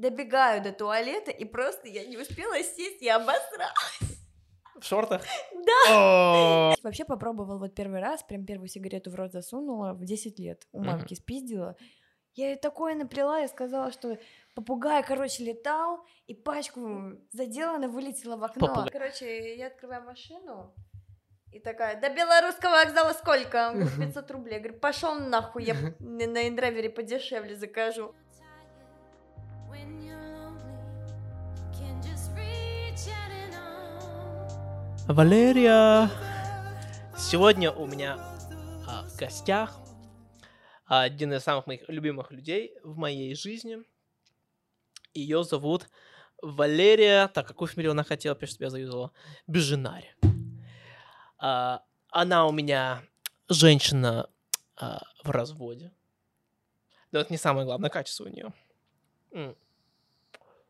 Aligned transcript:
добегаю 0.00 0.62
до 0.62 0.72
туалета, 0.72 1.30
и 1.30 1.44
просто 1.44 1.88
я 1.88 2.06
не 2.06 2.16
успела 2.16 2.56
сесть, 2.62 3.02
я 3.02 3.16
обосралась. 3.16 4.20
В 4.80 4.84
шортах? 4.84 5.22
Да. 5.52 6.72
О, 6.72 6.74
Вообще 6.82 7.04
попробовал 7.04 7.58
вот 7.58 7.74
первый 7.74 8.00
раз, 8.00 8.22
прям 8.22 8.46
первую 8.46 8.68
сигарету 8.68 9.10
в 9.10 9.14
рот 9.14 9.32
засунула 9.32 9.92
в 9.92 10.04
10 10.04 10.38
лет. 10.38 10.66
У 10.72 10.82
мамки 10.82 11.14
спиздила. 11.14 11.76
Я 12.34 12.50
ей 12.50 12.56
такое 12.56 12.94
наплела 12.94 13.42
и 13.42 13.48
сказала, 13.48 13.92
что 13.92 14.18
попугай, 14.54 15.02
короче, 15.02 15.44
летал, 15.44 16.06
и 16.26 16.34
пачку 16.34 17.12
задела, 17.32 17.74
она 17.74 17.88
вылетела 17.88 18.36
в 18.36 18.44
окно. 18.44 18.68
Попугай. 18.68 18.90
Короче, 18.90 19.56
я 19.56 19.66
открываю 19.66 20.04
машину, 20.04 20.72
и 21.52 21.58
такая, 21.58 22.00
до 22.00 22.08
белорусского 22.08 22.70
вокзала 22.70 23.12
сколько? 23.12 23.70
Он 23.70 23.80
говорит, 23.80 23.98
500 23.98 24.30
рублей. 24.30 24.54
Я 24.54 24.60
говорю, 24.60 24.78
пошел 24.78 25.14
нахуй, 25.14 25.64
я 25.64 25.74
на 25.98 26.26
на 26.26 26.48
индрайвере 26.48 26.88
подешевле 26.88 27.56
закажу. 27.56 28.14
Валерия. 35.12 36.08
Сегодня 37.18 37.72
у 37.72 37.84
меня 37.84 38.16
а, 38.86 39.08
в 39.08 39.16
гостях 39.16 39.76
один 40.86 41.32
из 41.32 41.42
самых 41.42 41.66
моих 41.66 41.88
любимых 41.88 42.30
людей 42.30 42.76
в 42.84 42.96
моей 42.96 43.34
жизни. 43.34 43.78
Ее 45.12 45.42
зовут 45.42 45.88
Валерия. 46.40 47.26
Так, 47.26 47.48
какую 47.48 47.66
фамилию 47.66 47.90
она 47.90 48.04
хотела, 48.04 48.36
прежде 48.36 48.54
всего 48.54 48.66
я 48.66 48.70
заюзала? 48.70 49.12
Бежинари. 49.48 50.14
А, 51.38 51.82
она 52.10 52.46
у 52.46 52.52
меня 52.52 53.02
женщина 53.48 54.30
а, 54.76 55.02
в 55.24 55.30
разводе. 55.30 55.90
Но 57.10 57.18
это 57.18 57.32
не 57.32 57.38
самое 57.38 57.66
главное 57.66 57.90
качество 57.90 58.26
у 58.26 58.28
нее. 58.28 58.52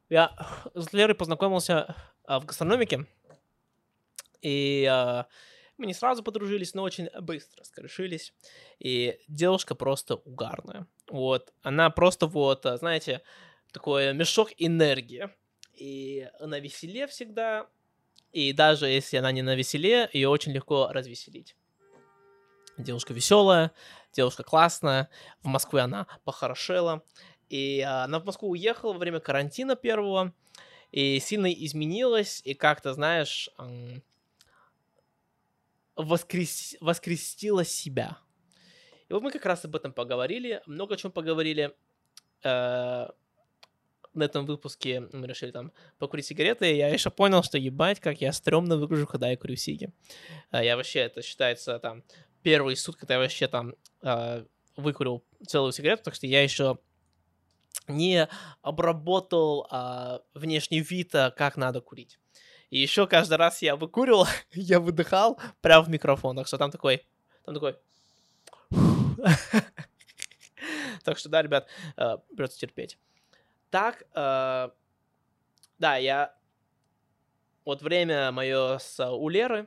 Я 0.08 0.34
с 0.74 0.94
Лерой 0.94 1.14
познакомился 1.14 1.94
а, 2.24 2.41
в 2.41 2.46
гастрономике. 2.46 3.06
И 4.42 4.86
а, 4.91 5.27
мы 5.80 5.86
не 5.86 5.94
сразу 5.94 6.22
подружились, 6.22 6.74
но 6.74 6.83
очень 6.83 7.08
быстро 7.20 7.64
скорешились. 7.64 8.34
И 8.78 9.19
девушка 9.28 9.74
просто 9.74 10.16
угарная. 10.16 10.86
Вот. 11.08 11.55
Она 11.62 11.88
просто 11.91 12.27
вот, 12.27 12.66
а, 12.66 12.77
знаете, 12.77 13.22
такой 13.72 14.12
мешок 14.12 14.50
энергии. 14.58 15.30
И 15.74 16.28
на 16.38 16.58
веселе 16.60 17.06
всегда. 17.06 17.66
И 18.32 18.52
даже 18.52 18.86
если 18.86 19.16
она 19.16 19.32
не 19.32 19.41
на 19.41 19.55
веселе, 19.55 20.10
ее 20.12 20.28
очень 20.28 20.52
легко 20.52 20.88
развеселить. 20.92 21.56
Девушка 22.77 23.14
веселая, 23.14 23.72
девушка 24.12 24.42
классная. 24.42 25.08
В 25.42 25.47
Москве 25.47 25.80
она 25.80 26.06
похорошела. 26.25 27.02
И 27.48 27.80
а, 27.80 28.04
она 28.04 28.20
в 28.20 28.27
Москву 28.27 28.50
уехала 28.50 28.92
во 28.92 28.98
время 28.98 29.20
карантина 29.20 29.77
первого. 29.77 30.34
И 30.92 31.19
сильно 31.20 31.50
изменилась. 31.50 32.42
И 32.44 32.52
как-то, 32.52 32.92
знаешь, 32.92 33.48
воскрес... 36.03 36.77
воскрестила 36.81 37.65
себя. 37.65 38.19
И 39.09 39.12
вот 39.12 39.23
мы 39.23 39.31
как 39.33 39.45
раз 39.47 39.65
об 39.65 39.75
этом 39.77 39.93
поговорили, 39.93 40.62
много 40.67 40.95
о 40.95 40.97
чем 40.97 41.11
поговорили. 41.12 41.75
Э, 42.45 43.09
На 44.12 44.25
этом 44.25 44.45
выпуске 44.47 45.01
мы 45.12 45.27
решили 45.27 45.53
там 45.53 45.73
покурить 45.98 46.27
сигареты, 46.27 46.73
и 46.73 46.77
я 46.77 46.89
еще 46.89 47.11
понял, 47.11 47.43
что 47.43 47.59
ебать, 47.59 48.01
как 48.01 48.21
я 48.21 48.33
стрёмно 48.33 48.77
выгляжу, 48.77 49.06
когда 49.06 49.28
я 49.31 49.37
курю 49.37 49.56
сиги. 49.56 49.93
Э, 50.53 50.65
Я 50.65 50.77
вообще, 50.77 51.01
это 51.01 51.23
считается 51.23 51.78
там 51.78 52.03
первый 52.43 52.77
суд, 52.77 52.97
когда 52.97 53.15
я 53.15 53.21
вообще 53.21 53.47
там 53.48 53.75
э, 54.03 54.45
выкурил 54.77 55.23
целую 55.47 55.73
сигарету, 55.73 56.03
так 56.05 56.15
что 56.15 56.27
я 56.27 56.43
еще 56.43 56.78
не 57.87 58.28
обработал 58.62 59.67
а, 59.71 60.21
внешний 60.34 60.81
вид, 60.81 61.15
а, 61.15 61.31
как 61.31 61.56
надо 61.56 61.81
курить. 61.81 62.19
И 62.70 62.78
еще 62.78 63.06
каждый 63.08 63.36
раз 63.36 63.62
я 63.62 63.76
выкуривал, 63.76 64.26
я 64.52 64.80
выдыхал 64.80 65.38
прямо 65.60 65.84
в 65.84 65.90
микрофон. 65.90 66.36
Так 66.36 66.46
что 66.46 66.56
там 66.56 66.70
такой, 66.70 67.04
там 67.44 67.54
такой. 67.54 67.76
Так 71.03 71.16
что 71.16 71.30
да, 71.30 71.41
ребят, 71.41 71.66
э, 71.97 72.19
придется 72.36 72.59
терпеть. 72.59 72.98
Так, 73.70 74.03
э, 74.14 74.69
да, 75.78 75.97
я 75.97 76.36
вот 77.64 77.80
время 77.80 78.30
мое 78.32 78.76
с 78.76 79.03
у 79.10 79.28
Леры, 79.30 79.66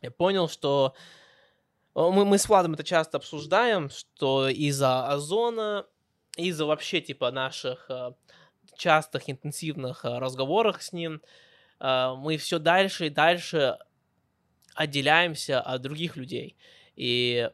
я 0.00 0.10
понял, 0.10 0.48
что 0.48 0.94
э, 1.94 2.00
мы, 2.00 2.24
мы 2.24 2.38
с 2.38 2.48
Владом 2.48 2.74
это 2.74 2.82
часто 2.82 3.18
обсуждаем, 3.18 3.90
что 3.90 4.48
из-за 4.48 5.06
озона, 5.06 5.86
из-за 6.36 6.66
вообще 6.66 7.00
типа 7.00 7.30
наших 7.30 7.86
э, 7.88 8.12
частых 8.76 9.30
интенсивных 9.30 10.04
э, 10.04 10.18
разговорах 10.18 10.82
с 10.82 10.92
ним, 10.92 11.22
э, 11.22 11.51
мы 11.82 12.36
все 12.36 12.58
дальше 12.58 13.06
и 13.06 13.10
дальше 13.10 13.76
отделяемся 14.74 15.60
от 15.60 15.82
других 15.82 16.16
людей. 16.16 16.56
И 16.94 17.50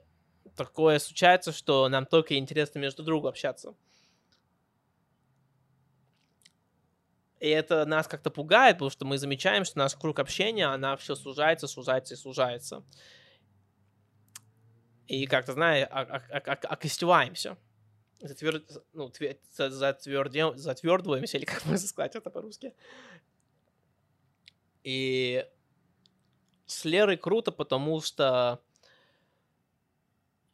такое 0.57 0.99
случается, 0.99 1.53
что 1.53 1.89
нам 1.89 2.05
только 2.07 2.37
интересно 2.37 2.79
между 2.79 3.03
другом 3.03 3.29
общаться. 3.29 3.75
И 7.41 7.49
это 7.49 7.87
нас 7.87 8.09
как-то 8.09 8.31
пугает, 8.31 8.77
потому 8.77 8.91
что 8.91 9.05
мы 9.05 9.17
замечаем, 9.17 9.65
что 9.65 9.79
наш 9.79 9.95
круг 9.95 10.19
общения, 10.19 10.67
она 10.67 10.97
все 10.97 11.15
сужается, 11.15 11.69
сужается 11.69 12.15
и 12.15 12.17
сужается. 12.17 12.85
И 15.07 15.27
как-то, 15.27 15.53
знаешь, 15.53 15.89
а, 15.91 16.03
окостеваемся. 16.03 17.57
Затвер... 18.21 18.65
Ну, 18.93 19.09
тве- 19.09 19.39
за- 19.57 19.69
затвердем- 19.69 20.57
затвердываемся, 20.57 21.39
или 21.39 21.45
как 21.45 21.65
можно 21.65 21.87
сказать 21.87 22.17
это 22.17 22.29
по-русски. 22.29 22.75
И 24.89 25.45
с 26.65 26.87
Лерой 26.87 27.19
круто, 27.19 27.53
потому 27.53 28.01
что 28.01 28.63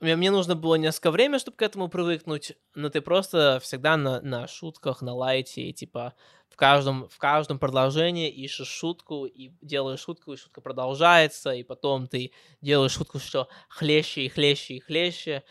мне, 0.01 0.17
мне 0.17 0.33
нужно 0.33 0.57
было 0.57 0.75
несколько 0.75 1.13
времени, 1.13 1.39
чтобы 1.39 1.57
к 1.57 1.63
этому 1.63 1.87
привыкнуть, 1.87 2.55
но 2.75 2.89
ты 2.89 3.01
просто 3.01 3.61
всегда 3.63 3.97
на, 3.97 4.21
на 4.23 4.49
шутках, 4.49 5.03
на 5.03 5.15
лайте, 5.15 5.63
и, 5.63 5.73
типа 5.73 6.15
в 6.49 6.57
каждом, 6.57 7.09
в 7.09 7.17
каждом 7.19 7.61
продолжении 7.61 8.29
ищешь 8.29 8.67
шутку, 8.67 9.27
и 9.27 9.53
делаешь 9.63 10.01
шутку, 10.01 10.33
и 10.33 10.37
шутка 10.37 10.61
продолжается, 10.61 11.53
и 11.53 11.63
потом 11.63 12.09
ты 12.09 12.33
делаешь 12.61 12.91
шутку, 12.91 13.21
что 13.21 13.47
хлеще 13.69 14.23
и 14.23 14.29
хлеще 14.29 14.75
и 14.75 14.81
хлеще, 14.81 15.45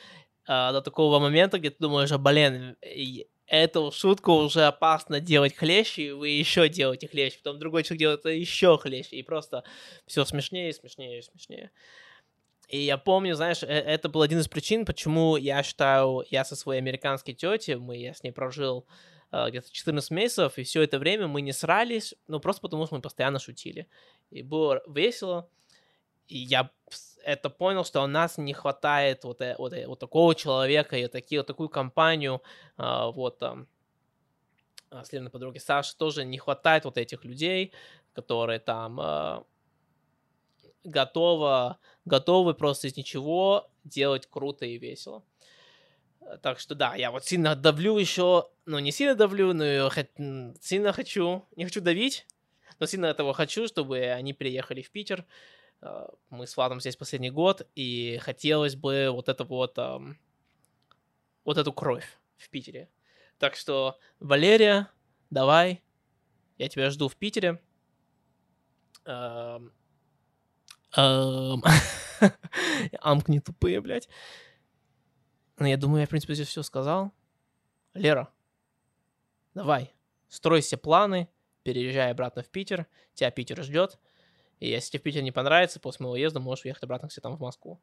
а, 0.46 0.74
до 0.74 0.82
такого 0.82 1.20
момента, 1.20 1.58
где 1.58 1.70
ты 1.70 1.78
думаешь, 1.80 2.12
а, 2.12 2.18
блин, 2.18 2.76
эту 3.54 3.92
шутку 3.92 4.34
уже 4.34 4.66
опасно 4.66 5.20
делать 5.20 5.56
хлеще, 5.56 6.08
и 6.08 6.12
вы 6.12 6.30
еще 6.30 6.68
делаете 6.70 7.08
хлеще, 7.08 7.38
потом 7.38 7.60
другой 7.60 7.84
человек 7.84 8.00
делает 8.00 8.26
еще 8.26 8.80
хлеще, 8.80 9.16
и 9.18 9.22
просто 9.22 9.64
все 10.08 10.26
смешнее, 10.26 10.74
смешнее, 10.74 11.22
смешнее. 11.22 11.70
И 12.68 12.80
я 12.80 12.98
помню, 12.98 13.36
знаешь, 13.36 13.62
э- 13.62 13.68
это 13.68 14.10
был 14.10 14.24
один 14.24 14.40
из 14.40 14.48
причин, 14.48 14.86
почему 14.86 15.38
я 15.38 15.62
считаю, 15.62 16.24
я 16.32 16.44
со 16.46 16.56
своей 16.56 16.82
американской 16.82 17.36
тетей, 17.36 17.76
мы, 17.76 17.98
я 17.98 18.16
с 18.16 18.24
ней 18.24 18.32
прожил 18.32 18.88
э, 19.32 19.50
где-то 19.50 19.72
14 19.72 20.10
месяцев, 20.10 20.58
и 20.58 20.64
все 20.64 20.82
это 20.82 20.98
время 20.98 21.28
мы 21.28 21.42
не 21.42 21.54
срались, 21.54 22.16
ну, 22.28 22.40
просто 22.40 22.64
потому 22.64 22.88
что 22.88 22.96
мы 22.96 23.02
постоянно 23.02 23.38
шутили. 23.38 23.88
И 24.32 24.42
было 24.42 24.82
весело, 24.88 25.48
и 26.28 26.40
я 26.40 26.72
это 27.24 27.50
понял, 27.50 27.84
что 27.86 28.02
у 28.04 28.08
нас 28.08 28.38
не 28.38 28.54
хватает 28.54 29.24
вот, 29.24 29.42
э- 29.42 29.56
вот, 29.58 29.74
э- 29.74 29.88
вот 29.88 30.00
такого 30.00 30.36
человека 30.36 30.98
и 30.98 31.08
такие, 31.08 31.42
вот 31.42 31.48
такую 31.48 31.70
компанию, 31.70 32.42
а, 32.78 33.12
вот 33.12 33.42
а, 33.44 33.66
с 34.92 35.12
Леной 35.12 35.32
подруги 35.32 35.58
Саши 35.58 35.96
тоже 35.98 36.26
не 36.26 36.38
хватает 36.38 36.86
вот 36.86 36.98
этих 36.98 37.26
людей, 37.26 37.74
которые 38.14 38.60
там 38.60 39.00
а, 39.00 39.44
готовы, 40.84 41.78
готовы 42.06 42.54
просто 42.54 42.88
из 42.88 42.98
ничего 42.98 43.70
делать 43.84 44.28
круто 44.30 44.66
и 44.66 44.78
весело. 44.78 45.24
Э, 46.22 46.38
Так 46.42 46.60
что 46.60 46.76
да, 46.76 46.96
я 46.96 47.12
вот 47.12 47.26
сильно 47.26 47.56
давлю 47.56 47.98
еще, 47.98 48.50
ну 48.66 48.80
не 48.80 48.92
сильно 48.92 49.16
давлю, 49.16 49.54
но 49.54 49.90
сильно 50.62 50.94
хочу, 50.94 51.46
не 51.56 51.66
хочу 51.66 51.82
давить, 51.82 52.28
но 52.80 52.86
сильно 52.86 53.08
этого 53.08 53.34
хочу, 53.34 53.68
чтобы 53.68 54.00
они 54.00 54.34
переехали 54.34 54.82
в 54.82 54.92
Питер. 54.92 55.26
Э, 55.82 56.08
Мы 56.30 56.48
с 56.48 56.56
Владом 56.58 56.80
здесь 56.80 56.96
последний 56.96 57.32
год, 57.32 57.68
и 57.76 58.18
хотелось 58.22 58.76
бы 58.76 59.10
вот 59.12 59.30
это 59.30 59.44
вот, 59.44 59.78
вот 61.44 61.58
эту 61.58 61.74
кровь 61.74 62.20
в 62.38 62.50
Питере. 62.50 62.90
Так 63.38 63.56
что, 63.56 63.98
Валерия, 64.20 64.90
давай, 65.30 65.84
я 66.58 66.70
тебя 66.70 66.90
жду 66.90 67.08
в 67.08 67.16
Питере. 67.16 67.62
Эм, 69.06 69.74
Амкни 73.02 73.40
тупые, 73.40 73.82
блядь. 73.82 74.08
Ну, 75.58 75.66
я 75.66 75.78
думаю, 75.78 76.02
я, 76.02 76.06
в 76.06 76.10
принципе, 76.10 76.36
здесь 76.36 76.48
все 76.48 76.64
сказал. 76.64 77.12
Лера, 77.94 78.30
давай, 79.54 79.94
строй 80.28 80.62
все 80.62 80.78
планы, 80.78 81.30
переезжай 81.64 82.12
обратно 82.12 82.44
в 82.44 82.50
Питер, 82.50 82.88
тебя 83.14 83.30
Питер 83.32 83.64
ждет. 83.64 84.00
И 84.64 84.70
если 84.70 84.92
тебе 84.92 85.00
в 85.02 85.04
Питер 85.04 85.22
не 85.24 85.34
понравится, 85.34 85.82
после 85.82 86.06
моего 86.06 86.14
уезда 86.14 86.40
можешь 86.40 86.64
уехать 86.64 86.84
обратно 86.84 87.10
к 87.10 87.12
себе 87.12 87.22
там 87.22 87.36
в 87.36 87.42
Москву. 87.42 87.82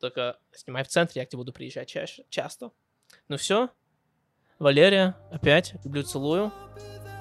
Только 0.00 0.38
снимай 0.52 0.82
в 0.82 0.88
центре, 0.88 1.20
я 1.20 1.26
к 1.26 1.28
тебе 1.28 1.36
буду 1.36 1.52
приезжать 1.52 1.86
чаще, 1.86 2.24
часто. 2.30 2.70
Ну 3.28 3.36
все, 3.36 3.68
Валерия, 4.58 5.18
опять 5.30 5.74
люблю, 5.84 6.02
целую. 6.02 6.50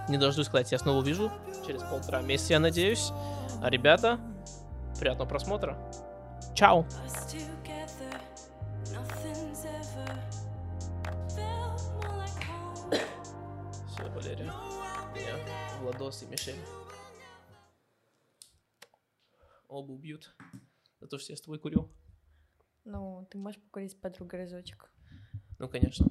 Не 0.08 0.18
дождусь, 0.18 0.48
когда 0.48 0.66
я 0.72 0.80
снова 0.80 1.00
увижу. 1.00 1.30
Через 1.68 1.84
полтора 1.84 2.22
месяца, 2.22 2.54
я 2.54 2.62
надеюсь. 2.62 3.10
А 3.62 3.70
ребята, 3.70 4.22
приятного 4.98 5.28
просмотра. 5.28 5.78
Чао! 6.56 6.86
Все, 13.90 14.10
Валерия. 14.16 14.54
Меня 15.14 15.36
Владос 15.82 16.24
и 16.24 16.26
Мишель. 16.28 16.56
Оба 19.74 19.92
убьют. 19.92 20.36
За 21.00 21.08
то, 21.08 21.18
что 21.18 21.34
я 21.34 21.36
с 21.36 21.42
тобой 21.42 21.58
курю. 21.58 21.90
Ну, 22.86 23.28
ты 23.32 23.40
можешь 23.40 23.60
покурить 23.60 23.92
с 23.92 23.96
подругой 23.96 24.42
разочек. 24.42 24.92
Ну, 25.58 25.68
конечно. 25.68 26.06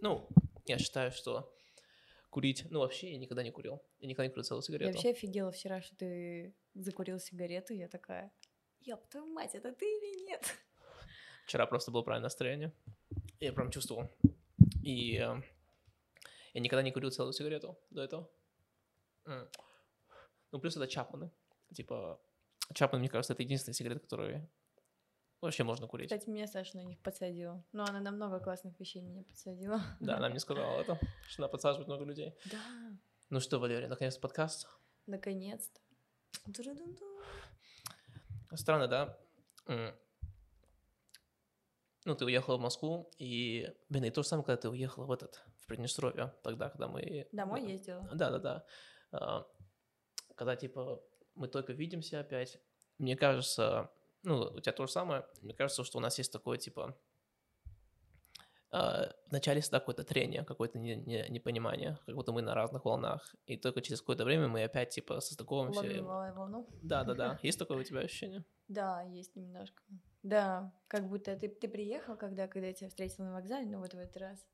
Ну, 0.00 0.28
я 0.66 0.78
считаю, 0.78 1.10
что 1.10 1.52
курить... 2.30 2.66
Ну, 2.70 2.78
вообще, 2.78 3.10
я 3.10 3.18
никогда 3.18 3.42
не 3.42 3.50
курил. 3.50 3.82
Я 3.98 4.06
никогда 4.06 4.28
не 4.28 4.30
курил 4.30 4.44
целую 4.44 4.62
Я 4.62 4.66
сигарету. 4.66 4.92
вообще 4.92 5.10
офигела 5.10 5.50
вчера, 5.50 5.82
что 5.82 5.96
ты 5.96 6.54
закурил 6.74 7.18
сигарету. 7.18 7.74
Я 7.74 7.88
такая, 7.88 8.30
ёб 8.82 9.04
твою 9.08 9.26
мать, 9.26 9.56
это 9.56 9.72
ты 9.72 9.84
или 9.84 10.24
нет? 10.24 10.54
Вчера 11.44 11.66
просто 11.66 11.90
было 11.90 12.02
правильное 12.02 12.26
настроение. 12.26 12.72
Я 13.40 13.52
прям 13.52 13.72
чувствовал. 13.72 14.08
И 14.84 15.16
э, 15.16 15.42
я 16.54 16.60
никогда 16.60 16.82
не 16.82 16.92
курил 16.92 17.10
целую 17.10 17.32
сигарету 17.32 17.76
до 17.90 18.02
этого. 18.02 18.30
М. 19.24 19.48
Ну, 20.52 20.60
плюс 20.60 20.76
это 20.76 20.86
Чапманы. 20.86 21.32
Типа, 21.74 22.20
Чапман, 22.74 23.00
мне 23.00 23.08
кажется, 23.08 23.32
это 23.32 23.42
единственная 23.42 23.74
сигарета, 23.74 24.00
которую 24.00 24.48
вообще 25.40 25.64
можно 25.64 25.86
курить. 25.86 26.10
Кстати, 26.10 26.28
меня 26.28 26.46
Саша 26.46 26.76
на 26.76 26.84
них 26.84 27.00
подсадила. 27.00 27.64
Но 27.72 27.84
она 27.84 28.00
на 28.00 28.10
много 28.10 28.40
классных 28.40 28.78
вещей 28.78 29.02
меня 29.02 29.22
подсадила. 29.22 29.80
Да, 30.00 30.16
она 30.16 30.28
мне 30.28 30.38
сказала 30.38 30.80
это, 30.80 30.98
что 31.28 31.42
она 31.42 31.48
подсаживает 31.48 31.88
много 31.88 32.04
людей. 32.04 32.34
Да, 32.50 32.58
Ну 33.30 33.40
что, 33.40 33.58
Валерия, 33.58 33.88
наконец 33.88 34.18
подкаст. 34.18 34.68
наконец-то. 35.06 35.80
Странно, 38.54 38.88
да? 38.88 39.18
Ну, 42.04 42.14
ты 42.14 42.24
уехала 42.24 42.56
в 42.56 42.60
Москву, 42.60 43.10
и, 43.18 43.70
блин, 43.90 44.04
и 44.04 44.10
то 44.10 44.22
же 44.22 44.28
самое, 44.28 44.46
когда 44.46 44.62
ты 44.62 44.70
уехала 44.70 45.04
в 45.04 45.12
этот, 45.12 45.42
в 45.58 45.66
Приднестровье, 45.66 46.32
тогда, 46.42 46.70
когда 46.70 46.88
мы... 46.88 47.28
Домой 47.32 47.60
ну, 47.60 47.68
ездила. 47.68 48.08
Да, 48.14 48.30
да, 48.30 48.38
да. 48.38 48.64
А, 49.12 49.46
Когда, 50.34 50.56
типа, 50.56 51.02
мы 51.38 51.48
только 51.48 51.72
видимся 51.72 52.20
опять, 52.20 52.58
мне 52.98 53.16
кажется, 53.16 53.90
ну, 54.24 54.40
у 54.40 54.60
тебя 54.60 54.72
то 54.72 54.86
же 54.86 54.92
самое, 54.92 55.24
мне 55.40 55.54
кажется, 55.54 55.84
что 55.84 55.98
у 55.98 56.00
нас 56.00 56.18
есть 56.18 56.32
такое, 56.32 56.58
типа, 56.58 56.96
а, 58.70 59.14
вначале 59.30 59.60
всегда 59.62 59.78
какое-то 59.80 60.04
трение, 60.04 60.44
какое-то 60.44 60.78
не- 60.78 60.96
не- 60.96 61.26
непонимание, 61.30 61.98
как 62.04 62.14
будто 62.14 62.32
мы 62.32 62.42
на 62.42 62.54
разных 62.54 62.84
волнах, 62.84 63.34
и 63.46 63.56
только 63.56 63.80
через 63.80 64.00
какое-то 64.00 64.24
время 64.24 64.48
мы 64.48 64.62
опять, 64.62 64.90
типа, 64.90 65.20
состыковываемся. 65.20 65.80
и- 65.86 66.00
Ловим 66.00 66.04
волну- 66.04 66.34
волну. 66.34 66.68
Да, 66.82 67.02
да, 67.04 67.14
да. 67.14 67.38
Есть 67.42 67.58
такое 67.58 67.78
у 67.78 67.82
тебя 67.82 68.00
ощущение? 68.00 68.44
Да, 68.68 69.02
есть 69.02 69.34
немножко. 69.36 69.82
Да, 70.22 70.72
как 70.88 71.08
будто 71.08 71.34
ты, 71.36 71.48
ты 71.48 71.66
приехал, 71.68 72.16
когда, 72.16 72.46
когда 72.46 72.66
я 72.66 72.74
тебя 72.74 72.88
встретила 72.90 73.24
на 73.26 73.32
вокзале, 73.34 73.66
ну 73.66 73.78
вот 73.78 73.94
в 73.94 73.98
этот 73.98 74.16
раз. 74.18 74.46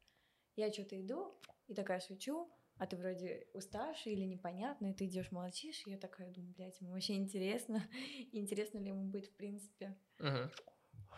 Я 0.54 0.72
что-то 0.72 1.00
иду 1.00 1.34
и 1.66 1.74
такая 1.74 1.98
шучу, 1.98 2.48
а 2.78 2.86
ты 2.86 2.96
вроде 2.96 3.46
уставший 3.54 4.12
или 4.12 4.24
непонятно, 4.24 4.86
и 4.86 4.94
ты 4.94 5.06
идешь 5.06 5.30
молчишь, 5.30 5.82
и 5.86 5.90
я 5.90 5.98
такая 5.98 6.30
думаю, 6.30 6.52
блядь, 6.54 6.80
ему 6.80 6.92
вообще 6.92 7.14
интересно, 7.14 7.82
интересно 8.32 8.78
ли 8.78 8.88
ему 8.88 9.04
быть 9.04 9.28
в 9.28 9.36
принципе. 9.36 9.96
Мгм. 10.18 10.50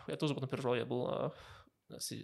Я 0.07 0.15
тоже 0.17 0.33
потом 0.33 0.49
переживал, 0.49 0.75
я 0.75 0.85
был, 0.85 1.07
а, 1.07 1.33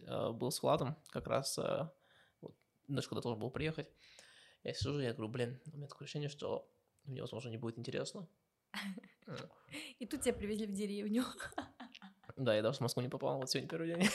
а, 0.07 0.31
был 0.31 0.51
с 0.51 0.61
Владом 0.61 0.95
как 1.09 1.27
раз, 1.27 1.57
а, 1.57 1.93
вот, 2.41 2.55
ночь, 2.87 3.07
когда 3.07 3.21
должен 3.21 3.39
был 3.39 3.49
приехать. 3.49 3.89
Я 4.63 4.73
сижу, 4.73 4.99
я 4.99 5.13
говорю, 5.13 5.29
блин, 5.29 5.59
у 5.73 5.77
меня 5.77 5.87
такое 5.87 6.05
ощущение, 6.05 6.29
что 6.29 6.69
мне, 7.05 7.21
возможно, 7.21 7.49
не 7.49 7.57
будет 7.57 7.77
интересно. 7.77 8.27
И 9.99 10.05
тут 10.05 10.21
тебя 10.21 10.33
привезли 10.33 10.67
в 10.67 10.73
деревню. 10.73 11.23
Да, 12.35 12.55
я 12.55 12.63
даже 12.63 12.79
в 12.79 12.81
Москву 12.81 13.03
не 13.03 13.09
попал, 13.09 13.37
вот 13.37 13.49
сегодня 13.49 13.69
первый 13.69 13.93
день. 13.93 14.09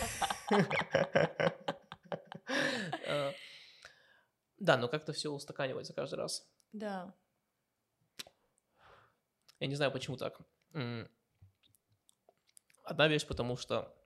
А, 3.07 3.33
Да, 4.69 4.77
но 4.77 4.87
как-то 4.87 5.15
все 5.15 5.31
устаканивается 5.33 5.95
каждый 5.95 6.17
раз. 6.17 6.47
Да, 6.73 7.15
Я 9.61 9.67
не 9.67 9.75
знаю, 9.75 9.91
почему 9.91 10.19
так. 10.19 10.39
Одна 12.85 13.09
вещь, 13.09 13.27
потому 13.27 13.57
что 13.57 13.97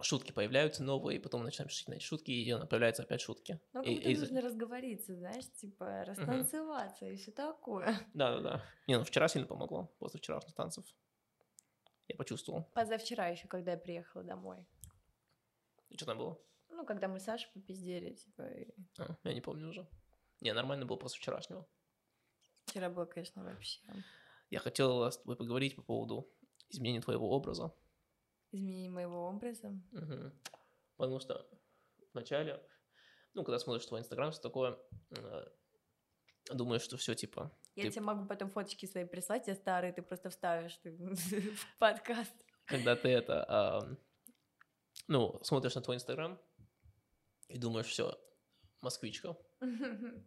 шутки 0.00 0.30
появляются 0.30 0.84
новые, 0.84 1.18
и 1.18 1.20
потом 1.20 1.42
начинаем 1.42 1.68
шутить 1.68 1.88
на 1.88 1.94
эти 1.94 2.04
шутки, 2.04 2.30
и 2.30 2.66
появляются 2.68 3.02
опять 3.02 3.20
шутки. 3.20 3.60
ну 3.72 3.80
как 3.82 3.90
И- 3.90 3.96
будто 3.96 4.08
и 4.08 4.16
нужно 4.16 4.40
разговориться, 4.40 5.16
знаешь, 5.16 5.50
типа 5.54 6.04
растанцеваться 6.04 7.06
и 7.06 7.16
все 7.16 7.32
такое. 7.32 7.86
Да-да-да. 8.14 8.62
Не, 8.86 8.98
ну 8.98 9.04
вчера 9.04 9.26
сильно 9.26 9.48
помогло, 9.48 9.92
после 9.98 10.20
вчерашних 10.20 10.54
танцев. 10.54 10.84
Я 12.06 12.14
почувствовал. 12.14 12.70
Позавчера 12.72 13.26
еще, 13.26 13.48
когда 13.48 13.72
я 13.72 13.78
приехала 13.78 14.22
домой. 14.22 14.64
И 15.88 15.96
что 15.96 16.06
там 16.06 16.18
было? 16.18 16.38
Ну, 16.76 16.84
когда 16.84 17.08
мы 17.08 17.18
с 17.20 17.24
Сашей 17.24 17.48
попиздели, 17.54 18.12
типа, 18.14 18.42
и 18.42 18.68
А, 18.98 19.16
я 19.24 19.32
не 19.34 19.40
помню 19.40 19.68
уже. 19.68 19.86
Не, 20.42 20.52
нормально 20.52 20.84
было 20.84 20.96
после 20.98 21.18
вчерашнего. 21.18 21.66
вчера 22.66 22.90
было, 22.90 23.06
конечно, 23.06 23.42
вообще 23.42 23.80
Я 24.50 24.58
хотел 24.60 25.02
с 25.10 25.16
тобой 25.16 25.36
поговорить 25.36 25.74
по 25.76 25.82
поводу 25.82 26.30
изменения 26.68 27.00
твоего 27.00 27.30
образа. 27.30 27.74
изменение 28.52 28.90
моего 28.90 29.26
образа. 29.28 29.68
Мгм. 29.92 30.32
Потому 30.96 31.18
что 31.20 31.46
вначале, 32.12 32.62
ну, 33.34 33.42
когда 33.44 33.58
смотришь 33.58 33.86
твой 33.86 34.00
инстаграм, 34.00 34.30
все 34.30 34.40
такое, 34.42 34.78
э, 35.10 35.46
думаешь, 36.52 36.82
что 36.82 36.96
все 36.98 37.14
типа, 37.14 37.50
Я 37.74 37.84
Ты- 37.84 37.90
тебе 37.90 38.02
могу 38.02 38.26
потом 38.26 38.50
фоточки 38.50 38.86
свои 38.86 39.04
прислать, 39.04 39.44
те 39.46 39.54
старые, 39.54 39.92
ты 39.94 40.02
просто 40.02 40.28
вставишь 40.30 40.76
ты 40.78 40.90
в 41.56 41.78
подкаст. 41.78 42.34
когда 42.66 42.96
ты 42.96 43.08
это, 43.08 43.44
ам, 43.48 43.98
ну, 45.08 45.38
смотришь 45.42 45.74
на 45.74 45.80
твой 45.82 45.96
инстаграм 45.96 46.38
и 47.48 47.58
думаешь, 47.58 47.86
все, 47.86 48.18
москвичка. 48.82 49.36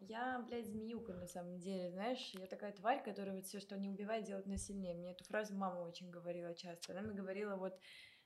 Я, 0.00 0.38
блядь, 0.48 0.66
змеюка 0.66 1.12
на 1.12 1.26
самом 1.26 1.58
деле, 1.58 1.90
знаешь, 1.90 2.30
я 2.32 2.46
такая 2.46 2.72
тварь, 2.72 3.04
которая 3.04 3.36
вот 3.36 3.44
все, 3.44 3.60
что 3.60 3.76
не 3.76 3.90
убивает, 3.90 4.24
делает 4.24 4.46
насильнее. 4.46 4.94
Мне 4.94 5.10
эту 5.10 5.24
фразу 5.24 5.54
мама 5.54 5.80
очень 5.80 6.10
говорила 6.10 6.54
часто. 6.54 6.92
Она 6.92 7.02
мне 7.02 7.12
говорила 7.12 7.56
вот, 7.56 7.78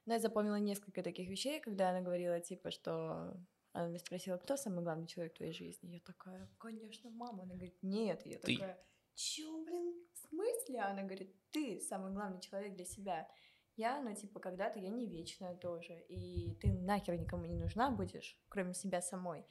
ну, 0.07 0.13
я 0.13 0.21
запомнила 0.21 0.55
несколько 0.57 1.03
таких 1.03 1.29
вещей, 1.29 1.61
когда 1.61 1.91
она 1.91 2.01
говорила, 2.01 2.39
типа, 2.39 2.71
что 2.71 3.35
она 3.73 3.89
меня 3.89 3.99
спросила, 3.99 4.37
кто 4.37 4.57
самый 4.57 4.85
главный 4.85 5.09
человек 5.09 5.35
в 5.35 5.39
твоей 5.39 5.53
жизни? 5.53 5.95
Я 5.95 6.01
такая, 6.01 6.49
конечно, 6.59 7.11
мама. 7.11 7.43
Она 7.43 7.55
говорит, 7.55 7.83
нет. 7.83 8.25
Я 8.25 8.39
Ты. 8.39 8.55
такая, 8.57 8.87
чё, 9.17 9.65
блин, 9.65 9.95
в 10.13 10.29
смысле? 10.29 10.81
Она 10.81 11.03
говорит, 11.03 11.35
ты 11.51 11.81
самый 11.81 12.13
главный 12.13 12.41
человек 12.41 12.77
для 12.77 12.85
себя. 12.85 13.29
Я, 13.77 14.01
ну, 14.01 14.15
типа, 14.15 14.41
когда-то 14.41 14.79
я 14.79 14.89
не 14.89 15.07
вечная 15.07 15.57
тоже, 15.57 15.99
и 16.09 16.55
ты 16.61 16.73
нахер 16.73 17.19
никому 17.19 17.47
не 17.47 17.57
нужна 17.57 17.91
будешь, 17.91 18.39
кроме 18.49 18.75
себя 18.75 19.03
самой. 19.03 19.45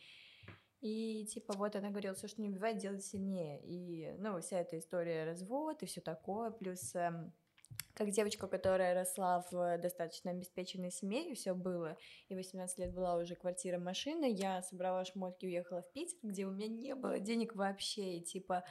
И, 0.80 1.25
типа, 1.25 1.53
вот 1.53 1.75
она 1.75 1.89
говорила, 1.89 2.13
все, 2.13 2.27
что 2.27 2.42
не 2.42 2.50
убивает, 2.50 2.77
делает 2.77 3.03
сильнее. 3.03 3.62
И, 3.63 4.12
ну, 4.18 4.39
вся 4.42 4.60
эта 4.60 4.77
история 4.77 5.25
развод 5.25 5.82
и 5.82 5.86
все 5.86 6.01
такое, 6.01 6.51
плюс 6.51 6.94
эм, 6.96 7.34
как 7.94 8.10
девочка, 8.10 8.48
которая 8.48 8.94
росла 8.94 9.46
в 9.51 9.77
достаточно 9.77 10.32
обеспеченной 10.32 10.92
семье, 10.92 11.36
все 11.36 11.53
было, 11.53 11.98
и 12.27 12.36
18 12.36 12.80
лет 12.80 12.94
была 12.94 13.15
уже 13.15 13.36
квартира, 13.36 13.77
машина, 13.77 14.25
я 14.25 14.62
собрала 14.62 15.06
шмотки, 15.06 15.46
уехала 15.46 15.84
в 15.84 15.92
Питер, 15.94 16.18
где 16.24 16.46
у 16.46 16.51
меня 16.51 16.68
не 16.68 16.96
было 16.96 17.20
денег 17.20 17.56
вообще, 17.56 18.18
и 18.18 18.22
типа, 18.22 18.63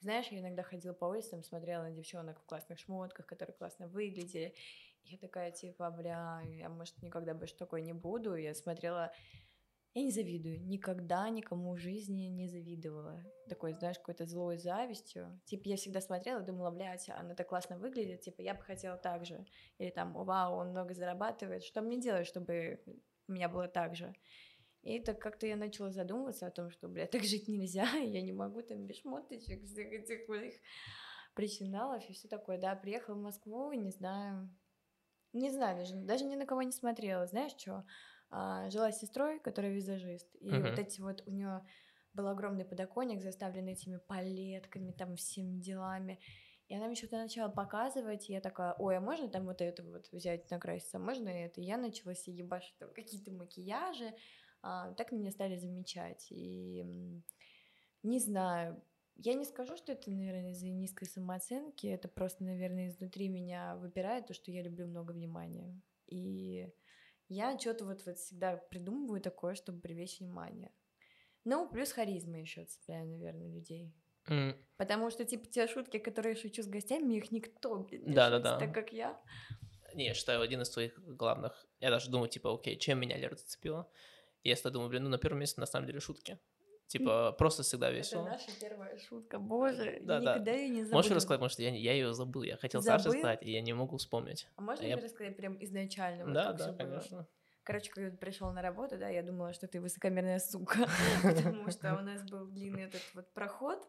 знаешь, 0.00 0.26
я 0.28 0.40
иногда 0.40 0.62
ходила 0.62 0.92
по 0.92 1.06
улицам, 1.06 1.42
смотрела 1.42 1.84
на 1.84 1.92
девчонок 1.92 2.40
в 2.40 2.44
классных 2.44 2.78
шмотках, 2.78 3.26
которые 3.26 3.56
классно 3.56 3.88
выглядели, 3.88 4.48
и 4.48 4.54
я 5.04 5.18
такая, 5.18 5.50
типа, 5.52 5.90
бля, 5.90 6.42
я, 6.46 6.68
может, 6.68 7.00
никогда 7.02 7.34
больше 7.34 7.56
такой 7.56 7.82
не 7.82 7.92
буду, 7.92 8.34
я 8.34 8.54
смотрела 8.54 9.12
я 9.96 10.02
не 10.02 10.10
завидую, 10.10 10.60
никогда 10.66 11.28
никому 11.28 11.74
в 11.74 11.78
жизни 11.78 12.22
не 12.22 12.48
завидовала. 12.48 13.22
Такой, 13.48 13.74
знаешь, 13.74 13.96
какой-то 13.98 14.26
злой 14.26 14.58
завистью. 14.58 15.40
Типа, 15.44 15.68
я 15.68 15.76
всегда 15.76 16.00
смотрела 16.00 16.42
и 16.42 16.44
думала, 16.44 16.72
блядь, 16.72 17.08
она 17.10 17.36
так 17.36 17.48
классно 17.48 17.78
выглядит, 17.78 18.22
типа, 18.22 18.40
я 18.40 18.54
бы 18.54 18.62
хотела 18.62 18.96
так 18.96 19.24
же. 19.24 19.46
Или 19.78 19.90
там, 19.90 20.12
вау, 20.12 20.56
он 20.56 20.70
много 20.70 20.94
зарабатывает, 20.94 21.62
что 21.62 21.80
мне 21.80 22.00
делать, 22.00 22.26
чтобы 22.26 22.82
у 23.28 23.32
меня 23.32 23.48
было 23.48 23.68
так 23.68 23.94
же? 23.94 24.12
И 24.82 24.98
так 24.98 25.20
как-то 25.20 25.46
я 25.46 25.54
начала 25.54 25.92
задумываться 25.92 26.48
о 26.48 26.50
том, 26.50 26.70
что, 26.70 26.88
блядь, 26.88 27.12
так 27.12 27.22
жить 27.22 27.46
нельзя, 27.46 27.86
я 27.94 28.20
не 28.20 28.32
могу 28.32 28.62
там 28.62 28.86
без 28.86 28.96
шмоточек, 28.96 29.62
всех 29.62 29.92
этих 29.92 30.28
моих 30.28 30.54
причиналов 31.34 32.04
и 32.10 32.12
все 32.14 32.26
такое. 32.26 32.58
Да, 32.58 32.74
приехала 32.74 33.14
в 33.14 33.22
Москву, 33.22 33.72
не 33.72 33.92
знаю, 33.92 34.50
не 35.34 35.50
знаю, 35.50 35.76
даже, 35.78 35.94
даже 35.96 36.24
ни 36.24 36.36
на 36.36 36.46
кого 36.46 36.62
не 36.62 36.72
смотрела. 36.72 37.26
Знаешь, 37.26 37.52
что? 37.58 37.84
А, 38.30 38.70
жила 38.70 38.92
с 38.92 39.00
сестрой, 39.00 39.40
которая 39.40 39.72
визажист, 39.72 40.34
и 40.40 40.60
Мгм. 40.60 40.64
вот 40.64 40.78
эти 40.78 41.00
вот 41.00 41.22
у 41.26 41.30
нее 41.30 41.64
был 42.12 42.28
огромный 42.28 42.64
подоконник, 42.64 43.22
заставленный 43.22 43.72
этими 43.72 43.98
палетками, 43.98 44.92
там 44.92 45.16
всеми 45.16 45.58
делами. 45.58 46.20
И 46.68 46.74
она 46.74 46.86
мне 46.86 46.94
что-то 46.96 47.18
начала 47.18 47.48
показывать, 47.50 48.30
и 48.30 48.32
я 48.32 48.40
такая, 48.40 48.74
ой, 48.78 48.96
а 48.96 49.00
можно 49.00 49.28
там 49.28 49.44
вот 49.44 49.60
это 49.60 49.82
вот 49.84 50.08
взять, 50.12 50.50
накраситься, 50.50 50.98
можно 50.98 51.28
это? 51.28 51.60
И 51.60 51.64
я 51.64 51.76
начала 51.76 52.14
себе 52.14 52.38
ебашить 52.38 52.78
там 52.78 52.90
какие-то 52.94 53.30
макияжи, 53.32 54.14
а, 54.62 54.92
так 54.94 55.12
меня 55.12 55.30
стали 55.30 55.56
замечать. 55.56 56.26
И 56.30 56.84
не 58.02 58.18
знаю, 58.20 58.82
я 59.16 59.34
не 59.34 59.44
скажу, 59.44 59.76
что 59.76 59.92
это, 59.92 60.10
наверное, 60.10 60.50
из-за 60.52 60.68
низкой 60.68 61.06
самооценки, 61.06 61.86
это 61.86 62.08
просто, 62.08 62.44
наверное, 62.44 62.88
изнутри 62.88 63.28
меня 63.28 63.76
выпирает 63.76 64.26
то, 64.26 64.34
что 64.34 64.50
я 64.50 64.62
люблю 64.62 64.86
много 64.86 65.12
внимания. 65.12 65.80
И 66.06 66.68
я 67.28 67.58
что-то 67.58 67.84
вот, 67.86 68.04
вот 68.06 68.18
всегда 68.18 68.56
придумываю 68.56 69.20
такое, 69.20 69.54
чтобы 69.54 69.80
привлечь 69.80 70.20
внимание. 70.20 70.72
Ну, 71.44 71.68
плюс 71.68 71.92
харизма 71.92 72.40
еще 72.40 72.64
цепляю, 72.64 73.06
наверное, 73.06 73.48
людей. 73.48 73.92
М, 74.28 74.56
Потому 74.76 75.10
что, 75.10 75.24
типа, 75.24 75.46
те 75.46 75.66
шутки, 75.68 75.98
которые 75.98 76.34
я 76.34 76.40
шучу 76.40 76.62
с 76.62 76.66
гостями, 76.66 77.14
их 77.14 77.30
никто, 77.30 77.78
блин, 77.78 78.06
не 78.06 78.14
Да-да-да. 78.14 78.54
шутит, 78.58 78.66
так 78.66 78.74
как 78.74 78.92
я. 78.92 79.20
Не, 79.94 80.06
я 80.06 80.14
считаю, 80.14 80.40
один 80.40 80.62
из 80.62 80.70
твоих 80.70 80.98
главных... 80.98 81.66
Я 81.78 81.90
даже 81.90 82.10
думаю, 82.10 82.28
типа, 82.28 82.52
окей, 82.52 82.76
чем 82.78 82.98
меня 83.00 83.16
Лера 83.16 83.36
зацепила? 83.36 83.88
Я 84.42 84.54
всегда 84.54 84.70
думаю, 84.70 84.88
блин, 84.90 85.04
ну, 85.04 85.10
на 85.10 85.18
первом 85.18 85.40
месте, 85.40 85.60
на 85.60 85.66
самом 85.66 85.86
деле, 85.86 86.00
шутки. 86.00 86.38
Типа, 86.86 87.32
просто 87.32 87.62
всегда 87.62 87.88
Это 87.88 87.96
весело. 87.98 88.24
наша 88.24 88.50
первая 88.60 88.96
шутка, 88.98 89.38
боже, 89.38 89.98
Да, 90.02 90.16
я 90.16 90.20
да. 90.20 90.32
никогда 90.34 90.52
ее 90.52 90.68
не 90.68 90.82
забуду. 90.82 90.96
Можешь 90.96 91.10
рассказать, 91.12 91.38
потому 91.40 91.48
что 91.48 91.62
я, 91.62 91.70
я 91.74 91.92
ее 91.92 92.12
забыл. 92.14 92.42
Я 92.42 92.56
хотел 92.56 92.82
Саше 92.82 93.04
Забыл? 93.04 93.18
сказать, 93.20 93.42
и 93.42 93.50
я 93.50 93.60
не 93.62 93.72
могу 93.72 93.96
вспомнить. 93.96 94.46
А 94.56 94.60
можно 94.62 94.84
А 94.84 94.88
я- 94.88 94.96
рассказать 94.96 95.36
прям 95.36 95.56
изначально? 95.64 96.24
вот 96.26 96.34
да, 96.34 96.52
да, 96.52 96.66
было? 96.68 96.76
конечно. 96.76 97.28
Короче, 97.62 97.90
когда 97.90 98.10
ты 98.10 98.18
пришел 98.18 98.52
на 98.52 98.60
работу, 98.60 98.98
да, 98.98 99.08
я 99.08 99.22
думала, 99.22 99.54
что 99.54 99.66
ты 99.66 99.80
высокомерная 99.80 100.38
сука, 100.38 100.86
потому 101.22 101.70
что 101.70 101.94
у 101.96 102.00
нас 102.02 102.22
был 102.30 102.46
длинный 102.46 102.84
этот 102.84 103.02
вот 103.14 103.32
проход, 103.32 103.80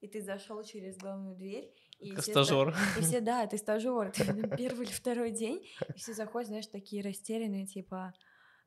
и 0.00 0.06
ты 0.08 0.20
зашел 0.20 0.62
через 0.62 0.98
главную 0.98 1.34
дверь. 1.34 1.72
И 1.98 2.10
Как 2.10 2.22
все 2.22 2.32
стажер. 2.32 2.74
ста- 2.74 2.98
И 3.00 3.02
все, 3.02 3.20
да, 3.22 3.46
ты 3.46 3.56
стажер, 3.56 4.10
ты 4.12 4.24
первый 4.58 4.84
или 4.86 4.92
второй 4.92 5.30
день, 5.30 5.66
и 5.94 5.98
все 5.98 6.12
заходят, 6.12 6.48
знаешь, 6.48 6.66
такие 6.66 7.02
растерянные, 7.02 7.66
типа, 7.66 8.12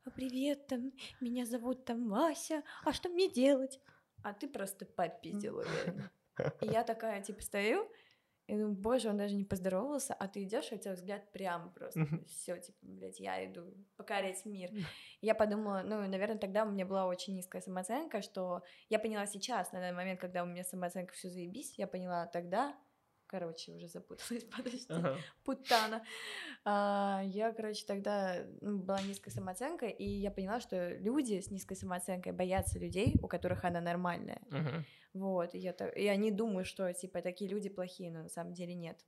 «А, 0.04 0.10
привет, 0.10 0.66
там, 0.66 0.92
меня 1.20 1.44
зовут 1.46 1.84
там 1.84 2.08
Вася, 2.08 2.62
а 2.84 2.92
что 2.92 3.08
мне 3.08 3.30
делать? 3.30 3.80
А 4.22 4.32
ты 4.32 4.48
просто 4.48 4.86
попиздил, 4.86 5.58
уверена. 5.58 6.10
И 6.60 6.66
я 6.66 6.82
такая, 6.84 7.22
типа, 7.22 7.42
стою, 7.42 7.88
и 8.48 8.54
думаю, 8.54 8.72
боже, 8.72 9.10
он 9.10 9.18
даже 9.18 9.34
не 9.34 9.44
поздоровался, 9.44 10.14
а 10.14 10.26
ты 10.26 10.42
идешь, 10.42 10.72
и 10.72 10.76
у 10.76 10.78
тебя 10.78 10.94
взгляд 10.94 11.30
прям 11.32 11.70
просто. 11.74 12.06
Все, 12.26 12.56
типа, 12.56 12.78
блядь, 12.80 13.20
я 13.20 13.44
иду 13.44 13.74
покорять 13.96 14.46
мир. 14.46 14.70
Я 15.20 15.34
подумала, 15.34 15.82
ну, 15.84 16.00
наверное, 16.08 16.38
тогда 16.38 16.64
у 16.64 16.70
меня 16.70 16.86
была 16.86 17.06
очень 17.06 17.34
низкая 17.34 17.60
самооценка, 17.60 18.22
что 18.22 18.62
я 18.88 18.98
поняла 18.98 19.26
сейчас, 19.26 19.70
на 19.72 19.80
данный 19.80 19.96
момент, 19.96 20.18
когда 20.18 20.42
у 20.42 20.46
меня 20.46 20.64
самооценка 20.64 21.12
все 21.12 21.28
заебись, 21.28 21.74
я 21.76 21.86
поняла 21.86 22.26
тогда, 22.26 22.74
короче, 23.28 23.72
уже 23.72 23.86
запуталась, 23.88 24.44
подожди, 24.56 24.86
Ага. 24.88 25.16
путана. 25.44 26.04
А, 26.64 27.22
я, 27.24 27.52
короче, 27.52 27.84
тогда 27.86 28.44
ну, 28.60 28.78
была 28.78 29.00
низкая 29.02 29.32
самооценка, 29.32 29.86
и 29.86 30.04
я 30.04 30.30
поняла, 30.30 30.60
что 30.60 30.94
люди 30.96 31.40
с 31.40 31.50
низкой 31.50 31.74
самооценкой 31.76 32.32
боятся 32.32 32.78
людей, 32.78 33.14
у 33.22 33.28
которых 33.28 33.64
она 33.64 33.80
нормальная. 33.80 34.40
Мгм. 34.50 34.84
Вот, 35.14 35.54
и, 35.54 35.58
я 35.58 35.72
и 35.72 36.06
они 36.06 36.30
думают, 36.30 36.66
что, 36.66 36.92
типа, 36.92 37.22
такие 37.22 37.50
люди 37.50 37.68
плохие, 37.68 38.10
но 38.10 38.22
на 38.22 38.28
самом 38.28 38.54
деле 38.54 38.74
нет. 38.74 38.98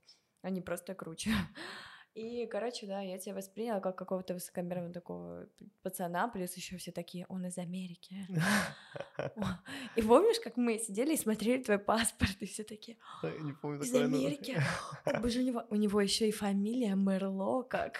Они 0.41 0.61
просто 0.61 0.95
круче. 0.95 1.31
И, 2.13 2.45
короче, 2.47 2.87
да, 2.87 2.99
я 2.99 3.17
тебя 3.17 3.35
восприняла 3.35 3.79
как 3.79 3.97
какого-то 3.97 4.33
высокомерного 4.33 4.91
такого 4.91 5.47
пацана, 5.81 6.27
плюс 6.27 6.53
еще 6.57 6.75
все 6.75 6.91
такие, 6.91 7.25
он 7.29 7.45
из 7.45 7.57
Америки. 7.57 8.27
И 9.95 10.01
помнишь, 10.01 10.39
как 10.41 10.57
мы 10.57 10.77
сидели 10.77 11.13
и 11.13 11.17
смотрели 11.17 11.63
твой 11.63 11.79
паспорт, 11.79 12.35
и 12.41 12.45
все 12.45 12.63
такие, 12.63 12.97
из 13.23 13.95
Америки? 13.95 14.57
Как 15.05 15.21
бы 15.21 15.29
же 15.29 15.39
у 15.39 15.43
него, 15.43 15.63
у 15.69 15.75
него 15.75 16.01
еще 16.01 16.27
и 16.27 16.31
фамилия 16.31 16.95
Мерло, 16.95 17.63
как, 17.63 17.99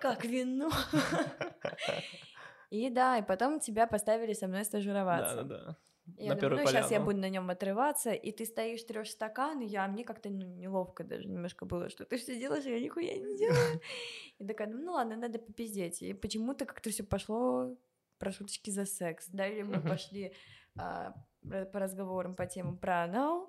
как 0.00 0.24
вино. 0.24 0.70
И 2.70 2.90
да, 2.90 3.18
и 3.18 3.22
потом 3.22 3.60
тебя 3.60 3.86
поставили 3.86 4.32
со 4.32 4.48
мной 4.48 4.64
стажироваться. 4.64 5.36
Да, 5.36 5.42
да, 5.42 5.64
да. 5.64 5.76
Я 6.18 6.34
На 6.34 6.40
думаю, 6.40 6.62
ну 6.62 6.66
сейчас 6.66 6.90
я 6.90 7.00
буду 7.00 7.18
на 7.18 7.30
нем 7.30 7.48
отрываться, 7.48 8.12
и 8.12 8.30
ты 8.30 8.44
стоишь, 8.44 8.84
трешь 8.84 9.10
стакан, 9.10 9.60
и 9.60 9.66
я, 9.66 9.88
мне 9.88 10.04
как-то 10.04 10.28
ну, 10.28 10.46
неловко 10.54 11.02
даже 11.02 11.26
немножко 11.26 11.64
было, 11.64 11.88
что 11.88 12.04
ты 12.04 12.18
все 12.18 12.38
делаешь, 12.38 12.66
а 12.66 12.70
я 12.70 12.80
нихуя 12.80 13.14
не 13.14 13.36
делаю. 13.38 13.80
И 14.38 14.46
такая, 14.46 14.68
ну 14.68 14.92
ладно, 14.92 15.16
надо 15.16 15.38
попиздеть. 15.38 16.02
И 16.02 16.12
почему-то 16.12 16.66
как-то 16.66 16.90
все 16.90 17.04
пошло 17.04 17.76
про 18.18 18.32
шуточки 18.32 18.70
за 18.70 18.84
секс. 18.84 19.28
Далее 19.28 19.64
мы 19.64 19.80
пошли 19.80 20.34
а, 20.78 21.14
по 21.42 21.78
разговорам 21.78 22.34
по 22.34 22.46
тему 22.46 22.76
про 22.76 23.04
анал, 23.04 23.48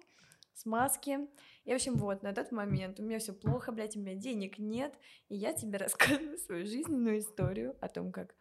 смазки. 0.54 1.20
И, 1.66 1.72
в 1.72 1.76
общем, 1.76 1.96
вот, 1.96 2.24
на 2.24 2.34
тот 2.34 2.52
момент 2.52 3.00
у 3.00 3.04
меня 3.04 3.20
все 3.20 3.34
плохо, 3.34 3.72
блядь, 3.72 3.98
у 3.98 4.00
меня 4.00 4.16
денег 4.16 4.60
нет, 4.60 4.98
и 5.28 5.36
я 5.36 5.54
тебе 5.54 5.78
рассказываю 5.78 6.38
свою 6.38 6.66
жизненную 6.66 7.20
историю 7.20 7.76
о 7.82 7.90
том, 7.90 8.12
как 8.12 8.34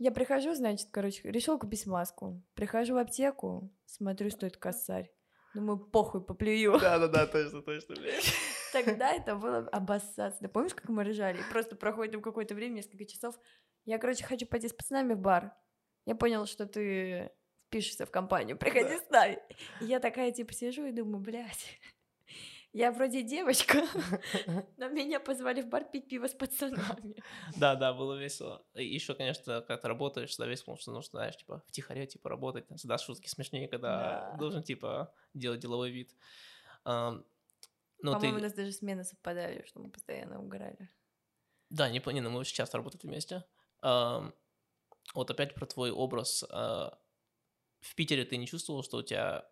я 0.00 0.10
прихожу, 0.10 0.54
значит, 0.54 0.88
короче, 0.90 1.30
решил 1.30 1.58
купить 1.58 1.86
маску. 1.86 2.42
Прихожу 2.54 2.94
в 2.94 2.96
аптеку, 2.96 3.70
смотрю, 3.84 4.30
стоит 4.30 4.56
косарь. 4.56 5.12
Думаю, 5.54 5.78
похуй, 5.78 6.24
поплюю. 6.24 6.78
Да, 6.80 6.98
да, 6.98 7.06
да, 7.06 7.26
точно, 7.26 7.60
точно, 7.60 7.96
блядь. 7.96 8.32
Тогда 8.72 9.12
это 9.12 9.36
было 9.36 9.58
обоссаться. 9.68 10.38
Да 10.40 10.48
помнишь, 10.48 10.74
как 10.74 10.88
мы 10.88 11.04
рыжали? 11.04 11.38
И 11.38 11.52
Просто 11.52 11.76
проходит 11.76 12.12
там 12.12 12.22
какое-то 12.22 12.54
время, 12.54 12.76
несколько 12.76 13.04
часов. 13.04 13.38
Я, 13.84 13.98
короче, 13.98 14.24
хочу 14.24 14.46
пойти 14.46 14.68
с 14.68 14.72
пацанами 14.72 15.12
в 15.12 15.18
бар. 15.18 15.52
Я 16.06 16.14
понял, 16.14 16.46
что 16.46 16.64
ты 16.64 17.30
впишешься 17.66 18.06
в 18.06 18.10
компанию, 18.10 18.56
приходи 18.56 18.96
с 18.96 19.10
нами. 19.10 19.38
И 19.82 19.84
я 19.84 20.00
такая, 20.00 20.32
типа, 20.32 20.54
сижу 20.54 20.86
и 20.86 20.92
думаю, 20.92 21.22
блядь, 21.22 21.78
я 22.72 22.92
вроде 22.92 23.22
девочка, 23.22 23.82
но 24.76 24.88
меня 24.88 25.20
позвали 25.20 25.62
в 25.62 25.66
бар 25.68 25.84
пить 25.84 26.08
пиво 26.08 26.26
с 26.28 26.34
пацанами. 26.34 27.16
Да, 27.56 27.74
да, 27.74 27.92
было 27.92 28.14
весело. 28.18 28.64
И 28.74 28.84
еще, 28.84 29.14
конечно, 29.14 29.60
когда 29.62 29.76
ты 29.76 29.88
работаешь, 29.88 30.30
всегда 30.30 30.46
весело, 30.46 30.64
потому 30.74 30.78
что 30.78 30.92
нужно, 30.92 31.10
знаешь, 31.18 31.36
типа, 31.36 31.62
втихаря, 31.66 32.06
типа, 32.06 32.28
работать. 32.28 32.66
Всегда 32.76 32.98
шутки 32.98 33.28
смешнее, 33.28 33.68
когда 33.68 34.30
Да. 34.30 34.36
должен, 34.38 34.62
типа, 34.62 35.12
делать 35.34 35.60
деловой 35.60 35.90
вид. 35.90 36.14
Ну, 36.84 37.24
По-моему, 38.12 38.38
у 38.38 38.42
нас 38.42 38.54
даже 38.54 38.72
смены 38.72 39.04
совпадали, 39.04 39.64
что 39.66 39.80
мы 39.80 39.90
постоянно 39.90 40.40
угорали. 40.40 40.88
Да, 41.68 41.90
не 41.90 42.00
понял, 42.00 42.30
мы 42.30 42.38
очень 42.38 42.54
часто 42.54 42.78
работаем 42.78 43.02
вместе. 43.10 43.44
Вот 43.82 45.30
опять 45.30 45.54
про 45.54 45.66
твой 45.66 45.90
образ. 45.90 46.44
а, 46.50 46.98
В 47.80 47.94
Питере 47.94 48.24
ты 48.24 48.36
не 48.36 48.46
чувствовал, 48.46 48.82
что 48.82 48.98
у 48.98 49.02
тебя... 49.02 49.49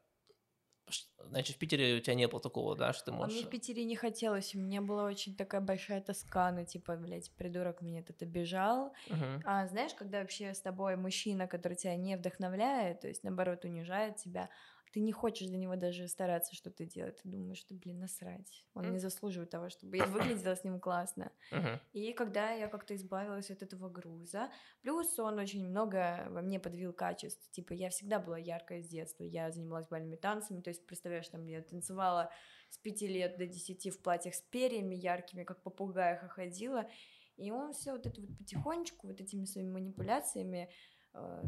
Значит, 1.30 1.56
в 1.56 1.58
Питере 1.58 1.96
у 1.96 2.00
тебя 2.00 2.14
не 2.14 2.26
было 2.26 2.40
такого, 2.40 2.74
да, 2.74 2.92
что 2.92 3.06
ты 3.06 3.10
А 3.10 3.14
можешь... 3.14 3.36
мне 3.36 3.44
в 3.44 3.50
Питере 3.50 3.84
не 3.84 3.96
хотелось, 3.96 4.54
у 4.54 4.58
меня 4.58 4.80
была 4.80 5.04
очень 5.04 5.36
такая 5.36 5.60
большая 5.60 6.00
тоска, 6.00 6.50
ну, 6.52 6.64
типа, 6.64 6.96
блядь, 6.96 7.30
придурок 7.32 7.82
меня 7.82 8.02
тут 8.02 8.22
обижал. 8.22 8.92
Мгм. 9.08 9.42
А 9.44 9.66
знаешь, 9.66 9.92
когда 9.94 10.20
вообще 10.20 10.54
с 10.54 10.60
тобой 10.60 10.96
мужчина, 10.96 11.46
который 11.46 11.74
тебя 11.74 11.96
не 11.96 12.16
вдохновляет, 12.16 13.00
то 13.00 13.08
есть, 13.08 13.24
наоборот, 13.24 13.64
унижает 13.64 14.16
тебя, 14.16 14.48
ты 14.92 15.00
не 15.00 15.12
хочешь 15.12 15.48
для 15.48 15.58
него 15.58 15.76
даже 15.76 16.08
стараться 16.08 16.54
что-то 16.54 16.84
делать, 16.86 17.20
ты 17.22 17.28
думаешь, 17.28 17.58
что, 17.58 17.74
блин, 17.74 18.00
насрать, 18.00 18.64
он 18.74 18.84
М. 18.84 18.92
не 18.92 18.98
заслуживает 18.98 19.50
того, 19.50 19.68
чтобы 19.70 19.96
я 19.96 20.06
выглядела 20.06 20.54
с 20.56 20.64
ним 20.64 20.80
классно. 20.80 21.32
Мгм. 21.50 21.80
И 21.92 22.12
когда 22.12 22.50
я 22.52 22.68
как-то 22.68 22.94
избавилась 22.94 23.50
от 23.50 23.62
этого 23.62 23.88
груза, 23.88 24.50
плюс 24.82 25.18
он 25.18 25.38
очень 25.38 25.66
много 25.66 26.26
во 26.30 26.42
мне 26.42 26.60
подвил 26.60 26.92
качеств. 26.92 27.50
Типа, 27.50 27.72
я 27.72 27.88
всегда 27.90 28.18
была 28.18 28.38
яркая 28.38 28.82
с 28.82 28.88
детства. 28.88 29.24
Я 29.24 29.50
занималась 29.50 29.88
бальными 29.88 30.16
танцами. 30.16 30.60
То 30.60 30.68
есть, 30.70 30.86
представляешь, 30.86 31.28
там 31.28 31.46
я 31.46 31.62
танцевала 31.62 32.30
с 32.68 32.78
пяти 32.78 33.06
лет 33.08 33.38
до 33.38 33.46
десяти 33.46 33.90
в 33.90 34.02
платьях 34.02 34.34
с 34.34 34.42
перьями 34.42 34.94
яркими, 34.94 35.44
как 35.44 35.62
попугаях 35.62 36.30
ходила. 36.30 36.88
И 37.36 37.50
он 37.50 37.72
все 37.72 37.92
вот 37.92 38.06
это 38.06 38.20
вот 38.20 38.36
потихонечку, 38.36 39.06
вот 39.06 39.20
этими 39.20 39.44
своими 39.46 39.70
манипуляциями 39.70 40.70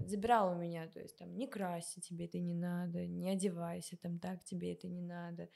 забирал 0.06 0.52
у 0.52 0.56
меня, 0.56 0.88
то 0.88 1.00
есть 1.00 1.16
там 1.16 1.36
не 1.36 1.46
крайся, 1.46 2.00
тебе 2.00 2.26
это 2.26 2.38
не 2.38 2.54
надо, 2.54 3.06
не 3.06 3.30
одевайся, 3.30 3.96
там 3.96 4.18
так 4.18 4.44
тебе 4.44 4.72
это 4.72 4.88
не 4.88 5.02
надо. 5.02 5.48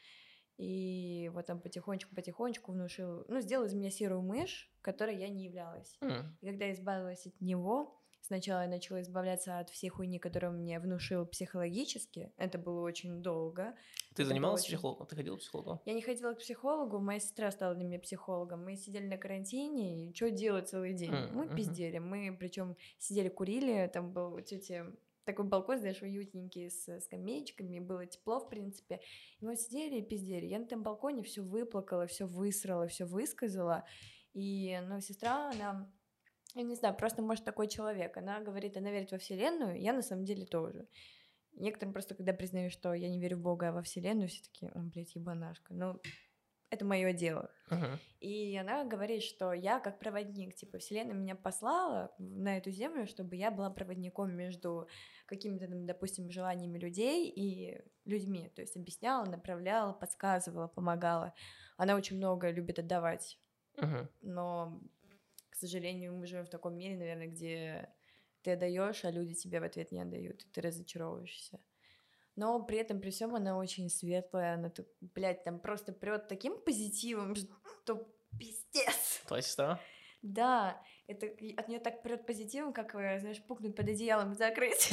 И 0.56 1.30
вот 1.34 1.46
там 1.46 1.60
потихонечку-потихонечку 1.60 2.72
внушил, 2.72 3.24
ну, 3.28 3.40
сделал 3.40 3.66
из 3.66 3.74
меня 3.74 3.90
серую 3.90 4.22
мышь, 4.22 4.70
которой 4.82 5.16
я 5.16 5.28
не 5.28 5.44
являлась. 5.44 5.96
М. 6.00 6.36
И 6.40 6.46
когда 6.46 6.66
я 6.66 6.74
избавилась 6.74 7.26
от 7.26 7.40
него, 7.40 8.00
сначала 8.20 8.62
я 8.62 8.68
начала 8.68 9.02
избавляться 9.02 9.58
от 9.58 9.70
всей 9.70 9.88
хуйни, 9.88 10.18
которую 10.18 10.52
мне 10.52 10.78
внушил 10.78 11.26
психологически. 11.26 12.32
Это 12.36 12.58
было 12.58 12.82
очень 12.82 13.20
долго. 13.20 13.74
Ты 14.14 14.24
занималась 14.24 14.60
очень- 14.62 14.74
психологом? 14.76 15.06
Ты 15.06 15.16
ходила 15.16 15.36
к 15.36 15.40
психологу? 15.40 15.80
Я 15.84 15.92
не 15.94 16.02
ходила 16.02 16.34
к 16.34 16.38
психологу, 16.38 16.98
моя 17.00 17.18
сестра 17.20 17.50
стала 17.50 17.74
для 17.74 17.84
меня 17.84 17.98
психологом. 17.98 18.64
Мы 18.64 18.76
сидели 18.76 19.06
на 19.06 19.16
карантине, 19.18 20.06
и 20.08 20.14
что 20.14 20.30
делать 20.30 20.68
целый 20.68 20.92
день? 20.94 21.12
М, 21.12 21.36
Мы 21.36 21.48
пиздели. 21.56 21.98
Мы 21.98 22.36
причем 22.38 22.76
сидели, 22.98 23.28
курили, 23.28 23.90
там 23.92 24.12
был 24.12 24.34
у 24.34 24.40
тети 24.40 24.84
такой 25.24 25.46
балкон, 25.46 25.78
знаешь, 25.78 26.02
уютненький, 26.02 26.70
с 26.70 27.00
скамеечками, 27.00 27.78
было 27.80 28.04
тепло, 28.06 28.40
в 28.40 28.48
принципе. 28.50 29.00
И 29.40 29.44
мы 29.46 29.56
сидели 29.56 29.96
и 30.00 30.02
пиздели. 30.02 30.44
Я 30.46 30.58
на 30.58 30.64
этом 30.64 30.82
балконе 30.82 31.22
все 31.22 31.40
выплакала, 31.40 32.06
все 32.06 32.26
высрала, 32.26 32.86
все 32.88 33.06
высказала. 33.06 33.84
И, 34.34 34.78
ну, 34.86 35.00
сестра, 35.00 35.50
она, 35.50 35.90
я 36.54 36.62
не 36.62 36.74
знаю, 36.76 36.94
просто, 36.94 37.22
может, 37.22 37.42
такой 37.44 37.68
человек. 37.68 38.16
Она 38.18 38.40
говорит, 38.40 38.76
она 38.76 38.90
верит 38.90 39.12
во 39.12 39.18
Вселенную, 39.18 39.80
я 39.80 39.92
на 39.94 40.02
самом 40.02 40.24
деле 40.24 40.44
тоже. 40.44 40.86
Некоторым 41.56 41.92
просто, 41.92 42.14
когда 42.14 42.32
признаю, 42.32 42.70
что 42.70 42.94
я 42.94 43.08
не 43.08 43.20
верю 43.20 43.36
в 43.36 43.42
Бога, 43.42 43.68
а 43.68 43.72
во 43.72 43.82
Вселенную, 43.82 44.28
все 44.28 44.42
такие, 44.42 44.70
о, 44.72 44.80
блядь, 44.80 45.14
ебанашка. 45.14 45.72
Ну, 45.74 46.00
это 46.70 46.84
мое 46.84 47.12
дело. 47.12 47.50
Мгм. 47.70 47.98
И 48.20 48.56
она 48.56 48.84
говорит, 48.84 49.22
что 49.22 49.52
я 49.52 49.78
как 49.78 49.98
проводник, 50.00 50.54
типа, 50.56 50.78
Вселенная 50.78 51.14
меня 51.14 51.36
послала 51.36 52.12
на 52.18 52.56
эту 52.58 52.70
землю, 52.70 53.06
чтобы 53.06 53.36
я 53.36 53.50
была 53.52 53.70
проводником 53.70 54.34
между 54.34 54.88
какими-то, 55.26 55.68
допустим, 55.68 56.30
желаниями 56.30 56.78
людей 56.78 57.30
и 57.30 57.80
людьми. 58.04 58.50
То 58.56 58.62
есть 58.62 58.76
объясняла, 58.76 59.24
направляла, 59.24 59.92
подсказывала, 59.92 60.66
помогала. 60.66 61.32
Она 61.76 61.94
очень 61.94 62.16
много 62.16 62.50
любит 62.50 62.78
отдавать, 62.78 63.38
Мгм. 63.76 64.08
но, 64.22 64.80
к 65.50 65.54
сожалению, 65.56 66.16
мы 66.16 66.26
живем 66.26 66.44
в 66.44 66.50
таком 66.50 66.76
мире, 66.76 66.96
наверное, 66.96 67.28
где 67.28 67.88
ты 68.44 68.52
отдаешь, 68.52 69.04
а 69.04 69.10
люди 69.10 69.34
тебе 69.34 69.60
в 69.60 69.64
ответ 69.64 69.90
не 69.90 70.00
отдают, 70.00 70.42
и 70.42 70.48
ты 70.48 70.60
разочаровываешься. 70.60 71.58
Но 72.36 72.62
при 72.62 72.78
этом, 72.78 73.00
при 73.00 73.10
всем, 73.10 73.34
она 73.34 73.56
очень 73.56 73.88
светлая, 73.88 74.54
она, 74.54 74.68
так, 74.68 74.86
блядь, 75.00 75.44
там 75.44 75.58
просто 75.58 75.92
прет 75.92 76.28
таким 76.28 76.60
позитивом, 76.60 77.34
что 77.36 78.08
пиздец. 78.38 79.22
Сестра? 79.40 79.80
Да, 80.22 80.82
это 81.06 81.26
от 81.26 81.68
нее 81.68 81.80
так 81.80 82.02
прет 82.02 82.26
позитивом, 82.26 82.72
как, 82.72 82.94
э, 82.94 83.20
знаешь, 83.20 83.42
пукнуть 83.42 83.76
под 83.76 83.88
одеялом 83.88 84.32
и 84.32 84.36
закрыть. 84.36 84.90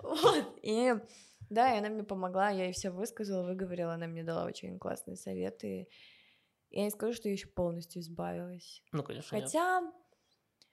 Вот, 0.00 0.58
и 0.62 0.94
да, 1.50 1.74
и 1.74 1.78
она 1.78 1.88
мне 1.88 2.02
помогла, 2.02 2.50
я 2.50 2.64
ей 2.64 2.72
все 2.72 2.90
высказала, 2.90 3.46
выговорила, 3.46 3.94
она 3.94 4.06
мне 4.06 4.24
дала 4.24 4.44
очень 4.44 4.78
классные 4.78 5.16
советы. 5.16 5.88
Я 6.70 6.84
не 6.84 6.90
скажу, 6.90 7.12
что 7.12 7.28
я 7.28 7.32
еще 7.32 7.46
полностью 7.46 8.02
избавилась. 8.02 8.82
Ну, 8.92 9.02
конечно, 9.02 9.36
нет. 9.36 9.50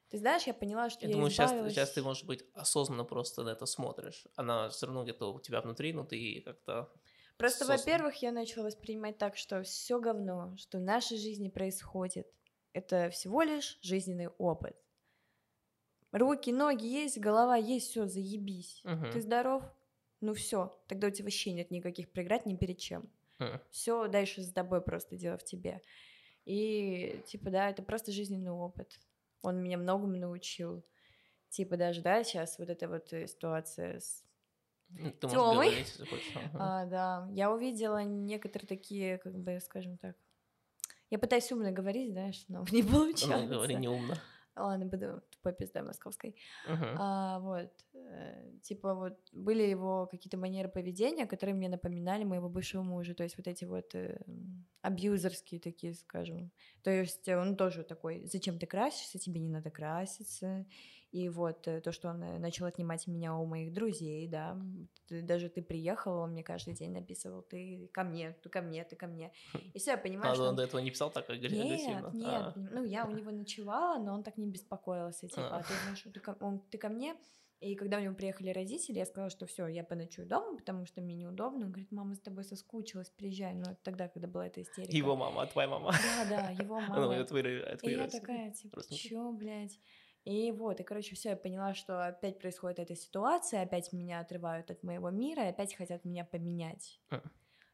Ты 0.09 0.17
знаешь, 0.19 0.43
я 0.43 0.53
поняла, 0.53 0.89
что 0.89 1.03
Я 1.03 1.09
я, 1.09 1.13
думаю, 1.15 1.31
сейчас, 1.31 1.49
избавилась. 1.51 1.73
сейчас 1.73 1.91
ты, 1.91 2.03
может 2.03 2.25
быть, 2.25 2.43
осознанно 2.53 3.03
просто 3.03 3.43
на 3.43 3.49
это 3.49 3.65
смотришь. 3.65 4.27
Она 4.35 4.69
все 4.69 4.85
равно 4.85 5.03
где-то 5.03 5.33
у 5.33 5.39
тебя 5.39 5.61
внутри, 5.61 5.93
но 5.93 6.03
ты 6.03 6.41
как-то... 6.41 6.91
Просто, 7.37 7.65
осознанно. 7.65 7.79
во-первых, 7.79 8.21
я 8.21 8.31
начала 8.31 8.65
воспринимать 8.65 9.17
так, 9.17 9.35
что 9.35 9.63
все 9.63 9.99
говно, 9.99 10.55
что 10.57 10.77
в 10.77 10.81
нашей 10.81 11.17
жизни 11.17 11.49
происходит, 11.49 12.27
это 12.71 13.09
всего 13.09 13.41
лишь 13.41 13.77
жизненный 13.81 14.27
опыт. 14.37 14.77
Руки, 16.11 16.51
ноги 16.53 16.85
есть, 16.85 17.19
голова 17.19 17.57
есть, 17.57 17.89
все, 17.89 18.07
заебись. 18.07 18.81
Мгм. 18.85 19.11
Ты 19.11 19.21
здоров? 19.21 19.63
Ну 20.21 20.33
все, 20.33 20.79
тогда 20.87 21.07
у 21.07 21.11
тебя 21.11 21.25
вообще 21.25 21.51
нет 21.51 21.71
никаких 21.71 22.09
преград 22.09 22.45
ни 22.45 22.55
перед 22.55 22.77
чем. 22.77 23.09
М. 23.39 23.59
Все 23.69 24.07
дальше 24.07 24.41
с 24.43 24.51
тобой 24.53 24.81
просто 24.81 25.17
дело 25.17 25.37
в 25.37 25.43
тебе. 25.43 25.81
И 26.45 27.21
типа, 27.27 27.49
да, 27.49 27.69
это 27.69 27.83
просто 27.83 28.13
жизненный 28.13 28.51
опыт. 28.51 28.97
Он 29.45 29.61
меня 29.61 29.77
многому 29.77 30.17
научил. 30.17 30.83
Типа 31.49 31.77
даже, 31.77 32.01
да, 32.01 32.23
сейчас 32.23 32.57
вот 32.59 32.69
эта 32.69 32.87
вот 32.87 33.13
э, 33.13 33.27
ситуация 33.27 33.99
с 33.99 34.25
Ты 35.19 35.27
Тёмой. 35.27 35.69
говорить. 35.69 35.97
А, 36.53 36.85
да, 36.85 37.27
я 37.31 37.51
увидела 37.51 38.03
некоторые 38.03 38.67
такие, 38.67 39.17
как 39.19 39.37
бы, 39.37 39.59
скажем 39.61 39.97
так. 39.97 40.15
Я 41.09 41.19
пытаюсь 41.19 41.51
умно 41.51 41.71
говорить, 41.71 42.11
знаешь, 42.11 42.43
но 42.47 42.65
не 42.71 42.83
получается. 42.83 43.37
Ну, 43.37 43.47
говори 43.47 43.75
неумно. 43.75 44.17
Ладно, 44.55 44.85
буду 44.85 45.21
тупой 45.31 45.53
пиздой 45.53 45.83
московской. 45.83 46.35
Мгм. 46.67 46.97
А, 46.97 47.39
вот, 47.39 47.71
э, 47.93 48.51
типа 48.63 48.93
вот 48.93 49.17
были 49.33 49.63
его 49.63 50.07
какие-то 50.07 50.37
манеры 50.37 50.69
поведения, 50.69 51.25
которые 51.25 51.55
мне 51.55 51.69
напоминали 51.69 52.23
моего 52.23 52.49
бывшего 52.49 52.83
мужа, 52.83 53.13
то 53.15 53.23
есть 53.23 53.37
вот 53.37 53.47
эти 53.47 53.65
вот 53.65 53.93
э, 53.95 54.17
абьюзерские 54.81 55.59
такие, 55.59 55.93
скажем. 55.93 56.51
То 56.83 56.91
есть 56.91 57.27
он 57.29 57.57
тоже 57.57 57.83
такой, 57.83 58.25
зачем 58.25 58.59
ты 58.59 58.65
красишься, 58.65 59.19
тебе 59.19 59.39
не 59.41 59.49
надо 59.49 59.71
краситься. 59.71 60.65
И 61.15 61.29
вот 61.29 61.65
э, 61.67 61.79
то, 61.79 61.91
что 61.93 62.09
он 62.09 62.19
начал 62.41 62.65
отнимать 62.65 63.07
меня 63.07 63.35
у 63.35 63.45
моих 63.45 63.71
друзей, 63.71 64.27
да, 64.27 64.57
ты- 65.07 65.21
даже 65.21 65.47
ты 65.49 65.61
приехала, 65.61 66.23
он 66.23 66.31
мне 66.31 66.43
каждый 66.43 66.73
день 66.73 66.91
написывал, 66.91 67.41
ты 67.41 67.89
ко 67.93 68.03
мне, 68.03 68.31
ты 68.43 68.49
ко 68.49 68.61
мне, 68.61 68.83
ты 68.83 68.97
ко 68.97 69.07
мне. 69.07 69.31
И 69.73 69.79
все, 69.79 69.91
я 69.91 69.97
понимаю, 69.97 70.31
А 70.31 70.35
что 70.35 70.43
он 70.43 70.49
он 70.49 70.55
до 70.57 70.63
этого 70.63 70.81
не 70.81 70.91
писал 70.91 71.09
так 71.11 71.29
агрессивно? 71.29 72.11
нет, 72.11 72.13
нет, 72.13 72.27
А. 72.27 72.53
ну 72.55 72.83
я 72.83 73.05
у 73.05 73.11
него 73.15 73.31
ночевала, 73.31 73.97
но 74.03 74.13
он 74.13 74.23
так 74.23 74.37
не 74.37 74.45
беспокоился, 74.47 75.27
типа, 75.29 75.47
А. 75.51 75.57
а 75.59 75.63
ты 75.63 75.73
знаешь, 75.83 76.03
ты 76.13 76.19
ко, 76.19 76.35
он, 76.41 76.59
ты 76.69 76.77
ко 76.77 76.89
мне? 76.89 77.15
И 77.61 77.75
когда 77.75 77.97
у 77.97 78.01
него 78.01 78.13
приехали 78.13 78.49
родители, 78.49 78.97
я 78.97 79.05
сказала, 79.05 79.29
что 79.29 79.45
все, 79.45 79.67
я 79.67 79.83
поночую 79.85 80.27
дома, 80.27 80.57
потому 80.57 80.85
что 80.85 81.01
мне 81.01 81.15
неудобно. 81.15 81.65
Он 81.65 81.71
говорит, 81.71 81.91
мама 81.91 82.13
с 82.15 82.19
тобой 82.19 82.43
соскучилась, 82.43 83.09
приезжай. 83.09 83.53
Ну, 83.53 83.61
это 83.61 83.77
тогда, 83.83 84.09
когда 84.09 84.27
была 84.27 84.47
эта 84.47 84.61
истерика. 84.61 84.91
Его 84.97 85.15
мама, 85.15 85.43
а 85.43 85.47
твоя 85.47 85.69
мама? 85.69 85.91
Да, 85.91 86.25
да, 86.29 86.49
его 86.63 86.79
Ну, 86.89 86.89
мама. 86.89 87.13
это 87.15 87.29
твои- 87.29 87.41
это 87.61 87.75
И 87.75 87.77
твои 87.77 87.93
я 87.93 87.99
родители. 87.99 88.19
такая, 88.19 88.51
типа, 88.51 88.81
чё, 88.93 89.31
блядь? 89.31 89.79
И 90.25 90.51
вот, 90.51 90.79
и, 90.79 90.83
короче, 90.83 91.15
все, 91.15 91.29
я 91.29 91.35
поняла, 91.37 91.75
что 91.75 92.07
опять 92.07 92.39
происходит 92.39 92.79
эта 92.79 92.95
ситуация, 92.95 93.61
опять 93.61 93.93
меня 93.93 94.19
отрывают 94.19 94.71
от 94.71 94.81
моего 94.81 95.11
мира, 95.11 95.43
и 95.43 95.49
опять 95.49 95.75
хотят 95.75 96.03
меня 96.03 96.25
поменять. 96.25 96.99
Мгм. 97.11 97.31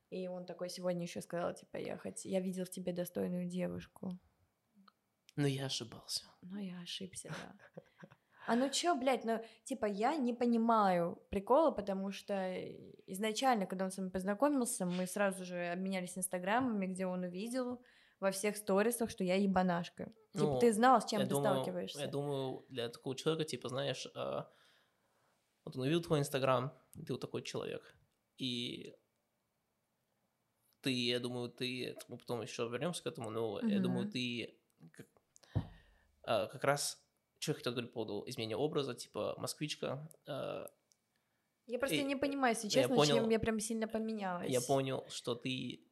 И 0.09 0.27
он 0.27 0.45
такой 0.45 0.69
сегодня 0.69 1.03
еще 1.03 1.21
сказал, 1.21 1.53
типа, 1.53 1.77
я, 1.77 1.97
хот... 1.97 2.19
я 2.25 2.41
видел 2.41 2.65
в 2.65 2.69
тебе 2.69 2.91
достойную 2.91 3.47
девушку. 3.47 4.19
Но 5.37 5.47
я 5.47 5.67
ошибался. 5.67 6.25
Но 6.41 6.59
я 6.59 6.81
ошибся, 6.81 7.29
да. 7.29 7.83
А 8.47 8.55
ну 8.55 8.69
чё, 8.69 8.95
блядь, 8.95 9.23
ну, 9.23 9.39
типа, 9.63 9.85
я 9.85 10.17
не 10.17 10.33
понимаю 10.33 11.23
прикола, 11.29 11.71
потому 11.71 12.11
что 12.11 12.53
изначально, 13.07 13.65
когда 13.65 13.85
он 13.85 13.91
со 13.91 14.01
мной 14.01 14.11
познакомился, 14.11 14.85
мы 14.85 15.07
сразу 15.07 15.45
же 15.45 15.67
обменялись 15.67 16.17
инстаграмами, 16.17 16.87
где 16.87 17.05
он 17.05 17.23
увидел 17.23 17.81
во 18.19 18.31
всех 18.31 18.57
сторисах, 18.57 19.09
что 19.09 19.23
я 19.23 19.35
ебанашка. 19.35 20.11
Типа, 20.33 20.45
Ну, 20.45 20.59
ты 20.59 20.71
знал, 20.73 21.01
с 21.01 21.05
чем 21.09 21.19
я 21.19 21.25
ты 21.25 21.31
думаю, 21.31 21.55
сталкиваешься. 21.55 21.99
Я 21.99 22.07
думаю, 22.07 22.65
для 22.69 22.89
такого 22.89 23.15
человека, 23.15 23.43
типа, 23.49 23.69
знаешь, 23.69 24.07
а, 24.15 24.49
вот 25.65 25.75
он 25.75 25.81
увидел 25.81 26.01
твой 26.01 26.19
инстаграм, 26.19 26.73
ты 27.05 27.11
вот 27.13 27.19
такой 27.21 27.41
человек, 27.43 27.95
и 28.37 28.95
ты, 30.81 30.91
я 30.91 31.19
думаю, 31.19 31.49
ты, 31.49 31.97
мы 32.07 32.17
потом 32.17 32.41
еще 32.41 32.67
вернемся 32.67 33.03
к 33.03 33.07
этому, 33.07 33.29
но 33.29 33.59
я 33.67 33.79
думаю, 33.79 34.09
ты 34.09 34.57
как, 34.93 35.07
а, 36.23 36.47
как 36.47 36.63
раз, 36.63 37.03
что 37.39 37.51
я 37.51 37.55
хотел 37.55 37.73
говорить 37.73 37.91
по 37.91 38.03
поводу 38.05 38.29
изменения 38.29 38.57
образа, 38.57 38.95
типа, 38.95 39.35
москвичка, 39.37 40.09
а, 40.27 40.67
Я 41.67 41.77
просто 41.77 41.97
И- 41.97 42.03
не 42.03 42.15
понимаю, 42.15 42.55
если 42.55 42.67
я 42.67 42.81
честно, 42.83 42.95
понял- 42.95 43.15
чем 43.15 43.29
я 43.29 43.39
прям 43.39 43.59
сильно 43.59 43.87
поменялась. 43.87 44.49
я 44.51 44.61
понял, 44.61 45.05
что 45.09 45.35
ты 45.35 45.85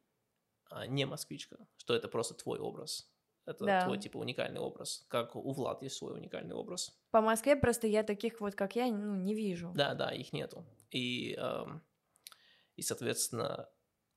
а, 0.72 0.86
не 0.86 1.04
москвичка, 1.04 1.66
что 1.76 1.94
это 1.94 2.08
просто 2.08 2.34
твой 2.34 2.58
образ. 2.58 3.10
Это 3.50 3.64
Да. 3.64 3.84
твой, 3.84 3.98
типа, 3.98 4.16
уникальный 4.18 4.60
образ. 4.60 5.04
Как 5.08 5.34
у 5.34 5.52
Влад 5.52 5.82
есть 5.82 5.96
свой 5.96 6.14
уникальный 6.14 6.54
образ. 6.54 6.96
По 7.10 7.20
Москве 7.20 7.56
просто 7.56 7.88
я 7.88 8.04
таких 8.04 8.40
вот, 8.40 8.54
как 8.54 8.76
я, 8.76 8.86
ну, 8.86 9.16
не 9.16 9.34
вижу. 9.34 9.72
Да, 9.74 9.94
да, 9.94 10.10
их 10.12 10.32
нету. 10.32 10.64
И, 10.92 11.34
ам, 11.36 11.82
и 12.76 12.82
соответственно, 12.82 13.68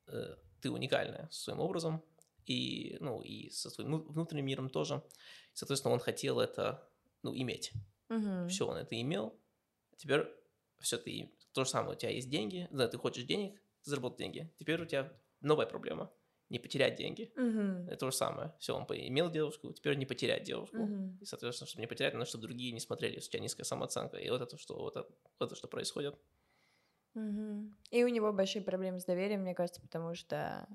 э, 0.07 0.35
ты 0.61 0.69
уникальная 0.69 1.27
своим 1.31 1.59
образом, 1.61 2.03
и, 2.45 2.97
ну, 2.99 3.21
и 3.21 3.49
со 3.49 3.69
своим 3.71 3.89
ну- 3.91 4.03
внутренним 4.03 4.45
миром 4.45 4.69
тоже. 4.69 5.01
Соответственно, 5.53 5.93
он 5.95 5.99
хотел 5.99 6.39
это, 6.39 6.87
ну, 7.23 7.35
иметь. 7.35 7.71
Мгм. 8.09 8.47
Все, 8.49 8.67
он 8.67 8.77
это 8.77 8.99
имел. 9.01 9.39
Теперь 9.97 10.27
все 10.79 10.97
ты 10.97 11.33
то 11.53 11.63
же 11.63 11.69
самое. 11.71 11.95
У 11.95 11.97
тебя 11.99 12.11
есть 12.11 12.29
деньги, 12.29 12.67
да, 12.71 12.87
ты 12.87 12.97
хочешь 12.97 13.23
денег, 13.23 13.59
заработать 13.81 14.19
деньги. 14.19 14.53
Теперь 14.59 14.81
у 14.81 14.85
тебя 14.85 15.11
новая 15.41 15.65
проблема. 15.65 16.11
Не 16.53 16.59
потерять 16.59 16.95
деньги. 16.95 17.33
Мгм. 17.35 17.69
Это 17.87 17.97
то 17.97 18.11
же 18.11 18.15
самое. 18.17 18.53
Все, 18.59 18.75
он 18.75 18.83
имел 18.85 19.31
девушку, 19.31 19.73
теперь 19.73 19.97
не 19.97 20.05
потерять 20.05 20.43
девушку. 20.43 20.83
Мгм. 20.83 21.19
И, 21.19 21.25
соответственно, 21.25 21.67
чтобы 21.67 21.81
не 21.81 21.87
потерять, 21.87 22.13
надо, 22.13 22.25
чтобы 22.27 22.43
другие 22.43 22.71
не 22.73 22.79
смотрели, 22.79 23.15
если 23.15 23.29
у 23.29 23.31
тебя 23.31 23.41
низкая 23.43 23.65
самооценка. 23.65 24.17
И 24.17 24.29
вот 24.29 24.41
это 24.41 24.57
что, 24.57 24.75
вот 24.79 24.95
это, 24.97 25.09
вот 25.39 25.47
это 25.47 25.55
что 25.55 25.67
происходит. 25.67 26.15
Мгм. 27.15 27.77
И 27.91 28.03
у 28.03 28.07
него 28.07 28.33
большие 28.33 28.63
проблемы 28.63 28.99
с 28.99 29.05
доверием, 29.05 29.41
мне 29.41 29.53
кажется, 29.53 29.81
потому 29.81 30.15
что, 30.15 30.67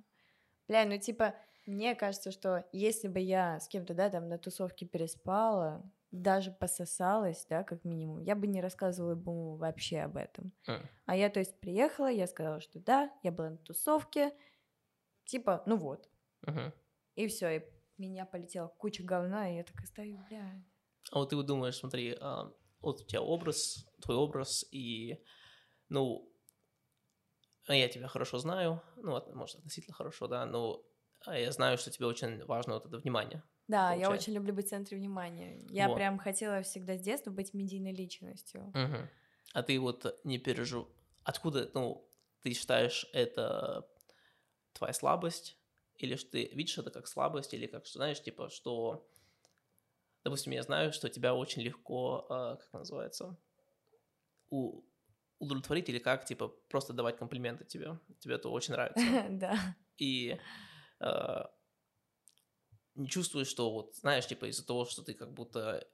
бля, 0.69 0.85
ну 0.87 0.99
типа, 0.99 1.37
мне 1.67 1.95
кажется, 1.95 2.31
что 2.33 2.67
если 2.73 3.09
бы 3.09 3.21
я 3.21 3.61
с 3.61 3.69
кем-то, 3.69 3.95
да, 3.95 4.11
там 4.11 4.29
на 4.29 4.39
тусовке 4.39 4.87
переспала, 4.87 5.91
даже 6.13 6.53
пососалась, 6.53 7.47
да, 7.51 7.65
как 7.65 7.85
минимум, 7.85 8.21
я 8.21 8.37
бы 8.37 8.47
не 8.47 8.61
рассказывала 8.63 9.13
ему 9.13 9.57
вообще 9.57 10.01
об 10.01 10.17
этом. 10.17 10.53
М. 10.67 10.89
А 11.07 11.17
я, 11.17 11.31
то 11.31 11.41
есть, 11.41 11.61
приехала, 11.61 12.09
я 12.09 12.27
сказала, 12.29 12.61
что 12.61 12.81
да, 12.81 13.13
я 13.23 13.33
была 13.33 13.51
на 13.51 13.59
тусовке, 13.59 14.33
типа, 15.29 15.63
ну 15.67 15.77
вот. 15.77 16.11
Мгм. 16.43 16.73
И 17.15 17.27
все, 17.29 17.57
и 17.57 17.63
меня 17.99 18.25
полетела 18.27 18.69
куча 18.69 19.03
говна, 19.03 19.51
и 19.53 19.57
я 19.57 19.65
такая 19.65 19.87
стою, 19.87 20.19
бля. 20.29 20.65
А 21.13 21.19
вот 21.19 21.31
ты 21.31 21.37
вот 21.37 21.47
думаешь, 21.47 21.77
смотри, 21.77 22.17
а, 22.21 22.53
вот 22.81 23.01
у 23.01 23.05
тебя 23.05 23.21
образ, 23.23 23.87
твой 24.03 24.17
образ, 24.17 24.65
и, 24.73 25.23
ну, 25.89 26.33
а 27.67 27.75
я 27.75 27.89
тебя 27.89 28.09
хорошо 28.09 28.39
знаю, 28.39 28.83
ну, 28.97 29.15
от- 29.15 29.35
может, 29.35 29.57
относительно 29.57 29.95
хорошо, 29.95 30.27
да, 30.27 30.47
но 30.47 30.83
а 31.27 31.37
я 31.39 31.51
знаю, 31.53 31.77
что 31.79 31.91
тебе 31.91 32.07
очень 32.07 32.45
важно 32.45 32.75
вот 32.75 32.87
это 32.87 32.97
внимание. 32.99 33.43
Да, 33.67 33.93
я 33.93 34.07
Получается. 34.07 34.31
очень 34.31 34.35
люблю 34.35 34.55
быть 34.55 34.67
в 34.67 34.71
центре 34.71 34.97
внимания. 34.97 35.59
Я 35.69 35.89
Вот. 35.89 35.97
прям 35.97 36.19
хотела 36.19 36.63
всегда 36.63 36.97
с 36.97 37.01
детства 37.03 37.31
быть 37.31 37.53
медийной 37.53 37.93
личностью. 37.93 38.73
Мгм. 38.75 39.11
А 39.53 39.63
ты 39.63 39.79
вот 39.79 40.21
не 40.25 40.39
пережил... 40.39 40.89
Откуда, 41.25 41.71
ну, 41.75 42.09
ты 42.43 42.55
считаешь 42.55 43.07
это 43.13 43.87
твоя 44.79 44.93
слабость? 44.93 45.59
Или 45.97 46.17
что 46.17 46.31
ты 46.31 46.47
видишь 46.55 46.79
это 46.79 46.91
как 46.91 47.07
слабость? 47.07 47.55
Или 47.55 47.67
как, 47.67 47.87
что, 47.87 47.99
знаешь, 47.99 48.23
типа, 48.23 48.49
что... 48.51 49.07
Допустим, 50.25 50.53
я 50.53 50.63
знаю, 50.63 50.93
что 50.93 51.09
тебя 51.09 51.35
очень 51.35 51.63
легко, 51.63 52.27
а, 52.29 52.57
как 52.57 52.73
называется, 52.73 53.37
у... 54.51 54.83
удовлетворить 55.39 55.89
или 55.89 55.99
как, 55.99 56.25
типа, 56.25 56.49
просто 56.69 56.93
давать 56.93 57.17
комплименты 57.17 57.65
тебе. 57.65 57.99
Тебе 58.21 58.35
это 58.37 58.49
очень 58.49 58.73
нравится. 58.73 59.01
Да. 59.31 59.77
И 59.97 60.39
э, 61.01 61.45
не 62.95 63.09
чувствуешь, 63.09 63.49
что 63.49 63.73
вот, 63.73 63.97
знаешь, 63.97 64.27
типа, 64.27 64.47
из-за 64.47 64.65
того, 64.65 64.85
что 64.85 65.03
ты 65.03 65.15
как 65.15 65.33
будто 65.33 65.87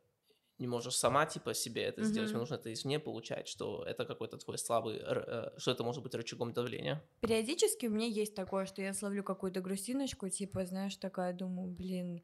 не 0.64 0.68
можешь 0.68 0.96
сама, 0.96 1.26
типа, 1.26 1.52
себе 1.54 1.82
это 1.82 2.02
сделать, 2.02 2.30
Мгм. 2.30 2.40
нужно 2.40 2.54
это 2.54 2.72
извне 2.72 2.98
получать, 2.98 3.48
что 3.48 3.84
это 3.84 4.06
какой-то 4.06 4.38
твой 4.38 4.56
слабый, 4.56 4.96
э, 4.98 5.50
что 5.58 5.70
это 5.70 5.84
может 5.84 6.02
быть 6.02 6.14
рычагом 6.14 6.52
давления. 6.52 7.02
Периодически 7.20 7.86
у 7.86 7.90
меня 7.90 8.06
есть 8.06 8.34
такое, 8.34 8.64
что 8.64 8.80
я 8.82 8.94
словлю 8.94 9.22
какую-то 9.22 9.60
грустиночку, 9.60 10.28
типа, 10.30 10.64
знаешь, 10.64 10.96
такая, 10.96 11.34
думаю, 11.34 11.68
блин, 11.68 12.22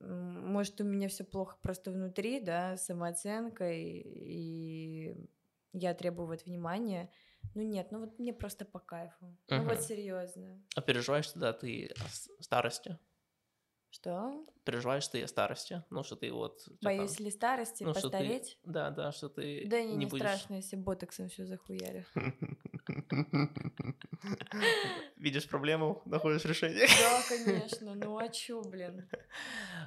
может, 0.00 0.80
у 0.80 0.84
меня 0.84 1.08
все 1.08 1.22
плохо 1.24 1.56
просто 1.62 1.90
внутри, 1.92 2.40
да, 2.40 2.76
с 2.76 2.86
самооценкой, 2.86 3.82
и 3.84 5.14
я 5.72 5.94
требую 5.94 6.26
вот 6.26 6.44
внимания. 6.46 7.10
Ну 7.54 7.62
нет, 7.62 7.92
ну 7.92 8.00
вот 8.00 8.18
мне 8.18 8.32
просто 8.32 8.64
по 8.64 8.80
кайфу. 8.80 9.36
Ну 9.50 9.58
Мгм. 9.58 9.68
вот 9.68 9.82
серьезно. 9.82 10.62
А 10.74 10.82
переживаешь 10.82 11.28
тогда 11.28 11.52
ты 11.52 11.94
старости? 12.40 12.98
Что? 13.90 14.44
Переживаешь 14.64 15.06
ты 15.08 15.22
о 15.22 15.28
старости? 15.28 15.82
Ну, 15.90 16.02
что 16.02 16.16
ты 16.16 16.32
вот... 16.32 16.64
типа, 16.64 16.76
Боюсь 16.82 17.20
ли 17.20 17.30
старости, 17.30 17.84
ну, 17.84 17.92
что 17.92 18.10
ты- 18.10 18.18
постареть? 18.18 18.58
Да, 18.64 18.90
да, 18.90 19.12
что 19.12 19.28
ты 19.28 19.64
Да 19.66 19.82
не, 19.82 19.96
не, 19.96 20.06
будешь... 20.06 20.22
страшно, 20.22 20.54
если 20.54 20.76
ботоксом 20.76 21.28
все 21.28 21.46
захуярю. 21.46 22.04
Видишь 25.16 25.48
проблему, 25.48 26.02
находишь 26.04 26.44
решение. 26.44 26.86
Да, 26.86 27.22
конечно, 27.28 27.94
ну 27.94 28.18
а 28.18 28.28
чё, 28.28 28.62
блин? 28.62 29.08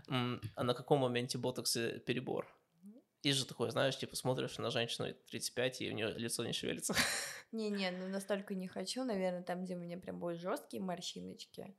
А 0.08 0.64
на 0.64 0.74
каком 0.74 1.00
моменте 1.00 1.38
ботокса 1.38 2.00
перебор? 2.00 2.48
И 3.22 3.34
же 3.34 3.46
такое, 3.46 3.70
знаешь, 3.70 3.98
типа 3.98 4.16
смотришь 4.16 4.58
на 4.60 4.72
женщину 4.72 5.14
35, 5.30 5.82
и 5.82 5.92
у 5.92 5.94
нее 5.94 6.14
лицо 6.14 6.46
не 6.46 6.54
шевелится. 6.54 6.96
Не-не, 7.52 7.92
ну 7.92 8.08
настолько 8.08 8.56
не 8.56 8.68
хочу, 8.68 9.04
наверное, 9.04 9.44
там, 9.44 9.66
где 9.66 9.76
у 9.76 9.80
меня 9.80 9.98
прям 9.98 10.20
будут 10.20 10.40
жесткие 10.40 10.82
морщиночки, 10.82 11.76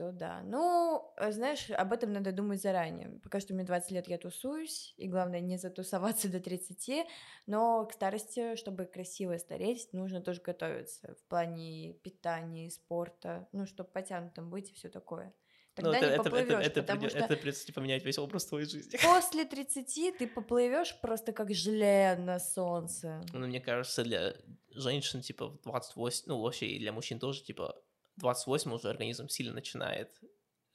то 0.00 0.12
да. 0.12 0.40
Ну, 0.44 1.12
э, 1.18 1.30
знаешь, 1.30 1.70
об 1.70 1.92
этом 1.92 2.12
надо 2.14 2.32
думать 2.32 2.62
заранее. 2.62 3.20
Пока 3.22 3.38
что 3.38 3.52
мне 3.52 3.64
20 3.64 3.90
лет, 3.90 4.08
я 4.08 4.16
тусуюсь, 4.16 4.94
и 4.96 5.08
главное 5.08 5.40
не 5.40 5.58
затусоваться 5.58 6.28
до 6.32 6.40
30, 6.40 7.06
но 7.46 7.84
к 7.84 7.92
старости, 7.92 8.56
чтобы 8.56 8.86
красиво 8.86 9.36
стареть, 9.36 9.92
нужно 9.92 10.22
тоже 10.22 10.40
готовиться 10.40 11.14
в 11.14 11.28
плане 11.28 11.92
питания, 12.02 12.70
спорта, 12.70 13.46
ну, 13.52 13.66
чтобы 13.66 13.90
потянутым 13.90 14.48
быть 14.48 14.70
и 14.70 14.74
все 14.74 14.88
такое. 14.88 15.34
Ну, 15.76 15.92
Тогда 15.92 15.98
это, 15.98 16.06
не 16.06 16.12
это, 16.12 16.14
это, 16.14 16.22
поплывешь, 16.30 16.66
это, 16.66 16.80
потому 16.80 17.00
придё- 17.00 17.10
что 17.10 17.18
это 17.18 17.36
придется 17.36 17.66
типа, 17.66 17.80
менять 17.80 18.04
весь 18.04 18.18
образ 18.18 18.46
твоей 18.46 18.66
жизни. 18.66 18.96
после 19.02 19.44
30 19.44 20.12
ты 20.18 20.26
поплывешь 20.26 20.98
просто 21.02 21.32
как 21.32 21.52
желе 21.52 22.16
на 22.18 22.38
солнце. 22.38 23.22
Ну, 23.34 23.46
мне 23.46 23.60
кажется, 23.60 24.02
для 24.02 24.34
женщин, 24.70 25.20
типа, 25.20 25.48
в 25.48 25.60
28, 25.62 26.24
ну, 26.26 26.40
вообще 26.40 26.66
и 26.68 26.78
для 26.78 26.92
мужчин 26.92 27.18
тоже, 27.18 27.42
типа, 27.42 27.76
28 28.20 28.72
уже 28.72 28.88
организм 28.88 29.28
сильно 29.28 29.54
начинает 29.54 30.20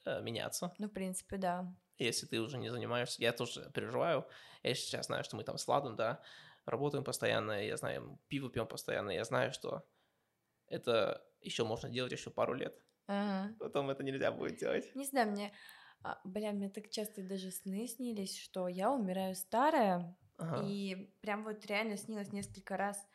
э, 0.04 0.20
меняться. 0.22 0.74
Ну, 0.78 0.88
в 0.88 0.92
принципе, 0.92 1.36
да. 1.36 1.74
Если 1.98 2.26
ты 2.26 2.40
уже 2.40 2.58
не 2.58 2.68
занимаешься, 2.68 3.22
я 3.22 3.32
тоже 3.32 3.70
переживаю. 3.72 4.26
Я 4.62 4.74
сейчас 4.74 5.06
знаю, 5.06 5.24
что 5.24 5.36
мы 5.36 5.44
там 5.44 5.56
с 5.56 5.66
Ладом, 5.66 5.96
да, 5.96 6.20
работаем 6.66 7.04
постоянно, 7.04 7.64
я 7.64 7.76
знаю, 7.76 8.18
пиво 8.28 8.50
пьем 8.50 8.66
постоянно, 8.66 9.10
я 9.10 9.24
знаю, 9.24 9.52
что 9.52 9.86
это 10.66 11.24
еще 11.40 11.64
можно 11.64 11.88
делать 11.88 12.12
еще 12.12 12.30
пару 12.30 12.54
лет. 12.54 12.82
Ага. 13.06 13.54
Потом 13.60 13.88
это 13.90 14.02
нельзя 14.02 14.32
будет 14.32 14.56
делать. 14.56 14.94
Не 14.94 15.04
знаю, 15.06 15.30
мне, 15.30 15.52
а, 16.02 16.20
бля, 16.24 16.52
мне 16.52 16.68
так 16.68 16.90
часто 16.90 17.22
даже 17.22 17.50
сны 17.50 17.86
снились, 17.86 18.36
что 18.38 18.68
я 18.68 18.90
умираю 18.90 19.34
старая, 19.34 20.16
Ага. 20.38 20.66
и 20.66 21.14
прям 21.20 21.44
вот 21.44 21.64
реально 21.66 21.96
снилось 21.96 22.32
несколько 22.32 22.76
раз. 22.76 23.06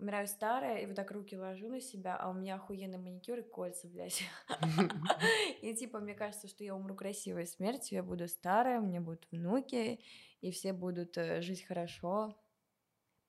Умираю 0.00 0.26
старая, 0.26 0.78
и 0.78 0.86
вот 0.86 0.96
так 0.96 1.10
руки 1.10 1.36
ложу 1.36 1.68
на 1.68 1.78
себя, 1.78 2.16
а 2.16 2.30
у 2.30 2.32
меня 2.32 2.54
охуенный 2.54 2.96
маникюр 2.96 3.40
и 3.40 3.42
кольца, 3.42 3.86
блядь. 3.86 4.22
И 5.60 5.74
типа, 5.74 6.00
мне 6.00 6.14
кажется, 6.14 6.48
что 6.48 6.64
я 6.64 6.74
умру 6.74 6.94
красивой 6.94 7.46
смертью, 7.46 7.96
я 7.96 8.02
буду 8.02 8.26
старая, 8.26 8.80
у 8.80 8.86
меня 8.86 9.02
будут 9.02 9.26
внуки, 9.30 10.00
и 10.40 10.50
все 10.52 10.72
будут 10.72 11.18
э, 11.18 11.42
жить 11.42 11.64
хорошо. 11.64 12.34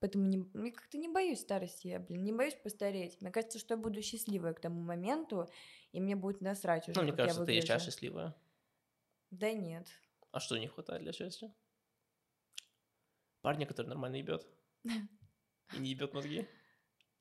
Поэтому 0.00 0.24
не, 0.24 0.38
ну, 0.38 0.72
как-то 0.72 0.96
не 0.96 1.08
боюсь 1.08 1.40
старости, 1.40 1.88
я, 1.88 2.00
блин, 2.00 2.24
не 2.24 2.32
боюсь 2.32 2.54
постареть. 2.54 3.20
Мне 3.20 3.30
кажется, 3.30 3.58
что 3.58 3.74
я 3.74 3.78
буду 3.78 4.00
счастливая 4.00 4.54
к 4.54 4.60
тому 4.60 4.80
моменту, 4.80 5.50
и 5.92 6.00
мне 6.00 6.16
будет 6.16 6.40
насрать 6.40 6.88
уже, 6.88 6.98
Ну, 6.98 7.02
мне 7.02 7.10
я 7.10 7.16
кажется, 7.18 7.44
ты 7.44 7.54
и 7.54 7.60
сейчас 7.60 7.84
счастливая. 7.84 8.34
Да 9.30 9.52
нет. 9.52 9.88
А 10.30 10.40
что 10.40 10.56
не 10.56 10.68
хватает 10.68 11.02
для 11.02 11.12
счастья? 11.12 11.54
Парня, 13.42 13.66
который 13.66 13.88
нормально 13.88 14.16
ебет. 14.16 14.46
И 14.84 15.78
не 15.78 15.90
ебет 15.90 16.14
мозги. 16.14 16.48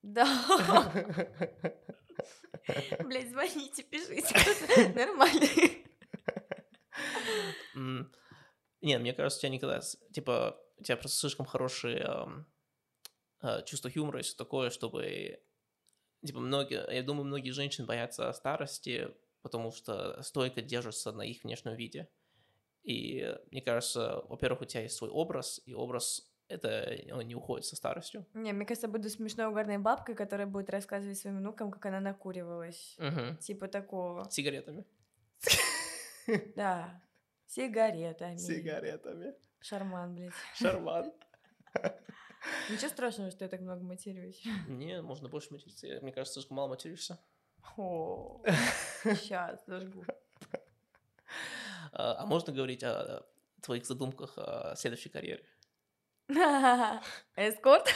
Да. 0.03 0.25
Блять, 3.03 3.29
звоните, 3.31 3.83
пишите. 3.83 4.93
Нормально. 4.95 5.47
М, 7.75 8.11
Не, 8.81 8.97
мне 8.99 9.13
кажется, 9.13 9.39
у 9.39 9.41
тебя 9.41 9.49
никогда, 9.51 9.81
типа, 10.11 10.59
у 10.77 10.83
тебя 10.83 10.97
просто 10.97 11.17
слишком 11.19 11.45
хорошее 11.45 12.03
ам, 12.03 12.47
а, 13.41 13.61
чувство 13.63 13.89
юмора 13.93 14.19
и 14.19 14.23
все 14.23 14.35
такое, 14.35 14.69
чтобы, 14.71 15.41
типа, 16.25 16.39
многие, 16.39 16.85
я 16.93 17.03
думаю, 17.03 17.25
многие 17.25 17.51
женщины 17.51 17.87
боятся 17.87 18.31
старости, 18.33 19.09
потому 19.43 19.71
что 19.71 20.21
стойко 20.23 20.61
держатся 20.61 21.11
на 21.11 21.23
их 21.23 21.43
внешнем 21.43 21.75
виде. 21.75 22.09
И 22.83 23.37
мне 23.51 23.61
кажется, 23.61 24.23
во-первых, 24.29 24.61
у 24.61 24.65
тебя 24.65 24.83
есть 24.83 24.95
свой 24.97 25.11
образ, 25.11 25.61
и 25.65 25.73
образ 25.73 26.30
это 26.51 27.13
он 27.13 27.27
не 27.27 27.35
уходит 27.35 27.65
со 27.65 27.75
старостью. 27.75 28.25
Не, 28.33 28.53
мне 28.53 28.65
кажется, 28.65 28.87
буду 28.87 29.09
смешной 29.09 29.47
угарной 29.47 29.77
бабкой, 29.77 30.15
которая 30.15 30.47
будет 30.47 30.69
рассказывать 30.69 31.17
своим 31.17 31.37
внукам, 31.37 31.71
как 31.71 31.85
она 31.85 31.99
накуривалась. 31.99 32.95
Мгм. 32.99 33.37
Типа 33.37 33.67
такого. 33.67 34.29
Сигаретами. 34.29 34.85
Да. 36.55 37.01
Сигаретами. 37.47 38.37
Сигаретами. 38.37 39.33
Шарман, 39.59 40.15
блядь. 40.15 40.33
Шарман. 40.55 41.11
Ничего 42.69 42.89
страшного, 42.89 43.31
что 43.31 43.43
я 43.43 43.49
так 43.49 43.61
много 43.61 43.83
матерюсь. 43.83 44.43
Не, 44.67 45.01
можно 45.01 45.29
больше 45.29 45.51
материться. 45.51 45.87
Мне 46.01 46.11
кажется, 46.11 46.35
слишком 46.35 46.57
мало 46.57 46.69
материшься. 46.69 47.19
О, 47.77 48.41
сейчас 49.03 49.63
зажгу. 49.65 50.05
А 51.91 52.21
а 52.21 52.25
можно 52.25 52.53
говорить 52.53 52.83
о 52.83 53.25
твоих 53.61 53.85
задумках 53.85 54.37
о 54.37 54.75
следующей 54.75 55.09
карьере? 55.09 55.43
Эскорт? 57.35 57.87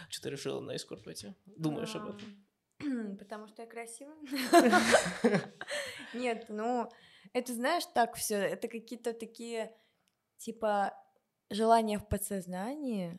Что 0.08 0.22
ты 0.22 0.30
решила 0.30 0.60
на 0.60 0.76
эскорт 0.76 1.04
пойти? 1.04 1.34
Думаешь 1.44 1.94
об 1.94 2.08
этом? 2.08 2.46
Потому 3.18 3.46
что 3.48 3.62
я 3.62 3.68
красивая? 3.68 4.16
Нет, 6.14 6.46
ну, 6.48 6.88
это 7.34 7.52
знаешь, 7.52 7.84
так 7.94 8.14
все, 8.14 8.36
это 8.36 8.68
какие-то 8.68 9.12
такие, 9.12 9.74
типа, 10.38 10.94
желания 11.50 11.98
в 11.98 12.08
подсознании, 12.08 13.18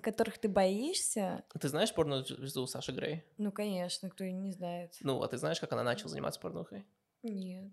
которых 0.00 0.38
ты 0.38 0.48
боишься. 0.48 1.44
Ты 1.60 1.68
знаешь 1.68 1.94
порно-звезду 1.94 2.66
Саши 2.66 2.92
Грей? 2.92 3.24
Ну, 3.38 3.52
конечно, 3.52 4.10
кто 4.10 4.24
не 4.24 4.52
знает. 4.52 4.96
Ну, 5.00 5.22
а 5.22 5.28
ты 5.28 5.36
знаешь, 5.36 5.60
как 5.60 5.72
она 5.72 5.84
начала 5.84 6.08
заниматься 6.08 6.40
порнухой? 6.40 6.84
Нет. 7.22 7.70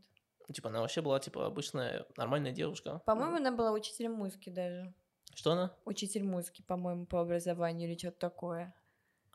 Типа, 0.53 0.69
она 0.69 0.81
вообще 0.81 1.01
была, 1.01 1.19
типа, 1.19 1.45
обычная, 1.45 2.05
нормальная 2.17 2.51
девушка. 2.51 3.01
По-моему, 3.05 3.37
она 3.37 3.51
была 3.51 3.71
учителем 3.71 4.13
музыки 4.13 4.49
даже. 4.49 4.93
Что 5.35 5.51
она? 5.51 5.73
Учитель 5.85 6.23
музыки, 6.23 6.63
по-моему, 6.63 7.05
по 7.05 7.21
образованию 7.21 7.89
или 7.89 7.97
что-то 7.97 8.17
такое. 8.17 8.73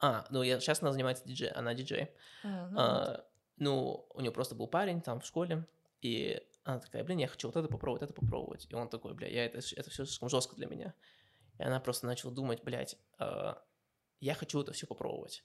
А, 0.01 0.27
ну, 0.31 0.43
я, 0.43 0.59
сейчас 0.61 0.83
она 0.83 0.93
занимается 0.93 1.25
диджей, 1.25 1.51
она 1.51 1.73
диджей. 1.75 2.11
А, 2.43 2.69
ну 2.69 2.71
вот. 2.71 2.79
А, 2.79 3.27
ну, 3.57 4.07
у 4.13 4.21
нее 4.21 4.33
просто 4.33 4.55
был 4.55 4.67
парень 4.67 5.01
там 5.01 5.21
в 5.21 5.27
школе, 5.27 5.67
и 6.01 6.43
она 6.65 6.81
такая, 6.81 7.05
блин, 7.05 7.19
я 7.19 7.29
хочу 7.29 7.49
вот 7.49 7.57
это 7.57 7.69
попробовать, 7.69 8.03
это 8.03 8.13
попробовать. 8.13 8.67
И 8.69 8.75
он 8.75 8.89
такой, 8.89 9.15
бля, 9.15 9.29
я 9.29 9.47
это, 9.47 9.59
это 9.59 9.91
все 9.91 10.05
слишком 10.05 10.29
жестко 10.29 10.57
для 10.57 10.67
меня. 10.67 10.95
И 11.59 11.63
она 11.63 11.79
просто 11.79 12.07
начала 12.07 12.33
думать, 12.33 12.63
блядь, 12.65 12.97
а, 13.19 13.63
я 14.21 14.35
хочу 14.35 14.61
это 14.61 14.73
все 14.73 14.87
попробовать. 14.87 15.45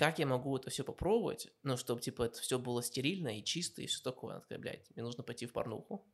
Как 0.00 0.18
я 0.18 0.26
могу 0.26 0.56
это 0.56 0.70
все 0.70 0.82
попробовать, 0.82 1.48
ну, 1.62 1.76
чтобы, 1.76 2.00
типа, 2.00 2.22
это 2.22 2.40
все 2.40 2.58
было 2.58 2.82
стерильно 2.82 3.38
и 3.38 3.44
чисто, 3.44 3.82
и 3.82 3.86
все 3.86 4.02
такое. 4.02 4.30
Она 4.32 4.40
такая, 4.40 4.58
блядь, 4.58 4.88
мне 4.96 5.02
нужно 5.04 5.22
пойти 5.22 5.44
в 5.44 5.52
порнуху. 5.52 6.08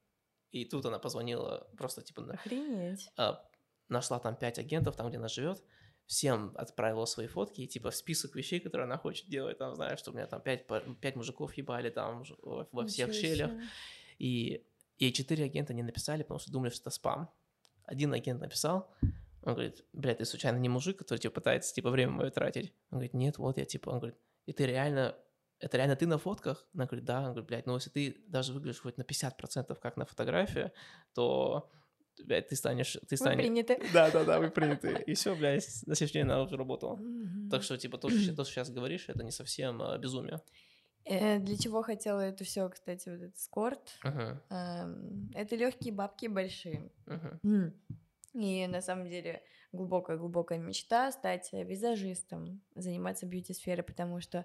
И 0.51 0.65
тут 0.65 0.85
она 0.87 0.99
позвонила 0.99 1.69
просто, 1.79 2.03
типа, 2.03 2.23
на- 2.23 2.35
Охренеть. 2.35 3.09
а, 3.17 3.49
нашла 3.89 4.19
там 4.19 4.35
пять 4.35 4.59
агентов, 4.59 4.97
там, 4.97 5.07
где 5.09 5.19
она 5.19 5.29
живет, 5.29 5.63
всем 6.07 6.53
отправила 6.57 7.05
свои 7.05 7.29
фотки, 7.29 7.61
и, 7.61 7.69
типа, 7.69 7.93
список 7.93 8.35
вещей, 8.35 8.59
которые 8.59 8.87
она 8.87 8.99
хочет 8.99 9.29
делать, 9.29 9.59
там, 9.59 9.77
знаешь, 9.77 10.01
что 10.01 10.11
у 10.11 10.15
меня 10.15 10.27
там 10.27 10.41
пять, 10.43 10.67
пять 11.01 11.15
мужиков 11.15 11.55
ебали 11.57 11.91
там 11.91 12.25
во, 12.43 12.69
во 12.73 12.87
всех 12.89 13.11
Ничего 13.11 13.23
щелях, 13.23 13.51
себе. 13.53 13.63
и 14.19 14.67
ей 14.99 15.13
четыре 15.13 15.45
агента 15.45 15.73
не 15.75 15.85
написали, 15.85 16.25
потому 16.25 16.41
что 16.41 16.51
думали, 16.51 16.71
что 16.71 16.81
это 16.83 16.91
спам. 16.91 17.31
Один 17.85 18.13
агент 18.13 18.41
написал, 18.41 18.93
он 19.47 19.55
говорит, 19.55 19.85
блядь, 19.93 20.19
ты 20.19 20.25
случайно 20.25 20.59
не 20.59 20.69
мужик, 20.69 20.99
который, 20.99 21.19
типа, 21.19 21.37
пытается, 21.37 21.73
типа, 21.73 21.91
время 21.91 22.11
мое 22.11 22.31
тратить? 22.31 22.75
Он 22.91 22.99
говорит, 22.99 23.15
нет, 23.15 23.39
вот 23.39 23.59
я, 23.59 23.65
типа, 23.65 23.91
он 23.91 23.99
говорит, 24.01 24.19
и 24.45 24.53
ты 24.53 24.67
реально, 24.67 25.17
это 25.61 25.77
реально 25.77 25.95
ты 25.95 26.09
на 26.09 26.19
фотках? 26.19 26.67
Она 26.75 26.87
говорит, 26.87 27.05
да, 27.05 27.19
он 27.19 27.27
говорит, 27.27 27.47
блядь, 27.47 27.67
ну, 27.67 27.75
если 27.75 27.91
ты 27.91 28.25
даже 28.27 28.53
выглядишь 28.53 28.81
хоть 28.81 28.99
на 28.99 29.03
50% 29.03 29.79
как 29.81 29.97
на 29.97 30.05
фотографии, 30.05 30.73
то 31.15 31.71
блядь, 32.25 32.49
ты 32.49 32.57
станешь, 32.57 32.95
ты 32.95 33.07
Вы 33.13 33.17
станешь... 33.19 33.45
приняты. 33.45 33.81
Да, 33.93 34.11
да, 34.11 34.25
да, 34.25 34.41
вы 34.41 34.51
приняты. 34.51 35.05
И 35.07 35.15
все, 35.15 35.37
блядь, 35.37 35.65
на 35.87 35.95
следующий 35.95 36.15
день 36.15 36.23
она 36.25 36.43
уже 36.43 36.57
работала. 36.57 36.99
Так 37.49 37.63
что, 37.63 37.79
типа, 37.79 37.99
то, 37.99 38.11
что, 38.11 38.35
то, 38.35 38.43
что 38.43 38.53
сейчас 38.53 38.71
говоришь, 38.71 39.09
это 39.09 39.23
не 39.23 39.31
совсем 39.31 39.81
а, 39.81 39.97
безумие. 39.97 40.41
Э, 41.05 41.39
Для 41.39 41.57
чего 41.57 41.83
хотела 41.83 42.19
это 42.19 42.43
все, 42.43 42.69
кстати, 42.69 43.09
вот 43.09 43.23
этот 43.23 43.39
скорт? 43.39 43.97
Это 44.51 45.55
легкие 45.57 45.95
бабки 45.95 46.27
большие. 46.27 46.91
И 48.37 48.67
на 48.67 48.83
самом 48.83 49.09
деле 49.09 49.43
глубокая-глубокая 49.73 50.59
мечта 50.59 51.11
стать 51.11 51.49
э, 51.53 51.65
визажистом, 51.65 52.61
заниматься 52.75 53.27
бьюти-сферой, 53.27 53.83
потому 53.83 54.21
что, 54.21 54.45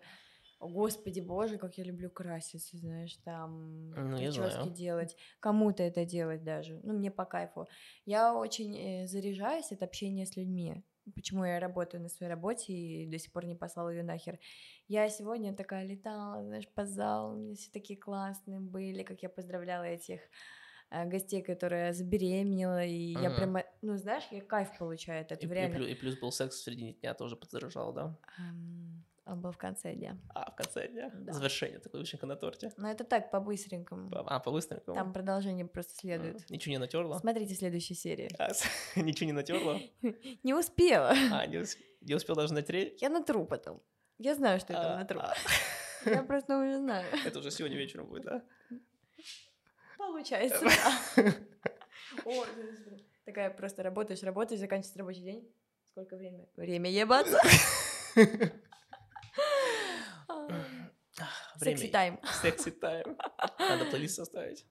о, 0.60 0.70
господи 0.70 1.20
боже, 1.20 1.58
как 1.58 1.78
я 1.78 1.84
люблю 1.84 2.10
краситься, 2.10 2.78
знаешь, 2.78 3.18
там 3.18 3.90
Ну, 3.92 4.18
прически 4.18 4.70
делать, 4.70 5.18
кому-то 5.42 5.84
это 5.84 6.06
делать 6.06 6.44
даже, 6.44 6.80
ну, 6.84 6.94
мне 6.94 7.12
по 7.12 7.26
кайфу. 7.26 7.68
Я 8.06 8.34
очень 8.34 8.78
э, 8.78 9.08
заряжаюсь 9.08 9.72
от 9.74 9.84
общения 9.84 10.26
с 10.26 10.38
людьми. 10.38 10.84
Почему 11.16 11.44
я 11.44 11.60
работаю 11.60 12.02
на 12.02 12.10
своей 12.10 12.32
работе 12.32 12.74
и 12.74 13.08
до 13.08 13.18
сих 13.20 13.32
пор 13.34 13.46
не 13.46 13.56
послала 13.56 13.90
ее 13.90 14.04
нахер. 14.04 14.40
Я 14.88 15.10
сегодня 15.10 15.54
такая 15.54 15.84
летала, 15.86 16.44
знаешь, 16.44 16.70
по 16.70 16.86
залу, 16.86 17.36
мне 17.36 17.56
все 17.56 17.72
такие 17.72 18.00
классные 18.00 18.60
были, 18.60 19.04
как 19.04 19.22
я 19.24 19.30
поздравляла 19.30 19.84
этих 19.84 20.22
гостей, 21.06 21.42
которые 21.42 21.94
забеременела, 21.94 22.84
и 22.84 23.14
я 23.14 23.28
Ага. 23.30 23.36
прямо, 23.38 23.64
ну, 23.82 23.96
знаешь, 23.98 24.24
я 24.32 24.42
кайф 24.42 24.78
получаю 24.78 25.22
от 25.22 25.32
И, 25.32 25.36
этого, 25.36 25.52
и 25.52 25.56
реально. 25.56 25.76
плю- 25.78 25.88
и 25.88 25.96
плюс 25.96 26.18
был 26.20 26.32
секс 26.32 26.56
в 26.58 26.64
середине 26.64 26.94
дня, 26.94 27.14
тоже 27.14 27.36
подзаражал, 27.36 27.94
да? 27.94 28.18
Ам, 28.38 29.04
Он 29.26 29.40
был 29.40 29.52
в 29.52 29.58
конце 29.58 29.94
дня. 29.94 30.18
А, 30.34 30.52
в 30.52 30.56
конце 30.56 30.88
дня? 30.90 31.10
Да. 31.14 31.32
Завершение, 31.32 31.80
такое 31.80 32.02
вишенка 32.02 32.26
на 32.26 32.36
торте. 32.36 32.72
Но 32.78 32.90
это 32.92 33.04
так, 33.06 33.32
по-быстренькому. 33.32 34.10
По- 34.10 34.22
А, 34.28 34.40
по-быстренькому? 34.40 34.96
Там 34.96 35.14
продолжение 35.14 35.66
просто 35.66 35.94
следует. 35.96 36.50
Ничего 36.50 36.72
не 36.72 36.80
натерла? 36.80 37.20
Смотрите 37.20 37.54
следующие 37.56 37.96
серии. 37.96 38.30
А, 38.40 38.50
Ничего 39.00 39.28
не 39.28 39.34
натерла? 39.34 39.80
Не 40.44 40.54
успела. 40.54 41.14
А, 41.32 41.46
не, 41.46 41.60
ус- 41.60 41.78
не 42.02 42.16
успел 42.16 42.36
даже 42.36 42.54
натереть? 42.54 43.02
Я 43.02 43.10
натру 43.10 43.46
потом. 43.46 43.82
Я 44.18 44.36
знаю, 44.36 44.60
что 44.60 44.74
я 44.74 44.82
там 44.82 44.92
А, 44.94 44.98
натру. 44.98 45.20
а. 45.22 45.34
Я 46.06 46.24
просто 46.24 46.58
уже 46.60 46.78
знаю. 46.80 47.06
Это 47.26 47.40
уже 47.40 47.52
сегодня 47.52 47.78
вечером 47.78 48.08
будет, 48.08 48.24
да? 48.24 48.44
Получается, 50.12 50.66
да. 50.66 51.34
О, 52.26 52.46
такая 53.24 53.50
просто 53.50 53.82
работаешь, 53.82 54.22
работаешь, 54.24 54.60
заканчивается 54.60 55.00
рабочий 55.00 55.22
день. 55.22 55.56
Сколько 55.86 56.18
времени? 56.18 56.50
Время 56.56 56.92
ебаться. 56.92 57.40
Секси 61.58 61.88
тайм. 61.88 62.20
Секси 62.42 62.72
тайм. 62.72 63.18
Надо 63.58 63.86
плейлист 63.86 64.16
составить. 64.16 64.66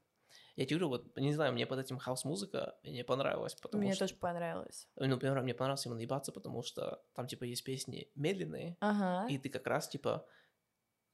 Я 0.57 0.67
тебе 0.67 0.79
говорю, 0.79 0.89
вот, 0.89 1.17
не 1.17 1.33
знаю, 1.33 1.55
мне 1.55 1.67
под 1.67 1.79
этим 1.79 1.97
хаос-музыка 1.97 2.79
мне 2.83 3.03
понравилась, 3.03 3.55
потому 3.55 3.83
Мне 3.83 3.95
что... 3.95 4.05
тоже 4.05 4.17
понравилось. 4.17 4.89
Ну, 4.97 5.07
например, 5.07 5.41
мне 5.41 5.55
понравилось 5.55 5.87
именно 5.87 6.01
ебаться, 6.01 6.33
потому 6.33 6.63
что 6.63 7.03
там, 7.15 7.27
типа, 7.27 7.45
есть 7.45 7.65
песни 7.65 8.11
медленные, 8.15 8.77
Ага. 8.81 9.27
и 9.33 9.39
ты 9.39 9.49
как 9.49 9.67
раз, 9.67 9.89
типа, 9.89 10.27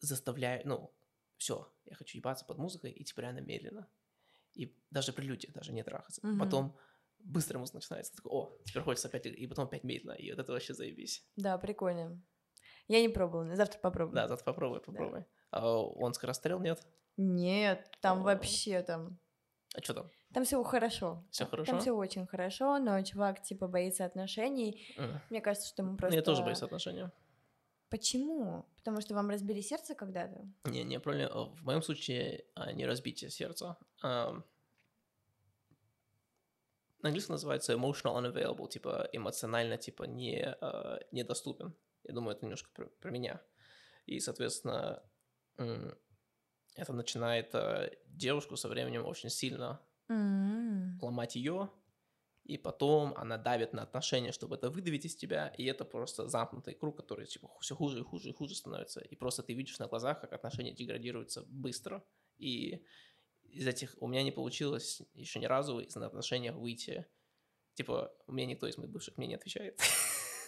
заставляешь, 0.00 0.64
ну, 0.64 0.92
все, 1.36 1.72
я 1.84 1.94
хочу 1.94 2.18
ебаться 2.18 2.44
под 2.44 2.58
музыкой, 2.58 2.90
и, 2.90 3.04
типа, 3.04 3.20
реально 3.20 3.40
медленно. 3.40 3.88
И 4.57 4.75
даже 4.90 5.12
при 5.12 5.27
людях 5.27 5.53
даже 5.53 5.73
не 5.73 5.83
трахаться. 5.85 6.21
Мгм. 6.27 6.38
Потом 6.38 6.77
быстрая 7.19 7.59
музыка 7.61 7.77
начинается, 7.79 8.14
такой, 8.14 8.31
о, 8.33 8.59
теперь 8.64 8.83
хочется 8.83 9.09
опять, 9.09 9.27
и 9.27 9.47
потом 9.47 9.66
опять 9.66 9.85
медленно, 9.85 10.12
и 10.12 10.31
вот 10.31 10.38
это 10.40 10.53
вообще 10.53 10.75
заебись. 10.75 11.25
Да, 11.37 11.59
прикольно. 11.59 12.23
Я 12.88 13.01
не 13.01 13.09
пробовала, 13.09 13.55
завтра 13.57 13.79
попробую. 13.81 14.14
Да, 14.14 14.29
завтра 14.29 14.45
попробуй, 14.45 14.81
попробуй. 14.81 15.25
А 15.51 15.77
он 15.79 16.14
скорострел, 16.14 16.61
нет? 16.61 16.87
Нет, 17.16 17.90
там 18.01 18.21
О. 18.21 18.23
вообще 18.23 18.83
там. 18.83 19.19
А 19.75 19.83
что 19.83 19.95
там? 19.95 20.11
Там 20.33 20.45
все 20.45 20.62
хорошо. 20.62 21.25
Там- 21.37 21.49
хорошо? 21.49 21.71
Там 21.73 21.81
все 21.81 21.92
очень 21.92 22.27
хорошо, 22.27 22.79
но 22.79 23.03
чувак 23.03 23.42
типа 23.42 23.69
боится 23.69 24.05
отношений. 24.05 24.87
М. 24.97 25.21
Мне 25.31 25.40
кажется, 25.40 25.69
что 25.69 25.83
ему 25.83 25.92
Ну, 25.92 25.99
просто. 25.99 26.16
Я 26.16 26.23
тоже 26.23 26.42
боюсь 26.42 26.62
отношения. 26.62 27.11
Почему? 27.88 28.66
Потому 28.77 29.01
что 29.01 29.14
вам 29.14 29.31
разбили 29.31 29.61
сердце 29.61 29.94
когда-то? 29.94 30.44
Не, 30.64 30.85
не, 30.85 30.99
проблема. 30.99 31.46
В 31.55 31.62
моем 31.64 31.83
случае 31.83 32.44
а, 32.55 32.72
не 32.72 32.85
разбитие 32.87 33.31
сердца. 33.31 33.77
Ам, 34.03 34.44
на 37.03 37.09
английском 37.11 37.35
называется 37.35 37.75
emotional 37.75 38.16
unavailable, 38.20 38.68
типа 38.68 39.09
эмоционально, 39.12 39.77
типа 39.77 40.05
не, 40.05 40.42
а, 40.44 40.99
недоступен. 41.12 41.75
Я 42.03 42.14
думаю, 42.14 42.35
это 42.37 42.44
немножко 42.44 42.70
про, 42.75 42.87
про 42.87 43.11
меня. 43.11 43.40
И, 44.07 44.20
соответственно, 44.20 45.03
это 45.57 46.92
начинает 46.92 47.55
а, 47.55 47.90
девушку 48.07 48.57
со 48.57 48.68
временем 48.68 49.07
очень 49.07 49.31
сильно 49.31 49.81
М. 50.09 50.99
ломать 51.01 51.37
ее, 51.37 51.70
и 52.46 52.59
потом 52.59 53.12
она 53.16 53.38
давит 53.38 53.72
на 53.72 53.82
отношения, 53.82 54.32
чтобы 54.32 54.54
это 54.54 54.70
выдавить 54.70 55.04
из 55.04 55.16
тебя, 55.16 55.48
и 55.59 55.64
это 55.64 55.85
просто 55.85 56.28
замкнутый 56.28 56.74
круг, 56.74 56.96
который 56.96 57.26
типа 57.26 57.48
все 57.61 57.74
хуже 57.74 58.00
и 58.00 58.02
хуже 58.02 58.30
и 58.30 58.32
хуже 58.32 58.54
становится, 58.54 59.00
и 59.00 59.16
просто 59.16 59.42
ты 59.42 59.54
видишь 59.54 59.78
на 59.78 59.88
глазах, 59.88 60.20
как 60.20 60.32
отношения 60.32 60.72
деградируются 60.72 61.42
быстро, 61.48 62.04
и 62.38 62.85
из 63.42 63.66
этих 63.66 63.96
у 64.00 64.06
меня 64.06 64.22
не 64.22 64.30
получилось 64.30 65.02
еще 65.14 65.40
ни 65.40 65.46
разу 65.46 65.80
из 65.80 65.96
отношений 65.96 66.50
выйти, 66.50 67.06
типа 67.74 68.12
у 68.26 68.32
меня 68.32 68.46
никто 68.46 68.68
из 68.68 68.78
моих 68.78 68.90
бывших 68.90 69.16
мне 69.18 69.26
не 69.26 69.35
отвечает. 69.35 69.80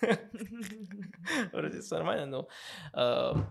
Вроде 1.52 1.80
все 1.80 1.96
нормально, 1.96 2.26
но 2.26 2.48
эм, 2.92 3.46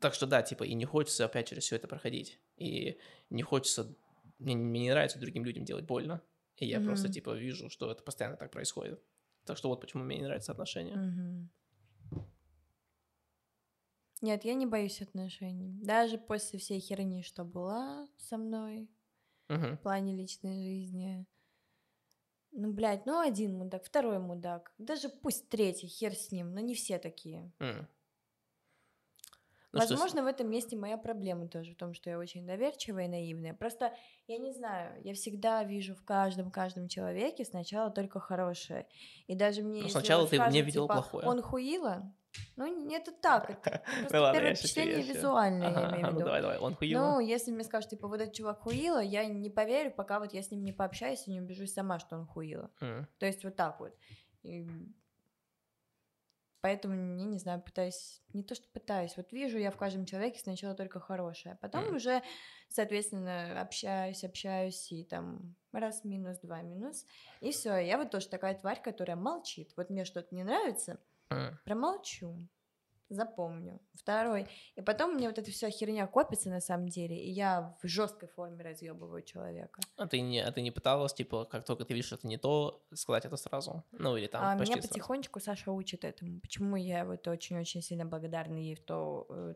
так 0.00 0.14
что 0.14 0.26
да, 0.26 0.42
типа 0.42 0.62
и 0.62 0.74
не 0.74 0.84
хочется 0.84 1.24
опять 1.24 1.48
через 1.48 1.64
все 1.64 1.76
это 1.76 1.88
проходить, 1.88 2.38
и 2.56 3.00
не 3.30 3.42
хочется 3.42 3.96
мне, 4.38 4.56
мне 4.56 4.80
не 4.80 4.90
нравится 4.90 5.18
другим 5.18 5.44
людям 5.44 5.64
делать 5.64 5.84
больно, 5.84 6.22
и 6.56 6.66
я 6.66 6.80
просто, 6.80 7.08
Мгм. 7.08 7.12
типа, 7.14 7.34
вижу, 7.36 7.68
что 7.70 7.90
это 7.90 8.02
постоянно 8.02 8.36
так 8.36 8.50
происходит. 8.52 9.02
Так 9.44 9.58
что 9.58 9.68
вот 9.68 9.80
почему 9.80 10.04
мне 10.04 10.18
не 10.18 10.24
нравятся 10.24 10.52
отношения. 10.52 10.96
Мгм. 10.96 11.50
Нет, 14.20 14.44
я 14.44 14.54
не 14.54 14.66
боюсь 14.66 15.02
отношений. 15.02 15.78
Даже 15.80 16.18
после 16.18 16.58
всей 16.58 16.80
херни, 16.80 17.22
что 17.22 17.44
была 17.44 18.08
со 18.16 18.36
мной 18.38 18.88
Мгм. 19.48 19.78
в 19.78 19.82
плане 19.82 20.14
личной 20.16 20.62
жизни. 20.62 21.26
Ну, 22.52 22.72
блядь, 22.72 23.04
ну 23.06 23.20
один 23.20 23.58
мудак, 23.58 23.84
второй 23.84 24.18
мудак. 24.18 24.72
Даже 24.78 25.08
пусть 25.10 25.48
третий, 25.50 25.88
хер 25.88 26.14
с 26.14 26.30
ним, 26.30 26.54
но 26.54 26.60
не 26.60 26.74
все 26.74 26.98
такие. 26.98 27.52
М. 27.60 27.86
Ну 29.74 29.80
что, 29.80 29.94
Возможно, 29.94 30.22
в 30.22 30.26
этом 30.26 30.48
месте 30.48 30.76
моя 30.76 30.96
проблема 30.96 31.48
тоже 31.48 31.72
в 31.72 31.76
том, 31.76 31.94
что 31.94 32.08
я 32.08 32.18
очень 32.18 32.46
доверчивая 32.46 33.06
и 33.06 33.08
наивная. 33.08 33.54
Просто, 33.54 33.92
я 34.28 34.38
не 34.38 34.52
знаю, 34.52 35.00
я 35.02 35.14
всегда 35.14 35.64
вижу 35.64 35.94
в 35.94 36.04
каждом, 36.04 36.50
каждом 36.52 36.86
человеке 36.88 37.44
сначала 37.44 37.90
только 37.90 38.20
хорошее. 38.20 38.86
И 39.26 39.34
даже 39.34 39.62
мне, 39.62 39.82
Ну, 39.82 39.88
сначала 39.88 40.28
ты 40.28 40.36
скажут, 40.36 40.54
видела 40.64 40.84
типа, 40.86 40.94
плохое. 40.94 41.26
Он 41.28 41.42
хуила? 41.42 42.14
Ну, 42.56 42.66
не- 42.66 42.96
это 42.96 43.10
так, 43.12 43.50
это 43.50 43.82
просто 43.84 44.16
Ну 44.16 44.22
ладно, 44.22 44.38
первое 44.40 44.54
впечатление 44.54 45.02
визуальное, 45.02 45.68
Ага, 45.68 45.80
я 45.80 45.88
имею 45.90 46.00
в 46.00 46.02
ну 46.02 46.10
виду. 46.16 46.24
давай, 46.24 46.40
давай, 46.42 46.58
он 46.58 46.70
Ну, 46.72 46.76
хуёво. 46.76 47.18
если 47.20 47.50
мне 47.50 47.64
скажут, 47.64 47.90
типа, 47.90 48.06
вот 48.08 48.20
этот 48.20 48.34
чувак 48.34 48.60
хуила, 48.60 49.00
я 49.02 49.24
не 49.26 49.50
поверю, 49.50 49.90
пока 49.90 50.20
вот 50.20 50.32
я 50.34 50.42
с 50.42 50.50
ним 50.50 50.62
не 50.64 50.72
пообщаюсь 50.72 51.26
и 51.26 51.30
не 51.32 51.40
убежусь 51.40 51.72
сама, 51.72 51.98
что 51.98 52.16
он 52.16 52.26
хуила. 52.26 52.70
То 53.18 53.26
есть 53.26 53.44
вот 53.44 53.56
так 53.56 53.80
вот. 53.80 53.92
И 54.42 54.66
Поэтому, 56.64 56.94
я 57.18 57.26
не 57.26 57.38
знаю, 57.38 57.60
пытаюсь, 57.60 58.22
не 58.32 58.42
то 58.42 58.54
что 58.54 58.66
пытаюсь, 58.72 59.18
вот 59.18 59.32
вижу 59.32 59.58
я 59.58 59.70
в 59.70 59.76
каждом 59.76 60.06
человеке 60.06 60.40
сначала 60.40 60.74
только 60.74 60.98
хорошее, 60.98 61.56
а 61.56 61.58
потом 61.58 61.84
Мгм. 61.84 61.96
уже, 61.96 62.22
соответственно, 62.70 63.60
общаюсь, 63.60 64.24
общаюсь, 64.24 64.90
и 64.90 65.04
там 65.04 65.56
раз 65.72 66.04
минус, 66.04 66.38
два 66.38 66.62
минус, 66.62 67.04
и 67.42 67.50
все. 67.50 67.76
Я 67.76 67.98
вот 67.98 68.10
тоже 68.10 68.30
такая 68.30 68.54
тварь, 68.54 68.80
которая 68.80 69.14
молчит. 69.18 69.74
Вот 69.76 69.90
мне 69.90 70.06
что-то 70.06 70.34
не 70.34 70.42
нравится, 70.42 71.02
М. 71.30 71.58
промолчу, 71.64 72.48
запомню. 73.08 73.80
Второй. 73.94 74.46
И 74.76 74.82
потом 74.82 75.14
мне 75.14 75.28
вот 75.28 75.38
эта 75.38 75.50
вся 75.50 75.70
херня 75.70 76.06
копится 76.06 76.50
на 76.50 76.60
самом 76.60 76.88
деле, 76.88 77.16
и 77.16 77.30
я 77.30 77.76
в 77.82 77.86
жесткой 77.86 78.28
форме 78.28 78.62
разъебываю 78.62 79.22
человека. 79.22 79.80
А 79.96 80.06
ты 80.06 80.20
не, 80.20 80.40
а 80.40 80.50
ты 80.52 80.62
не 80.62 80.70
пыталась, 80.70 81.14
типа, 81.14 81.44
как 81.44 81.64
только 81.64 81.84
ты 81.84 81.94
видишь, 81.94 82.06
что 82.06 82.16
это 82.16 82.26
не 82.26 82.38
то, 82.38 82.84
сказать 82.94 83.24
это 83.24 83.36
сразу? 83.36 83.84
Ну, 83.92 84.16
или 84.16 84.26
там 84.26 84.42
а 84.42 84.56
почти 84.56 84.72
меня 84.72 84.82
сразу. 84.82 84.88
потихонечку 84.88 85.40
Саша 85.40 85.72
учит 85.72 86.04
этому. 86.04 86.40
Почему 86.40 86.76
я 86.76 87.04
вот 87.04 87.26
очень-очень 87.28 87.82
сильно 87.82 88.04
благодарна 88.04 88.56
ей 88.56 88.74
в 88.74 88.80
то, 88.80 89.26
э, 89.28 89.54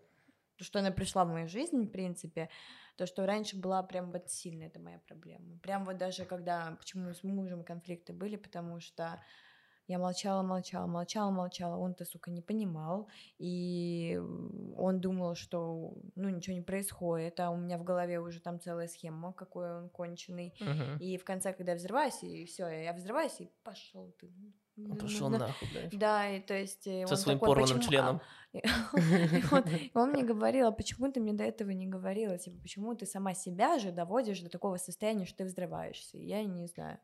то, 0.56 0.64
что 0.64 0.78
она 0.80 0.90
пришла 0.90 1.24
в 1.24 1.28
мою 1.28 1.48
жизнь, 1.48 1.84
в 1.84 1.90
принципе, 1.90 2.48
то, 2.96 3.06
что 3.06 3.26
раньше 3.26 3.56
была 3.56 3.82
прям 3.84 4.10
вот 4.10 4.28
сильно 4.28 4.64
это 4.64 4.80
моя 4.80 4.98
проблема. 5.06 5.58
Прям 5.60 5.84
вот 5.84 5.98
даже 5.98 6.24
когда, 6.24 6.76
почему 6.78 7.14
с 7.14 7.22
мужем 7.22 7.62
конфликты 7.62 8.12
были, 8.12 8.36
потому 8.36 8.80
что 8.80 9.22
Я 9.88 9.98
молчала, 9.98 10.42
молчала, 10.42 10.86
молчала, 10.86 11.30
молчала. 11.30 11.76
Он-то, 11.78 12.04
сука, 12.04 12.30
не 12.30 12.42
понимал. 12.42 13.08
И 13.38 14.20
он 14.76 15.00
думал, 15.00 15.34
что, 15.34 15.94
ну, 16.14 16.28
ничего 16.28 16.54
не 16.54 16.62
происходит. 16.62 17.40
А 17.40 17.50
у 17.50 17.56
меня 17.56 17.78
в 17.78 17.84
голове 17.84 18.20
уже 18.20 18.40
там 18.40 18.60
целая 18.60 18.86
схема, 18.86 19.32
какой 19.32 19.78
он 19.78 19.88
конченый. 19.88 20.52
Мгм. 20.60 20.98
И 21.00 21.16
в 21.16 21.24
конце, 21.24 21.54
когда 21.54 21.72
я 21.72 21.78
взрываюсь, 21.78 22.22
и 22.22 22.44
все, 22.44 22.66
я 22.68 22.92
взрываюсь, 22.92 23.40
и 23.40 23.50
пошел 23.64 24.14
ты. 24.20 24.30
Он 24.76 24.96
пошел 24.96 25.30
Да. 25.30 25.38
нахуй, 25.38 25.68
блядь. 25.72 25.98
Да, 25.98 26.28
и 26.28 26.40
то 26.40 26.54
есть... 26.54 26.86
э, 26.86 27.04
Со 27.06 27.14
он 27.14 27.18
своим 27.18 27.38
такой, 27.40 27.48
порванным 27.54 27.78
«Почему- 27.78 27.90
членом. 27.90 28.20
а, 28.54 29.62
он, 29.94 30.10
мне 30.10 30.22
говорил, 30.34 30.68
а 30.68 30.72
почему 30.72 31.10
ты 31.10 31.18
мне 31.20 31.32
до 31.32 31.44
этого 31.44 31.70
не 31.70 31.86
говорила? 31.86 32.38
Типа, 32.38 32.60
почему 32.62 32.94
ты 32.94 33.06
сама 33.06 33.34
себя 33.34 33.78
же 33.78 33.90
доводишь 33.90 34.40
до 34.40 34.48
такого 34.50 34.76
состояния, 34.76 35.24
что 35.24 35.38
ты 35.38 35.44
взрываешься? 35.46 36.18
Я 36.18 36.44
не 36.44 36.66
знаю. 36.66 36.98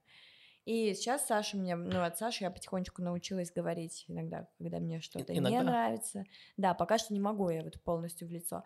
И 0.64 0.94
сейчас 0.94 1.26
Саша 1.26 1.56
мне, 1.56 1.76
ну, 1.76 2.02
от 2.02 2.16
Саши 2.16 2.44
я 2.44 2.50
потихонечку 2.50 3.02
научилась 3.02 3.52
говорить 3.52 4.04
иногда, 4.08 4.48
когда 4.58 4.78
мне 4.78 5.00
что-то 5.00 5.32
не 5.34 5.40
нравится. 5.40 6.24
Да, 6.56 6.74
пока 6.74 6.98
что 6.98 7.12
не 7.12 7.20
могу 7.20 7.50
я 7.50 7.62
вот 7.62 7.80
полностью 7.82 8.28
в 8.28 8.30
лицо. 8.30 8.64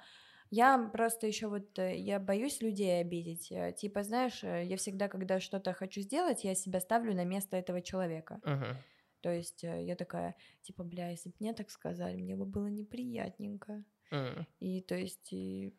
Я 0.51 0.79
просто 0.79 1.27
еще 1.27 1.49
вот, 1.49 1.79
э, 1.79 1.97
я 1.97 2.19
боюсь 2.19 2.63
людей 2.63 3.01
обидеть. 3.01 3.53
Э, 3.53 3.73
Типа, 3.73 4.03
знаешь, 4.03 4.43
э, 4.43 4.65
я 4.65 4.77
всегда, 4.77 5.09
когда 5.09 5.41
что-то 5.41 5.75
хочу 5.75 6.01
сделать, 6.01 6.45
я 6.45 6.55
себя 6.55 6.81
ставлю 6.81 7.15
на 7.15 7.25
место 7.25 7.57
этого 7.57 7.83
человека. 7.83 8.41
Мгм. 8.45 8.77
То 9.21 9.31
есть 9.31 9.63
я 9.65 9.97
такая, 9.97 10.37
типа, 10.63 10.85
бля, 10.85 11.11
если 11.11 11.31
бы 11.31 11.35
мне 11.41 11.53
так 11.53 11.71
сказали, 11.71 12.17
мне 12.17 12.37
бы 12.37 12.47
было 12.47 12.69
неприятненько. 12.69 13.85
М. 14.11 14.47
И 14.61 14.81
то 14.81 14.95
есть 14.95 15.33
и 15.33 15.75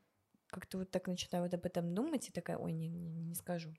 как-то 0.48 0.80
вот 0.80 0.92
так 0.92 1.08
начинаю 1.08 1.46
вот 1.46 1.54
об 1.54 1.66
этом 1.66 1.96
думать 1.96 2.28
и 2.28 2.34
такая, 2.34 2.58
ой, 2.58 2.74
не, 2.74 2.90
не, 2.90 3.22
не 3.22 3.36
скажу. 3.36 3.74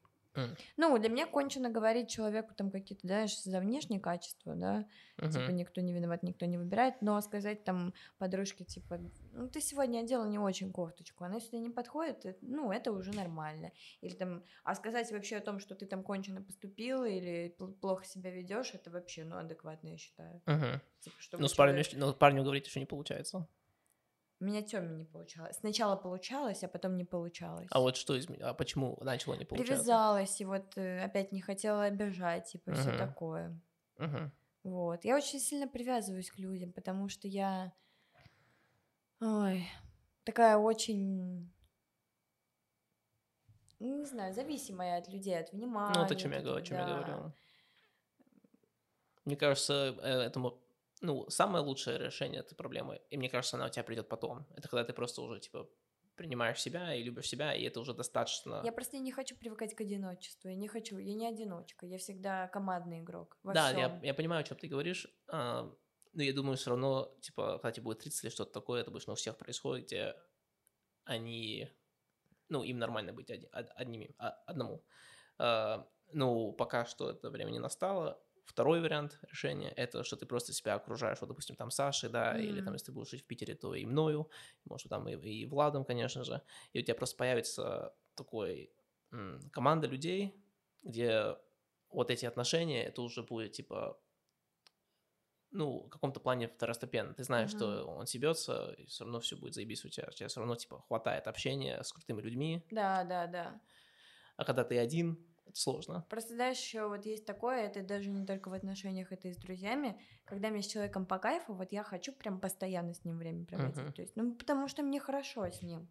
Ну, 0.76 0.98
для 0.98 1.08
меня 1.08 1.26
кончено 1.26 1.70
говорить 1.70 2.08
человеку 2.10 2.54
там 2.54 2.70
какие-то, 2.70 3.06
знаешь, 3.06 3.38
за 3.42 3.60
внешние 3.60 4.00
качества, 4.00 4.54
да, 4.54 4.86
типа 5.16 5.44
Мгм. 5.44 5.56
никто 5.56 5.80
не 5.80 5.92
виноват, 5.92 6.22
никто 6.22 6.46
не 6.46 6.58
выбирает, 6.58 7.02
но 7.02 7.20
сказать 7.20 7.64
там 7.64 7.92
подружке, 8.18 8.64
типа, 8.64 8.98
ну, 9.32 9.48
ты 9.48 9.60
сегодня 9.60 10.00
одела 10.00 10.26
не 10.26 10.38
очень 10.38 10.72
кофточку, 10.72 11.24
она 11.24 11.40
сюда 11.40 11.58
не 11.58 11.70
подходит, 11.70 12.24
э, 12.26 12.36
ну, 12.42 12.72
это 12.72 12.92
уже 12.92 13.12
нормально. 13.12 13.70
Или 14.00 14.14
там, 14.14 14.42
а 14.64 14.74
сказать 14.74 15.10
вообще 15.12 15.36
о 15.36 15.40
том, 15.40 15.58
что 15.60 15.74
ты 15.74 15.86
там 15.86 16.02
кончено 16.02 16.42
поступила 16.42 17.04
или 17.04 17.54
пл- 17.58 17.72
плохо 17.74 18.04
себя 18.04 18.30
ведешь, 18.30 18.74
это 18.74 18.90
вообще, 18.90 19.24
ну, 19.24 19.36
адекватно, 19.38 19.88
я 19.88 19.96
считаю. 19.98 20.40
Мгм. 20.46 20.80
Типа, 21.00 21.16
Ну, 21.38 21.48
с 21.48 21.54
парнем, 21.54 21.82
человек- 21.82 21.98
ну, 21.98 22.12
парню 22.14 22.42
говорить 22.42 22.66
еще 22.66 22.80
не 22.80 22.86
получается. 22.86 23.46
У 24.40 24.44
меня 24.44 24.62
Тёме 24.62 24.96
не 24.96 25.04
получалось. 25.04 25.56
Сначала 25.58 25.96
получалось, 25.96 26.64
а 26.64 26.68
потом 26.68 26.96
не 26.96 27.04
получалось. 27.04 27.68
А 27.70 27.80
вот 27.80 27.96
что 27.96 28.18
изменилось? 28.18 28.50
А 28.50 28.54
почему 28.54 28.96
начало 29.02 29.34
не 29.34 29.44
получаться? 29.44 29.74
Привязалась, 29.74 30.40
и 30.40 30.46
вот 30.46 30.78
э, 30.78 31.04
опять 31.04 31.30
не 31.30 31.42
хотела 31.42 31.84
обижать, 31.84 32.46
типа, 32.50 32.72
все 32.72 32.88
Мгм. 32.88 32.98
такое. 32.98 33.60
Мгм. 33.98 34.32
Вот. 34.62 35.04
Я 35.04 35.16
очень 35.16 35.40
сильно 35.40 35.68
привязываюсь 35.68 36.30
к 36.30 36.38
людям, 36.38 36.72
потому 36.72 37.10
что 37.10 37.28
я... 37.28 37.74
Ой, 39.20 39.66
такая 40.24 40.56
очень... 40.56 41.52
ну, 43.78 43.98
Не 43.98 44.06
знаю, 44.06 44.32
зависимая 44.32 44.98
от 44.98 45.08
людей, 45.08 45.38
от 45.38 45.52
внимания. 45.52 45.98
Ну, 45.98 46.04
это 46.04 46.14
о 46.14 46.16
чем 46.16 46.32
я, 46.32 46.40
говорю, 46.40 46.62
о 46.62 46.62
чем 46.62 46.78
я 46.78 46.86
да. 46.86 46.94
говорил. 46.94 47.32
Мне 49.26 49.36
кажется, 49.36 49.94
э, 50.02 50.22
этому, 50.22 50.58
ну, 51.00 51.28
самое 51.30 51.64
лучшее 51.64 51.98
решение 51.98 52.40
этой 52.40 52.54
проблемы, 52.54 53.00
и 53.10 53.16
мне 53.16 53.28
кажется, 53.28 53.56
она 53.56 53.66
у 53.66 53.70
тебя 53.70 53.84
придет 53.84 54.08
потом. 54.08 54.46
Это 54.56 54.68
когда 54.68 54.84
ты 54.84 54.92
просто 54.92 55.22
уже, 55.22 55.40
типа, 55.40 55.68
принимаешь 56.14 56.60
себя 56.60 56.94
и 56.94 57.02
любишь 57.02 57.28
себя, 57.28 57.54
и 57.54 57.62
это 57.64 57.80
уже 57.80 57.94
достаточно. 57.94 58.60
Я 58.64 58.72
просто 58.72 58.98
не 58.98 59.10
хочу 59.10 59.36
привыкать 59.36 59.74
к 59.74 59.80
одиночеству. 59.80 60.50
Я 60.50 60.56
не 60.56 60.68
хочу, 60.68 60.98
я 60.98 61.14
не 61.14 61.26
одиночка, 61.26 61.86
я 61.86 61.96
всегда 61.96 62.48
командный 62.48 63.00
игрок. 63.00 63.38
Во 63.42 63.54
да, 63.54 63.70
я, 63.70 64.00
я 64.02 64.14
понимаю, 64.14 64.40
о 64.40 64.44
чем 64.44 64.58
ты 64.58 64.68
говоришь. 64.68 65.06
а, 65.28 65.72
но 66.12 66.22
я 66.22 66.32
думаю, 66.34 66.56
все 66.56 66.70
равно, 66.70 67.16
типа, 67.22 67.52
когда 67.58 67.70
тебе 67.72 67.84
будет 67.84 68.00
30 68.00 68.24
или 68.24 68.30
что-то 68.30 68.52
такое, 68.52 68.80
это 68.82 68.90
обычно 68.90 69.12
у 69.12 69.16
всех 69.16 69.38
происходит, 69.38 69.86
где 69.86 70.14
они, 71.04 71.68
ну, 72.48 72.62
им 72.64 72.78
нормально 72.78 73.12
быть 73.12 73.30
оди- 73.30 73.48
од- 73.52 73.70
одними, 73.74 74.14
а- 74.18 74.36
одному. 74.46 74.84
А, 75.38 75.88
ну, 76.12 76.52
пока 76.52 76.84
что 76.84 77.10
это 77.10 77.30
время 77.30 77.50
не 77.50 77.58
настало. 77.60 78.22
Второй 78.50 78.80
вариант 78.80 79.18
решения– 79.22 79.70
это 79.76 80.02
что 80.04 80.16
ты 80.16 80.26
просто 80.26 80.52
себя 80.52 80.74
окружаешь, 80.74 81.20
вот, 81.20 81.28
допустим, 81.28 81.56
там 81.56 81.70
Сашей, 81.70 82.10
да, 82.10 82.38
или 82.38 82.60
там, 82.60 82.74
если 82.74 82.86
ты 82.86 82.92
будешь 82.92 83.10
жить 83.10 83.22
в 83.22 83.26
Питере, 83.26 83.54
то 83.54 83.74
и 83.74 83.86
мною, 83.86 84.28
может, 84.64 84.88
там 84.88 85.08
и, 85.08 85.14
и 85.14 85.46
Владом, 85.46 85.84
конечно 85.84 86.24
же, 86.24 86.42
и 86.72 86.80
у 86.80 86.82
тебя 86.82 86.94
просто 86.94 87.16
появится 87.16 87.94
такой 88.14 88.72
м, 89.12 89.40
команда 89.52 89.86
людей, 89.86 90.34
где 90.82 91.36
вот 91.90 92.10
эти 92.10 92.26
отношения, 92.26 92.84
это 92.84 93.02
уже 93.02 93.22
будет, 93.22 93.52
типа, 93.52 94.00
ну, 95.52 95.84
в 95.86 95.88
каком-то 95.88 96.20
плане 96.20 96.48
второстепенно. 96.48 97.12
Ты 97.14 97.24
знаешь, 97.24 97.50
что 97.50 97.84
он 97.84 98.06
себется, 98.06 98.72
и 98.78 98.86
все 98.86 99.04
равно 99.04 99.20
все 99.20 99.36
будет 99.36 99.54
заебись 99.54 99.84
у 99.84 99.88
тебя. 99.88 100.06
У 100.08 100.12
тебя 100.12 100.28
все 100.28 100.40
равно, 100.40 100.54
типа, 100.54 100.82
хватает 100.82 101.26
общения 101.26 101.82
с 101.82 101.92
крутыми 101.92 102.22
людьми, 102.22 102.64
Да, 102.70 103.04
да, 103.04 103.26
да. 103.26 103.60
а 104.36 104.44
когда 104.44 104.64
ты 104.64 104.78
один, 104.78 105.29
сложно. 105.54 106.04
Просто, 106.08 106.34
знаешь, 106.34 106.58
еще 106.58 106.88
вот 106.88 107.04
есть 107.06 107.24
такое, 107.26 107.66
это 107.66 107.82
даже 107.82 108.10
не 108.10 108.26
только 108.26 108.48
в 108.48 108.52
отношениях, 108.52 109.12
это 109.12 109.28
и 109.28 109.32
с 109.32 109.36
друзьями. 109.36 110.00
Когда 110.24 110.50
мне 110.50 110.62
с 110.62 110.66
человеком 110.66 111.06
по 111.06 111.18
кайфу, 111.18 111.54
вот 111.54 111.72
я 111.72 111.82
хочу 111.82 112.12
прям 112.12 112.40
постоянно 112.40 112.94
с 112.94 113.04
ним 113.04 113.18
время 113.18 113.44
проводить. 113.46 113.76
Мгм. 113.76 113.92
То 113.92 114.02
есть, 114.02 114.16
ну, 114.16 114.34
потому 114.34 114.68
что 114.68 114.82
мне 114.82 115.00
хорошо 115.00 115.44
с 115.46 115.62
ним. 115.62 115.88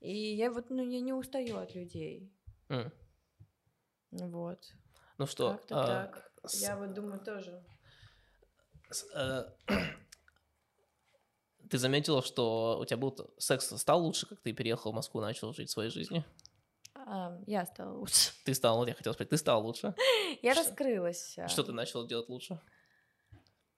И 0.00 0.14
я 0.14 0.50
вот, 0.50 0.70
ну, 0.70 0.82
я 0.82 1.00
не 1.00 1.12
устаю 1.12 1.58
от 1.58 1.74
людей. 1.74 2.32
М. 2.68 2.92
Вот. 4.10 4.72
Ну 5.18 5.26
что, 5.26 5.52
Как-то 5.52 5.82
а, 5.82 5.86
так. 6.06 6.32
с- 6.44 6.62
Я 6.62 6.76
вот 6.76 6.92
думаю 6.94 7.20
тоже. 7.20 7.62
с- 8.90 9.06
э, 9.14 9.44
ты 11.70 11.78
заметила, 11.78 12.22
что 12.22 12.78
у 12.80 12.84
тебя 12.84 12.96
был 12.98 13.16
секс 13.38 13.66
стал 13.78 14.02
лучше, 14.04 14.26
как 14.26 14.40
ты 14.40 14.52
переехал 14.52 14.92
в 14.92 14.94
Москву, 14.94 15.20
начал 15.20 15.52
жить 15.52 15.70
своей 15.70 15.90
жизнью? 15.90 16.24
Я 17.46 17.64
стала 17.66 17.92
лучше. 17.96 18.32
Ты 18.44 18.54
стал, 18.54 18.76
вот 18.78 18.88
я 18.88 18.94
хотел 18.94 19.12
спросить, 19.12 19.30
ты 19.30 19.36
стал 19.36 19.64
лучше? 19.64 19.94
Я 20.42 20.54
Что- 20.54 20.64
раскрылась. 20.64 21.34
а. 21.38 21.46
Что 21.48 21.62
ты 21.62 21.72
начал 21.72 22.06
делать 22.06 22.28
лучше? 22.28 22.60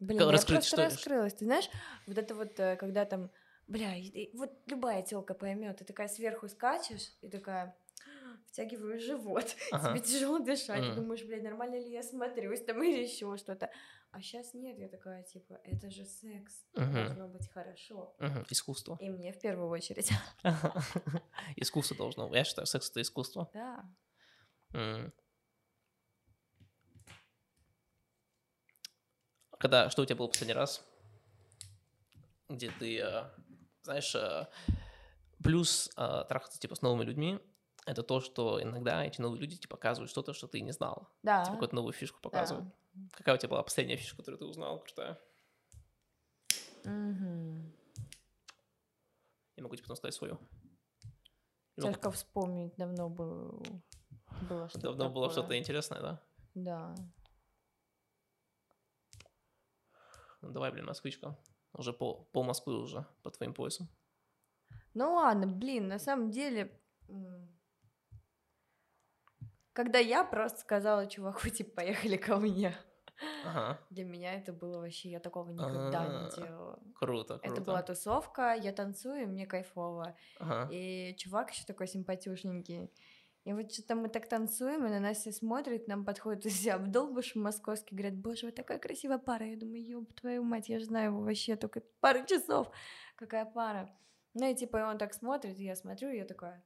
Блин, 0.00 0.18
Как 0.18 0.26
я 0.28 0.32
раскрыть, 0.32 0.58
просто 0.60 0.76
что- 0.76 0.84
раскрылась. 0.84 1.34
Ты 1.34 1.44
знаешь, 1.44 1.68
вот 2.06 2.16
это 2.18 2.34
вот, 2.34 2.58
э, 2.60 2.76
когда 2.76 3.04
там, 3.04 3.30
бля, 3.66 3.92
вот 4.34 4.50
любая 4.66 5.02
телка 5.02 5.34
поймет, 5.34 5.76
ты 5.78 5.84
такая 5.84 6.08
сверху 6.08 6.48
скачешь 6.48 7.12
и 7.20 7.28
такая 7.28 7.76
втягиваешь 8.46 9.02
живот, 9.02 9.44
Ага. 9.72 9.90
тебе 9.90 10.00
тяжело 10.00 10.38
дышать, 10.38 10.80
ты 10.80 10.86
Мгм. 10.92 10.94
думаешь, 10.96 11.24
блядь, 11.24 11.42
нормально 11.42 11.74
ли 11.74 11.90
я 11.90 12.02
смотрюсь 12.02 12.62
там 12.64 12.82
или 12.82 13.02
еще 13.02 13.36
что-то. 13.36 13.70
А 14.10 14.22
сейчас 14.22 14.54
нет, 14.54 14.78
я 14.78 14.88
такая, 14.88 15.22
типа, 15.22 15.60
это 15.64 15.90
же 15.90 16.04
секс, 16.04 16.64
Мгм. 16.74 16.94
должно 16.94 17.28
быть 17.28 17.48
хорошо. 17.48 18.16
Мгм, 18.18 18.46
Искусство. 18.48 18.96
И 19.00 19.10
мне 19.10 19.32
в 19.32 19.40
первую 19.40 19.68
очередь. 19.68 20.10
Искусство 21.56 21.96
должно. 21.96 22.34
Я 22.34 22.44
считаю, 22.44 22.66
секс 22.66 22.90
это 22.90 23.02
искусство. 23.02 23.50
Да. 23.52 23.84
Когда, 29.58 29.90
что 29.90 30.02
у 30.02 30.06
тебя 30.06 30.16
было 30.16 30.28
последний 30.28 30.54
раз, 30.54 30.84
где 32.48 32.70
ты, 32.78 33.00
э, 33.00 33.24
знаешь, 33.82 34.14
э, 34.14 34.46
плюс 35.42 35.90
э, 35.96 36.24
трахаться 36.28 36.58
типа 36.58 36.76
с 36.76 36.82
новыми 36.82 37.04
людьми, 37.04 37.40
это 37.84 38.02
то, 38.02 38.20
что 38.20 38.62
иногда 38.62 39.04
эти 39.04 39.20
новые 39.20 39.40
люди 39.40 39.56
тебе 39.56 39.68
показывают 39.68 40.10
что-то, 40.10 40.32
что 40.32 40.46
ты 40.46 40.60
не 40.60 40.72
знал. 40.72 41.08
Да. 41.22 41.42
Типа 41.44 41.54
какую-то 41.54 41.74
новую 41.74 41.92
фишку 41.92 42.20
показывают. 42.20 42.72
Какая 43.12 43.34
у 43.34 43.38
тебя 43.38 43.50
была 43.50 43.62
последняя 43.62 43.96
фишка, 43.96 44.16
которую 44.16 44.38
ты 44.38 44.44
узнал, 44.44 44.80
крутая? 44.80 45.18
Мгм. 46.84 47.72
Я 49.56 49.62
могу 49.62 49.74
тебе 49.74 49.84
потом 49.84 49.96
сказать 49.96 50.14
свою. 50.14 50.38
Ну, 51.76 51.92
как 51.94 52.12
вспомнить, 52.14 52.74
давно 52.76 53.08
было, 53.08 53.62
было 54.48 54.68
что-то 54.68 54.86
Давно 54.88 55.10
было 55.10 55.28
такое. 55.28 55.42
что-то 55.42 55.58
интересное, 55.58 56.00
да? 56.00 56.22
Да. 56.54 56.94
Ну, 60.40 60.50
давай, 60.50 60.72
блин, 60.72 60.86
москвичка. 60.86 61.36
Уже 61.72 61.92
по, 61.92 62.24
по 62.32 62.42
Москвы 62.42 62.80
уже, 62.80 63.06
по 63.22 63.30
твоим 63.30 63.54
поясам. 63.54 63.88
Ну 64.94 65.14
ладно, 65.14 65.46
блин, 65.46 65.88
на 65.88 65.98
самом 65.98 66.30
деле, 66.30 66.80
когда 69.72 69.98
я 69.98 70.24
просто 70.24 70.60
сказала 70.60 71.06
чуваку, 71.06 71.48
типа, 71.50 71.76
поехали 71.76 72.16
ко 72.16 72.38
мне, 72.38 72.76
Ага, 73.44 73.78
для 73.90 74.04
меня 74.04 74.34
это 74.34 74.52
было 74.52 74.78
вообще, 74.80 75.10
я 75.10 75.20
такого 75.20 75.50
никогда 75.50 76.02
А, 76.02 76.06
не 76.24 76.30
делала. 76.36 76.78
круто, 76.94 77.38
круто. 77.38 77.40
Это 77.42 77.60
была 77.60 77.82
тусовка, 77.82 78.54
я 78.54 78.72
танцую, 78.72 79.28
мне 79.28 79.46
кайфово. 79.46 80.16
Ага. 80.38 80.68
И 80.72 81.14
чувак 81.18 81.50
еще 81.50 81.64
такой 81.64 81.86
симпатюшненький. 81.86 82.90
И 83.44 83.52
вот 83.54 83.72
что-то 83.72 83.94
мы 83.94 84.08
так 84.08 84.28
танцуем, 84.28 84.84
и 84.86 84.90
на 84.90 85.00
нас 85.00 85.18
все 85.18 85.32
смотрят, 85.32 85.84
к 85.84 85.88
нам 85.88 86.04
подходят 86.04 86.44
все 86.44 86.72
обдолбыши 86.74 87.38
московские, 87.38 87.96
говорят, 87.96 88.18
боже, 88.18 88.46
вы 88.46 88.52
такая 88.52 88.78
красивая 88.78 89.18
пара. 89.18 89.46
Я 89.46 89.56
думаю, 89.56 89.82
ёб 89.86 90.12
твою 90.14 90.42
мать, 90.42 90.68
я 90.68 90.78
же 90.78 90.84
знаю 90.84 91.12
его 91.12 91.20
вообще 91.22 91.56
только 91.56 91.82
пару 92.00 92.26
часов. 92.26 92.70
Какая 93.16 93.46
пара. 93.46 93.88
Ну 94.34 94.50
и 94.50 94.54
типа 94.54 94.76
он 94.90 94.98
так 94.98 95.14
смотрит, 95.14 95.58
и 95.58 95.64
я 95.64 95.74
смотрю, 95.76 96.10
и 96.10 96.18
я 96.18 96.24
такая, 96.24 96.62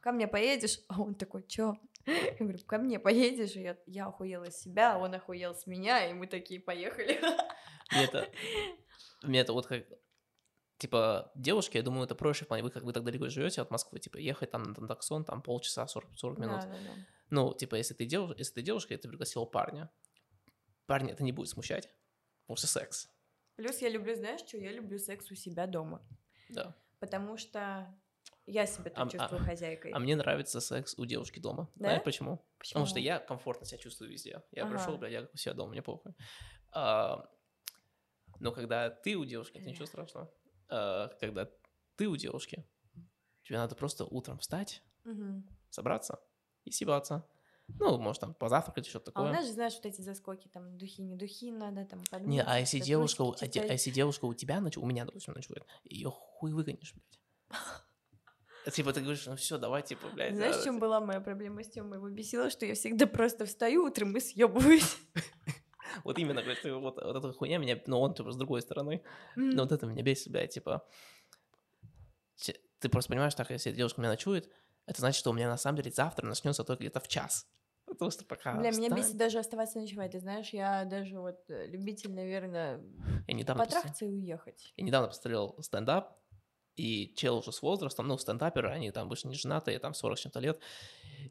ко 0.00 0.12
мне 0.12 0.28
поедешь? 0.28 0.80
А 0.88 1.00
он 1.00 1.14
такой, 1.14 1.46
чё? 1.46 1.76
Я 2.06 2.36
говорю, 2.38 2.58
ко 2.66 2.78
мне 2.78 2.98
поедешь? 2.98 3.56
И 3.56 3.62
я, 3.62 3.78
я 3.86 4.06
охуела 4.06 4.50
с 4.50 4.60
себя, 4.60 4.98
он 4.98 5.14
охуел 5.14 5.54
с 5.54 5.66
меня, 5.66 6.06
и 6.08 6.12
мы 6.12 6.26
такие 6.26 6.60
поехали. 6.60 7.20
Мне 7.92 8.04
это, 8.04 8.30
мне 9.22 9.40
это 9.40 9.52
вот 9.52 9.66
как, 9.66 9.86
типа, 10.78 11.32
девушки, 11.34 11.78
я 11.78 11.82
думаю, 11.82 12.04
это 12.04 12.14
проще 12.14 12.44
в 12.44 12.48
плане, 12.48 12.62
вы 12.62 12.70
как 12.70 12.82
вы 12.82 12.92
так 12.92 13.04
далеко 13.04 13.28
живете 13.28 13.62
от 13.62 13.70
Москвы, 13.70 14.00
типа, 14.00 14.18
ехать 14.18 14.50
там 14.50 14.74
на 14.76 14.86
таксон, 14.86 15.24
там 15.24 15.40
полчаса, 15.40 15.86
40, 15.86 16.18
40 16.18 16.38
минут. 16.38 16.60
Да, 16.60 16.66
да, 16.66 16.78
да. 16.78 17.06
Ну, 17.30 17.54
типа, 17.54 17.76
если 17.76 17.94
ты, 17.94 18.04
дев... 18.04 18.36
если 18.36 18.54
ты 18.54 18.62
девушка, 18.62 18.92
и 18.92 18.96
ты 18.98 19.08
пригласила 19.08 19.46
парня, 19.46 19.90
парня 20.86 21.14
это 21.14 21.24
не 21.24 21.32
будет 21.32 21.48
смущать, 21.48 21.88
потому 22.42 22.56
что 22.56 22.66
секс, 22.66 23.08
Плюс 23.56 23.78
я 23.78 23.88
люблю, 23.88 24.14
знаешь, 24.16 24.40
что? 24.40 24.58
Я 24.58 24.72
люблю 24.72 24.98
секс 24.98 25.30
у 25.30 25.34
себя 25.34 25.66
дома. 25.66 26.06
да. 26.48 26.76
Потому 26.98 27.36
что 27.36 27.94
я 28.46 28.66
себя 28.66 28.90
А- 28.94 29.04
тут 29.04 29.12
чувствую 29.12 29.42
хозяйкой. 29.44 29.92
А 29.92 29.98
мне 29.98 30.16
нравится 30.16 30.60
секс 30.60 30.94
у 30.98 31.04
девушки 31.06 31.38
дома. 31.38 31.70
Да? 31.76 31.88
Знаешь 31.88 32.02
почему? 32.04 32.36
Почему? 32.58 32.72
Потому 32.74 32.86
что 32.86 32.98
я 32.98 33.18
комфортно 33.18 33.66
себя 33.66 33.78
чувствую 33.78 34.10
везде. 34.10 34.42
Я 34.52 34.64
Ага. 34.64 34.76
пришел, 34.76 34.98
бля, 34.98 35.08
я 35.08 35.28
у 35.32 35.36
себя 35.36 35.54
дома, 35.54 35.70
мне 35.72 35.82
похуй. 35.82 36.12
А, 36.72 37.28
но 38.40 38.52
когда 38.52 38.90
ты 38.90 39.16
у 39.16 39.24
девушки, 39.24 39.58
это 39.58 39.68
ничего 39.68 39.86
страшного. 39.86 40.30
А, 40.68 41.08
когда 41.20 41.50
ты 41.96 42.08
у 42.08 42.16
девушки, 42.16 42.66
тебе 43.44 43.58
надо 43.58 43.74
просто 43.74 44.04
утром 44.04 44.38
встать, 44.38 44.82
Мгм. 45.04 45.46
собраться 45.70 46.20
и 46.64 46.70
съебаться. 46.70 47.26
Ну, 47.78 47.96
может, 47.98 48.20
там 48.20 48.34
позавтракать, 48.34 48.86
что-то 48.86 49.10
А 49.14 49.20
у 49.20 49.24
такое. 49.24 49.32
нас 49.32 49.46
же, 49.46 49.52
знаешь, 49.52 49.74
вот 49.74 49.86
эти 49.86 50.02
заскоки, 50.02 50.48
там, 50.48 50.76
духи, 50.76 51.00
не 51.00 51.16
духи 51.16 51.50
надо, 51.50 51.86
там, 51.86 52.00
Не, 52.00 52.10
подмышки, 52.10 52.44
а 52.46 52.58
если 52.60 52.78
девушка, 52.80 53.22
а 53.24 53.34
а 53.40 53.72
если 53.72 53.90
девушка 53.90 54.26
у 54.26 54.34
тебя 54.34 54.60
ночует, 54.60 54.84
у 54.84 54.86
меня, 54.86 55.04
допустим, 55.06 55.32
ночует, 55.32 55.64
ее 55.84 56.10
хуй 56.10 56.52
выгонишь, 56.52 56.92
блядь. 56.94 57.20
Типа 58.72 58.92
ты 58.92 59.00
говоришь, 59.00 59.26
ну 59.26 59.36
все, 59.36 59.58
давай, 59.58 59.82
типа, 59.82 60.08
блядь. 60.14 60.34
Знаешь, 60.34 60.56
в 60.56 60.64
чем 60.64 60.78
была 60.78 61.00
моя 61.00 61.20
проблема 61.20 61.62
с 61.62 61.68
Тёмой? 61.68 61.98
Его 61.98 62.08
бесило, 62.08 62.50
что 62.50 62.66
я 62.66 62.74
всегда 62.74 63.06
просто 63.06 63.44
встаю 63.46 63.84
утром 63.84 64.16
и 64.16 64.20
съебываюсь. 64.20 64.96
Вот 66.02 66.18
именно, 66.18 66.42
говорит, 66.42 66.64
вот, 66.64 66.96
вот 67.00 67.16
эта 67.16 67.32
хуйня 67.32 67.58
меня, 67.58 67.80
ну 67.86 68.00
он 68.00 68.14
типа 68.14 68.32
с 68.32 68.36
другой 68.36 68.62
стороны, 68.62 69.04
но 69.36 69.62
вот 69.62 69.70
это 69.70 69.86
меня 69.86 70.02
бесит, 70.02 70.32
блядь, 70.32 70.52
типа, 70.52 70.84
ты 72.80 72.88
просто 72.88 73.10
понимаешь, 73.10 73.34
так, 73.34 73.50
если 73.50 73.70
девушка 73.70 74.00
меня 74.00 74.10
ночует, 74.10 74.50
это 74.86 75.00
значит, 75.00 75.20
что 75.20 75.30
у 75.30 75.32
меня 75.34 75.48
на 75.48 75.56
самом 75.56 75.76
деле 75.76 75.92
завтра 75.92 76.26
начнется 76.26 76.64
только 76.64 76.82
где-то 76.82 76.98
в 77.00 77.06
час. 77.06 77.46
Потому 77.86 78.10
что 78.10 78.24
пока 78.24 78.54
Бля, 78.54 78.70
меня 78.70 78.88
встань- 78.88 78.98
бесит 78.98 79.16
даже 79.16 79.38
оставаться 79.38 79.78
ночевать. 79.78 80.12
Ты 80.12 80.20
знаешь, 80.20 80.48
я 80.50 80.84
даже 80.84 81.20
вот 81.20 81.38
э, 81.48 81.66
любитель, 81.66 82.12
наверное, 82.12 82.82
Я 83.26 83.34
недавно, 83.34 83.64
потрахаться 83.64 84.06
и 84.06 84.08
уехать. 84.08 84.72
я 84.76 84.84
недавно 84.84 85.08
посмотрел 85.08 85.56
стендап, 85.60 86.18
и 86.76 87.12
чел 87.16 87.38
уже 87.38 87.52
с 87.52 87.62
возрастом, 87.62 88.08
ну, 88.08 88.18
стендаперы, 88.18 88.70
они 88.70 88.90
там 88.90 89.08
больше 89.08 89.28
не 89.28 89.34
женатые, 89.34 89.78
там 89.78 89.94
40 89.94 90.18
с 90.18 90.22
чем-то 90.22 90.40
лет, 90.40 90.60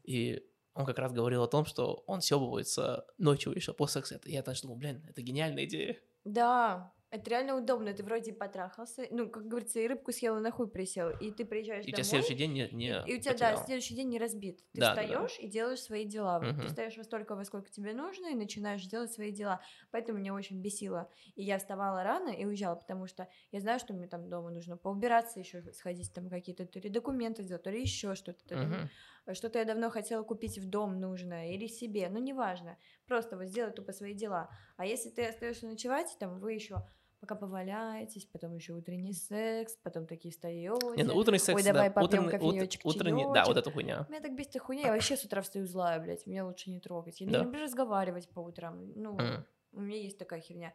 и 0.02 0.42
он 0.74 0.86
как 0.86 0.98
раз 0.98 1.12
говорил 1.12 1.42
о 1.42 1.48
том, 1.48 1.64
что 1.64 2.02
он 2.06 2.20
съебывается 2.20 3.06
ночью 3.18 3.52
еще 3.54 3.72
после 3.72 4.02
секса. 4.02 4.20
Я 4.24 4.42
даже 4.42 4.62
думал, 4.62 4.76
блин, 4.76 5.04
это 5.08 5.22
гениальная 5.22 5.64
идея. 5.66 5.98
Да, 6.24 6.92
это 7.14 7.30
реально 7.30 7.56
удобно. 7.56 7.92
Ты 7.94 8.02
вроде 8.02 8.32
потрахался, 8.32 9.06
ну, 9.10 9.28
как 9.30 9.46
говорится, 9.46 9.78
и 9.80 9.86
рыбку 9.86 10.10
съел, 10.12 10.36
и 10.36 10.40
на 10.40 10.50
хуй 10.50 10.68
присел. 10.68 11.10
И 11.10 11.30
ты 11.30 11.44
приезжаешь 11.44 11.86
И 11.86 11.90
у 11.90 11.92
тебя 11.92 11.98
домой, 11.98 12.04
следующий 12.04 12.34
день 12.34 12.52
не, 12.52 12.68
не 12.72 12.88
и 13.06 13.14
у 13.16 13.20
тебя, 13.20 13.32
да, 13.32 13.50
потерял. 13.50 13.66
следующий 13.66 13.94
день 13.94 14.08
не 14.08 14.18
разбит. 14.18 14.64
Ты 14.72 14.80
Да, 14.80 14.94
да, 14.94 15.02
да. 15.02 15.08
встаешь 15.12 15.38
и 15.38 15.46
делаешь 15.46 15.80
свои 15.80 16.04
дела. 16.04 16.40
Вот 16.40 16.60
Ты 16.60 16.66
встаешь 16.66 16.96
во 16.96 17.04
столько, 17.04 17.36
во 17.36 17.44
сколько 17.44 17.70
тебе 17.70 17.94
нужно, 17.94 18.26
и 18.28 18.34
начинаешь 18.34 18.84
делать 18.86 19.12
свои 19.12 19.30
дела. 19.30 19.60
Поэтому 19.92 20.18
меня 20.18 20.34
очень 20.34 20.60
бесило. 20.60 21.08
И 21.36 21.42
я 21.44 21.58
вставала 21.58 22.02
рано 22.02 22.30
и 22.30 22.44
уезжала, 22.44 22.74
потому 22.76 23.06
что 23.06 23.28
я 23.52 23.60
знаю, 23.60 23.78
что 23.78 23.94
мне 23.94 24.08
там 24.08 24.28
дома 24.28 24.50
нужно 24.50 24.76
поубираться, 24.76 25.38
еще 25.38 25.62
сходить 25.72 26.12
там 26.12 26.28
какие-то 26.28 26.66
то 26.66 26.80
ли 26.80 26.88
документы 26.88 27.42
сделать, 27.42 27.62
то 27.62 27.70
ли 27.70 27.80
еще 27.80 28.14
что-то. 28.14 28.56
Мгм. 28.56 28.90
Что-то 29.32 29.58
я 29.58 29.64
давно 29.64 29.90
хотела 29.90 30.22
купить 30.22 30.58
в 30.58 30.68
дом 30.68 31.00
нужное 31.00 31.50
или 31.52 31.66
себе, 31.66 32.08
ну 32.10 32.18
неважно. 32.18 32.76
Просто 33.06 33.36
вот 33.36 33.46
сделать 33.46 33.74
тупо 33.74 33.92
свои 33.92 34.14
дела. 34.14 34.50
А 34.76 34.84
если 34.86 35.10
ты 35.10 35.26
остаешься 35.26 35.66
ночевать, 35.66 36.14
там 36.18 36.38
вы 36.40 36.52
еще 36.52 36.82
пока 37.24 37.34
поваляетесь, 37.36 38.26
потом 38.26 38.54
еще 38.54 38.74
утренний 38.74 39.14
секс, 39.14 39.76
потом 39.82 40.06
такие 40.06 40.30
встаете. 40.32 40.68
Не, 40.96 41.04
ну 41.04 41.16
утренний 41.16 41.38
секс, 41.38 41.56
Ой, 41.56 41.62
давай 41.62 41.88
да, 41.88 41.94
попьем 41.94 42.26
утренний, 42.26 42.44
ут- 42.44 42.52
кофеёчек, 42.52 42.84
утренний, 42.84 43.24
да, 43.32 43.44
вот 43.46 43.56
эта 43.56 43.70
хуйня. 43.70 44.06
Меня 44.10 44.20
так 44.20 44.34
бесит 44.34 44.60
хуйня, 44.60 44.82
я 44.86 44.92
вообще 44.92 45.16
с 45.16 45.24
утра 45.24 45.40
встаю 45.40 45.66
злая, 45.66 45.98
блядь, 46.00 46.26
меня 46.26 46.44
лучше 46.44 46.70
не 46.70 46.80
трогать. 46.80 47.20
Я 47.20 47.26
Да. 47.30 47.38
не 47.38 47.44
люблю 47.44 47.62
разговаривать 47.62 48.28
по 48.28 48.40
утрам, 48.40 48.92
ну, 48.94 49.18
М. 49.18 49.46
у 49.72 49.80
меня 49.80 49.98
есть 50.02 50.18
такая 50.18 50.40
херня. 50.40 50.74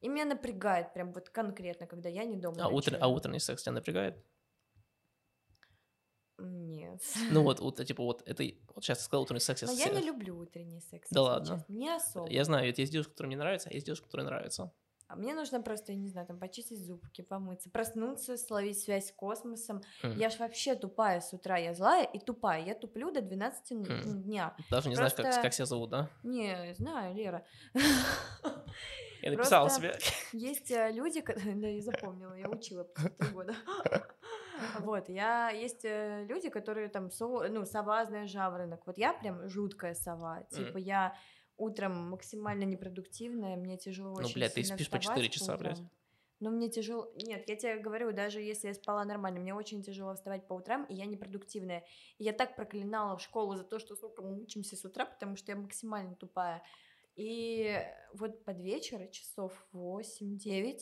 И 0.00 0.08
меня 0.08 0.24
напрягает 0.24 0.92
прям 0.94 1.12
вот 1.12 1.30
конкретно, 1.30 1.88
когда 1.88 2.08
я 2.08 2.24
не 2.24 2.36
дома 2.36 2.58
А, 2.64 2.68
утр- 2.68 2.96
а 3.00 3.08
утренний 3.08 3.40
секс 3.40 3.64
тебя 3.64 3.72
напрягает? 3.72 4.24
Нет. 6.38 7.02
Ну 7.32 7.42
вот, 7.42 7.58
вот, 7.58 7.84
типа 7.84 8.04
вот, 8.04 8.22
это, 8.24 8.44
вот 8.74 8.84
сейчас 8.84 9.04
сказал 9.04 9.24
утренний 9.24 9.40
секс. 9.40 9.62
Но 9.62 9.72
я 9.72 9.86
я 9.86 9.92
не 10.00 10.06
люблю 10.06 10.38
утренний 10.38 10.80
секс. 10.80 11.08
Да 11.10 11.22
ладно? 11.22 11.56
честно. 11.58 11.72
Не 11.74 11.96
особо. 11.96 12.30
Я 12.30 12.44
знаю, 12.44 12.68
вот 12.68 12.78
есть 12.78 12.92
девушка, 12.92 13.10
которая 13.10 13.26
мне 13.28 13.36
нравится, 13.36 13.68
а 13.70 13.72
есть 13.74 13.86
девушка, 13.86 14.06
которая 14.06 14.26
нравится. 14.28 14.72
А 15.08 15.16
мне 15.16 15.34
нужно 15.34 15.62
просто, 15.62 15.92
я 15.92 15.98
не 15.98 16.08
знаю, 16.08 16.26
там 16.26 16.38
почистить 16.38 16.78
зубки, 16.84 17.22
помыться, 17.22 17.70
проснуться, 17.70 18.36
словить 18.36 18.78
связь 18.78 19.08
с 19.08 19.12
космосом. 19.12 19.80
М. 20.02 20.16
Я 20.18 20.28
ж 20.28 20.38
вообще 20.38 20.74
тупая 20.74 21.20
с 21.22 21.32
утра, 21.32 21.56
я 21.56 21.74
злая 21.74 22.04
и 22.04 22.18
тупая. 22.18 22.62
Я 22.62 22.74
туплю 22.74 23.10
до 23.10 23.22
12 23.22 23.72
н- 23.72 23.86
М. 23.90 24.22
дня. 24.22 24.54
Даже 24.70 24.90
не 24.90 24.96
знаешь, 24.96 25.14
как, 25.14 25.24
Просто- 25.24 25.42
как 25.42 25.54
себя 25.54 25.64
зовут, 25.66 25.90
да? 25.90 26.10
Не, 26.22 26.74
знаю, 26.74 27.14
Лера. 27.14 27.42
Я 29.22 29.30
написал 29.32 29.66
Просто- 29.66 29.80
себе. 29.80 29.98
Есть 30.32 30.70
э, 30.70 30.92
люди, 30.92 31.20
да, 31.54 31.66
я 31.68 31.82
запомнила, 31.82 32.34
я 32.34 32.48
учила 32.48 32.84
три 32.84 33.28
года. 33.32 33.54
Вот, 34.80 35.08
я 35.08 35.50
есть 35.50 35.84
э, 35.84 36.24
люди, 36.28 36.48
которые 36.50 36.88
там 36.88 37.10
ну 37.48 37.64
сова, 37.64 38.04
знаешь, 38.06 38.28
жаворонок. 38.30 38.84
Вот 38.86 38.98
я 38.98 39.12
прям 39.12 39.48
жуткая 39.48 39.94
сова. 39.94 40.42
Типа 40.50 40.78
я 40.78 41.14
утром 41.58 42.10
максимально 42.10 42.64
непродуктивная, 42.64 43.56
мне 43.56 43.76
тяжело 43.76 44.14
Ну, 44.14 44.26
очень 44.26 44.34
блядь, 44.34 44.54
ты 44.54 44.62
сильно 44.62 44.76
спишь 44.76 44.90
по 44.90 44.98
вставать 44.98 45.18
4 45.18 45.30
часа, 45.30 45.56
блядь. 45.56 45.72
утром. 45.72 45.90
Ну, 46.40 46.50
мне 46.50 46.70
тяжело... 46.70 47.12
Нет, 47.16 47.48
я 47.48 47.56
тебе 47.56 47.78
говорю, 47.78 48.12
даже 48.12 48.40
если 48.40 48.68
я 48.68 48.74
спала 48.74 49.04
нормально, 49.04 49.40
мне 49.40 49.54
очень 49.54 49.82
тяжело 49.82 50.14
вставать 50.14 50.46
по 50.46 50.54
утрам, 50.54 50.84
и 50.84 50.94
я 50.94 51.04
непродуктивная. 51.04 51.84
И 52.18 52.24
я 52.24 52.32
так 52.32 52.54
проклинала 52.54 53.16
в 53.16 53.22
школу 53.22 53.56
за 53.56 53.64
то, 53.64 53.80
что, 53.80 53.96
сука, 53.96 54.22
мы 54.22 54.40
учимся 54.40 54.76
с 54.76 54.84
утра, 54.84 55.04
потому 55.04 55.36
что 55.36 55.50
я 55.50 55.58
максимально 55.58 56.14
тупая. 56.14 56.62
И 57.16 57.82
вот 58.14 58.44
под 58.44 58.60
вечер, 58.60 59.08
часов 59.08 59.66
8-9, 59.72 60.78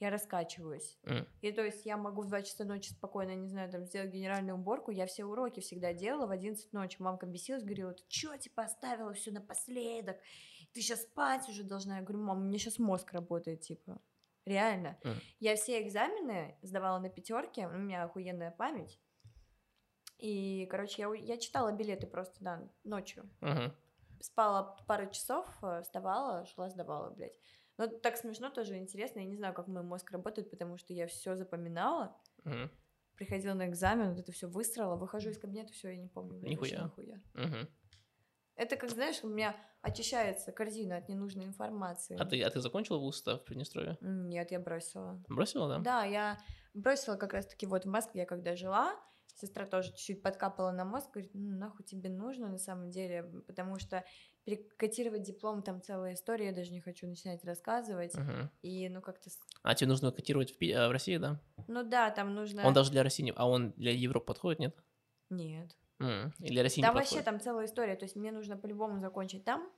я 0.00 0.08
раскачиваюсь. 0.10 0.98
М. 1.04 1.28
И 1.42 1.52
то 1.52 1.62
есть 1.62 1.84
я 1.84 1.98
могу 1.98 2.22
в 2.22 2.26
2 2.26 2.42
часа 2.42 2.64
ночи 2.64 2.90
спокойно, 2.90 3.34
не 3.34 3.48
знаю, 3.48 3.70
там, 3.70 3.84
сделать 3.84 4.10
генеральную 4.10 4.56
уборку. 4.56 4.90
Я 4.90 5.06
все 5.06 5.26
уроки 5.26 5.60
всегда 5.60 5.92
делала 5.92 6.26
в 6.26 6.30
11 6.30 6.72
ночи. 6.72 6.96
Мамка 6.98 7.26
бесилась, 7.26 7.62
говорила, 7.62 7.92
ты 7.92 8.02
чё, 8.08 8.34
типа, 8.38 8.62
оставила 8.64 9.12
все 9.12 9.30
напоследок? 9.30 10.16
Ты 10.72 10.80
сейчас 10.80 11.02
спать 11.02 11.48
уже 11.50 11.64
должна. 11.64 11.98
Я 11.98 12.02
говорю, 12.02 12.24
мам, 12.24 12.38
у 12.38 12.44
меня 12.44 12.58
сейчас 12.58 12.78
мозг 12.78 13.12
работает, 13.12 13.60
типа. 13.60 14.00
Реально. 14.46 14.98
Мгм. 15.04 15.20
Я 15.38 15.56
все 15.56 15.82
экзамены 15.82 16.56
сдавала 16.62 16.98
на 16.98 17.10
пятерке, 17.10 17.66
у 17.66 17.72
меня 17.72 18.04
охуенная 18.04 18.50
память. 18.50 18.98
И, 20.16 20.66
короче, 20.70 21.02
я, 21.02 21.14
я 21.14 21.36
читала 21.36 21.72
билеты 21.72 22.06
просто, 22.06 22.36
да, 22.40 22.68
ночью. 22.84 23.28
Мгм. 23.40 23.74
Спала 24.20 24.76
пару 24.86 25.10
часов, 25.10 25.46
э, 25.62 25.82
вставала, 25.82 26.46
шла, 26.46 26.70
сдавала, 26.70 27.10
блядь. 27.10 27.36
Но 27.80 27.86
так 27.86 28.18
смешно 28.18 28.50
тоже 28.50 28.76
интересно. 28.76 29.20
Я 29.20 29.24
не 29.24 29.36
знаю, 29.36 29.54
как 29.54 29.66
мой 29.66 29.82
мозг 29.82 30.10
работает, 30.10 30.50
потому 30.50 30.76
что 30.76 30.92
я 30.92 31.06
все 31.06 31.34
запоминала. 31.34 32.14
Мгм. 32.44 32.70
Приходила 33.16 33.54
на 33.54 33.68
экзамен, 33.68 34.10
вот 34.10 34.18
это 34.18 34.32
все 34.32 34.48
высрала, 34.48 34.96
выхожу 34.96 35.30
из 35.30 35.38
кабинета, 35.38 35.72
все, 35.72 35.88
я 35.88 35.96
не 35.96 36.08
помню. 36.08 36.46
Нихуя. 36.46 36.84
нихуя. 36.84 37.22
Мгм. 37.32 37.68
Это 38.56 38.76
как, 38.76 38.90
знаешь, 38.90 39.24
у 39.24 39.28
меня 39.28 39.56
очищается 39.80 40.52
корзина 40.52 40.98
от 40.98 41.08
ненужной 41.08 41.46
информации. 41.46 42.18
А 42.20 42.26
ты, 42.26 42.42
а 42.42 42.50
ты 42.50 42.60
закончила 42.60 42.98
вуз 42.98 43.24
в 43.24 43.38
Приднестровье? 43.38 43.96
Нет, 44.02 44.50
я 44.50 44.60
бросила. 44.60 45.24
Бросила, 45.30 45.66
да? 45.66 45.78
Да, 45.78 46.04
я 46.04 46.38
бросила 46.74 47.16
как 47.16 47.32
раз-таки 47.32 47.64
вот 47.64 47.86
в 47.86 47.88
Москве, 47.88 48.26
когда 48.26 48.56
жила. 48.56 48.94
Сестра 49.36 49.64
тоже 49.64 49.88
чуть-чуть 49.92 50.22
подкапала 50.22 50.70
на 50.70 50.84
мозг, 50.84 51.12
говорит, 51.12 51.30
ну 51.32 51.56
нахуй 51.56 51.86
тебе 51.86 52.10
нужно 52.10 52.48
на 52.48 52.58
самом 52.58 52.90
деле, 52.90 53.22
потому 53.46 53.78
что 53.78 54.04
перекодировать 54.56 55.22
диплом, 55.22 55.62
там 55.62 55.80
целая 55.82 56.14
история, 56.14 56.46
я 56.46 56.52
даже 56.52 56.72
не 56.72 56.80
хочу 56.80 57.06
начинать 57.06 57.44
рассказывать. 57.44 58.14
Мгм. 58.14 58.50
И 58.62 58.88
ну 58.88 59.00
как-то... 59.00 59.30
А 59.62 59.74
тебе 59.74 59.88
нужно 59.88 60.12
котировать 60.12 60.52
в, 60.52 60.58
Пи- 60.58 60.72
а, 60.72 60.88
в 60.88 60.92
России, 60.92 61.16
да? 61.16 61.40
Ну 61.68 61.84
да, 61.84 62.10
там 62.10 62.34
нужно... 62.34 62.66
Он 62.66 62.74
даже 62.74 62.90
для 62.90 63.02
России, 63.02 63.22
не- 63.24 63.32
а 63.36 63.48
он 63.48 63.72
для 63.72 63.92
Европы 63.92 64.26
подходит, 64.26 64.58
нет? 64.60 64.76
Нет. 65.30 65.76
М, 66.00 66.32
И 66.40 66.48
для 66.48 66.62
России 66.62 66.82
Там 66.82 66.94
не 66.94 67.00
вообще 67.00 67.22
там 67.22 67.40
целая 67.40 67.66
история, 67.66 67.94
то 67.94 68.04
есть 68.04 68.16
мне 68.16 68.32
нужно 68.32 68.56
по-любому 68.56 68.98
закончить 69.00 69.44
там, 69.44 69.70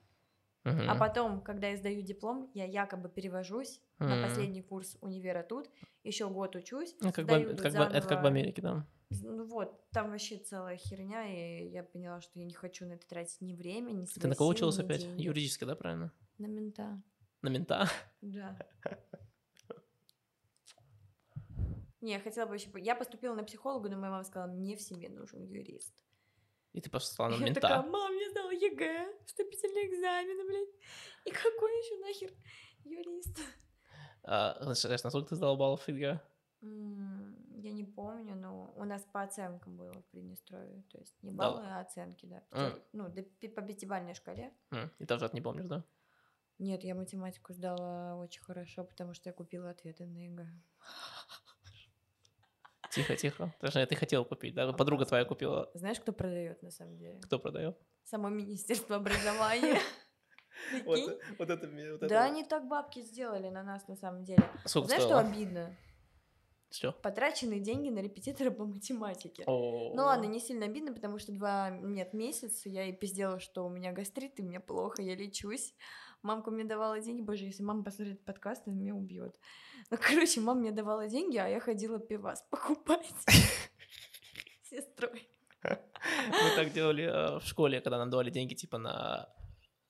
Мгм. 0.63 0.89
а 0.89 0.95
потом, 0.95 1.41
когда 1.41 1.67
я 1.67 1.77
сдаю 1.77 2.01
диплом, 2.01 2.49
я 2.53 2.65
якобы 2.65 3.09
перевожусь 3.09 3.81
М. 3.99 4.09
на 4.09 4.27
последний 4.27 4.61
курс 4.61 4.97
универа 5.01 5.43
тут, 5.43 5.69
еще 6.03 6.29
год 6.29 6.55
учусь, 6.55 6.95
Ну, 7.01 7.11
как 7.11 7.25
бы, 7.25 7.31
сдаю 7.33 7.47
это, 7.49 7.51
тут 7.57 7.61
как 7.61 7.73
бы, 7.73 7.83
это 7.97 8.07
как 8.07 8.21
в. 8.23 8.25
Америке, 8.25 8.61
да? 8.61 8.87
Ну 9.21 9.45
вот, 9.45 9.89
там 9.91 10.09
вообще 10.11 10.37
целая 10.37 10.77
херня, 10.77 11.25
и 11.27 11.69
я 11.69 11.83
поняла, 11.83 12.21
что 12.21 12.39
я 12.39 12.45
не 12.45 12.53
хочу 12.53 12.85
на 12.85 12.93
это 12.93 13.07
тратить 13.07 13.41
ни 13.41 13.53
время, 13.53 13.91
ни 13.91 14.05
свои 14.05 14.21
Ты 14.21 14.27
на 14.27 14.35
кого 14.35 14.49
училась 14.49 14.79
опять? 14.79 15.01
деньги. 15.01 15.21
Юридически, 15.23 15.65
да, 15.65 15.75
правильно? 15.75 16.11
На 16.37 16.47
мента, 16.47 17.01
На 17.41 17.49
мента? 17.49 17.87
да. 18.21 18.57
Не, 22.01 22.13
я 22.13 22.19
хотела 22.19 22.45
бы 22.47 22.55
еще... 22.55 22.69
Я 22.75 22.95
поступила 22.95 23.33
на 23.33 23.43
психолога, 23.43 23.89
но 23.89 23.97
моя 23.97 24.11
мама 24.11 24.23
сказала, 24.25 24.51
мне 24.51 24.75
в 24.75 24.81
семье 24.81 25.09
нужен 25.09 25.41
юрист. 25.45 25.93
И 26.73 26.81
ты 26.81 26.89
пошла 26.89 27.29
на 27.29 27.35
Я 27.35 27.53
такая, 27.53 27.77
мента. 27.81 27.89
мам, 27.89 28.13
я 28.17 28.29
сдала 28.31 28.51
ЕГЭ, 28.51 29.13
вступительные 29.25 29.87
экзамены, 29.87 30.43
блядь. 30.45 30.69
И 31.25 31.31
какой 31.31 31.71
еще 31.79 31.97
нахер 31.99 32.31
юрист? 32.83 33.39
А, 34.23 34.57
знаешь, 34.73 35.03
насколько 35.03 35.29
ты 35.29 35.35
сдал 35.35 35.55
баллов 35.55 35.87
ЕГЭ? 35.87 36.19
Я 37.63 37.71
не 37.71 37.85
помню, 37.85 38.35
но 38.35 38.73
у 38.75 38.83
нас 38.83 39.03
по 39.13 39.21
оценкам 39.21 39.77
было 39.77 39.93
в 39.93 40.05
Приднестровье. 40.07 40.83
То 40.91 40.97
есть 40.97 41.15
не 41.23 41.31
Да. 41.31 41.37
баллы, 41.37 41.63
а 41.65 41.79
оценки, 41.79 42.25
да. 42.25 42.43
Пяти- 42.51 42.81
Ну, 42.91 43.05
по 43.55 43.61
пятибалльной 43.61 44.15
шкале. 44.15 44.51
М, 44.71 44.91
И 44.99 45.05
тоже 45.05 45.25
это 45.27 45.35
не 45.35 45.41
помнишь, 45.41 45.67
да? 45.67 45.81
Нет, 46.59 46.83
я 46.83 46.93
математику 46.93 47.53
сдала 47.53 48.15
очень 48.17 48.41
хорошо, 48.43 48.83
потому 48.83 49.13
что 49.13 49.29
я 49.29 49.33
купила 49.33 49.69
ответы 49.69 50.05
на 50.05 50.17
ЕГЭ. 50.25 50.45
Тихо, 52.91 53.15
тихо. 53.15 53.55
Даже 53.61 53.85
ты 53.85 53.95
хотела 53.95 54.25
купить, 54.25 54.53
да? 54.55 54.73
Подруга 54.73 55.05
твоя 55.05 55.23
купила. 55.23 55.71
Знаешь, 55.73 56.01
кто 56.01 56.11
продает 56.11 56.61
на 56.63 56.69
самом 56.69 56.97
деле? 56.97 57.19
Кто 57.21 57.39
продает? 57.39 57.77
Само 58.03 58.27
Министерство 58.29 58.97
образования. 58.97 59.79
Вот 60.85 60.99
это, 60.99 61.19
вот 61.39 61.99
Да, 62.09 62.25
они 62.25 62.43
так 62.43 62.67
бабки 62.67 63.01
сделали 63.01 63.49
на 63.49 63.63
нас 63.63 63.87
на 63.87 63.95
самом 63.95 64.23
деле. 64.25 64.43
Сколько 64.65 64.87
Знаешь, 64.87 65.03
что 65.03 65.17
обидно? 65.17 65.75
Что? 66.73 66.91
Потраченные 66.91 67.59
деньги 67.59 67.89
на 67.89 67.99
репетитора 67.99 68.49
по 68.49 68.65
математике. 68.65 69.43
Ну 69.45 69.93
ладно, 69.95 70.25
не 70.25 70.39
сильно 70.39 70.65
обидно, 70.65 70.91
потому 70.91 71.19
что 71.19 71.31
два, 71.31 71.69
нет, 71.69 72.13
месяца 72.13 72.67
я 72.67 72.83
ей 72.83 72.93
пиздела, 72.93 73.39
что 73.39 73.65
у 73.65 73.69
меня 73.69 73.91
гастрит, 73.91 74.39
и 74.39 74.41
мне 74.41 74.59
плохо, 74.59 75.03
я 75.03 75.15
лечусь. 75.15 75.75
Мамка 76.23 76.49
мне 76.49 76.63
давала 76.63 76.99
деньги, 76.99 77.21
боже, 77.21 77.43
если 77.43 77.61
мама 77.61 77.83
посмотрит 77.83 78.25
подкаст, 78.25 78.63
она 78.65 78.75
меня 78.75 78.95
убьет. 78.95 79.37
Ну, 79.91 79.97
короче, 80.01 80.41
мама 80.41 80.61
мне 80.61 80.71
давала 80.71 81.07
деньги, 81.07 81.37
а 81.37 81.47
я 81.47 81.59
ходила 81.59 81.99
пивас 81.99 82.41
покупать 82.49 83.13
сестрой. 84.63 85.29
Мы 85.63 86.55
так 86.55 86.73
делали 86.73 87.03
э, 87.03 87.39
в 87.39 87.43
школе, 87.45 87.81
когда 87.81 87.99
нам 87.99 88.09
давали 88.09 88.31
деньги 88.31 88.55
типа 88.55 88.79
на 88.79 89.29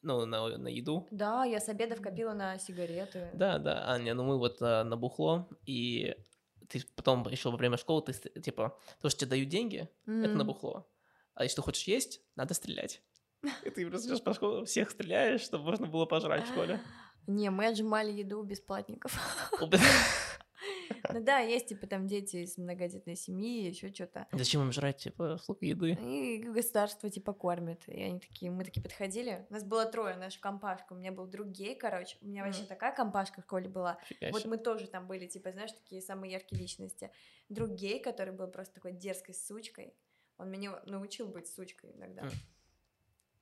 ну, 0.01 0.25
на, 0.25 0.57
на 0.57 0.67
еду. 0.67 1.07
Да, 1.11 1.45
я 1.45 1.59
с 1.61 1.69
обедов 1.69 2.01
копила 2.01 2.33
на 2.33 2.57
сигареты. 2.57 3.29
Да, 3.33 3.57
да, 3.57 3.89
Аня, 3.89 4.13
ну 4.13 4.23
мы 4.23 4.37
вот 4.37 4.61
э, 4.61 4.83
на 4.83 4.97
бухло, 4.97 5.47
и 5.65 6.13
ты 6.69 6.83
потом 6.95 7.27
еще 7.29 7.49
во 7.51 7.57
время 7.57 7.77
школы, 7.77 8.01
ты 8.01 8.13
типа, 8.13 8.77
то, 9.01 9.09
что 9.09 9.19
тебе 9.19 9.29
дают 9.31 9.49
деньги, 9.49 9.89
это 10.21 10.37
на 10.37 10.41
М. 10.41 10.47
бухло. 10.47 10.87
А 11.35 11.43
если 11.43 11.55
ты 11.57 11.61
хочешь 11.61 11.87
есть, 11.87 12.21
надо 12.35 12.53
стрелять. 12.53 13.01
И 13.65 13.69
ты 13.69 13.87
просто 13.89 14.07
идёшь 14.07 14.23
по 14.23 14.33
школе, 14.33 14.65
всех 14.65 14.91
стреляешь, 14.91 15.41
чтобы 15.41 15.65
можно 15.65 15.87
было 15.87 16.05
пожрать 16.05 16.45
в 16.45 16.47
школе. 16.49 16.79
Не, 17.27 17.49
мы 17.49 17.67
отжимали 17.67 18.11
еду 18.11 18.39
у 18.39 18.43
бесплатников. 18.43 19.17
Ну 21.09 21.23
да, 21.23 21.39
есть 21.39 21.67
типа 21.67 21.87
там 21.87 22.07
дети 22.07 22.37
из 22.37 22.57
многодетной 22.57 23.15
семьи, 23.15 23.67
еще 23.67 23.93
что-то. 23.93 24.27
Зачем 24.31 24.61
им 24.61 24.71
жрать, 24.71 24.97
типа, 24.97 25.37
столько 25.37 25.65
еды? 25.65 25.97
И 26.01 26.43
государство 26.43 27.09
типа 27.09 27.33
кормит. 27.33 27.81
И 27.87 28.01
они 28.01 28.19
такие, 28.19 28.51
мы 28.51 28.63
такие 28.63 28.81
подходили. 28.81 29.45
У 29.49 29.53
нас 29.53 29.63
было 29.63 29.85
трое, 29.85 30.15
наша 30.15 30.39
компашка. 30.39 30.93
У 30.93 30.95
меня 30.95 31.11
был 31.11 31.27
друг 31.27 31.47
гей, 31.47 31.75
короче. 31.75 32.17
У 32.21 32.27
меня 32.27 32.43
вообще 32.43 32.63
такая 32.63 32.95
компашка 32.95 33.41
в 33.41 33.45
школе 33.45 33.69
была. 33.69 33.97
Вот 34.31 34.45
мы 34.45 34.57
тоже 34.57 34.87
там 34.87 35.07
были, 35.07 35.27
типа, 35.27 35.51
знаешь, 35.51 35.71
такие 35.71 36.01
самые 36.01 36.33
яркие 36.33 36.61
личности. 36.61 37.11
Друг 37.49 37.71
гей, 37.71 37.99
который 37.99 38.33
был 38.33 38.47
просто 38.47 38.75
такой 38.75 38.93
дерзкой 38.93 39.35
сучкой. 39.35 39.93
Он 40.37 40.49
меня 40.49 40.81
научил 40.85 41.27
быть 41.27 41.47
сучкой 41.47 41.91
иногда. 41.91 42.29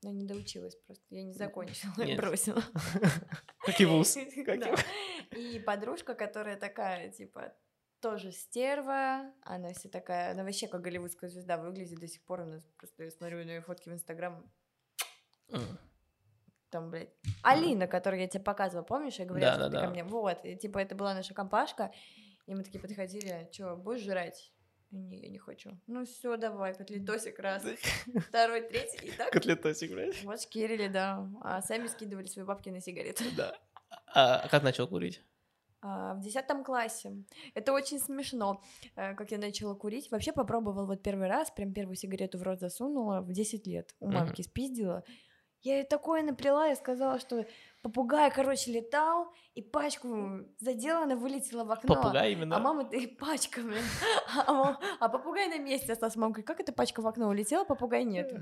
Но 0.04 0.12
не 0.12 0.26
доучилась 0.26 0.76
просто. 0.76 1.04
Я 1.10 1.24
не 1.24 1.34
закончила, 1.34 1.94
я 1.98 2.16
бросила. 2.16 2.64
Как 3.66 3.80
и 3.80 3.86
вуз. 3.86 4.18
И- 5.32 5.60
подружка, 5.60 6.14
которая 6.16 6.58
такая, 6.58 7.10
типа, 7.12 7.54
тоже 8.00 8.32
стерва, 8.32 9.32
она 9.44 9.74
вся 9.74 9.88
такая, 9.90 10.32
она 10.32 10.44
вообще 10.44 10.68
как 10.68 10.82
голливудская 10.82 11.30
звезда 11.30 11.58
выглядит 11.58 12.00
до 12.00 12.08
сих 12.08 12.24
пор, 12.24 12.42
у 12.42 12.46
нас 12.46 12.64
просто 12.78 13.04
я 13.04 13.12
смотрю 13.12 13.38
на 13.46 13.52
ее 13.52 13.62
фотки 13.62 13.90
в 13.90 13.94
Инстаграм, 13.94 14.52
там, 16.70 16.90
блядь, 16.90 17.14
Алина, 17.44 17.86
которую 17.86 18.22
я 18.22 18.28
тебе 18.28 18.44
показывала, 18.44 18.86
помнишь, 18.86 19.20
я 19.20 19.26
говорила, 19.26 19.52
Да, 19.52 19.56
что 19.56 19.70
да, 19.70 19.70
ты 19.70 19.76
ко 19.76 19.88
да. 19.88 19.90
мне, 19.92 20.04
вот, 20.06 20.46
и, 20.46 20.56
типа, 20.56 20.80
это 20.80 20.96
была 20.96 21.14
наша 21.14 21.34
компашка, 21.34 21.92
и 22.48 22.56
мы 22.56 22.64
такие 22.64 22.80
подходили, 22.80 23.50
что, 23.52 23.76
будешь 23.76 24.02
жрать? 24.02 24.54
Не, 24.92 25.20
я 25.22 25.30
не 25.30 25.38
хочу. 25.38 25.78
Ну 25.88 26.06
все, 26.06 26.36
давай, 26.38 26.74
котлетосик 26.74 27.40
раз, 27.40 27.64
второй, 28.28 28.62
третий, 28.62 29.08
и 29.08 29.12
так 29.12 29.32
Котлетосик, 29.32 29.92
блядь. 29.92 30.24
вот 30.24 30.42
шкерили, 30.42 30.88
да, 30.88 31.30
а 31.42 31.62
сами 31.62 31.88
скидывали 31.88 32.28
свои 32.28 32.44
бабки 32.46 32.70
на 32.70 32.82
сигареты. 32.82 33.24
Да. 33.38 33.58
А 34.14 34.48
как 34.50 34.64
начал 34.64 34.88
курить? 34.88 35.22
А, 35.82 36.14
в 36.14 36.20
десятом 36.22 36.64
классе. 36.64 37.24
Это 37.56 37.74
очень 37.74 38.00
смешно, 38.00 38.62
э, 38.96 39.16
как 39.16 39.32
я 39.32 39.38
начала 39.38 39.74
курить. 39.74 40.12
Вообще 40.12 40.32
попробовала 40.32 40.86
вот 40.86 41.02
первый 41.02 41.28
раз, 41.28 41.50
прям 41.50 41.74
первую 41.74 41.96
сигарету 41.96 42.38
в 42.38 42.44
рот 42.44 42.60
засунула 42.60 43.22
в 43.22 43.32
10 43.32 43.66
лет. 43.66 43.96
У 44.00 44.08
мамки 44.12 44.44
спиздила. 44.44 45.04
Я 45.64 45.76
ей 45.78 45.84
такое 45.84 46.24
наплела, 46.24 46.68
я 46.68 46.76
сказала, 46.76 47.20
что 47.20 47.46
попугай, 47.84 48.32
короче, 48.32 48.72
летал, 48.72 49.32
и 49.54 49.62
пачку 49.62 50.40
задела, 50.60 51.04
она 51.04 51.16
вылетела 51.16 51.64
в 51.64 51.72
окно. 51.72 51.94
Попугай 51.96 52.32
именно? 52.32 52.56
А 52.56 52.60
мама 52.60 52.90
и 52.90 53.06
пачка, 53.06 53.62
блин. 53.62 53.84
А, 54.48 54.54
мам- 54.54 54.80
а 55.00 55.10
попугай 55.10 55.48
на 55.50 55.60
месте 55.60 55.92
остался. 55.94 56.18
Мама 56.20 56.32
говорит, 56.34 56.48
как 56.48 56.60
эта 56.60 56.72
пачка 56.74 57.02
в 57.02 57.08
окно 57.08 57.28
улетела, 57.28 57.64
попугай 57.64 58.06
нет. 58.06 58.34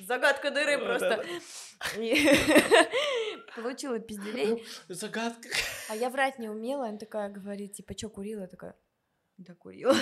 Загадка 0.00 0.50
дыры 0.50 0.78
просто. 0.78 1.24
Получила 3.56 3.98
пизделей. 3.98 4.64
Загадка. 4.88 5.48
А 5.90 5.96
я 5.96 6.10
врать 6.10 6.38
не 6.38 6.48
умела, 6.48 6.88
она 6.88 6.98
такая 6.98 7.28
говорит, 7.28 7.74
типа, 7.74 7.96
что 7.96 8.08
курила? 8.08 8.42
Я 8.42 8.46
такая, 8.48 8.74
да 9.36 9.54
курила. 9.54 9.94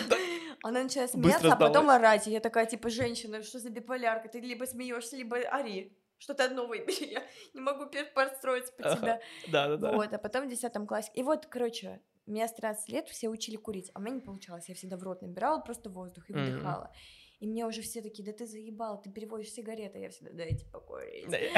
Она 0.63 0.83
начинает 0.83 1.11
смеяться, 1.11 1.49
а 1.53 1.57
потом 1.57 1.91
орать. 1.91 2.27
И 2.29 2.31
я 2.31 2.41
такая, 2.41 2.67
типа, 2.67 2.89
женщина, 2.89 3.43
что 3.43 3.59
за 3.59 3.71
биполярка? 3.71 4.29
Ты 4.29 4.41
либо 4.41 4.65
смеешься, 4.65 5.17
либо 5.17 5.37
ори. 5.37 5.97
Что-то 6.19 6.45
одно 6.45 6.67
выбери. 6.67 7.11
Я 7.12 7.23
не 7.55 7.61
могу 7.61 7.87
подстроиться 8.14 8.73
под 8.73 8.87
Ага. 8.87 8.97
тебя. 8.97 9.21
Да, 9.49 9.69
да, 9.69 9.77
да. 9.77 9.93
Вот, 9.93 10.12
а 10.12 10.19
потом 10.19 10.47
в 10.47 10.51
10 10.51 10.73
классе. 10.87 11.11
И 11.14 11.23
вот, 11.23 11.47
короче, 11.47 12.01
меня 12.27 12.49
с 12.49 12.55
13 12.55 12.89
лет 12.89 13.09
все 13.09 13.29
учили 13.29 13.57
курить, 13.57 13.91
а 13.95 13.99
у 13.99 14.03
меня 14.03 14.17
не 14.17 14.21
получалось. 14.21 14.69
Я 14.69 14.75
всегда 14.75 14.97
в 14.97 15.03
рот 15.03 15.23
набирала 15.23 15.61
просто 15.61 15.91
воздух 15.91 16.29
и 16.31 16.33
выдыхала. 16.33 16.93
И 17.39 17.47
мне 17.47 17.67
уже 17.67 17.83
все 17.83 18.01
такие, 18.01 18.25
да 18.25 18.33
ты 18.33 18.47
заебала, 18.47 18.97
ты 18.97 19.11
переводишь 19.11 19.51
сигареты. 19.51 19.99
Я 19.99 20.09
всегда, 20.09 20.33
дайте 20.33 20.64
покурить. 20.67 21.27
Я- 21.31 21.51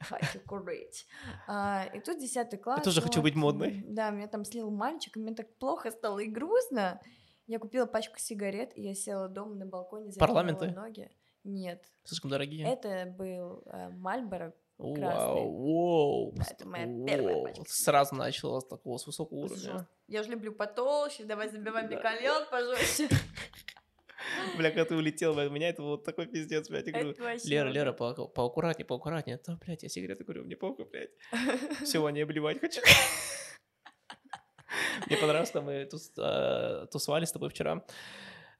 Хочу 0.00 0.40
курить. 0.40 1.06
А, 1.46 1.84
и 1.92 2.00
тут 2.00 2.18
10 2.18 2.62
класс. 2.62 2.82
тоже 2.82 3.02
хочу 3.02 3.20
быть 3.20 3.34
вот, 3.34 3.40
модной. 3.40 3.84
Да, 3.86 4.08
меня 4.10 4.26
там 4.26 4.46
слил 4.46 4.70
мальчик, 4.70 5.16
и 5.16 5.20
мне 5.20 5.34
так 5.34 5.54
плохо 5.58 5.90
стало 5.90 6.20
и 6.20 6.26
грустно. 6.26 6.98
Я 7.46 7.58
купила 7.58 7.84
пачку 7.84 8.18
сигарет, 8.18 8.76
и 8.76 8.82
я 8.82 8.94
села 8.94 9.28
дома 9.28 9.54
на 9.54 9.66
балконе, 9.66 10.12
закинула 10.12 10.26
Парламенты? 10.26 10.70
ноги. 10.70 11.10
Нет, 11.48 11.82
Слишком 12.04 12.30
дорогие. 12.30 12.68
это 12.70 13.06
был 13.16 13.62
э, 13.66 13.88
Мальборо. 13.88 14.52
Вау. 14.76 16.32
Да, 16.36 16.44
это 16.50 16.68
моя 16.68 16.84
первая 17.06 17.34
Воу. 17.36 17.44
пачка 17.46 17.64
Сразу 17.66 18.14
начала 18.14 18.60
с 18.60 18.66
такого 18.66 18.98
с 18.98 19.06
высокого 19.06 19.38
уровня. 19.38 19.88
Я 20.06 20.22
же 20.22 20.30
люблю 20.30 20.52
потолще, 20.52 21.24
давай 21.24 21.48
забиваем 21.48 21.88
Да. 21.88 21.96
бекален 21.96 22.46
пожестче. 22.50 23.08
Бля, 24.58 24.70
когда 24.70 24.84
ты 24.84 24.94
улетел, 24.94 25.32
у 25.38 25.50
меня 25.50 25.70
это 25.70 25.82
вот 25.82 26.04
такой 26.04 26.26
пиздец, 26.26 26.68
блядь. 26.68 26.86
Я 26.86 26.92
говорю, 26.92 27.14
Лера. 27.44 27.68
Лера, 27.70 27.92
по- 27.92 28.26
поаккуратнее, 28.28 28.84
поаккуратнее. 28.84 29.40
Да, 29.46 29.58
блядь, 29.64 29.82
я 29.84 29.88
сигареты 29.88 30.24
курю, 30.24 30.44
мне 30.44 30.56
похуй, 30.56 30.84
блядь. 30.84 31.10
Всего 31.84 32.10
не 32.10 32.20
обливать 32.20 32.60
хочу. 32.60 32.82
Мне 35.06 35.16
понравилось, 35.16 35.48
что 35.48 35.62
мы 35.62 35.88
тус- 35.90 36.12
э, 36.18 36.86
тусовали 36.88 37.24
с 37.24 37.32
тобой 37.32 37.48
вчера. 37.48 37.84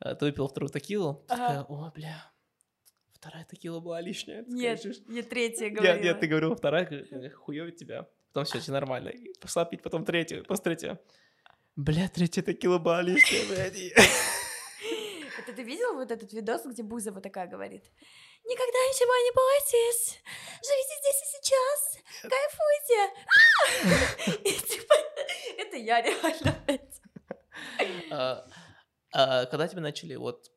Э, 0.01 0.14
Ты 0.14 0.24
выпил 0.26 0.49
вторую 0.49 0.70
текилу. 0.70 1.22
Такая, 1.28 1.62
о, 1.64 1.91
бля, 1.95 2.32
вторая 3.18 3.44
текила 3.44 3.80
была 3.80 4.00
лишняя. 4.00 4.44
Нет, 4.46 4.80
скажешь, 4.80 5.02
я 5.08 5.22
третья 5.22 5.66
Нет, 5.66 5.74
говорила. 5.74 6.02
нет, 6.02 6.20
ты 6.20 6.26
говорила 6.26 6.56
вторая, 6.56 6.86
говорю, 6.86 7.30
хуёвит 7.36 7.76
тебя. 7.76 8.08
Потом 8.32 8.44
все, 8.44 8.60
все 8.60 8.72
нормально. 8.72 9.08
И 9.08 9.32
пошла 9.40 9.64
пить 9.64 9.82
потом 9.82 10.04
третью, 10.04 10.44
после 10.44 10.64
третья. 10.64 11.00
Бля, 11.76 12.08
третья 12.08 12.42
текила 12.42 12.78
была 12.78 13.02
лишняя, 13.02 13.46
блядь. 13.48 13.92
Это 15.38 15.52
ты 15.52 15.62
видел 15.62 15.94
вот 15.94 16.10
этот 16.10 16.32
видос, 16.32 16.66
где 16.66 16.82
Бузова 16.82 17.20
такая 17.20 17.46
говорит? 17.46 17.84
Никогда 18.44 18.78
ничего 18.88 19.14
не 19.24 19.32
бойтесь, 19.32 20.20
живите 20.62 20.94
здесь 21.00 21.22
и 21.22 21.26
сейчас, 21.36 21.80
кайфуйте. 22.22 23.00
И 24.48 24.52
типа, 24.68 24.94
это 25.56 25.76
я 25.76 26.02
реально. 26.02 26.54
А, 28.10 28.46
а 29.12 29.46
Когда 29.46 29.68
тебя 29.68 29.80
начали, 29.80 30.16
вот, 30.16 30.50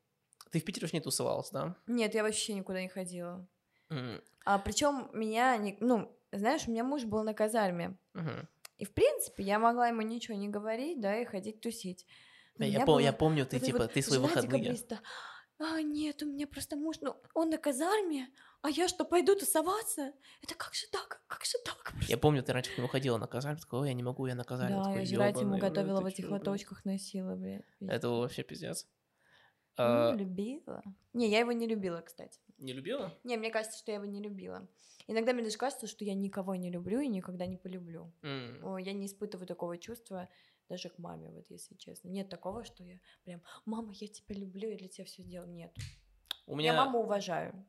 ты 0.52 0.60
в 0.60 0.66
Питере 0.66 0.86
уж 0.86 0.94
не 0.94 1.00
тусовалась, 1.02 1.50
да? 1.52 1.76
Нет, 1.88 2.14
я 2.16 2.24
вообще 2.24 2.54
никуда 2.54 2.82
не 2.82 2.90
ходила. 2.90 3.48
М, 3.90 4.22
А 4.46 4.58
причем 4.60 5.10
меня, 5.14 5.58
не- 5.58 5.78
ну, 5.82 6.18
знаешь, 6.32 6.68
у 6.68 6.72
меня 6.72 6.84
муж 6.84 7.04
был 7.06 7.24
на 7.24 7.34
казарме. 7.34 7.98
мгм. 8.14 8.48
И, 8.78 8.86
в 8.86 8.94
принципе, 8.94 9.44
я 9.44 9.60
могла 9.60 9.88
ему 9.90 10.02
ничего 10.02 10.36
не 10.38 10.50
говорить, 10.50 11.00
да, 11.00 11.18
и 11.18 11.26
ходить 11.26 11.62
тусить. 11.62 12.06
Да, 12.58 12.66
Я 12.66 12.80
пом- 12.86 13.02
я 13.02 13.12
было 13.12 13.18
помню, 13.20 13.46
ты 13.46 13.58
вот 13.58 13.66
типа, 13.66 13.78
вот 13.80 13.94
ты 13.94 14.02
свои 14.02 14.20
выходные. 14.20 14.62
декабриста. 14.62 15.00
А, 15.60 15.82
нет, 15.82 16.24
у 16.24 16.26
меня 16.26 16.48
просто 16.48 16.76
муж, 16.76 16.98
ну, 17.02 17.16
он 17.36 17.50
на 17.50 17.58
казарме, 17.58 18.28
А 18.64 18.70
я 18.70 18.88
что, 18.88 19.06
пойду 19.06 19.36
тусоваться? 19.36 20.14
Это 20.44 20.56
как 20.56 20.74
же 20.76 20.88
так? 20.92 21.24
Как 21.28 21.44
же 21.46 21.58
так? 21.66 21.94
Я 22.08 22.18
помню, 22.18 22.44
ты 22.44 22.54
раньше 22.54 22.72
к 22.74 22.78
нему 22.78 22.88
ходила 22.88 23.18
на 23.18 23.28
казарь, 23.28 23.58
такой, 23.60 23.80
ой, 23.82 23.88
я 23.90 23.94
не 23.94 24.04
могу, 24.04 24.28
я 24.28 24.36
на 24.36 24.44
казарь. 24.44 24.70
Да, 24.72 24.84
такой, 24.84 25.00
я 25.02 25.06
жрать 25.06 25.36
ему 25.42 25.56
«Ёбаный 25.56 25.60
в 25.60 25.64
рот, 25.64 25.70
готовила 25.72 25.98
ты 26.00 26.04
в 26.04 26.08
этих 26.08 26.24
чё, 26.26 26.30
блин?» 26.30 26.40
лоточках, 26.40 26.86
носила, 26.86 27.36
блядь. 27.36 27.66
Это 27.80 28.10
вообще 28.10 28.44
пиздец. 28.44 28.88
Ну, 29.78 29.84
А, 29.84 30.14
любила. 30.16 30.84
Не, 31.14 31.30
я 31.30 31.40
его 31.40 31.52
не 31.54 31.66
любила, 31.68 32.02
кстати. 32.02 32.40
Не 32.58 32.74
любила? 32.74 33.12
Не, 33.24 33.38
мне 33.38 33.50
кажется, 33.52 33.78
что 33.80 33.92
я 33.92 33.98
его 33.98 34.06
не 34.06 34.22
любила. 34.22 34.68
Иногда 35.08 35.34
мне 35.34 35.44
даже 35.44 35.58
кажется, 35.58 35.88
что 35.88 36.06
я 36.06 36.14
никого 36.14 36.56
не 36.56 36.70
люблю 36.70 37.00
и 37.00 37.08
никогда 37.08 37.46
не 37.48 37.58
полюблю. 37.58 38.12
О, 38.64 38.78
Я 38.78 38.94
не 38.94 39.06
испытываю 39.06 39.48
такого 39.48 39.78
чувства 39.78 40.28
даже 40.70 40.90
к 40.90 40.98
маме, 41.00 41.30
вот 41.32 41.50
если 41.50 41.76
честно. 41.76 42.10
Нет 42.10 42.30
такого, 42.30 42.64
что 42.64 42.84
я 42.84 43.00
прям, 43.24 43.42
мама, 43.66 43.92
я 43.94 44.08
тебя 44.08 44.36
люблю, 44.36 44.70
я 44.70 44.78
для 44.78 44.88
тебя 44.88 45.06
все 45.06 45.24
сделаю. 45.24 45.52
Нет. 45.52 45.76
У 46.46 46.56
меня... 46.56 46.74
Я 46.74 46.86
маму 46.86 47.00
уважаю. 47.00 47.66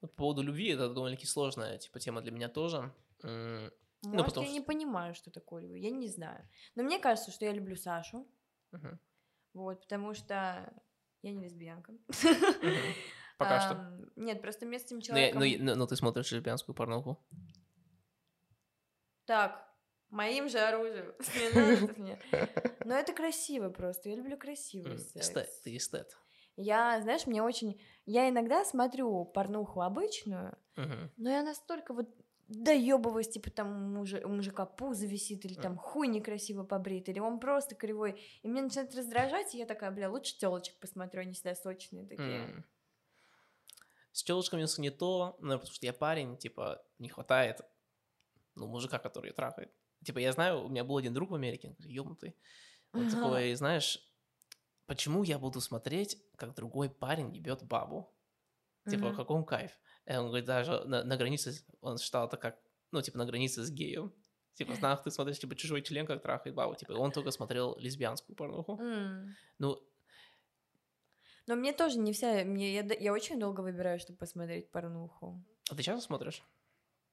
По 0.00 0.06
поводу 0.08 0.42
любви, 0.42 0.68
это 0.70 0.88
довольно-таки 0.92 1.26
сложная, 1.26 1.78
типа, 1.78 2.00
тема 2.00 2.22
для 2.22 2.32
меня 2.32 2.48
тоже. 2.48 2.92
М, 3.22 3.70
Может, 4.04 4.18
Ну, 4.18 4.24
потому 4.24 4.46
я 4.46 4.52
не 4.52 4.58
что- 4.58 4.66
понимаю, 4.66 5.14
что 5.14 5.30
такое 5.30 5.62
любовь. 5.62 5.78
Я 5.80 5.90
не 5.90 6.08
знаю. 6.08 6.48
Но 6.74 6.82
мне 6.82 6.98
кажется, 6.98 7.30
что 7.30 7.44
я 7.44 7.52
люблю 7.52 7.76
Сашу. 7.76 8.26
мгм, 8.72 8.98
Вот, 9.54 9.82
потому 9.82 10.14
что 10.14 10.72
я 11.22 11.32
не 11.32 11.42
лесбиянка. 11.44 11.92
Пока 13.38 13.60
что. 13.60 14.10
Нет, 14.16 14.40
просто 14.40 14.66
вместе 14.66 14.88
с 14.88 14.92
этим 14.92 15.00
человеком... 15.00 15.40
но 15.40 15.44
я- 15.44 15.58
но- 15.76 15.86
ты 15.86 15.96
смотришь 15.96 16.30
лесбиянскую 16.32 16.74
порнуху. 16.74 17.18
Так, 19.24 19.68
моим 20.10 20.48
же 20.48 20.58
оружием. 20.58 21.12
Мне. 21.98 22.18
Но 22.84 22.94
это 22.94 23.12
красиво 23.12 23.68
просто. 23.70 24.08
Я 24.10 24.16
люблю 24.16 24.36
красивый 24.36 24.98
секс. 24.98 25.60
Ты 25.62 25.76
эстет. 25.76 26.16
Я, 26.56 27.00
знаешь, 27.00 27.26
мне 27.26 27.42
очень... 27.42 27.80
Я 28.04 28.28
иногда 28.28 28.62
смотрю 28.64 29.24
порнуху 29.24 29.80
обычную, 29.80 30.58
но 31.16 31.30
я 31.30 31.42
настолько 31.42 31.94
вот 31.94 32.08
доебываюсь, 32.52 33.28
типа 33.28 33.50
там 33.50 33.68
у, 33.70 33.98
мужа, 33.98 34.20
у 34.24 34.28
мужика 34.28 34.66
пузо 34.66 35.06
висит, 35.06 35.44
или 35.44 35.54
там 35.54 35.76
хуй 35.76 36.08
некрасиво 36.08 36.64
побрит, 36.64 37.08
или 37.08 37.18
он 37.18 37.40
просто 37.40 37.74
кривой. 37.74 38.20
И 38.42 38.48
мне 38.48 38.62
начинает 38.62 38.94
раздражать, 38.94 39.54
и 39.54 39.58
я 39.58 39.66
такая, 39.66 39.90
бля, 39.90 40.10
лучше 40.10 40.38
телочек 40.38 40.78
посмотрю, 40.80 41.22
они 41.22 41.32
всегда 41.34 41.54
сочные 41.54 42.06
такие. 42.06 42.52
М. 42.52 42.64
С 44.12 44.22
телочками 44.24 44.66
не 44.80 44.90
то, 44.90 45.36
наверное, 45.40 45.58
потому 45.58 45.74
что 45.74 45.86
я 45.86 45.92
парень, 45.92 46.36
типа, 46.36 46.84
не 46.98 47.08
хватает, 47.08 47.60
ну, 48.56 48.68
мужика, 48.68 48.98
который 48.98 49.28
её 49.28 49.34
трахает. 49.34 49.72
Типа, 50.04 50.18
я 50.18 50.32
знаю, 50.32 50.64
у 50.64 50.68
меня 50.68 50.84
был 50.84 50.96
один 50.98 51.14
друг 51.14 51.30
в 51.30 51.34
Америке, 51.34 51.68
он 51.68 51.74
говорит, 51.74 51.94
ёбнутый. 51.96 52.36
Он 52.94 53.06
Ага. 53.06 53.32
такой, 53.32 53.54
знаешь, 53.54 53.98
почему 54.86 55.24
я 55.24 55.38
буду 55.38 55.60
смотреть, 55.60 56.18
как 56.36 56.54
другой 56.54 56.90
парень 56.90 57.34
ебет 57.36 57.64
бабу? 57.64 58.16
Типа, 58.86 59.12
Мгм. 59.12 59.14
каком 59.14 59.44
кайф? 59.44 59.78
И 60.06 60.16
он 60.16 60.26
говорит, 60.26 60.46
даже 60.46 60.84
на, 60.84 61.04
на 61.04 61.16
границе, 61.16 61.52
он 61.80 61.98
считал 61.98 62.26
это 62.26 62.36
как, 62.36 62.58
ну, 62.90 63.00
типа, 63.02 63.18
на 63.18 63.26
границе 63.26 63.62
с 63.62 63.70
геем. 63.70 64.12
Типа, 64.54 64.74
знах, 64.74 65.02
ты 65.02 65.10
смотришь, 65.10 65.38
типа, 65.38 65.54
чужой 65.54 65.82
член, 65.82 66.06
как 66.06 66.22
трахает 66.22 66.54
бабу. 66.54 66.74
Типа, 66.74 66.92
он 66.92 67.10
только 67.12 67.30
смотрел 67.30 67.76
лесбиянскую 67.78 68.36
порнуху. 68.36 68.78
М. 68.80 69.34
Ну, 69.58 69.82
Но 71.46 71.56
мне 71.56 71.72
тоже 71.72 71.98
не 71.98 72.12
вся... 72.12 72.44
Мне, 72.44 72.74
я, 72.74 72.82
я 73.00 73.12
очень 73.12 73.40
долго 73.40 73.62
выбираю, 73.62 73.98
чтобы 73.98 74.18
посмотреть 74.18 74.70
порнуху. 74.70 75.42
а 75.70 75.74
ты 75.74 75.82
часто 75.82 76.04
смотришь? 76.04 76.42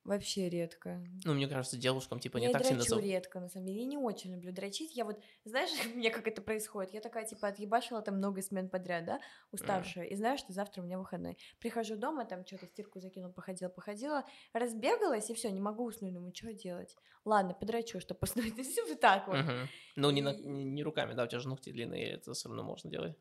Вообще 0.03 0.49
редко. 0.49 1.03
Ну, 1.25 1.33
мне 1.33 1.47
кажется, 1.47 1.77
девушкам, 1.77 2.19
типа, 2.19 2.37
я 2.37 2.47
не 2.47 2.53
так 2.53 2.63
сильно... 2.63 2.79
дрочу 2.79 2.95
зав- 2.95 3.03
редко, 3.03 3.39
на 3.39 3.49
самом 3.49 3.67
деле. 3.67 3.79
Я 3.81 3.85
не 3.85 3.97
очень 3.97 4.33
люблю 4.33 4.51
дрочить. 4.51 4.95
Я 4.95 5.05
вот, 5.05 5.21
знаешь, 5.43 5.69
у 5.93 5.97
меня 5.97 6.09
как 6.09 6.27
это 6.27 6.41
происходит? 6.41 6.93
Я 6.93 7.01
такая, 7.01 7.25
типа, 7.25 7.49
отъебашила 7.49 8.01
там 8.01 8.15
много 8.17 8.41
смен 8.41 8.69
подряд, 8.69 9.05
да, 9.05 9.19
уставшая, 9.51 10.05
и 10.05 10.15
знаю, 10.15 10.37
что 10.37 10.53
завтра 10.53 10.81
у 10.81 10.85
меня 10.85 10.97
выходной. 10.97 11.37
Прихожу 11.59 11.95
дома, 11.97 12.25
там 12.25 12.45
что-то 12.45 12.65
стирку 12.67 12.99
закинула, 12.99 13.31
походила, 13.31 13.69
походила, 13.69 14.25
разбегалась, 14.53 15.29
и 15.29 15.33
все, 15.33 15.51
не 15.51 15.59
могу 15.61 15.85
уснуть, 15.85 16.13
думаю, 16.13 16.33
что 16.33 16.53
делать? 16.53 16.95
Ладно, 17.25 17.53
подрочу, 17.53 17.99
чтобы 17.99 18.19
уснуть. 18.23 18.57
И 18.57 18.63
всё 18.63 18.85
вот 18.87 18.99
так 18.99 19.27
вот. 19.27 19.37
Мгм. 19.37 19.67
Ну, 19.95 20.11
не, 20.11 20.21
на- 20.21 20.31
И- 20.33 20.45
не, 20.47 20.63
не 20.63 20.83
руками, 20.83 21.13
да, 21.13 21.23
у 21.23 21.27
тебя 21.27 21.39
же 21.39 21.49
ногти 21.49 21.71
длинные, 21.71 22.13
это 22.13 22.33
все 22.33 22.47
равно 22.49 22.63
можно 22.63 22.89
делать. 22.89 23.15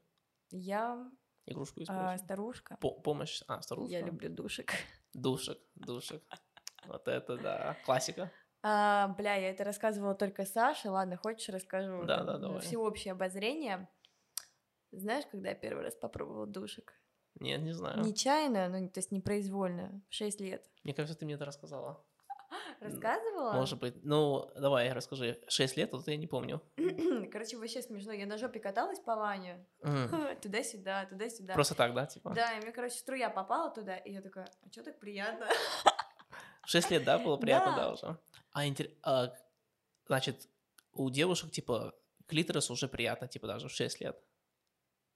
Я 0.51 1.11
Игрушку 1.47 1.81
а, 1.81 1.83
использовать. 1.83 2.20
старушка. 2.20 2.76
По- 2.81 2.91
помощь, 3.01 3.43
а, 3.47 3.61
старушка. 3.62 3.93
Я 3.93 4.03
люблю 4.03 4.29
душек. 4.29 4.72
Душек, 5.14 5.59
душек. 5.74 6.22
Вот 6.89 7.07
это 7.07 7.36
да, 7.36 7.76
классика. 7.84 8.32
А, 8.62 9.09
бля, 9.09 9.34
я 9.34 9.51
это 9.51 9.62
рассказывала 9.62 10.14
только 10.14 10.45
Саше. 10.45 10.91
Ладно, 10.91 11.16
хочешь, 11.16 11.49
расскажу. 11.51 12.05
Да, 12.05 12.24
да, 12.24 12.39
давай. 12.39 12.61
Всеобщее 12.61 13.12
обозрение. 13.12 13.89
Знаешь, 14.91 15.24
когда 15.30 15.51
я 15.51 15.55
первый 15.55 15.84
раз 15.84 15.95
попробовала 15.95 16.47
душек? 16.47 16.95
Нет, 17.41 17.61
не 17.61 17.72
знаю. 17.72 18.01
Нечаянно, 18.01 18.68
ну, 18.68 18.89
то 18.89 18.99
есть 18.99 19.12
непроизвольно, 19.12 20.03
в 20.09 20.14
6 20.14 20.41
лет. 20.41 20.64
Мне 20.82 20.95
кажется, 20.95 21.16
ты 21.16 21.24
мне 21.26 21.34
это 21.34 21.45
рассказала. 21.45 22.03
Рассказывала? 22.80 23.53
Может 23.53 23.78
быть. 23.78 23.95
Ну, 24.03 24.51
давай, 24.57 24.91
расскажи. 24.93 25.39
Шесть 25.49 25.76
лет, 25.76 25.93
вот 25.93 26.09
я 26.09 26.16
не 26.16 26.26
помню. 26.26 26.62
Короче, 27.30 27.59
вообще 27.59 27.82
смешно. 27.82 28.12
Я 28.12 28.26
на 28.26 28.39
жопе 28.39 28.61
каталась 28.61 29.01
по 29.01 29.14
ванне. 29.14 29.66
Туда-сюда, 30.43 31.07
туда-сюда. 31.07 31.53
Просто 31.53 31.74
так, 31.74 31.95
да, 31.95 32.07
типа? 32.07 32.32
Да, 32.34 32.53
и 32.55 32.62
мне, 32.62 32.72
короче, 32.72 32.97
струя 32.97 33.28
попала 33.28 33.70
туда, 33.70 33.97
и 33.97 34.12
я 34.12 34.22
такая, 34.22 34.49
а 34.62 34.72
что 34.72 34.82
так 34.82 34.99
приятно? 34.99 35.47
В 36.69 36.71
шесть 36.71 36.91
лет, 36.91 37.03
да, 37.03 37.19
было 37.19 37.39
приятно, 37.39 37.75
Да. 37.75 37.93
уже? 37.93 38.19
А, 38.53 38.66
интер- 38.66 38.91
а, 39.03 39.33
значит, 40.07 40.51
у 40.93 41.09
девушек, 41.09 41.51
типа, 41.51 41.95
клиторис 42.27 42.71
уже 42.71 42.89
приятно, 42.89 43.27
типа, 43.27 43.47
даже 43.47 43.69
в 43.69 43.73
6 43.73 44.03
лет. 44.03 44.23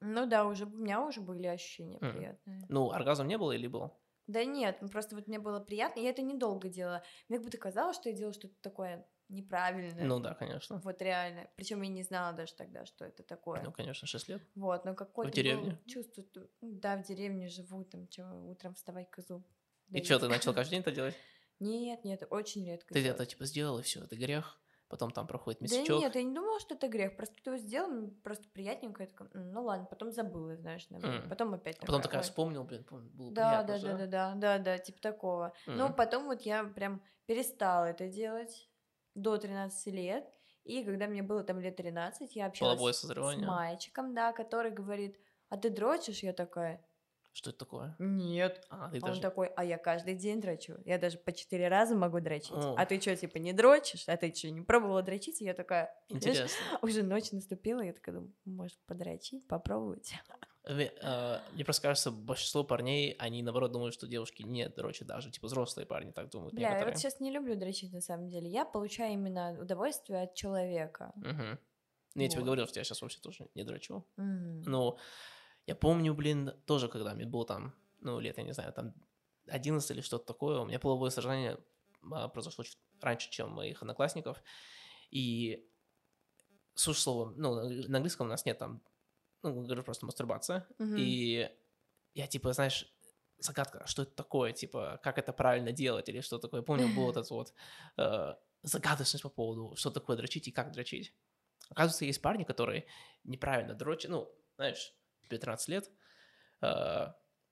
Ну 0.01 0.25
да, 0.27 0.47
уже 0.47 0.65
у 0.65 0.71
меня 0.71 1.03
уже 1.03 1.21
были 1.21 1.47
ощущения 1.47 1.99
приятные. 1.99 2.65
Ну, 2.71 2.91
оргазм 2.91 3.27
не 3.27 3.37
было 3.37 3.53
или 3.53 3.67
был? 3.67 3.93
Да 4.27 4.45
нет, 4.47 4.79
ну 4.81 4.89
просто 4.89 5.15
вот 5.15 5.27
мне 5.27 5.39
было 5.39 5.61
приятно, 5.61 6.01
я 6.01 6.09
это 6.09 6.23
недолго 6.23 6.71
делала. 6.71 7.03
Мне 7.29 7.37
как 7.37 7.45
будто 7.45 7.59
казалось, 7.59 7.97
что 7.97 8.09
я 8.09 8.15
делала 8.15 8.33
что-то 8.33 8.55
такое 8.63 9.07
неправильное. 9.29 10.07
Ну 10.07 10.21
да, 10.21 10.33
конечно. 10.33 10.81
Вот 10.83 11.03
реально. 11.03 11.51
Причем 11.57 11.83
я 11.83 11.91
не 11.91 12.03
знала 12.03 12.33
даже 12.33 12.55
тогда, 12.55 12.87
что 12.87 13.05
это 13.05 13.23
такое. 13.25 13.63
Ну, 13.63 13.73
конечно, 13.73 14.07
6 14.07 14.27
лет. 14.29 14.41
Вот, 14.55 14.87
но 14.87 14.95
какое-то 14.95 15.35
деревне? 15.35 15.71
было 15.73 15.79
чувство, 15.87 16.25
да, 16.63 16.97
в 16.97 17.03
деревне 17.03 17.49
живу, 17.49 17.85
там, 17.85 18.09
чё, 18.09 18.25
утром 18.49 18.75
вставай 18.75 19.05
козу. 19.05 19.45
И 19.91 20.03
что, 20.03 20.19
ты 20.19 20.29
начал 20.29 20.55
каждый 20.55 20.71
день 20.71 20.81
это 20.81 20.93
делать? 20.93 21.15
Нет, 21.63 22.05
нет, 22.05 22.23
очень 22.31 22.67
редко. 22.67 22.95
Ты 22.95 23.07
это, 23.07 23.25
типа, 23.27 23.45
сделал, 23.45 23.79
и 23.79 23.83
все, 23.83 24.03
это 24.05 24.17
грех. 24.17 24.59
Потом 24.89 25.11
там 25.11 25.27
проходит 25.27 25.61
Да 25.61 25.77
месячок. 25.77 26.01
нет, 26.01 26.15
я 26.17 26.23
не 26.23 26.35
думала, 26.35 26.61
что 26.61 26.75
это 26.75 26.89
грех. 26.89 27.17
Просто 27.17 27.37
кто 27.41 27.57
сделал, 27.57 27.89
мне 27.91 28.09
просто 28.09 28.49
приятненько. 28.49 29.03
Я 29.05 29.09
такая, 29.09 29.29
«М, 29.35 29.53
ну 29.53 29.63
ладно, 29.65 29.87
потом 29.87 30.11
забыла, 30.13 30.57
знаешь, 30.57 30.89
на 30.91 30.99
время. 30.99 31.23
М. 31.23 31.29
Потом 31.29 31.55
опять 31.55 31.79
А 31.81 31.87
потом 31.87 32.03
такая 32.03 32.21
«Ой». 32.21 32.27
вспомнил, 32.27 32.65
блин, 32.65 32.85
пом- 32.89 33.09
было 33.11 33.31
Да, 33.31 33.39
приятно 33.41 33.75
да, 33.75 33.79
да, 33.79 33.95
да, 33.99 34.07
да, 34.07 34.35
да, 34.35 34.59
да, 34.59 34.79
типа 34.79 35.01
такого. 35.01 35.55
Но 35.75 35.89
Мгм. 35.89 35.95
потом 35.95 36.25
вот 36.27 36.43
я 36.43 36.65
прям 36.65 37.03
перестала 37.27 37.87
это 37.87 38.09
делать 38.09 38.71
до 39.15 39.37
13 39.39 39.91
лет. 39.91 40.29
И 40.65 40.85
когда 40.85 41.07
мне 41.07 41.23
было 41.23 41.43
там 41.45 41.61
лет 41.61 41.77
13, 41.77 42.37
я 42.37 42.47
общалась 42.47 42.83
с 43.21 43.37
мальчиком, 43.37 44.15
да, 44.15 44.33
который 44.33 44.71
говорит, 44.71 45.19
а 45.49 45.57
ты 45.57 45.71
дрочишь? 45.71 46.23
Я 46.23 46.33
такая, 46.33 46.85
Что 47.33 47.51
это 47.51 47.61
такое? 47.61 47.97
нет. 47.99 48.65
А, 48.69 48.91
ты 48.91 48.99
А 48.99 49.01
он 49.05 49.09
даже... 49.09 49.21
такой, 49.23 49.47
а 49.57 49.65
я 49.65 49.79
каждый 49.79 50.15
день 50.15 50.41
дрочу. 50.41 50.75
Я 50.85 50.99
даже 50.99 51.17
по 51.19 51.33
четыре 51.33 51.69
раза 51.69 51.95
могу 51.97 52.21
дрочить. 52.21 52.53
О. 52.53 52.75
А 52.77 52.85
ты 52.85 53.01
что, 53.01 53.17
типа, 53.17 53.39
не 53.39 53.53
дрочишь? 53.55 54.07
А 54.09 54.17
ты 54.19 54.35
что, 54.35 54.51
не 54.51 54.61
пробовала 54.61 55.03
дрочить? 55.03 55.41
И 55.41 55.45
я 55.45 55.55
такая, 55.55 55.95
знаешь, 56.09 56.25
Интересно. 56.25 56.65
уже 56.83 57.03
ночь 57.03 57.33
наступила, 57.33 57.81
я 57.81 57.93
такая 57.95 58.17
думаю, 58.17 58.35
может, 58.45 58.79
подрочить, 58.87 59.47
попробовать. 59.49 60.13
Э, 60.65 61.39
Мне 61.55 61.65
просто 61.65 61.83
кажется, 61.83 62.11
большинство 62.11 62.63
парней, 62.65 63.17
они 63.19 63.43
наоборот 63.43 63.73
думают, 63.73 63.95
что 63.95 64.07
девушки 64.07 64.43
не 64.43 64.69
дрочат 64.69 65.09
даже, 65.09 65.31
типа 65.31 65.47
взрослые 65.47 65.87
парни 65.87 66.13
так 66.13 66.31
думают 66.31 66.55
Бля, 66.55 66.63
я 66.63 66.69
некоторые. 66.71 66.95
вот 66.95 67.01
сейчас 67.01 67.19
не 67.19 67.31
люблю 67.33 67.57
дрочить 67.57 67.93
на 67.93 68.01
самом 68.01 68.29
деле. 68.29 68.49
Я 68.49 68.65
получаю 68.65 69.15
именно 69.15 69.59
удовольствие 69.61 70.23
от 70.23 70.35
человека. 70.35 71.13
Мгм. 71.17 71.59
Ну, 72.15 72.23
Я 72.23 72.29
тебе 72.29 72.41
Вот. 72.41 72.47
говорил, 72.47 72.67
что 72.69 72.79
я 72.79 72.85
сейчас 72.85 73.01
вообще 73.01 73.19
тоже 73.21 73.49
не 73.55 73.65
дрочу. 73.65 74.07
М. 74.19 74.61
Ну, 74.63 74.99
я 75.67 75.75
помню, 75.75 76.15
блин, 76.15 76.53
тоже, 76.67 76.89
когда 76.89 77.15
мне 77.15 77.27
было 77.27 77.47
там, 77.47 77.75
ну, 78.01 78.21
лет, 78.21 78.39
я 78.39 78.45
не 78.45 78.53
знаю, 78.53 78.73
там 78.73 78.95
11 79.49 79.91
или 79.91 80.01
что-то 80.01 80.25
такое, 80.27 80.61
у 80.61 80.67
меня 80.67 80.79
половое 80.79 81.11
сражение 81.11 81.59
а, 82.11 82.29
произошло 82.29 82.65
чуть 82.65 82.79
раньше, 83.01 83.31
чем 83.31 83.51
моих 83.51 83.83
одноклассников, 83.83 84.43
и 85.11 85.69
суть 86.75 86.99
слова, 86.99 87.33
ну, 87.37 87.55
на 87.89 87.99
английском 87.99 88.27
у 88.27 88.31
нас 88.31 88.45
нет 88.45 88.59
там, 88.59 88.83
ну, 89.43 89.63
говорю 89.63 89.83
просто 89.83 90.07
мастурбация, 90.07 90.67
Мгм. 90.79 90.97
и 90.97 91.51
я, 92.15 92.27
типа, 92.27 92.53
знаешь, 92.53 92.93
загадка, 93.39 93.83
а 93.85 93.87
что 93.87 94.03
это 94.03 94.13
такое, 94.13 94.53
типа, 94.53 95.01
как 95.03 95.19
это 95.19 95.33
правильно 95.33 95.73
делать, 95.73 96.09
или 96.09 96.21
что 96.21 96.39
такое. 96.39 96.63
Помню, 96.63 96.89
был 96.89 97.11
этот 97.11 97.31
вот 97.31 97.53
э, 97.97 98.35
загадочность 98.63 99.23
по 99.23 99.29
поводу, 99.29 99.77
что 99.77 99.91
такое 99.91 100.17
дрочить 100.17 100.49
и 100.49 100.53
как 100.53 100.73
дрочить. 100.73 101.15
Оказывается, 101.71 102.05
есть 102.05 102.23
парни, 102.23 102.45
которые 102.45 102.87
неправильно 103.25 103.75
дрочат, 103.75 104.11
ну, 104.11 104.31
знаешь, 104.57 104.95
тебе 105.29 105.39
13 105.39 105.69
лет, 105.69 105.91
э, 106.61 107.07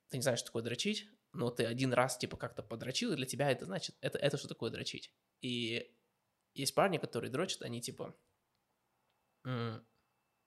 ты 0.08 0.16
не 0.16 0.22
знаешь, 0.22 0.38
что 0.40 0.46
такое 0.46 0.62
дрочить, 0.62 1.08
но 1.32 1.50
ты 1.50 1.64
один 1.64 1.92
раз, 1.92 2.18
типа, 2.18 2.36
как-то 2.36 2.62
подрочил, 2.62 3.12
и 3.12 3.16
для 3.16 3.26
тебя 3.26 3.50
это 3.50 3.64
значит, 3.66 3.96
это, 4.00 4.18
это 4.18 4.36
что 4.36 4.48
такое 4.48 4.70
дрочить. 4.70 5.12
И 5.40 5.94
есть 6.54 6.74
парни, 6.74 6.98
которые 6.98 7.30
дрочат, 7.30 7.62
они, 7.62 7.80
типа, 7.80 8.14
м, 9.44 9.86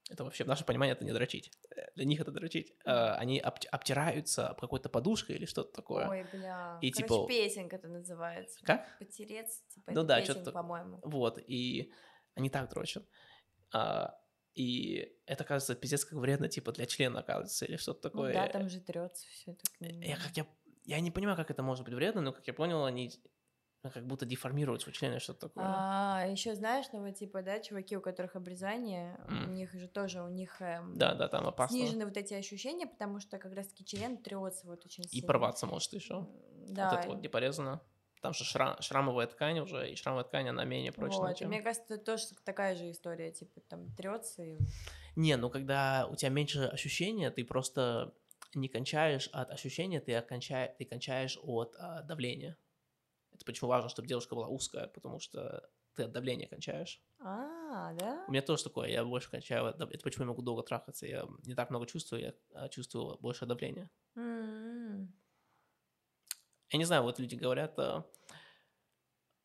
Это 0.09 0.25
вообще, 0.25 0.43
в 0.43 0.47
наше 0.47 0.65
понимание, 0.65 0.93
это 0.95 1.05
не 1.05 1.13
дрочить. 1.13 1.49
Для 1.95 2.03
них 2.03 2.19
это 2.19 2.29
дрочить. 2.29 2.73
Э, 2.83 3.11
Они 3.13 3.39
обт- 3.39 3.65
обтираются 3.71 4.49
об 4.49 4.59
какой-то 4.59 4.89
подушкой 4.89 5.37
или 5.37 5.45
что-то 5.45 5.71
такое. 5.71 6.09
Ой, 6.09 6.23
бля. 6.29 6.77
И 6.81 6.91
Короче, 6.91 7.07
типа- 7.07 7.25
песенка 7.29 7.77
это 7.77 7.87
называется. 7.87 8.59
Как? 8.65 8.85
Потереться, 8.99 9.61
типа, 9.69 9.93
Ну 9.93 10.03
да, 10.03 10.21
так- 10.21 10.51
по-моему. 10.53 10.99
Вот, 11.03 11.39
и 11.47 11.93
они 12.35 12.49
так 12.49 12.69
дрочат. 12.69 13.07
А, 13.71 14.19
и 14.55 15.17
это, 15.25 15.43
кажется, 15.43 15.75
пиздец 15.75 16.05
как 16.05 16.19
вредно, 16.19 16.49
типа, 16.49 16.71
для 16.71 16.85
члена, 16.85 17.19
оказывается, 17.21 17.65
или 17.65 17.77
что-то 17.77 18.01
Ну 18.13 18.27
такое. 18.27 18.29
да, 18.29 18.47
там 18.47 18.69
же 18.69 18.79
трется 18.79 19.27
все 19.27 19.53
так. 19.53 19.71
Я, 19.79 20.17
как 20.17 20.35
я, 20.37 20.47
я 20.85 20.99
не 20.99 21.11
понимаю, 21.11 21.37
как 21.37 21.51
это 21.51 21.63
может 21.63 21.85
быть 21.85 21.93
вредно, 21.93 22.21
но, 22.21 22.31
как 22.33 22.47
я 22.47 22.53
понял, 22.53 22.85
они 22.85 23.11
ну, 23.83 23.91
как 23.91 24.05
будто 24.07 24.25
деформируют 24.25 24.81
свой 24.81 24.93
член 24.93 25.11
или 25.13 25.19
что-то 25.19 25.47
такое. 25.49 25.85
А, 25.95 26.25
еще 26.27 26.55
знаешь, 26.55 26.85
ну 26.93 27.01
вот 27.05 27.15
типа, 27.15 27.41
да, 27.43 27.59
чуваки, 27.59 27.95
у 27.97 28.01
которых 28.01 28.35
обрезание, 28.35 29.19
у 29.29 29.31
М. 29.31 29.49
них 29.49 29.71
же 29.73 29.87
тоже, 29.87 30.23
у 30.23 30.27
них 30.29 30.61
эм, 30.61 30.99
Да, 30.99 31.13
да, 31.15 31.27
там 31.27 31.45
опасно. 31.47 31.95
снижены 31.95 32.05
вот 32.05 32.17
эти 32.17 32.33
ощущения, 32.33 32.87
потому 32.87 33.19
что 33.19 33.37
как 33.37 33.53
раз-таки 33.53 33.85
член 33.85 34.17
трется 34.17 34.65
вот 34.67 34.85
очень 34.85 35.07
И 35.11 35.21
сильно. 35.21 35.21
порваться 35.21 35.65
может 35.67 35.93
еще. 35.93 36.27
Да. 36.69 36.89
Вот 36.89 36.91
это 36.93 37.07
вот, 37.09 37.19
где 37.19 37.29
порезано. 37.29 37.81
Там 38.23 38.33
же 38.33 38.45
шра- 38.45 38.81
шрамовая 38.81 39.27
ткань 39.27 39.59
уже, 39.59 39.91
и 39.91 39.97
шрамовая 39.97 40.23
ткань, 40.23 40.47
она 40.47 40.63
менее 40.63 40.93
прочная, 40.93 41.27
Вот, 41.27 41.37
чем... 41.37 41.49
мне 41.49 41.61
кажется, 41.61 41.95
это 41.95 42.05
тоже 42.05 42.23
такая 42.45 42.73
же 42.73 42.89
история, 42.89 43.33
типа 43.33 43.59
там 43.67 43.93
трется 43.97 44.43
и 44.43 44.59
Не, 45.17 45.35
ну 45.35 45.49
когда 45.49 46.07
у 46.09 46.15
тебя 46.15 46.29
меньше 46.29 46.61
ощущения, 46.61 47.31
ты 47.31 47.43
просто 47.43 48.15
не 48.55 48.69
кончаешь 48.69 49.27
от 49.33 49.49
ощущения, 49.51 49.99
ты, 49.99 50.15
оконча... 50.15 50.73
ты 50.77 50.85
кончаешь 50.85 51.37
от 51.43 51.75
а, 51.77 52.01
давления. 52.03 52.57
Это 53.33 53.43
почему 53.43 53.69
важно, 53.69 53.89
чтобы 53.89 54.07
девушка 54.07 54.35
была 54.35 54.47
узкая, 54.47 54.87
потому 54.87 55.19
что 55.19 55.69
ты 55.93 56.03
от 56.03 56.13
давления 56.13 56.47
кончаешь. 56.47 57.03
А, 57.19 57.91
да? 57.91 58.23
У 58.29 58.31
меня 58.31 58.41
тоже 58.41 58.63
такое, 58.63 58.87
я 58.87 59.03
больше 59.03 59.29
кончаю 59.29 59.65
Это 59.65 59.85
почему 60.01 60.23
я 60.23 60.29
могу 60.29 60.41
долго 60.41 60.63
трахаться. 60.63 61.05
Я 61.05 61.27
не 61.45 61.55
так 61.55 61.71
много 61.71 61.87
чувствую, 61.87 62.21
я 62.21 62.33
а, 62.53 62.69
чувствую 62.69 63.17
больше 63.19 63.45
давления. 63.45 63.89
М. 64.15 64.72
Я 66.73 66.79
не 66.79 66.85
знаю, 66.85 67.03
вот 67.03 67.19
люди 67.19 67.35
говорят, 67.35 67.77
а, 67.77 68.03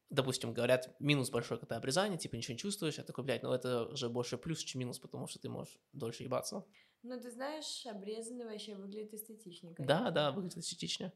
допустим, 0.09 0.55
говорят, 0.55 0.99
минус 0.99 1.29
большой, 1.29 1.59
когда 1.59 1.77
обрезание, 1.77 2.19
типа 2.19 2.37
ничего 2.37 2.55
не 2.55 2.59
чувствуешь. 2.59 2.97
Я 2.97 3.05
такой, 3.05 3.23
блядь, 3.23 3.43
ну 3.43 3.53
это 3.53 3.95
же 3.95 4.09
больше 4.09 4.39
плюс, 4.39 4.61
чем 4.61 4.81
минус, 4.81 4.99
потому 4.99 5.27
что 5.27 5.39
ты 5.39 5.51
можешь 5.51 5.79
дольше 5.93 6.23
ебаться. 6.23 6.65
Ну, 7.03 7.21
ты 7.21 7.31
знаешь, 7.31 7.85
обрезанный 7.85 8.47
вообще 8.47 8.75
выглядит 8.75 9.13
эстетичнее. 9.13 9.75
Да, 9.77 9.85
конечно. 9.85 10.11
да, 10.11 10.33
выглядит 10.33 10.57
эстетично. 10.57 11.13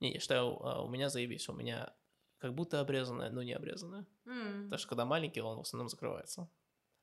Не, 0.00 0.14
я 0.14 0.20
считаю, 0.20 0.58
а, 0.66 0.82
у 0.82 0.88
меня 0.88 1.10
заебись, 1.10 1.50
у 1.50 1.52
меня 1.52 1.94
как 2.38 2.54
будто 2.54 2.80
обрезанное, 2.80 3.28
но 3.28 3.42
не 3.42 3.52
обрезанное. 3.52 4.06
М. 4.24 4.64
Потому 4.64 4.78
что 4.78 4.88
когда 4.88 5.04
маленький, 5.04 5.42
он 5.42 5.58
в 5.58 5.60
основном 5.60 5.90
закрывается. 5.90 6.50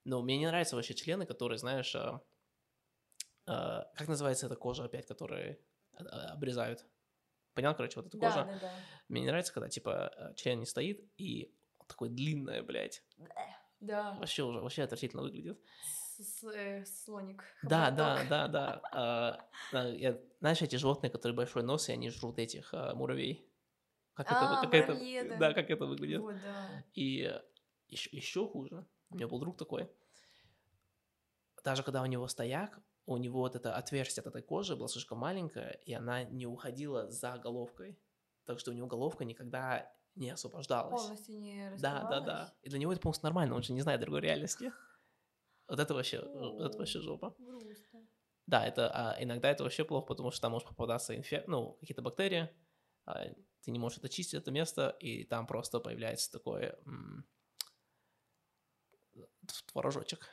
Но 0.06 0.24
мне 0.24 0.40
не 0.40 0.48
нравятся 0.48 0.76
вообще 0.76 0.96
члены, 0.96 1.28
которые, 1.28 1.60
знаешь, 1.60 1.96
а, 1.96 2.20
а, 3.46 3.92
как 3.96 4.08
называется 4.08 4.48
эта 4.48 4.56
кожа 4.56 4.86
опять, 4.86 5.06
которые 5.06 5.60
обрезают? 5.94 6.88
Понял, 7.54 7.76
короче, 7.76 8.00
вот 8.00 8.08
эта 8.08 8.18
Да, 8.18 8.28
кожа? 8.30 8.46
да, 8.46 8.60
да. 8.60 8.74
Мне 9.10 9.22
не 9.22 9.28
нравится, 9.28 9.54
когда, 9.54 9.70
типа, 9.70 10.08
а, 10.08 10.34
член 10.34 10.60
не 10.60 10.66
стоит, 10.66 11.04
и 11.18 11.54
такой 11.88 12.10
длинное, 12.10 12.64
блядь. 12.64 13.04
Да. 13.80 14.14
Вообще 14.14 14.44
уже, 14.44 14.60
вообще 14.60 14.84
отвратительно 14.84 15.22
выглядит. 15.24 15.60
С- 15.84 16.24
с- 16.24 16.44
э, 16.46 16.86
слоник. 16.86 17.44
Да, 17.64 17.92
да, 17.92 18.24
да, 18.30 18.48
да. 18.48 18.82
А, 18.92 19.50
да, 19.72 20.18
знаешь, 20.40 20.62
эти 20.62 20.78
животные, 20.78 21.10
которые 21.12 21.36
большой 21.36 21.64
нос, 21.64 21.90
и 21.90 21.94
они 21.94 22.10
жрут 22.10 22.40
этих 22.40 22.74
а, 22.74 22.96
муравей. 22.96 23.48
Как 24.14 24.28
это, 24.28 24.40
А, 24.46 24.56
вы- 24.56 24.62
как 24.62 24.74
это, 24.74 25.38
да, 25.38 25.54
как 25.54 25.70
это 25.70 25.86
выглядит. 25.86 26.22
Вот, 26.22 26.36
да. 26.42 26.84
И 26.94 27.32
еще, 27.88 28.10
еще 28.12 28.48
хуже. 28.48 28.86
У 29.10 29.16
меня 29.16 29.28
был 29.28 29.40
друг 29.40 29.58
такой. 29.58 29.90
Даже 31.64 31.84
когда 31.84 32.02
у 32.02 32.06
него 32.06 32.28
стояк, 32.28 32.80
у 33.06 33.18
него 33.18 33.40
вот 33.40 33.56
это 33.56 33.76
отверстие 33.76 34.22
от 34.22 34.28
этой 34.28 34.42
кожи 34.42 34.76
было 34.76 34.88
слишком 34.88 35.18
маленькое, 35.20 35.80
и 35.86 35.94
она 35.94 36.24
не 36.24 36.46
уходила 36.46 37.10
за 37.10 37.38
головкой. 37.38 38.00
Так 38.46 38.60
что 38.60 38.72
у 38.72 38.74
него 38.74 38.88
головка 38.88 39.26
никогда 39.26 39.92
не 40.16 40.30
освобождалась. 40.30 41.02
Полностью 41.02 41.40
не 41.40 41.70
Да, 41.78 42.04
да, 42.04 42.20
да. 42.20 42.20
раскрывалась? 42.20 42.54
И 42.62 42.70
для 42.70 42.80
него 42.80 42.92
это 42.94 43.02
полностью 43.02 43.26
нормально, 43.26 43.56
он 43.56 43.64
же 43.64 43.74
не 43.74 43.82
знает 43.82 44.02
другой 44.02 44.22
реальности. 44.22 44.72
Вот 45.66 45.80
это 45.80 45.94
вообще, 45.94 46.20
вот 46.22 46.60
это 46.62 46.78
вообще 46.78 47.00
жопа. 47.00 47.34
Грустно. 47.40 48.06
Да, 48.48 48.68
это 48.68 48.92
а, 48.94 49.24
иногда 49.24 49.50
это 49.50 49.64
вообще 49.64 49.86
плохо, 49.86 50.08
потому 50.08 50.30
что 50.30 50.42
там 50.42 50.52
может 50.52 50.68
попадаться 50.68 51.16
инфек... 51.16 51.48
ну, 51.48 51.78
какие-то 51.80 52.02
бактерии, 52.02 52.50
а, 53.06 53.30
ты 53.62 53.72
не 53.72 53.80
можешь 53.80 54.00
очистить 54.04 54.34
это 54.34 54.52
место, 54.52 54.90
и 55.00 55.24
там 55.24 55.48
просто 55.48 55.80
появляется 55.80 56.30
такой 56.32 56.74
м, 56.86 57.26
творожочек. 59.68 60.28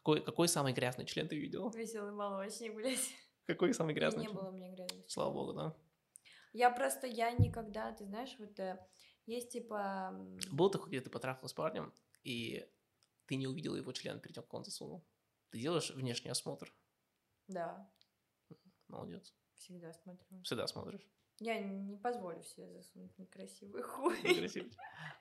Какой, 0.00 0.22
какой 0.24 0.48
самый 0.48 0.72
грязный 0.72 1.04
член 1.04 1.28
ты 1.28 1.36
видел? 1.38 1.68
Веселый 1.70 2.12
молочник, 2.12 2.74
блядь. 2.74 3.14
Какой 3.46 3.74
самый 3.74 3.94
грязный 3.94 4.22
Не 4.22 4.28
член? 4.28 4.36
было 4.36 4.50
меня 4.50 4.70
грязных. 4.70 5.10
Слава 5.10 5.30
богу, 5.32 5.52
да. 5.52 5.76
Я 6.54 6.70
просто, 6.70 7.06
я 7.06 7.30
никогда, 7.32 7.92
ты 7.92 8.06
знаешь, 8.06 8.34
вот 8.38 8.58
э, 8.58 8.78
есть 9.26 9.50
типа... 9.52 10.10
Был 10.50 10.70
такой, 10.70 10.88
где 10.88 11.00
ты 11.02 11.10
потрахал 11.10 11.48
с 11.48 11.52
парнем, 11.52 11.92
и 12.22 12.66
ты 13.26 13.36
не 13.36 13.46
увидел 13.46 13.76
его 13.76 13.92
член 13.92 14.20
перед 14.20 14.34
тем, 14.34 14.44
как 14.44 14.54
он 14.54 14.64
засунул. 14.64 15.04
Ты 15.50 15.58
делаешь 15.60 15.90
внешний 15.90 16.30
осмотр. 16.30 16.72
Да, 17.46 17.92
Молодец. 18.88 19.34
всегда 19.54 19.92
смотрю. 19.92 20.42
Всегда 20.44 20.66
смотришь. 20.66 21.06
Я 21.42 21.58
не 21.58 21.96
позволю 21.96 22.42
себе 22.42 22.68
засунуть 22.70 23.16
некрасивый 23.18 23.82
хуй. 23.82 24.14
Красиво. 24.38 24.68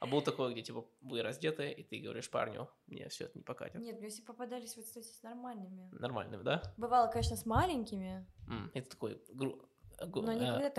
А 0.02 0.06
был 0.06 0.22
такой, 0.22 0.52
где 0.52 0.62
типа 0.62 0.86
вы 1.02 1.22
раздеты, 1.22 1.72
и 1.72 1.82
ты 1.84 2.00
говоришь 2.02 2.30
парню, 2.30 2.70
мне 2.88 3.08
все 3.08 3.26
это 3.26 3.38
не 3.38 3.44
покатит. 3.44 3.80
Нет, 3.82 4.00
мне 4.00 4.10
все 4.10 4.22
попадались 4.24 4.76
вот, 4.76 4.86
кстати, 4.86 5.08
с 5.08 5.24
нормальными. 5.24 5.90
Нормальным, 5.94 6.44
да? 6.44 6.62
Бывало, 6.78 7.08
конечно, 7.10 7.38
с 7.38 7.46
маленькими. 7.46 8.28
И 8.74 8.82
ты 8.82 8.90
такой 8.90 9.24
гру- 9.34 9.62
э, 9.98 10.06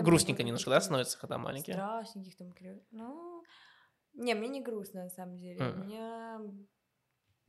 грустненько 0.03 0.43
немножко, 0.43 0.69
да, 0.69 0.79
становится, 0.79 1.19
когда 1.19 1.37
маленький? 1.39 1.73
Страшненьких 1.73 2.37
там 2.37 2.51
крю- 2.51 2.83
Ну, 2.91 3.43
не, 4.13 4.35
мне 4.35 4.47
не 4.47 4.61
грустно, 4.61 5.03
на 5.05 5.09
самом 5.09 5.39
деле. 5.39 5.63
Мгм. 5.63 5.81
У 5.81 5.83
меня 5.85 6.41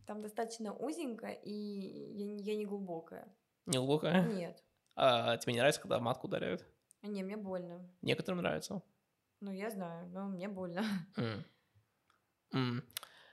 там 0.07 0.22
достаточно 0.22 0.74
узенько, 0.74 1.28
и 1.28 1.53
я, 1.53 2.24
не- 2.26 2.43
я 2.43 2.57
не 2.57 2.64
глубокая. 2.64 3.34
Не 3.66 3.76
глубокая? 3.78 4.26
Нет. 4.28 4.64
А 4.95 5.36
тебе 5.36 5.53
не 5.53 5.59
нравится, 5.59 5.80
когда 5.80 5.99
матку 6.01 6.26
ударяют? 6.26 6.64
Не, 7.03 7.22
мне 7.22 7.36
больно. 7.36 7.88
Некоторым 8.00 8.38
нравится. 8.38 8.82
Ну, 9.40 9.50
я 9.53 9.70
знаю, 9.70 10.09
но 10.11 10.26
мне 10.26 10.48
больно. 10.48 10.82
М. 11.16 11.44
М. 12.53 12.82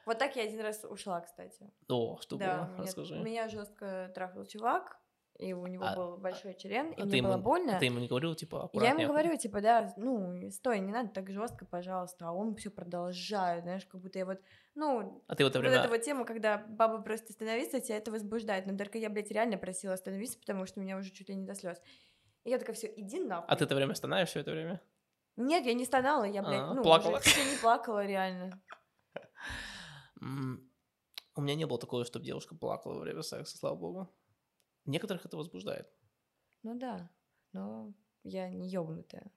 Вот 0.05 0.17
так 0.17 0.36
я 0.36 0.43
один 0.43 0.61
раз 0.61 0.84
ушла, 0.86 1.22
кстати. 1.22 1.72
О, 1.88 2.17
что 2.20 2.38
да, 2.38 2.63
было? 2.63 2.74
меня, 2.74 2.84
Расскажи. 2.86 3.15
меня 3.20 3.47
жестко 3.47 4.11
трахал 4.15 4.45
чувак, 4.45 4.97
и 5.38 5.53
у 5.53 5.67
него 5.67 5.86
А- 5.86 5.95
был 5.95 6.17
большой 6.17 6.55
член, 6.55 6.91
и 6.91 7.01
А 7.01 7.05
мне 7.05 7.11
ты 7.11 7.17
ему, 7.17 7.28
было 7.30 7.38
больно. 7.38 7.78
а 7.78 7.80
ты 7.80 7.86
ему 7.86 7.99
не 7.99 8.07
говорил, 8.07 8.34
типа, 8.34 8.57
Я 8.57 8.63
аккуратнее? 8.65 9.03
ему 9.05 9.13
говорю, 9.13 9.38
типа, 9.38 9.61
да, 9.61 9.93
ну, 9.97 10.49
стой, 10.49 10.80
не 10.80 10.91
надо 10.91 11.09
так 11.09 11.30
жестко, 11.30 11.65
пожалуйста, 11.65 12.28
а 12.28 12.32
он 12.32 12.55
все 12.55 12.72
продолжает, 12.72 13.63
знаешь, 13.63 13.86
как 13.86 14.01
будто 14.01 14.17
я 14.17 14.26
вот, 14.26 14.41
ну, 14.74 15.24
А 15.28 15.36
ты 15.36 15.43
в 15.43 15.47
это 15.47 15.59
вот 15.59 15.67
время... 15.67 15.80
эта 15.80 15.89
вот 15.89 16.01
тема, 16.01 16.26
когда 16.26 16.57
баба 16.57 17.01
просит 17.03 17.30
остановиться, 17.30 17.80
тебя 17.80 17.97
это 17.97 18.09
возбуждает, 18.09 18.65
но 18.65 18.76
только 18.76 18.97
я, 18.97 19.09
блядь, 19.11 19.30
реально 19.32 19.57
просила 19.57 19.93
остановиться, 19.93 20.39
потому 20.39 20.65
что 20.65 20.80
у 20.80 20.84
меня 20.84 20.97
уже 20.97 21.11
чуть 21.11 21.30
ли 21.30 21.36
не 21.36 21.45
до 21.45 21.53
слез. 21.53 21.80
Я 22.50 22.58
такая, 22.58 22.76
все, 22.76 22.91
иди 22.95 23.20
нахуй. 23.20 23.47
А 23.47 23.56
ты 23.56 23.66
это 23.66 23.76
время 23.76 23.91
останавливаешь 23.91 24.30
все 24.30 24.39
это 24.39 24.52
время? 24.52 24.82
Нет, 25.36 25.66
я 25.66 25.74
не 25.76 25.86
стонала, 25.86 26.24
я, 26.24 26.41
блядь, 26.41 26.60
А, 26.62 26.74
ну, 26.74 26.82
плакала. 26.82 27.20
уже 27.20 27.45
не 27.45 27.58
плакала, 27.62 28.06
реально. 28.06 28.60
У 30.22 31.41
меня 31.41 31.56
не 31.56 31.66
было 31.66 31.80
такого, 31.80 32.04
чтобы 32.06 32.26
девушка 32.26 32.56
плакала 32.56 32.95
во 32.95 33.00
время 33.02 33.22
секса, 33.22 33.56
слава 33.58 33.76
богу. 33.76 34.10
Некоторых 34.86 35.26
это 35.26 35.38
возбуждает. 35.38 35.88
Ну 36.64 36.78
да, 36.78 37.10
но 37.54 37.93
я 38.24 38.50
не 38.50 38.68
ёбнутая. 38.68 39.32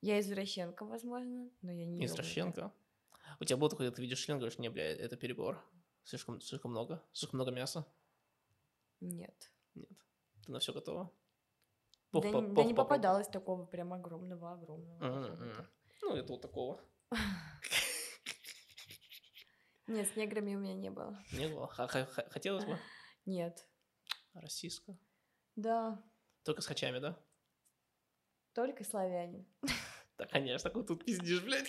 Я 0.00 0.20
извращенка, 0.20 0.84
возможно, 0.84 1.50
но 1.60 1.72
я 1.72 1.84
не 1.84 1.96
ёбнутая. 1.96 2.06
Извращенка. 2.06 2.72
У 3.40 3.44
тебя 3.44 3.56
было 3.56 3.68
такое, 3.68 3.90
ты 3.90 4.00
видишь 4.00 4.20
член, 4.20 4.38
говоришь, 4.38 4.58
не, 4.58 4.68
бля, 4.70 4.84
это 4.84 5.16
перебор. 5.16 5.60
Слишком, 6.04 6.40
слишком 6.40 6.70
много. 6.70 7.02
Слишком 7.12 7.38
много 7.38 7.50
мяса. 7.50 7.84
Нет. 9.00 9.50
Нет. 9.74 9.98
Ты 10.46 10.52
на 10.52 10.60
все 10.60 10.72
готова? 10.72 11.10
Да, 12.14 12.20
Пух 12.20 12.24
не- 12.26 12.32
по- 12.32 12.40
да 12.42 12.54
пух 12.54 12.66
не 12.66 12.74
попадалось 12.74 13.28
такого 13.28 13.64
прям 13.66 13.92
огромного, 13.92 14.52
огромного. 14.52 15.04
М. 15.04 15.68
Ну, 16.02 16.14
это 16.16 16.32
вот 16.32 16.42
такого. 16.42 16.80
Нет, 19.86 20.08
с 20.08 20.16
неграми 20.16 20.54
у 20.54 20.58
меня 20.58 20.74
не 20.74 20.90
было. 20.90 21.18
Не 21.32 21.48
было. 21.48 21.66
Хотелось 21.68 22.64
бы? 22.64 22.78
Нет. 23.26 23.66
Российская. 24.34 24.98
Да, 25.56 26.02
Только 26.42 26.62
с 26.62 26.66
хачами, 26.66 26.98
да? 26.98 27.16
только 28.54 28.84
славяне. 28.84 29.44
Да, 30.16 30.26
конечно, 30.26 30.68
так 30.70 30.76
вот 30.76 30.86
тут 30.86 31.04
пиздишь, 31.04 31.42
блядь. 31.42 31.68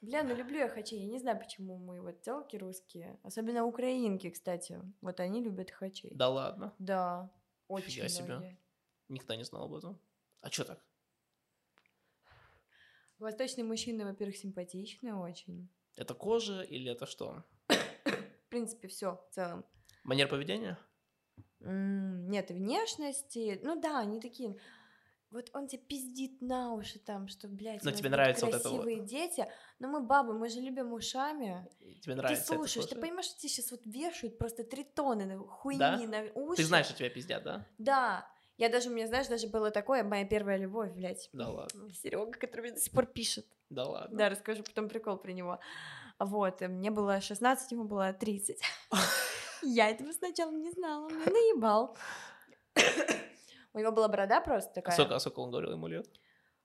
Бля, 0.00 0.24
ну 0.24 0.34
люблю 0.34 0.58
я 0.58 0.68
хачей. 0.68 0.98
Я 0.98 1.06
не 1.06 1.20
знаю, 1.20 1.38
почему 1.38 1.78
мы 1.78 2.00
вот 2.00 2.20
телки 2.20 2.56
русские, 2.56 3.20
особенно 3.22 3.64
украинки, 3.64 4.28
кстати. 4.30 4.80
Вот 5.00 5.20
они 5.20 5.40
любят 5.40 5.70
хачей. 5.70 6.10
Да 6.12 6.28
ладно. 6.28 6.74
Да, 6.80 7.30
очень 7.68 7.90
Фига 7.90 8.08
себе. 8.08 8.58
Никогда 9.08 9.36
не 9.36 9.44
знал 9.44 9.64
об 9.64 9.74
этом. 9.74 9.98
А 10.40 10.50
чё 10.50 10.64
так? 10.64 10.80
Восточные 13.18 13.64
мужчины, 13.64 14.04
во-первых, 14.04 14.36
симпатичные 14.36 15.14
очень. 15.14 15.68
Это 15.96 16.14
кожа 16.14 16.60
или 16.62 16.90
это 16.90 17.06
что? 17.06 17.44
В 17.68 18.48
принципе, 18.50 18.88
все 18.88 19.16
в 19.30 19.34
целом. 19.34 19.64
Манер 20.04 20.28
поведения? 20.28 20.78
М, 21.60 22.28
Нет, 22.28 22.50
внешности. 22.50 23.58
Ну 23.62 23.80
да, 23.80 24.00
они 24.00 24.20
такие. 24.20 24.56
Вот 25.30 25.50
он 25.54 25.66
тебе 25.66 25.82
пиздит 25.82 26.40
на 26.40 26.72
уши 26.72 26.98
там, 26.98 27.26
что, 27.28 27.48
блядь, 27.48 27.82
Но 27.82 27.88
у 27.88 27.92
нас 27.92 27.98
тебе 27.98 28.10
нравится 28.10 28.46
вот 28.46 28.54
это 28.54 28.68
вот. 28.70 28.82
красивые 28.82 29.04
дети. 29.06 29.46
Но 29.80 29.88
мы 29.88 30.00
бабы, 30.00 30.38
мы 30.38 30.48
же 30.48 30.60
любим 30.60 30.92
ушами. 30.92 31.66
И 31.80 31.94
Тебе 31.96 32.14
Ты 32.14 32.16
нравится 32.16 32.44
это 32.44 32.54
слушаешь, 32.54 32.86
ты 32.86 32.94
тоже? 32.94 33.00
понимаешь, 33.06 33.26
что 33.26 33.38
тебе 33.38 33.48
сейчас 33.48 33.70
вот 33.72 33.84
вешают 33.86 34.38
просто 34.38 34.62
три 34.62 34.84
тонны 34.84 35.26
на- 35.26 35.38
хуйни 35.38 35.78
Да? 35.80 35.96
на 35.98 36.22
уши. 36.34 36.56
Ты 36.58 36.64
знаешь, 36.64 36.86
что 36.86 36.94
тебя 36.96 37.10
пиздят, 37.10 37.42
да? 37.42 37.66
Да. 37.78 38.30
Я 38.58 38.68
даже, 38.70 38.88
мне, 38.88 39.06
знаешь, 39.06 39.26
даже 39.28 39.48
было 39.48 39.70
такое, 39.70 40.02
моя 40.02 40.24
первая 40.24 40.56
любовь, 40.56 40.90
блядь. 40.92 41.28
Да 41.32 41.48
ладно. 41.48 41.92
Серега, 41.92 42.32
который 42.32 42.62
мне 42.62 42.72
до 42.72 42.80
сих 42.80 42.92
пор 42.92 43.06
пишет. 43.06 43.46
Да 43.68 43.84
ладно. 43.84 44.16
Да, 44.16 44.28
расскажу 44.30 44.62
потом 44.62 44.88
прикол 44.88 45.18
про 45.18 45.32
него. 45.32 45.58
Вот, 46.18 46.60
мне 46.62 46.90
было 46.90 47.20
16, 47.20 47.72
ему 47.72 47.84
было 47.84 48.12
30. 48.12 48.58
Я 49.62 49.90
этого 49.90 50.12
сначала 50.12 50.52
не 50.52 50.70
знала, 50.70 51.06
он 51.06 51.14
меня 51.14 51.26
наебал. 51.26 51.96
У 53.74 53.78
него 53.78 53.92
была 53.92 54.08
борода 54.08 54.40
просто 54.40 54.70
А 54.70 54.74
такая. 54.74 54.94
сколько, 54.94 55.14
а 55.16 55.20
сколько 55.20 55.40
он 55.40 55.50
говорил 55.50 55.72
ему 55.72 55.86
лет? 55.88 56.06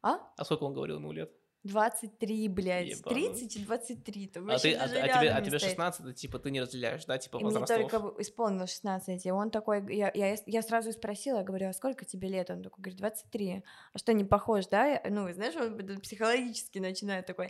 А? 0.02 0.20
А 0.38 0.46
сколько 0.46 0.64
он 0.64 0.74
говорил 0.74 0.98
ему 0.98 1.12
лет? 1.12 1.30
23, 1.64 2.48
блядь. 2.48 2.88
Ебануть. 3.00 3.34
30 3.34 3.56
и 3.58 3.66
23. 3.66 4.28
Там 4.28 4.50
А, 4.50 4.58
ты, 4.58 4.74
а, 4.74 4.84
а 4.84 4.88
тебе, 4.88 5.32
а 5.32 5.42
тебе 5.42 5.60
стоит. 5.60 5.72
16, 5.72 6.02
это, 6.02 6.14
типа 6.14 6.40
ты 6.40 6.50
не 6.52 6.62
разделяешь, 6.62 7.06
да, 7.06 7.18
типа 7.18 7.38
И 7.38 7.44
мне 7.44 7.54
возрастов? 7.54 7.78
только 7.78 8.00
в- 8.00 8.22
исполнилось 8.22 8.72
16, 8.72 9.26
и 9.26 9.32
он 9.32 9.52
такой, 9.52 9.84
я, 9.96 10.12
я, 10.14 10.36
я 10.46 10.62
сразу 10.62 10.92
спросила, 10.92 11.38
я 11.38 11.44
говорю, 11.44 11.70
а 11.70 11.74
сколько 11.74 12.04
тебе 12.06 12.30
лет? 12.30 12.50
Он 12.50 12.64
такой, 12.64 12.82
говорит, 12.82 12.98
23. 13.00 13.64
А 13.94 13.98
что, 13.98 14.14
не 14.14 14.24
похож, 14.26 14.68
да? 14.68 15.02
Ну, 15.10 15.32
знаешь, 15.34 15.56
он 15.56 15.78
психологически 16.02 16.80
начинает 16.80 17.26
такой, 17.28 17.50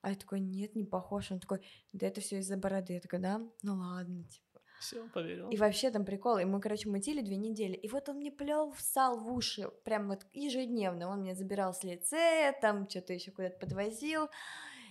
а 0.00 0.10
я 0.10 0.16
такой, 0.16 0.40
нет, 0.40 0.74
не 0.74 0.84
похож. 0.84 1.30
Он 1.30 1.38
такой, 1.38 1.60
да 1.92 2.08
это 2.08 2.20
все 2.20 2.38
из-за 2.38 2.56
бороды. 2.56 2.94
Я 2.94 3.00
такая, 3.00 3.20
да? 3.20 3.40
Ну 3.62 3.74
ладно, 3.76 4.24
типа. 4.24 4.51
Все, 4.82 5.08
поверил. 5.10 5.48
И 5.50 5.56
вообще 5.56 5.92
там 5.92 6.04
прикол, 6.04 6.38
и 6.38 6.44
мы, 6.44 6.60
короче, 6.60 6.88
мутили 6.88 7.20
две 7.20 7.36
недели, 7.36 7.74
и 7.74 7.88
вот 7.88 8.08
он 8.08 8.16
мне 8.16 8.32
плел, 8.32 8.72
всал 8.72 9.16
в 9.16 9.32
уши, 9.32 9.70
прям 9.84 10.08
вот 10.08 10.26
ежедневно, 10.32 11.08
он 11.08 11.22
меня 11.22 11.36
забирал 11.36 11.72
с 11.72 11.84
лице, 11.84 12.52
там 12.60 12.88
что-то 12.88 13.12
еще 13.12 13.30
куда-то 13.30 13.60
подвозил, 13.60 14.28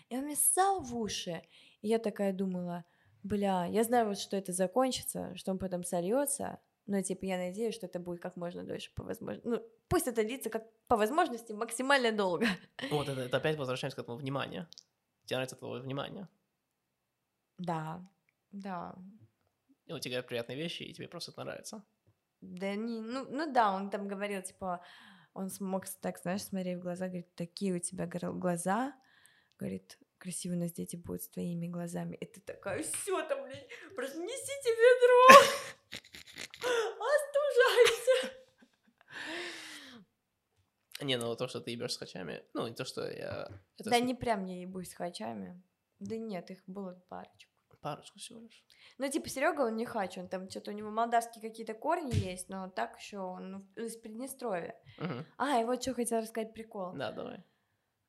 и 0.08 0.16
он 0.16 0.24
мне 0.24 0.38
ссал 0.38 0.80
в 0.80 0.96
уши, 0.96 1.44
и 1.82 1.90
я 1.90 2.00
такая 2.00 2.32
думала, 2.32 2.86
бля, 3.22 3.66
я 3.66 3.84
знаю 3.84 4.08
вот, 4.08 4.18
что 4.18 4.38
это 4.38 4.54
закончится, 4.54 5.36
что 5.36 5.52
он 5.52 5.60
потом 5.60 5.84
сольется, 5.84 6.62
но, 6.86 7.02
типа, 7.02 7.26
я 7.26 7.38
надеюсь, 7.38 7.76
что 7.76 7.88
это 7.88 8.00
будет 8.00 8.22
как 8.22 8.38
можно 8.38 8.64
дольше, 8.64 8.92
по 8.96 9.04
возможности, 9.04 9.46
ну, 9.50 9.62
пусть 9.90 10.08
это 10.08 10.24
длится 10.24 10.50
как 10.50 10.72
по 10.88 10.96
возможности 10.96 11.52
максимально 11.52 12.14
долго. 12.14 12.48
Вот 12.92 13.10
это, 13.10 13.20
это 13.20 13.36
опять 13.36 13.58
возвращаемся 13.58 13.98
к 13.98 14.00
этому 14.00 14.18
вниманию. 14.18 14.70
Тебе 15.26 15.36
нравится 15.36 15.58
твое 15.58 15.82
внимание. 15.82 16.30
Да, 17.58 18.02
да, 18.52 18.96
Он 19.94 20.00
тебе 20.00 20.14
говорит 20.16 20.28
приятные 20.30 20.58
вещи, 20.58 20.84
и 20.84 20.94
тебе 20.94 21.08
просто 21.08 21.32
это 21.32 21.44
нравится. 21.44 21.84
Да 22.42 22.76
не, 22.76 23.02
ну, 23.02 23.26
ну 23.30 23.52
да, 23.52 23.72
он 23.74 23.90
там 23.90 24.08
говорил, 24.08 24.42
типа, 24.42 24.84
он 25.34 25.50
смог 25.50 25.86
так, 26.02 26.20
знаешь, 26.20 26.44
смотреть 26.44 26.78
в 26.78 26.82
глаза, 26.82 27.08
говорит, 27.08 27.36
такие 27.36 27.74
у 27.74 27.80
тебя 27.80 28.08
глаза, 28.08 28.94
говорит, 29.60 30.00
красивые 30.18 30.58
у 30.58 30.62
нас 30.62 30.72
дети 30.72 30.96
будут 30.96 31.24
с 31.24 31.30
твоими 31.30 31.68
глазами. 31.68 32.16
И 32.16 32.26
ты 32.26 32.42
такая, 32.42 32.82
все 32.84 33.22
там, 33.28 33.44
блядь, 33.44 33.68
просто 33.96 34.18
несите 34.20 34.70
ведро, 34.70 35.28
остужайся. 37.12 38.36
Не, 41.02 41.18
ну 41.18 41.36
то, 41.36 41.48
что 41.48 41.60
ты 41.62 41.72
ебешь 41.72 41.94
с 41.94 41.98
хачами, 41.98 42.44
ну, 42.54 42.68
не 42.68 42.76
то, 42.76 42.86
что 42.86 43.10
я... 43.10 43.48
Это 43.78 43.90
Да 43.90 43.98
с- 43.98 44.02
не 44.02 44.14
прям 44.16 44.46
я 44.46 44.62
ебусь 44.62 44.92
с 44.92 44.94
хачами. 44.94 45.62
Да 46.00 46.18
нет, 46.18 46.52
их 46.52 46.64
было 46.68 46.94
парочку. 47.10 47.51
Парочку 47.82 48.20
всего 48.20 48.40
лишь. 48.40 48.64
Ну, 49.00 49.10
типа, 49.10 49.28
Серега, 49.28 49.62
он 49.62 49.76
не 49.76 49.86
хач, 49.86 50.18
он 50.18 50.28
там 50.30 50.50
что-то 50.50 50.72
у 50.72 50.74
него 50.74 50.92
молдавские 50.92 51.42
какие-то 51.42 51.74
корни 51.74 52.14
есть, 52.14 52.48
но 52.48 52.70
так 52.70 53.00
еще 53.00 53.20
он 53.20 53.68
из 53.76 53.98
Приднестровья. 53.98 54.80
Мгм. 54.98 55.26
А, 55.38 55.60
и 55.60 55.64
вот 55.66 55.82
что 55.82 55.96
хотела 55.96 56.22
рассказать 56.22 56.54
прикол. 56.54 56.94
Да, 56.94 57.12
давай. 57.12 57.44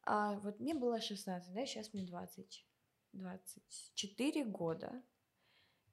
А 0.05 0.35
вот 0.41 0.61
мне 0.61 0.75
было 0.75 1.01
16, 1.01 1.55
да, 1.55 1.65
сейчас 1.65 1.95
мне 1.95 2.05
20, 2.05 2.67
24 3.13 4.45
года. 4.45 5.03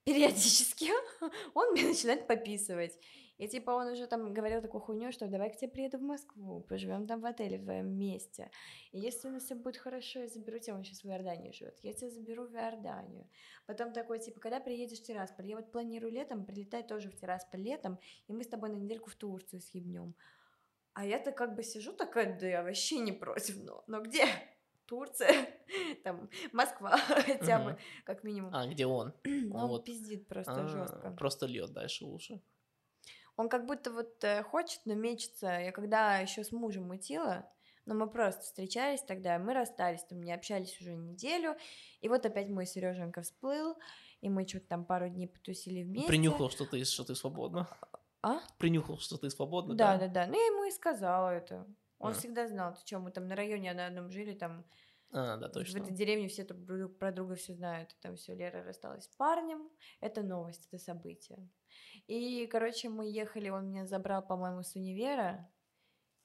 Периодически 0.10 0.90
он 1.54 1.72
мне 1.72 1.88
начинает 1.88 2.26
пописывать. 2.26 2.98
И 3.38 3.48
типа 3.48 3.72
он 3.72 3.88
уже 3.88 4.08
там 4.08 4.34
говорил 4.34 4.62
такую 4.62 4.82
хуйню, 4.82 5.12
что 5.12 5.28
давай 5.28 5.52
к 5.52 5.58
тебе 5.58 5.70
приеду 5.70 5.98
в 5.98 6.02
Москву, 6.02 6.62
поживем 6.62 7.06
там 7.08 7.22
в 7.22 7.26
отеле 7.26 7.58
в 7.58 7.84
месте. 7.84 8.50
И 8.92 9.00
если 9.00 9.30
у 9.30 9.32
нас 9.32 9.44
все 9.44 9.56
будет 9.56 9.78
хорошо, 9.78 10.20
я 10.20 10.28
заберу 10.28 10.58
тебя, 10.60 10.76
он 10.76 10.84
сейчас 10.84 11.04
в 11.04 11.08
Иордании 11.08 11.52
живет, 11.52 11.78
я 11.84 11.94
тебя 11.94 12.10
заберу 12.10 12.48
в 12.48 12.56
Иорданию. 12.56 13.30
Потом 13.68 13.94
такой, 13.94 14.20
типа, 14.20 14.40
когда 14.40 14.60
приедешь 14.60 15.00
в 15.00 15.04
Тирасполь? 15.04 15.48
Я 15.48 15.56
вот 15.56 15.72
планирую 15.72 16.12
летом 16.12 16.44
прилетать 16.44 16.88
тоже 16.88 17.10
в 17.10 17.16
Тирасполь 17.16 17.62
летом, 17.62 18.00
и 18.28 18.34
мы 18.34 18.44
с 18.44 18.48
тобой 18.48 18.70
на 18.70 18.76
недельку 18.76 19.10
в 19.10 19.16
Турцию 19.16 19.62
съебнем. 19.62 20.16
А 20.94 21.06
я-то 21.06 21.32
как 21.32 21.56
бы 21.56 21.64
сижу 21.64 21.94
такая, 21.94 22.38
да 22.38 22.48
я 22.48 22.64
вообще 22.64 22.98
не 22.98 23.14
против, 23.14 23.64
но, 23.64 23.84
но 23.88 24.02
где? 24.02 24.26
Турция, 24.90 25.48
там, 26.04 26.30
Москва 26.52 26.98
хотя 27.28 27.60
бы, 27.60 27.78
как 28.06 28.24
минимум. 28.24 28.52
А, 28.54 28.66
где 28.66 28.88
он? 28.88 29.14
Ну, 29.24 29.56
он 29.56 29.68
вот. 29.68 29.86
пиздит 29.86 30.28
просто 30.28 30.66
А, 30.66 30.68
жестко. 30.68 31.12
Просто 31.12 31.46
льет 31.46 31.72
дальше 31.72 32.06
уши. 32.06 32.42
Он 33.38 33.50
как 33.50 33.68
будто 33.68 33.92
вот 33.92 34.24
э, 34.24 34.44
хочет, 34.44 34.82
но 34.86 34.96
мечется. 34.96 35.48
Я 35.48 35.72
когда 35.72 36.18
еще 36.18 36.44
с 36.44 36.52
мужем 36.52 36.88
мутила, 36.88 37.50
но 37.86 37.94
мы 37.94 38.10
просто 38.10 38.42
встречались 38.42 39.02
тогда, 39.02 39.38
мы 39.38 39.54
расстались, 39.54 40.04
там 40.04 40.22
не 40.22 40.34
общались 40.34 40.80
уже 40.82 40.96
неделю, 40.96 41.56
и 42.02 42.10
вот 42.10 42.26
опять 42.26 42.50
мой 42.50 42.66
Сереженька 42.66 43.22
всплыл, 43.22 43.78
и 44.22 44.30
мы 44.30 44.48
что-то 44.48 44.68
там 44.68 44.86
пару 44.86 45.08
дней 45.08 45.28
потусили 45.28 45.84
вместе. 45.84 46.08
Принюхал, 46.08 46.50
что 46.50 46.66
ты, 46.66 46.84
что 46.84 47.04
ты 47.04 47.16
свободна. 47.16 47.70
А? 48.22 48.40
Принюхал, 48.58 48.98
что 48.98 49.18
ты 49.18 49.30
свободна, 49.30 49.76
Да, 49.76 49.98
да, 49.98 50.08
да. 50.08 50.26
Ну, 50.28 50.34
я 50.34 50.46
ему 50.48 50.66
и 50.66 50.72
сказала 50.72 51.30
это. 51.30 51.66
Он 52.00 52.12
А. 52.12 52.14
всегда 52.14 52.48
знал, 52.48 52.74
ты 52.74 52.82
что, 52.86 53.00
мы 53.00 53.12
там 53.12 53.28
на 53.28 53.36
районе 53.36 53.74
на 53.74 53.88
одном 53.88 54.10
жили, 54.10 54.34
там 54.34 54.66
А, 55.12 55.38
да, 55.38 55.50
в 55.50 55.52
точно. 55.54 55.80
этой 55.80 55.94
деревне 55.94 56.28
все 56.28 56.44
друг 56.44 56.98
про 56.98 57.12
друга 57.12 57.36
все 57.36 57.54
знают, 57.54 57.96
там 58.02 58.16
все, 58.16 58.34
Лера 58.36 58.64
рассталась 58.64 59.06
с 59.06 59.08
парнем, 59.10 59.70
это 60.00 60.24
новость, 60.24 60.68
это 60.68 60.78
событие. 60.78 61.50
И, 62.08 62.48
короче, 62.48 62.90
мы 62.90 63.10
ехали, 63.10 63.50
он 63.50 63.70
меня 63.70 63.86
забрал, 63.86 64.26
по-моему, 64.26 64.64
с 64.64 64.76
универа, 64.76 65.52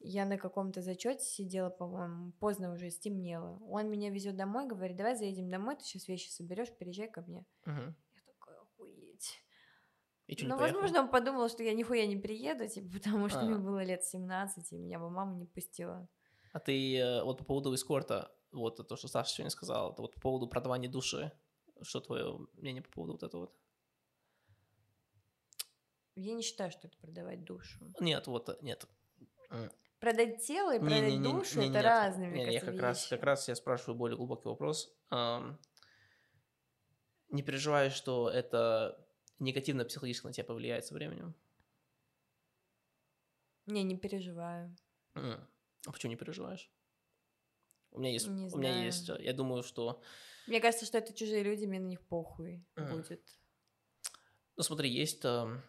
я 0.01 0.27
на 0.27 0.39
каком-то 0.39 0.83
зачете 0.83 1.25
сидела, 1.25 1.70
по-моему, 1.70 2.33
поздно 2.33 2.72
уже 2.72 2.91
стемнело. 2.91 3.59
Он 3.68 3.91
меня 3.91 4.11
везет 4.11 4.37
домой, 4.37 4.66
говорит, 4.66 4.97
давай 4.97 5.16
заедем 5.16 5.51
домой, 5.51 5.77
ты 5.77 5.85
сейчас 5.85 6.09
вещи 6.09 6.31
соберешь, 6.31 6.72
переезжай 6.77 7.09
ко 7.11 7.22
мне. 7.22 7.47
Мгм. 7.66 7.95
Я. 10.27 10.35
И 10.35 10.43
не 10.43 10.49
Ну, 10.49 10.57
возможно, 10.59 11.01
он 11.01 11.11
подумал, 11.11 11.49
что 11.49 11.62
я 11.62 11.75
нихуя 11.75 12.07
не 12.07 12.16
приеду, 12.16 12.66
типа, 12.68 12.89
потому 13.03 13.29
что 13.29 13.41
А. 13.41 13.45
мне 13.45 13.57
было 13.59 13.83
лет 13.85 14.03
17, 14.05 14.72
и 14.72 14.77
меня 14.79 14.99
бы 14.99 15.11
мама 15.11 15.35
не 15.37 15.47
пустила. 15.47 16.09
А 16.53 16.61
ты 16.61 16.97
э, 16.99 17.22
вот 17.25 17.39
по 17.39 17.45
поводу 17.45 17.75
эскорта, 17.75 18.31
вот 18.53 18.77
то, 18.89 18.97
что 18.97 19.09
Саша 19.09 19.31
сегодня 19.35 19.51
сказал, 19.51 19.93
это 19.93 20.03
вот 20.03 20.14
по 20.14 20.20
поводу 20.20 20.47
продавания 20.49 20.89
души, 20.89 21.33
что 21.83 22.01
твое 22.01 22.39
мнение 22.55 22.83
по 22.83 22.91
поводу 22.91 23.12
вот 23.14 23.22
этого 23.22 23.41
вот? 23.43 23.55
Я 26.16 26.35
не 26.35 26.43
считаю, 26.43 26.70
что 26.70 26.87
это 26.87 26.97
продавать 26.99 27.43
душу. 27.45 27.85
Нет, 28.01 28.27
вот, 28.29 28.49
э, 28.49 28.57
нет. 28.62 28.87
Продать 29.99 30.45
тело 30.47 30.75
и 30.77 30.79
продать 30.79 31.03
Не-не-не, 31.03 31.33
душу 31.33 31.59
не- 31.61 31.66
это 31.66 31.75
нет. 31.77 31.85
разные, 31.85 32.29
мне 32.29 32.45
Не, 32.47 32.53
я 32.53 32.61
кажется, 32.61 32.72
как 32.72 32.81
раз, 32.81 32.99
вещи. 33.01 33.11
как 33.11 33.22
раз 33.25 33.49
я 33.49 33.55
спрашиваю 33.57 33.97
более 33.99 34.16
глубокий 34.16 34.49
вопрос. 34.49 34.95
Не 37.31 37.43
переживаешь, 37.43 37.95
что 37.95 38.29
это 38.31 39.03
негативно 39.45 39.84
психологически 39.84 40.26
на 40.26 40.32
тебя 40.32 40.45
повлияет 40.45 40.86
со 40.86 40.95
временем? 40.95 41.34
Не, 43.66 43.82
не 43.84 43.99
переживаю. 43.99 44.74
А 45.86 45.92
почему 45.92 46.11
не 46.11 46.16
переживаешь? 46.16 46.70
У 47.92 48.01
меня 48.01 48.11
есть, 48.11 48.28
Не 48.28 48.49
у 48.51 48.59
меня 48.59 48.70
знаю. 48.70 48.84
есть, 48.84 49.09
э, 49.09 49.16
я 49.20 49.32
думаю, 49.32 49.62
что, 49.62 50.03
Мне 50.47 50.59
кажется, 50.61 50.86
что 50.86 50.97
это 50.97 51.12
чужие 51.12 51.42
люди, 51.42 51.66
мне 51.66 51.80
на 51.80 51.84
них 51.86 52.01
похуй 52.01 52.64
М. 52.76 52.86
будет. 52.88 53.38
ну 54.57 54.62
смотри, 54.62 54.90
есть, 54.90 55.24
эм, 55.24 55.62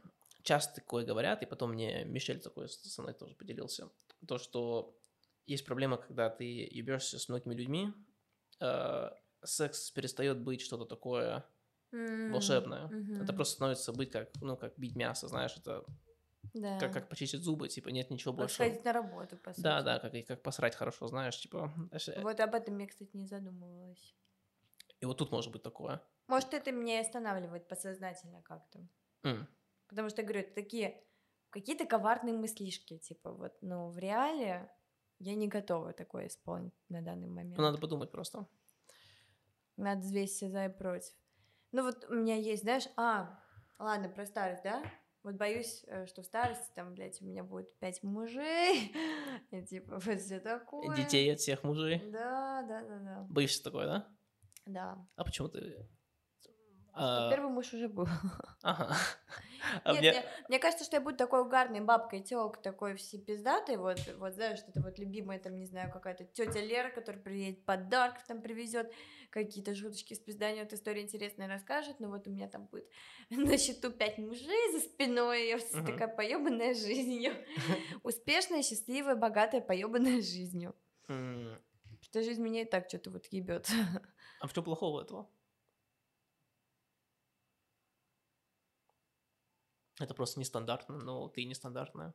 часто 0.43 0.75
такое 0.75 1.05
говорят, 1.05 1.41
и 1.41 1.45
потом 1.45 1.71
мне 1.73 2.03
Мишель 2.05 2.39
такой 2.39 2.69
со 2.69 3.01
мной 3.01 3.13
тоже 3.13 3.35
поделился, 3.35 3.89
то, 4.27 4.37
что 4.37 4.97
есть 5.45 5.65
проблема, 5.65 5.97
когда 5.97 6.29
ты 6.29 6.43
ебешься 6.45 7.19
с 7.19 7.29
многими 7.29 7.53
людьми, 7.55 7.89
э, 8.59 9.09
секс 9.43 9.91
перестает 9.91 10.39
быть 10.41 10.61
что-то 10.61 10.85
такое 10.85 11.45
М, 11.91 12.31
волшебное. 12.31 12.87
мгм. 12.87 13.21
Это 13.21 13.33
просто 13.33 13.55
становится 13.55 13.93
быть 13.93 14.11
как, 14.11 14.29
ну, 14.41 14.57
как 14.57 14.77
бить 14.77 14.95
мясо, 14.95 15.27
знаешь, 15.27 15.55
это 15.57 15.85
да. 16.53 16.79
как, 16.79 16.93
как 16.93 17.09
почистить 17.09 17.41
зубы, 17.41 17.67
типа, 17.67 17.89
нет 17.89 18.09
ничего 18.09 18.33
Как 18.33 18.39
больше. 18.41 18.55
сходить 18.55 18.83
на 18.83 18.93
работу, 18.93 19.37
по 19.37 19.53
сути. 19.53 19.61
Да, 19.61 19.81
да, 19.81 19.99
как, 19.99 20.13
как 20.27 20.41
посрать 20.41 20.75
хорошо, 20.75 21.07
знаешь, 21.07 21.39
типа. 21.39 21.71
э, 21.91 22.21
Вот 22.21 22.39
об 22.39 22.55
этом 22.55 22.77
я, 22.77 22.87
кстати, 22.87 23.15
не 23.15 23.27
задумывалась. 23.27 24.15
И 25.01 25.05
вот 25.05 25.17
тут 25.17 25.31
может 25.31 25.51
быть 25.51 25.63
такое. 25.63 26.01
Может, 26.27 26.53
это 26.53 26.71
меня 26.71 26.99
и 26.99 27.01
останавливает 27.01 27.67
подсознательно 27.67 28.41
как-то. 28.41 28.87
М. 29.23 29.47
Потому 29.87 30.09
что, 30.09 30.23
говорю, 30.23 30.39
это 30.41 30.53
такие 30.55 31.03
какие-то 31.49 31.85
коварные 31.85 32.33
мыслишки, 32.33 32.97
типа 32.97 33.31
вот, 33.31 33.53
ну, 33.61 33.89
в 33.89 33.97
реале 33.97 34.69
я 35.19 35.35
не 35.35 35.47
готова 35.47 35.93
такое 35.93 36.27
исполнить 36.27 36.73
на 36.89 37.01
данный 37.01 37.27
момент. 37.27 37.57
Ну, 37.57 37.63
надо 37.63 37.77
подумать 37.77 38.11
просто. 38.11 38.47
Надо 39.77 40.01
взвесить 40.01 40.51
за 40.51 40.65
и 40.65 40.69
против. 40.69 41.13
Ну 41.75 41.83
вот 41.83 42.05
у 42.07 42.13
меня 42.13 42.37
есть, 42.37 42.63
знаешь, 42.63 42.85
а, 42.95 43.37
ладно, 43.77 44.07
про 44.07 44.25
старость, 44.25 44.63
да? 44.63 44.81
Вот 45.23 45.35
боюсь, 45.35 45.83
э, 45.87 46.05
что 46.05 46.21
в 46.21 46.25
старости 46.25 46.71
там, 46.73 46.93
блядь, 46.93 47.21
у 47.21 47.25
меня 47.25 47.43
будет 47.43 47.77
пять 47.79 48.01
мужей, 48.01 48.95
и 49.51 49.61
типа 49.61 49.99
вот 49.99 50.21
все 50.21 50.39
такое. 50.39 50.95
Детей 50.95 51.33
от 51.33 51.41
всех 51.41 51.63
мужей. 51.63 51.99
Да, 52.13 52.63
да, 52.65 52.81
да, 52.81 52.99
да. 52.99 53.27
Боишься 53.29 53.61
такое, 53.61 53.87
да? 53.87 54.07
Да. 54.65 55.05
А 55.17 55.25
почему 55.25 55.49
ты... 55.49 55.85
А 56.97 57.29
Первый 57.29 57.51
муж 57.51 57.73
уже 57.73 57.89
был. 57.89 58.07
Ага. 58.63 58.95
А 59.83 59.93
Нет, 59.93 60.01
мне- 60.01 60.11
мне, 60.11 60.23
мне 60.49 60.59
кажется, 60.59 60.85
что 60.85 60.95
я 60.97 61.01
буду 61.01 61.17
такой 61.17 61.41
угарной 61.41 61.81
бабкой, 61.81 62.21
телкой 62.21 62.61
такой 62.63 62.95
все 62.95 63.17
пиздатой, 63.17 63.77
вот, 63.77 63.99
вот 64.17 64.33
знаешь, 64.33 64.59
что 64.59 64.71
это 64.71 64.81
вот 64.81 64.97
любимая, 64.99 65.39
там, 65.39 65.57
не 65.57 65.65
знаю, 65.65 65.91
какая-то 65.91 66.23
тетя 66.23 66.61
Лера, 66.61 66.89
которая 66.89 67.21
приедет 67.21 67.65
подарков 67.65 68.23
там 68.27 68.41
привезет, 68.41 68.91
какие-то 69.31 69.75
шуточки 69.75 70.13
с 70.13 70.19
пизданием, 70.19 70.63
вот 70.65 70.73
история 70.73 71.01
интересная 71.01 71.47
расскажет, 71.47 71.99
но 71.99 72.09
вот 72.09 72.27
у 72.27 72.31
меня 72.31 72.47
там 72.47 72.65
будет 72.67 72.87
на 73.29 73.57
счету 73.57 73.91
пять 73.91 74.17
мужей 74.17 74.71
за 74.71 74.79
спиной, 74.79 75.47
я 75.47 75.57
вся 75.57 75.77
Мгм. 75.77 75.85
такая 75.87 76.07
поебанная 76.07 76.73
жизнью, 76.73 77.33
успешная, 78.03 78.61
счастливая, 78.63 79.15
богатая, 79.15 79.61
поебанная 79.61 80.21
жизнью. 80.21 80.75
Что 82.01 82.23
жизнь 82.23 82.41
меня 82.41 82.61
и 82.61 82.65
так 82.65 82.87
что-то 82.87 83.09
вот 83.11 83.25
ебет. 83.31 83.67
А 84.39 84.47
в 84.47 84.53
чем 84.53 84.63
плохого 84.63 85.01
этого? 85.01 85.27
Это 89.99 90.13
просто 90.13 90.39
нестандартно, 90.39 90.97
но 90.97 91.29
ты 91.29 91.45
нестандартная. 91.45 92.13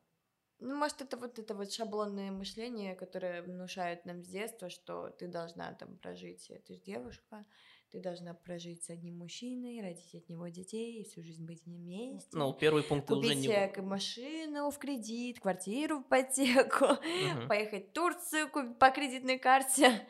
Ну, 0.62 0.76
может, 0.76 1.00
это 1.00 1.16
вот 1.16 1.38
это 1.38 1.54
вот 1.54 1.72
шаблонное 1.72 2.30
мышление, 2.30 2.94
которое 2.94 3.42
внушают 3.42 4.04
нам 4.04 4.22
с 4.22 4.28
детства, 4.28 4.68
что 4.68 5.08
ты 5.08 5.26
должна 5.26 5.72
там 5.72 5.96
прожить, 5.96 6.52
ты 6.66 6.74
же 6.74 6.80
девушка, 6.80 7.46
ты 7.90 7.98
должна 8.00 8.34
прожить 8.34 8.84
с 8.84 8.90
одним 8.90 9.16
мужчиной, 9.16 9.80
родить 9.80 10.14
от 10.14 10.28
него 10.28 10.48
детей 10.48 11.00
и 11.00 11.04
всю 11.04 11.22
жизнь 11.22 11.46
быть 11.46 11.62
с 11.62 11.66
ним 11.66 11.78
вместе. 11.78 12.36
Ну, 12.36 12.52
первый 12.52 12.82
пункт 12.82 13.06
ты 13.08 13.14
уже 13.14 13.28
Купить 13.28 13.38
не... 13.38 13.44
себе 13.44 13.68
к- 13.68 13.82
машину 13.82 14.70
в 14.70 14.78
кредит, 14.78 15.40
квартиру 15.40 16.00
в 16.00 16.02
ипотеку, 16.02 16.84
Мгм. 16.86 17.48
поехать 17.48 17.88
в 17.88 17.92
Турцию 17.92 18.50
купить 18.50 18.78
по 18.78 18.90
кредитной 18.90 19.38
карте. 19.38 20.06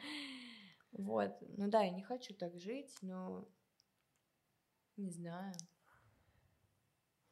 Вот. 0.91 1.31
Ну 1.41 1.71
да, 1.71 1.83
я 1.83 1.91
не 1.91 2.03
хочу 2.03 2.35
так 2.35 2.59
жить, 2.59 2.93
но 3.03 3.49
не 4.97 5.11
знаю. 5.13 5.55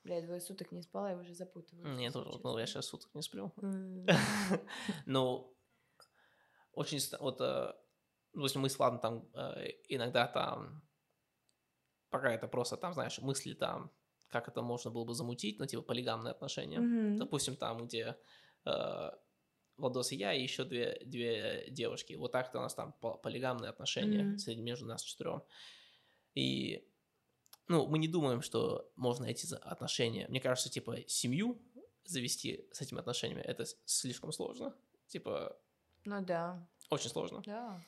Бля, 0.08 0.16
я 0.16 0.22
двое 0.22 0.40
суток 0.40 0.72
не 0.72 0.80
спала, 0.82 1.10
я 1.10 1.16
уже 1.18 1.34
запутываюсь. 1.34 2.00
Если 2.00 2.12
тоже, 2.12 2.40
ну, 2.42 2.58
я 2.58 2.66
сейчас 2.66 2.86
суток 2.86 3.14
не 3.14 3.22
сплю. 3.22 3.52
Ну, 5.06 5.54
очень... 6.72 6.98
Вот, 7.20 7.40
э, 7.40 7.72
ну, 8.32 8.40
допустим, 8.40 8.62
мы 8.62 8.68
с 8.70 8.78
Владом 8.78 9.00
там 9.00 9.28
э, 9.34 9.68
иногда 9.88 10.26
там... 10.26 10.82
Пока 12.10 12.32
это 12.32 12.48
просто 12.48 12.78
там, 12.78 12.94
знаешь, 12.94 13.18
мысли 13.18 13.52
там, 13.52 13.90
как 14.28 14.48
это 14.48 14.62
можно 14.62 14.90
было 14.90 15.04
бы 15.04 15.12
замутить, 15.14 15.58
ну, 15.58 15.66
типа 15.66 15.82
полигамные 15.82 16.30
отношения. 16.30 16.78
Допустим, 17.18 17.56
там, 17.56 17.86
где 17.86 18.16
э, 18.64 19.10
Владос 19.76 20.12
и 20.12 20.16
я, 20.16 20.32
и 20.32 20.42
еще 20.42 20.64
две, 20.64 20.98
две 21.04 21.66
девушки. 21.70 22.14
Вот 22.14 22.32
так-то 22.32 22.58
у 22.58 22.62
нас 22.62 22.74
там 22.74 22.94
по- 22.94 23.18
полигамные 23.18 23.68
отношения 23.68 24.38
среди 24.38 24.62
между 24.62 24.86
нас 24.86 25.02
четырем. 25.02 25.42
И, 26.34 26.88
ну, 27.68 27.86
мы 27.86 27.98
не 27.98 28.08
думаем, 28.08 28.42
что 28.42 28.90
можно 28.96 29.24
эти 29.26 29.46
за- 29.46 29.58
отношения. 29.58 30.26
Мне 30.28 30.40
кажется, 30.40 30.70
типа, 30.70 30.98
семью 31.06 31.60
завести 32.04 32.66
с 32.72 32.80
этими 32.80 32.98
отношениями, 33.00 33.42
это 33.42 33.66
слишком 33.84 34.32
сложно. 34.32 34.74
Типа, 35.08 35.58
Ну 36.04 36.22
да, 36.24 36.66
очень 36.90 37.10
сложно. 37.10 37.42
да. 37.44 37.80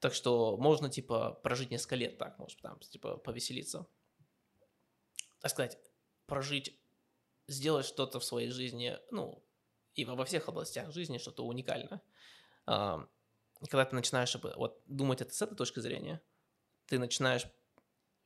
Так 0.00 0.14
что 0.14 0.56
можно, 0.56 0.88
типа, 0.90 1.34
прожить 1.42 1.70
несколько 1.70 1.94
лет 1.96 2.18
так, 2.18 2.38
может, 2.38 2.60
там, 2.60 2.78
типа, 2.80 3.16
повеселиться. 3.18 3.86
Так 5.40 5.50
сказать, 5.50 5.78
прожить, 6.26 6.78
сделать 7.46 7.86
что-то 7.86 8.18
в 8.18 8.24
своей 8.24 8.50
жизни, 8.50 8.98
ну, 9.10 9.44
и 9.94 10.04
во 10.04 10.24
всех 10.24 10.48
областях 10.48 10.90
жизни 10.92 11.18
что-то 11.18 11.44
уникальное. 11.44 12.00
Когда 12.64 13.84
ты 13.84 13.94
начинаешь 13.94 14.34
об- 14.34 14.56
вот, 14.56 14.80
думать 14.86 15.20
это 15.20 15.32
с 15.34 15.42
этой 15.42 15.54
точки 15.56 15.78
зрения, 15.80 16.20
ты 16.86 16.98
начинаешь 16.98 17.46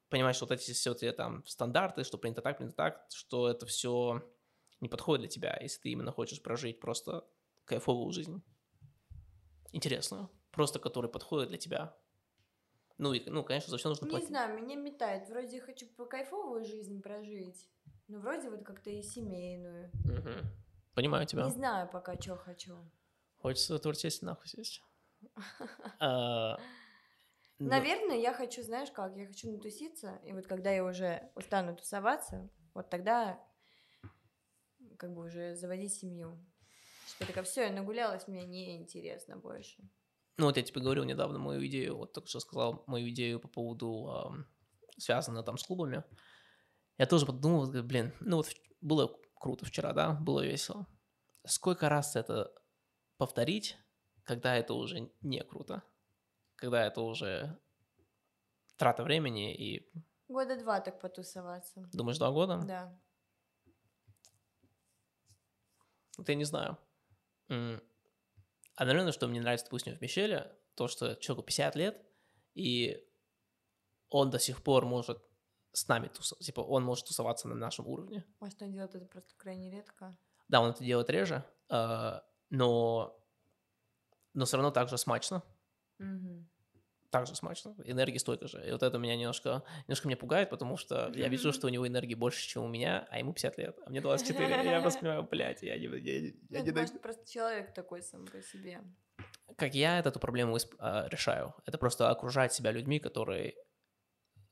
понимать, 0.08 0.36
что 0.36 0.46
вот 0.46 0.52
эти 0.52 0.72
все 0.72 0.94
те 0.94 1.12
там 1.12 1.44
стандарты, 1.46 2.04
что 2.04 2.18
принято 2.18 2.42
так, 2.42 2.58
принято 2.58 2.76
так, 2.76 3.06
что 3.12 3.48
это 3.48 3.66
все 3.66 4.22
не 4.80 4.88
подходит 4.88 5.22
для 5.22 5.28
тебя, 5.28 5.58
если 5.60 5.80
ты 5.80 5.88
именно 5.90 6.12
хочешь 6.12 6.42
прожить 6.42 6.80
просто 6.80 7.26
кайфовую 7.64 8.12
жизнь. 8.12 8.42
Интересную. 9.72 10.30
Просто 10.52 10.78
которая 10.78 11.10
подходит 11.10 11.48
для 11.48 11.58
тебя. 11.58 11.96
Ну, 12.98 13.12
и, 13.12 13.28
ну, 13.28 13.44
конечно, 13.44 13.70
за 13.70 13.76
все 13.76 13.88
нужно 13.88 14.06
Не 14.06 14.10
платить. 14.10 14.28
знаю, 14.28 14.56
меня 14.58 14.74
метает. 14.76 15.28
Вроде 15.28 15.60
хочу 15.60 15.86
по 15.86 16.06
кайфовую 16.06 16.64
жизнь 16.64 17.02
прожить, 17.02 17.68
но 18.08 18.18
вроде 18.18 18.48
вот 18.48 18.64
как-то 18.64 18.88
и 18.88 19.02
семейную. 19.02 19.90
Мгм. 20.04 20.50
Понимаю 20.94 21.26
тебя. 21.26 21.44
Не 21.44 21.50
знаю 21.50 21.90
пока, 21.90 22.18
что 22.18 22.36
хочу. 22.36 22.74
Хочется 23.38 23.78
творчески 23.78 24.24
нахуй 24.24 24.48
сесть. 24.48 24.82
Но- 27.58 27.70
Наверное, 27.70 28.16
я 28.18 28.34
хочу, 28.34 28.62
знаешь 28.62 28.90
как, 28.90 29.16
я 29.16 29.26
хочу 29.26 29.50
натуситься, 29.50 30.20
и 30.24 30.32
вот 30.32 30.46
когда 30.46 30.70
я 30.70 30.84
уже 30.84 31.30
устану 31.34 31.74
тусоваться, 31.74 32.50
вот 32.74 32.90
тогда 32.90 33.42
как 34.98 35.14
бы 35.14 35.24
уже 35.24 35.54
заводить 35.56 35.94
семью. 35.94 36.38
Что 37.06 37.24
я 37.24 37.26
такая, 37.28 37.44
все, 37.44 37.62
я 37.62 37.72
нагулялась, 37.72 38.28
мне 38.28 38.44
не 38.44 38.76
интересно 38.76 39.36
больше. 39.36 39.82
Ну, 40.38 40.46
вот 40.46 40.56
я 40.56 40.62
тебе 40.62 40.82
говорил 40.82 41.04
недавно 41.04 41.38
мою 41.38 41.66
идею, 41.66 41.96
вот 41.96 42.12
только 42.12 42.28
что 42.28 42.40
сказал 42.40 42.84
мою 42.86 43.08
идею 43.08 43.40
по 43.40 43.48
поводу, 43.48 44.10
ам, 44.10 44.46
связанную 44.98 45.44
там 45.44 45.56
с 45.56 45.62
клубами. 45.62 46.04
Я 46.98 47.06
тоже 47.06 47.24
подумал, 47.24 47.70
блин, 47.84 48.12
ну 48.20 48.38
вот 48.38 48.48
было 48.82 49.18
круто 49.34 49.64
вчера, 49.64 49.92
да, 49.92 50.12
было 50.12 50.44
весело. 50.44 50.86
Сколько 51.46 51.88
раз 51.88 52.16
это 52.16 52.52
повторить, 53.16 53.78
когда 54.24 54.56
это 54.56 54.74
уже 54.74 55.10
не 55.22 55.42
круто? 55.42 55.82
Когда 56.56 56.84
это 56.86 57.02
уже 57.02 57.58
трата 58.76 59.02
времени 59.02 59.54
и, 59.54 59.90
Года 60.28 60.56
два 60.58 60.80
так 60.80 61.00
потусоваться. 61.00 61.88
думаешь, 61.92 62.18
два 62.18 62.30
года? 62.32 62.62
Да. 62.66 62.98
Вот 66.18 66.28
я 66.28 66.34
не 66.34 66.44
знаю. 66.44 66.78
А, 67.48 68.84
наверное, 68.84 69.12
что 69.12 69.28
мне 69.28 69.40
нравится, 69.40 69.66
допустим, 69.66 69.96
в 69.96 70.00
Мишеле, 70.00 70.54
то, 70.74 70.88
что 70.88 71.14
человеку 71.16 71.46
50 71.46 71.76
лет, 71.76 72.04
и 72.54 73.06
он 74.08 74.30
до 74.30 74.38
сих 74.38 74.62
пор 74.62 74.84
может 74.84 75.22
с 75.72 75.88
нами 75.88 76.08
тусоваться, 76.08 76.44
типа, 76.44 76.60
он 76.60 76.82
может 76.84 77.06
тусоваться 77.06 77.48
на 77.48 77.54
нашем 77.54 77.86
уровне. 77.86 78.24
Может, 78.40 78.60
он 78.62 78.72
делает 78.72 78.94
это 78.94 79.06
просто 79.06 79.34
крайне 79.36 79.70
редко. 79.70 80.16
Да, 80.48 80.60
он 80.60 80.70
это 80.70 80.84
делает 80.84 81.08
реже, 81.10 81.44
а, 81.68 82.24
но, 82.50 83.18
но 84.34 84.44
все 84.44 84.56
равно 84.56 84.70
так 84.70 84.88
же 84.88 84.98
смачно, 84.98 85.42
Мгм. 85.98 86.48
так 87.10 87.26
же 87.26 87.34
смачно, 87.34 87.74
энергии 87.84 88.18
столько 88.18 88.46
же. 88.46 88.66
И 88.66 88.70
вот 88.72 88.82
это 88.82 88.98
меня 88.98 89.16
немножко, 89.16 89.62
немножко 89.86 90.08
меня 90.08 90.16
пугает, 90.18 90.50
потому 90.50 90.76
что 90.76 91.10
я 91.14 91.28
вижу, 91.28 91.52
что 91.52 91.66
у 91.66 91.70
него 91.70 91.86
энергии 91.88 92.14
больше, 92.14 92.46
чем 92.46 92.64
у 92.64 92.68
меня, 92.68 93.06
а 93.10 93.18
ему 93.18 93.32
50 93.32 93.56
лет, 93.58 93.78
а 93.86 93.90
мне 93.90 94.00
24. 94.00 94.62
И 94.64 94.68
я 94.68 94.80
просто 94.80 95.00
понимаю, 95.00 95.22
блядь, 95.22 95.62
я 95.62 95.78
не... 95.78 95.84
Я, 95.86 96.20
я 96.20 96.32
Ну, 96.50 96.64
не 96.64 96.70
дог- 96.72 96.76
может, 96.82 97.00
просто 97.00 97.26
человек 97.30 97.72
такой 97.72 98.02
сам 98.02 98.26
по 98.26 98.42
себе. 98.42 98.82
как 99.56 99.74
я 99.74 99.98
эту 100.00 100.20
проблему 100.20 100.58
а, 100.78 101.08
решаю, 101.08 101.54
это 101.64 101.78
просто 101.78 102.10
окружать 102.10 102.52
себя 102.52 102.70
людьми, 102.72 102.98
которые 102.98 103.54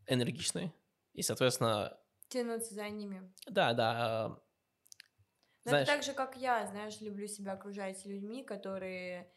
энергичные. 0.07 0.73
И, 1.13 1.23
соответственно, 1.23 1.99
Тянуться 2.29 2.75
за 2.75 2.89
ними. 2.89 3.31
да, 3.47 3.75
да, 3.75 3.93
а, 3.97 4.29
Но 5.65 5.71
знаешь, 5.71 5.89
это 5.89 5.97
так 5.97 6.05
же, 6.05 6.13
как 6.15 6.37
я, 6.37 6.67
знаешь, 6.67 7.01
люблю 7.01 7.27
себя 7.27 7.53
окружать 7.53 8.05
людьми, 8.07 8.43
которые 8.43 9.31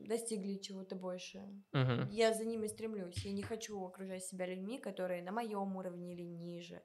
достигли 0.00 0.56
чего-то 0.58 0.96
больше. 0.96 1.48
мгм, 1.72 2.08
Я 2.10 2.32
за 2.34 2.44
ними 2.44 2.66
стремлюсь. 2.66 3.24
Я 3.24 3.32
не 3.32 3.42
хочу 3.42 3.82
окружать 3.84 4.24
себя 4.24 4.46
людьми, 4.46 4.78
которые 4.78 5.22
на 5.22 5.32
моем 5.32 5.76
уровне 5.76 6.14
или 6.14 6.22
ниже. 6.22 6.82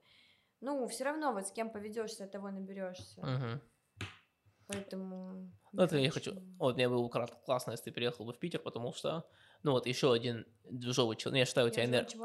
Ну, 0.61 0.87
все 0.87 1.05
равно, 1.05 1.33
вот 1.33 1.47
с 1.47 1.51
кем 1.51 1.71
поведешься, 1.71 2.25
от 2.25 2.31
того 2.31 2.49
наберешься. 2.51 3.21
мгм. 3.21 3.61
Поэтому. 4.67 5.51
Ну, 5.73 5.83
это 5.83 5.97
я 5.97 6.11
хочу. 6.11 6.33
Вот 6.59 6.75
мне 6.75 6.89
было 6.89 7.07
классно, 7.09 7.71
если 7.71 7.85
ты 7.85 7.91
переехал 7.91 8.25
бы 8.25 8.33
в 8.33 8.39
Питер, 8.39 8.59
потому 8.59 8.93
что, 8.93 9.29
ну 9.63 9.71
вот 9.71 9.85
еще 9.85 10.11
один 10.11 10.45
движовый 10.69 11.15
человек. 11.15 11.39
Я 11.39 11.45
считаю, 11.45 11.67
у 11.67 11.69
тебя 11.69 11.85
энергия. 11.85 12.17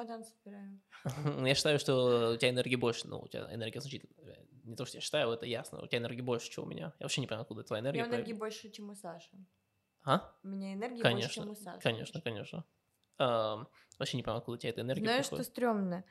Я 1.47 1.55
считаю, 1.55 1.79
что 1.79 2.33
у 2.35 2.37
тебя 2.37 2.51
энергии 2.51 2.77
больше. 2.77 3.09
Ну, 3.09 3.21
у 3.21 3.29
тебя 3.29 3.53
энергия 3.53 3.81
значительно. 3.81 4.11
э, 4.19 4.45
Не 4.65 4.77
то, 4.77 4.85
что 4.87 4.99
я 4.99 5.01
считаю, 5.01 5.31
это 5.33 5.47
ясно. 5.47 5.83
У 5.83 5.87
тебя 5.87 5.99
энергии 5.99 6.21
больше, 6.21 6.51
чем 6.51 6.65
у 6.65 6.67
меня. 6.69 6.93
Я 6.99 7.05
вообще 7.05 7.21
не 7.21 7.27
понимаю, 7.27 7.43
откуда 7.43 7.63
твоя 7.65 7.81
У 7.81 7.85
энергия. 7.85 8.05
меня 8.05 8.17
энергии 8.17 8.33
больше, 8.33 8.71
чем 8.71 8.91
у 8.91 8.95
Саши. 8.95 9.37
А? 10.05 10.35
У 10.43 10.49
меня 10.49 10.75
энергии 10.75 10.97
больше, 11.03 11.03
Конечно, 11.15 11.43
чем 11.43 11.51
у 11.51 11.55
Саши. 11.55 11.81
конечно, 11.81 12.21
конечно. 12.21 12.65
Ам, 13.19 13.69
Вообще 13.99 14.17
не 14.17 14.23
понимаю, 14.23 14.39
откуда 14.39 14.57
у 14.57 14.59
тебя 14.59 14.71
эта 14.71 14.81
энергия 14.81 15.05
Знаешь, 15.05 15.27
что 15.27 15.37
приходит. 15.37 15.53
стрёмно? 15.53 16.05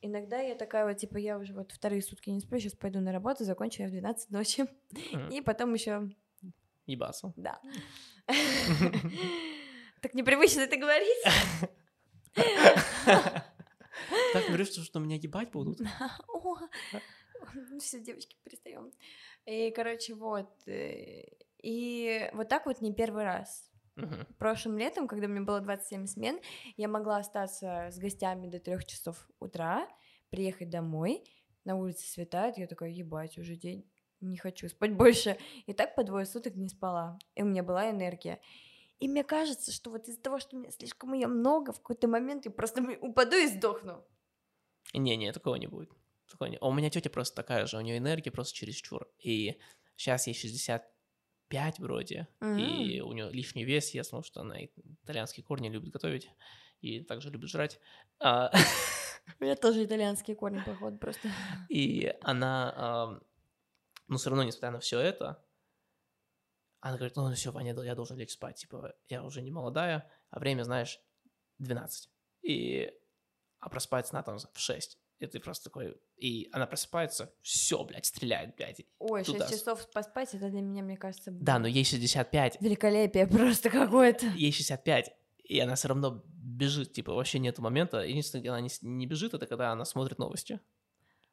Иногда 0.00 0.38
я 0.40 0.54
такая 0.54 0.86
вот, 0.86 0.96
типа, 0.98 1.16
я 1.18 1.38
уже 1.38 1.52
вот 1.54 1.72
вторые 1.72 2.02
сутки 2.02 2.30
не 2.30 2.40
сплю, 2.40 2.58
сейчас 2.58 2.74
пойду 2.74 3.00
на 3.00 3.12
работу, 3.12 3.44
закончу 3.44 3.82
я 3.82 3.88
в 3.88 3.90
12 3.90 4.30
ночи. 4.30 4.66
Мгм. 5.12 5.28
И 5.30 5.40
потом 5.40 5.72
еще, 5.74 6.08
Ебаться. 6.86 7.32
да. 7.36 7.60
Так 10.00 10.12
непривычно 10.14 10.60
это 10.60 10.76
говорить. 10.76 11.24
Так 14.32 14.46
говоришь, 14.46 14.68
что 14.68 14.82
что 14.82 14.98
меня 15.00 15.16
ебать 15.16 15.50
будут? 15.50 15.80
Все, 17.80 18.00
девочки, 18.00 18.36
перестаем. 18.42 18.92
И, 19.46 19.70
короче, 19.70 20.14
вот. 20.14 20.50
И 21.64 22.28
вот 22.34 22.48
так 22.50 22.66
вот 22.66 22.82
не 22.82 22.92
первый 22.92 23.24
раз. 23.24 23.70
Мгм. 23.96 24.26
Прошлым 24.38 24.76
летом, 24.76 25.08
когда 25.08 25.28
мне 25.28 25.40
было 25.40 25.60
27 25.60 26.06
смен, 26.06 26.38
я 26.76 26.88
могла 26.88 27.16
остаться 27.16 27.88
с 27.90 27.98
гостями 27.98 28.48
до 28.48 28.58
трех 28.58 28.84
часов 28.84 29.30
утра, 29.40 29.88
приехать 30.28 30.68
домой, 30.68 31.24
на 31.64 31.76
улице 31.76 32.06
светает, 32.06 32.58
я 32.58 32.66
такая, 32.66 32.90
ебать, 32.90 33.38
уже 33.38 33.56
день, 33.56 33.90
не 34.20 34.36
хочу 34.36 34.68
спать 34.68 34.94
больше. 34.94 35.38
И 35.64 35.72
так 35.72 35.94
по 35.94 36.04
двое 36.04 36.26
суток 36.26 36.54
не 36.54 36.68
спала, 36.68 37.18
и 37.34 37.42
у 37.42 37.46
меня 37.46 37.62
была 37.62 37.90
энергия. 37.90 38.40
И 38.98 39.08
мне 39.08 39.24
кажется, 39.24 39.72
что 39.72 39.90
вот 39.90 40.06
из-за 40.06 40.20
того, 40.20 40.38
что 40.38 40.56
у 40.56 40.60
меня 40.60 40.70
слишком 40.70 41.14
ее 41.14 41.28
много, 41.28 41.72
в 41.72 41.78
какой-то 41.78 42.08
момент 42.08 42.44
я 42.44 42.50
просто 42.50 42.82
упаду 43.00 43.36
и 43.36 43.46
сдохну. 43.46 44.04
Не-не, 44.92 45.32
такого 45.32 45.54
не 45.54 45.66
будет. 45.66 45.90
Такого 46.30 46.48
не- 46.48 46.58
А 46.60 46.66
у 46.68 46.72
меня 46.74 46.90
тетя 46.90 47.08
просто 47.08 47.34
такая 47.36 47.64
же, 47.66 47.78
у 47.78 47.80
нее 47.80 47.96
энергия 47.96 48.30
просто 48.30 48.54
чересчур. 48.54 49.08
И 49.18 49.58
сейчас 49.96 50.26
ей 50.26 50.34
65 51.50 51.78
вроде, 51.80 52.28
и 52.40 53.00
у 53.00 53.12
нее 53.12 53.30
лишний 53.30 53.64
вес, 53.64 53.90
я 53.90 54.02
знал, 54.02 54.22
что 54.22 54.40
она 54.40 54.56
итальянские 55.04 55.44
корни 55.44 55.68
любит 55.68 55.90
готовить, 55.90 56.30
и 56.80 57.00
также 57.00 57.30
любит 57.30 57.48
жрать. 57.48 57.80
А, 58.20 58.50
У 59.40 59.44
меня 59.44 59.56
тоже 59.56 59.84
итальянские 59.84 60.36
корни, 60.36 60.62
походу, 60.64 60.98
просто. 60.98 61.28
И 61.68 62.14
она, 62.20 63.20
ну, 64.06 64.18
все 64.18 64.30
равно, 64.30 64.44
несмотря 64.44 64.70
на 64.70 64.80
все 64.80 65.00
это, 65.00 65.42
она 66.80 66.96
говорит, 66.96 67.16
ну, 67.16 67.32
все, 67.32 67.50
Ваня, 67.50 67.74
я 67.82 67.94
должен 67.94 68.18
лечь 68.18 68.32
спать, 68.32 68.56
типа, 68.56 68.94
я 69.08 69.24
уже 69.24 69.40
не 69.40 69.50
молодая, 69.50 70.10
а 70.30 70.38
время, 70.38 70.64
знаешь, 70.64 71.00
12. 71.58 72.10
И, 72.42 72.92
а 73.60 73.70
просыпается 73.70 74.12
она 74.12 74.22
там 74.22 74.36
в 74.36 74.60
6. 74.60 74.98
И 75.24 75.26
ты 75.26 75.40
просто 75.40 75.64
такой, 75.64 75.96
и 76.16 76.48
она 76.52 76.66
просыпается, 76.66 77.32
все, 77.40 77.82
блядь, 77.84 78.04
стреляет, 78.06 78.54
блядь. 78.56 78.82
Ой, 78.98 79.24
6 79.24 79.32
Туда. 79.32 79.48
часов 79.50 79.90
поспать, 79.90 80.34
это 80.34 80.50
для 80.50 80.60
меня, 80.60 80.82
мне 80.82 80.96
кажется, 80.96 81.30
Да, 81.30 81.58
но 81.58 81.66
ей 81.66 81.84
65, 81.84 82.60
великолепие 82.60 83.26
просто 83.26 83.70
какое-то. 83.70 84.26
ей 84.26 84.52
65, 84.52 85.12
и 85.44 85.58
она 85.60 85.74
все 85.74 85.88
равно 85.88 86.22
бежит, 86.26 86.92
типа, 86.92 87.12
вообще 87.14 87.38
нету 87.38 87.62
момента. 87.62 87.98
Единственное, 88.00 88.40
где 88.42 88.50
она 88.50 88.60
не, 88.60 88.68
не 88.82 89.06
бежит, 89.06 89.34
это 89.34 89.46
когда 89.46 89.72
она 89.72 89.84
смотрит 89.84 90.18
новости, 90.18 90.60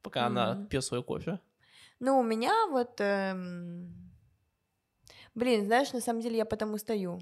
пока 0.01 0.27
она 0.27 0.53
Мгм. 0.55 0.67
пьет 0.67 0.83
свой 0.83 1.03
кофе. 1.03 1.39
Ну, 1.99 2.19
у 2.19 2.23
меня 2.23 2.67
вот... 2.69 2.95
эм, 2.99 4.11
Блин, 5.35 5.65
знаешь, 5.65 5.93
на 5.93 6.01
самом 6.01 6.21
деле 6.21 6.37
я 6.37 6.45
потом 6.45 6.73
устаю. 6.73 7.19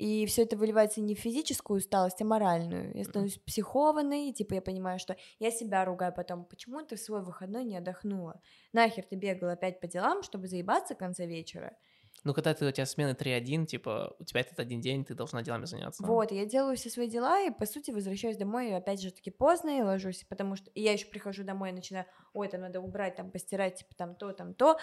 И 0.00 0.24
все 0.24 0.44
это 0.44 0.56
выливается 0.56 1.02
не 1.02 1.14
в 1.14 1.18
физическую 1.18 1.76
усталость, 1.76 2.22
а 2.22 2.24
моральную. 2.24 2.96
Я 2.96 3.04
становлюсь 3.04 3.36
психованной, 3.36 4.30
и, 4.30 4.32
типа 4.32 4.54
я 4.54 4.62
понимаю, 4.62 4.98
что 4.98 5.14
я 5.38 5.50
себя 5.50 5.84
ругаю 5.84 6.14
потом. 6.16 6.46
Почему 6.46 6.80
ты 6.80 6.96
в 6.96 7.00
свой 7.00 7.22
выходной 7.22 7.64
не 7.64 7.76
отдохнула? 7.76 8.40
Нахер 8.72 9.04
ты 9.04 9.16
бегала 9.16 9.52
опять 9.52 9.78
по 9.78 9.86
делам, 9.86 10.22
чтобы 10.22 10.48
заебаться 10.48 10.94
в 10.94 10.98
конце 10.98 11.26
вечера? 11.26 11.76
Ну, 12.24 12.32
когда 12.32 12.54
ты, 12.54 12.66
у 12.66 12.70
тебя 12.70 12.86
смены 12.86 13.12
3-1, 13.12 13.66
типа, 13.66 14.14
у 14.18 14.24
тебя 14.24 14.40
этот 14.40 14.58
один 14.58 14.80
день, 14.80 15.04
ты 15.04 15.14
должна 15.14 15.42
делами 15.42 15.66
заняться. 15.66 16.02
Вот, 16.02 16.32
я 16.32 16.46
делаю 16.46 16.76
все 16.76 16.88
свои 16.88 17.08
дела, 17.08 17.40
и, 17.42 17.50
по 17.50 17.66
сути, 17.66 17.90
возвращаюсь 17.90 18.36
домой, 18.36 18.74
опять 18.74 19.00
же, 19.02 19.10
таки 19.10 19.30
поздно, 19.30 19.78
и 19.78 19.82
ложусь, 19.82 20.24
потому 20.28 20.56
что 20.56 20.70
и 20.70 20.82
я 20.82 20.92
еще 20.92 21.06
прихожу 21.06 21.44
домой 21.44 21.70
и 21.70 21.72
начинаю, 21.72 22.06
ой, 22.34 22.48
там 22.48 22.62
надо 22.62 22.80
убрать, 22.80 23.16
там 23.16 23.30
постирать, 23.30 23.76
типа, 23.76 23.94
там 23.96 24.14
то, 24.14 24.32
там 24.32 24.54
то, 24.54 24.78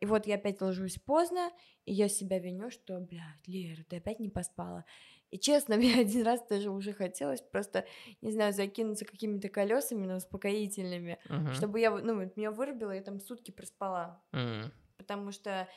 и 0.00 0.06
вот 0.06 0.26
я 0.26 0.36
опять 0.36 0.60
ложусь 0.60 0.98
поздно, 0.98 1.50
и 1.84 1.92
я 1.92 2.08
себя 2.08 2.38
виню, 2.38 2.70
что, 2.70 2.98
блядь, 2.98 3.46
Лера, 3.46 3.84
ты 3.88 3.96
опять 3.96 4.18
не 4.20 4.28
поспала. 4.28 4.84
И 5.30 5.38
честно, 5.38 5.76
мне 5.76 5.94
один 5.94 6.24
раз 6.24 6.44
даже 6.48 6.70
уже 6.70 6.92
хотелось 6.92 7.42
просто, 7.42 7.86
не 8.22 8.32
знаю, 8.32 8.52
закинуться 8.52 9.04
какими-то 9.04 9.48
колесами, 9.48 10.06
но 10.06 10.16
успокоительными, 10.16 11.18
Мгм. 11.28 11.52
чтобы 11.52 11.80
я, 11.80 11.90
ну, 11.90 12.16
вот 12.16 12.36
меня 12.36 12.50
вырубило, 12.50 12.90
я 12.92 13.02
там 13.02 13.20
сутки 13.20 13.50
проспала, 13.52 14.24
М. 14.32 14.70
потому 14.98 15.32
что, 15.32 15.68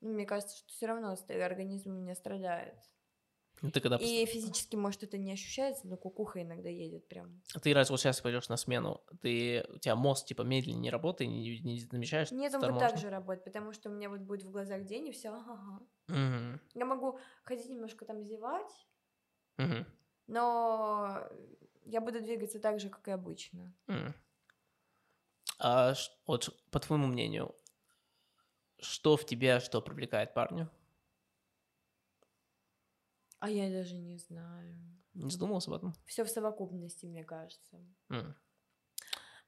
ну, 0.00 0.14
мне 0.14 0.26
кажется, 0.26 0.58
что 0.58 0.68
все 0.68 0.86
равно 0.86 1.16
организм 1.28 1.90
у 1.96 2.00
меня 2.00 2.14
страдает. 2.14 2.76
Ну, 3.62 3.70
Ты 3.70 3.80
когда... 3.80 3.96
И 3.96 4.24
физически, 4.26 4.76
может, 4.76 5.02
это 5.02 5.18
не 5.18 5.32
ощущается, 5.32 5.86
но 5.88 5.96
кукуха 5.96 6.42
иногда 6.42 6.68
едет 6.68 7.08
прям. 7.08 7.42
Ты 7.62 7.74
раз 7.74 7.90
вот 7.90 8.00
сейчас 8.00 8.20
пойдешь 8.20 8.48
на 8.48 8.56
смену, 8.56 9.02
ты... 9.20 9.66
у 9.68 9.78
тебя 9.78 9.96
мозг, 9.96 10.26
типа, 10.26 10.42
медленнее 10.42 10.80
не 10.80 10.90
работает, 10.90 11.30
не, 11.30 11.58
не 11.60 11.80
замечаешь? 11.80 12.30
Нет, 12.30 12.54
он 12.54 12.60
торможно? 12.60 12.88
так 12.88 12.98
же 12.98 13.10
работает, 13.10 13.44
потому 13.44 13.72
что 13.72 13.90
у 13.90 13.92
меня 13.92 14.08
вот 14.08 14.20
будет 14.20 14.44
в 14.44 14.50
глазах 14.50 14.84
день, 14.84 15.08
и 15.08 15.12
все, 15.12 15.30
ага. 15.30 15.80
Мгм. 16.08 16.60
Я 16.74 16.84
могу 16.84 17.18
ходить 17.42 17.68
немножко 17.68 18.04
там 18.04 18.22
зевать, 18.22 18.86
Мгм. 19.56 19.86
но 20.26 21.28
я 21.84 22.00
буду 22.00 22.20
двигаться 22.20 22.60
так 22.60 22.78
же, 22.78 22.88
как 22.88 23.08
и 23.08 23.10
обычно. 23.10 23.74
М. 23.88 24.14
А 25.58 25.94
вот 26.26 26.56
по 26.70 26.78
твоему 26.78 27.08
мнению, 27.08 27.54
что 28.80 29.16
в 29.16 29.26
тебе, 29.26 29.58
что 29.60 29.82
привлекает 29.82 30.34
парню? 30.34 30.70
А 33.40 33.48
я 33.50 33.70
даже 33.70 33.96
не 33.96 34.18
знаю. 34.18 34.76
Не 35.14 35.30
задумывался 35.30 35.70
об 35.70 35.76
этом? 35.76 35.94
Все 36.06 36.24
в 36.24 36.28
совокупности, 36.28 37.06
мне 37.06 37.24
кажется. 37.24 37.78
М. 38.10 38.34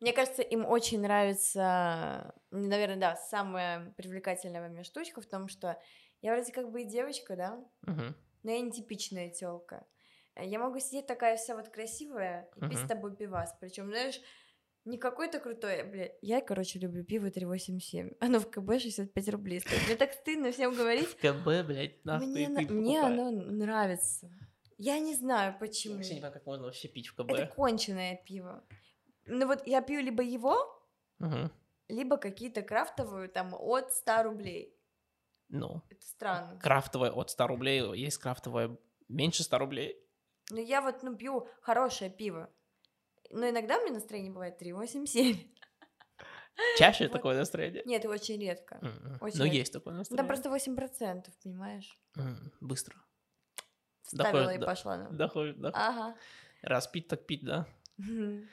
Мне 0.00 0.12
кажется, 0.12 0.42
им 0.42 0.64
очень 0.64 1.00
нравится, 1.00 2.34
наверное, 2.50 2.96
да, 2.96 3.16
самая 3.16 3.92
привлекательная 3.96 4.62
во 4.62 4.68
мне 4.68 4.82
штучка 4.82 5.20
в 5.20 5.26
том, 5.26 5.48
что 5.48 5.78
я 6.22 6.32
вроде 6.34 6.52
как 6.52 6.70
бы 6.70 6.82
и 6.82 6.86
девочка, 6.86 7.36
да, 7.36 7.62
Мгм. 7.86 8.14
но 8.42 8.52
я 8.52 8.60
не 8.60 8.72
типичная 8.72 9.30
телка. 9.30 9.86
Я 10.36 10.58
могу 10.58 10.78
сидеть 10.78 11.06
такая 11.06 11.36
вся 11.36 11.56
вот 11.56 11.68
красивая 11.70 12.50
и 12.54 12.62
пить 12.62 12.80
с 12.80 12.84
тобой 12.84 13.16
пивас. 13.16 13.54
Причем, 13.60 13.88
знаешь, 13.88 14.20
не 14.90 14.98
какой-то 14.98 15.38
крутой, 15.40 15.82
блядь. 15.84 16.16
Я, 16.22 16.40
короче, 16.40 16.78
люблю 16.78 17.04
пиво 17.04 17.30
387. 17.30 18.12
Оно 18.20 18.38
в 18.40 18.50
КБ 18.50 18.80
65 18.80 19.28
рублей 19.30 19.60
стоит. 19.60 19.86
Мне 19.86 19.96
так 19.96 20.12
стыдно 20.12 20.50
всем 20.52 20.74
говорить. 20.74 21.06
В 21.08 21.16
КБ, 21.16 21.66
блядь, 21.66 22.04
нахуй 22.04 22.26
Мне, 22.28 22.48
на- 22.48 22.60
мне 22.62 23.00
оно 23.02 23.30
нравится. 23.30 24.30
Я 24.78 24.98
не 24.98 25.14
знаю, 25.14 25.52
Я 25.52 25.58
почему. 25.58 25.94
вообще 25.96 26.10
не 26.10 26.16
понимаю, 26.16 26.32
как 26.34 26.46
можно 26.46 26.64
вообще 26.66 26.88
пить 26.88 27.08
в 27.08 27.14
КБ. 27.14 27.30
Это 27.32 27.46
конченое 27.46 28.16
пиво. 28.26 28.64
Ну 29.26 29.46
вот 29.46 29.66
я 29.66 29.82
пью 29.82 30.00
либо 30.00 30.22
его, 30.22 30.56
Мгм. 31.18 31.50
либо 31.88 32.16
какие-то 32.16 32.62
крафтовые 32.62 33.28
там 33.28 33.54
от 33.54 33.92
100 33.92 34.22
рублей. 34.22 34.76
Ну, 35.48 35.82
Это 35.90 36.02
странно. 36.06 36.58
крафтовое 36.60 37.10
от 37.10 37.30
100 37.30 37.46
рублей, 37.46 37.82
есть 37.96 38.18
крафтовое 38.18 38.78
меньше 39.08 39.42
100 39.42 39.58
рублей. 39.58 39.96
Но 40.50 40.60
я 40.60 40.80
вот, 40.80 41.02
ну, 41.02 41.14
пью 41.16 41.46
хорошее 41.60 42.10
пиво. 42.10 42.48
Но 43.30 43.48
иногда 43.48 43.78
у 43.78 43.82
меня 43.82 43.94
настроение 43.94 44.32
бывает 44.32 44.60
3,87. 44.60 45.36
Чаще 46.78 47.04
Вот. 47.04 47.12
такое 47.12 47.36
настроение? 47.38 47.82
Нет, 47.86 48.04
очень 48.04 48.38
редко. 48.40 48.78
М, 48.82 49.18
Очень 49.20 49.38
Ну, 49.38 49.44
редко. 49.44 49.56
есть 49.58 49.72
такое 49.72 49.94
настроение. 49.94 50.18
Там 50.18 50.26
просто 50.26 50.50
8%, 50.50 51.32
понимаешь? 51.42 51.98
М, 52.16 52.52
Быстро. 52.60 52.96
Вставила 54.02 54.32
Доходит 54.40 54.56
и 54.56 54.60
до- 54.60 54.66
пошла. 54.66 54.96
ну. 54.98 55.16
Доходит, 55.16 55.60
да. 55.60 55.70
Ага. 55.72 56.16
Раз 56.62 56.86
пить, 56.88 57.08
так 57.08 57.24
пить, 57.26 57.44
да. 57.44 57.66
Мгм. 57.96 58.48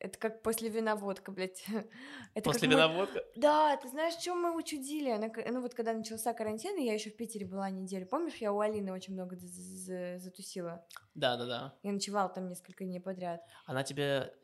Это 0.00 0.18
как 0.18 0.42
после 0.42 0.70
вина 0.70 0.96
водка, 0.96 1.30
блядь. 1.30 1.62
Это 2.34 2.44
После 2.50 2.66
мы- 2.68 2.74
вина 2.74 2.88
водка. 2.88 3.22
Да, 3.36 3.76
ты 3.76 3.88
знаешь, 3.88 4.14
что 4.14 4.34
мы 4.34 4.56
учудили? 4.56 5.12
На 5.16 5.28
ка- 5.28 5.44
Ну 5.52 5.60
вот 5.60 5.74
когда 5.74 5.92
начался 5.92 6.32
карантин, 6.32 6.78
и 6.78 6.84
я 6.86 6.94
еще 6.94 7.10
в 7.10 7.16
Питере 7.16 7.44
была 7.46 7.68
неделю. 7.70 8.06
Помнишь, 8.06 8.36
я 8.36 8.50
у 8.52 8.60
Алины 8.60 8.92
очень 8.92 9.12
много 9.12 9.36
затусила? 9.36 10.86
Да, 11.14 11.36
да, 11.36 11.44
да. 11.46 11.78
Я 11.82 11.92
ночевала 11.92 12.30
там 12.30 12.48
несколько 12.48 12.84
дней 12.84 12.98
подряд. 13.00 13.42
Она 13.66 13.82
тебе 13.84 14.34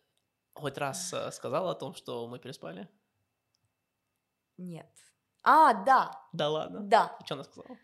хоть 0.55 0.77
раз 0.79 1.13
э, 1.15 1.31
сказала 1.33 1.71
о 1.73 1.75
том, 1.75 1.95
что 1.95 2.29
мы 2.29 2.39
переспали? 2.39 2.89
Нет. 4.59 4.91
А, 5.43 5.73
да, 5.85 6.11
Да 6.33 6.51
ладно. 6.51 6.81
да. 6.81 7.17
Что 7.25 7.35
она 7.35 7.45
сказала? 7.45 7.77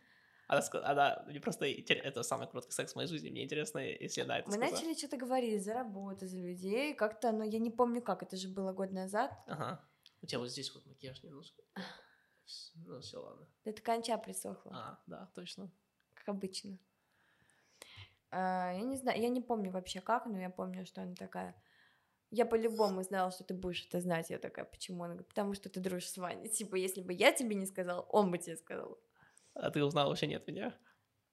Она, 0.52 0.60
ска- 0.60 0.82
она 0.82 1.24
мне 1.26 1.40
просто 1.40 1.64
это 1.66 2.22
самый 2.22 2.46
короткий 2.46 2.72
секс 2.72 2.92
в 2.92 2.96
моей 2.96 3.08
жизни. 3.08 3.30
Мне 3.30 3.44
интересно, 3.44 3.78
если 3.78 4.20
она 4.20 4.38
это 4.38 4.48
Мы 4.50 4.54
сказала. 4.56 4.70
начали 4.74 4.94
что-то 4.94 5.16
говорить 5.16 5.64
за 5.64 5.72
работу, 5.72 6.26
за 6.26 6.36
людей. 6.38 6.94
Как-то, 6.94 7.32
ну, 7.32 7.42
я 7.42 7.58
не 7.58 7.70
помню 7.70 8.02
как, 8.02 8.22
это 8.22 8.36
же 8.36 8.48
было 8.48 8.72
год 8.74 8.92
назад. 8.92 9.32
Ага. 9.46 9.80
У 10.20 10.26
тебя 10.26 10.40
вот 10.40 10.50
здесь 10.50 10.74
вот 10.74 10.84
макияж 10.84 11.22
немножко. 11.22 11.62
Ну, 12.74 13.00
все, 13.00 13.16
ладно. 13.18 13.46
Это 13.64 13.80
конча 13.80 14.18
присохла, 14.18 14.72
А, 14.74 14.98
да, 15.06 15.30
точно. 15.34 15.70
как 16.14 16.28
обычно. 16.28 16.76
А, 18.30 18.72
я 18.74 18.80
не 18.82 18.96
знаю, 18.96 19.20
я 19.22 19.28
не 19.30 19.40
помню 19.40 19.70
вообще 19.70 20.00
как, 20.02 20.26
но 20.26 20.38
я 20.38 20.50
помню, 20.50 20.84
что 20.86 21.02
она 21.02 21.14
такая... 21.14 21.54
Я 22.30 22.44
по-любому 22.46 23.02
знала, 23.02 23.30
что 23.30 23.44
ты 23.44 23.54
будешь 23.54 23.86
это 23.86 24.00
знать. 24.00 24.30
Я 24.30 24.38
такая, 24.38 24.64
почему? 24.66 25.04
Она 25.04 25.14
говорит, 25.14 25.28
потому 25.28 25.54
что 25.54 25.68
ты 25.70 25.80
дружишь 25.80 26.10
с 26.10 26.16
Ваней. 26.18 26.48
Типа, 26.58 26.74
если 26.76 27.00
бы 27.00 27.12
я 27.14 27.32
тебе 27.32 27.54
не 27.56 27.64
сказала, 27.66 28.02
он 28.02 28.30
бы 28.30 28.36
тебе 28.38 28.56
сказал. 28.56 28.98
А 29.54 29.70
ты 29.70 29.84
узнал 29.84 30.08
вообще 30.08 30.26
не 30.26 30.34
от 30.34 30.46
меня? 30.46 30.78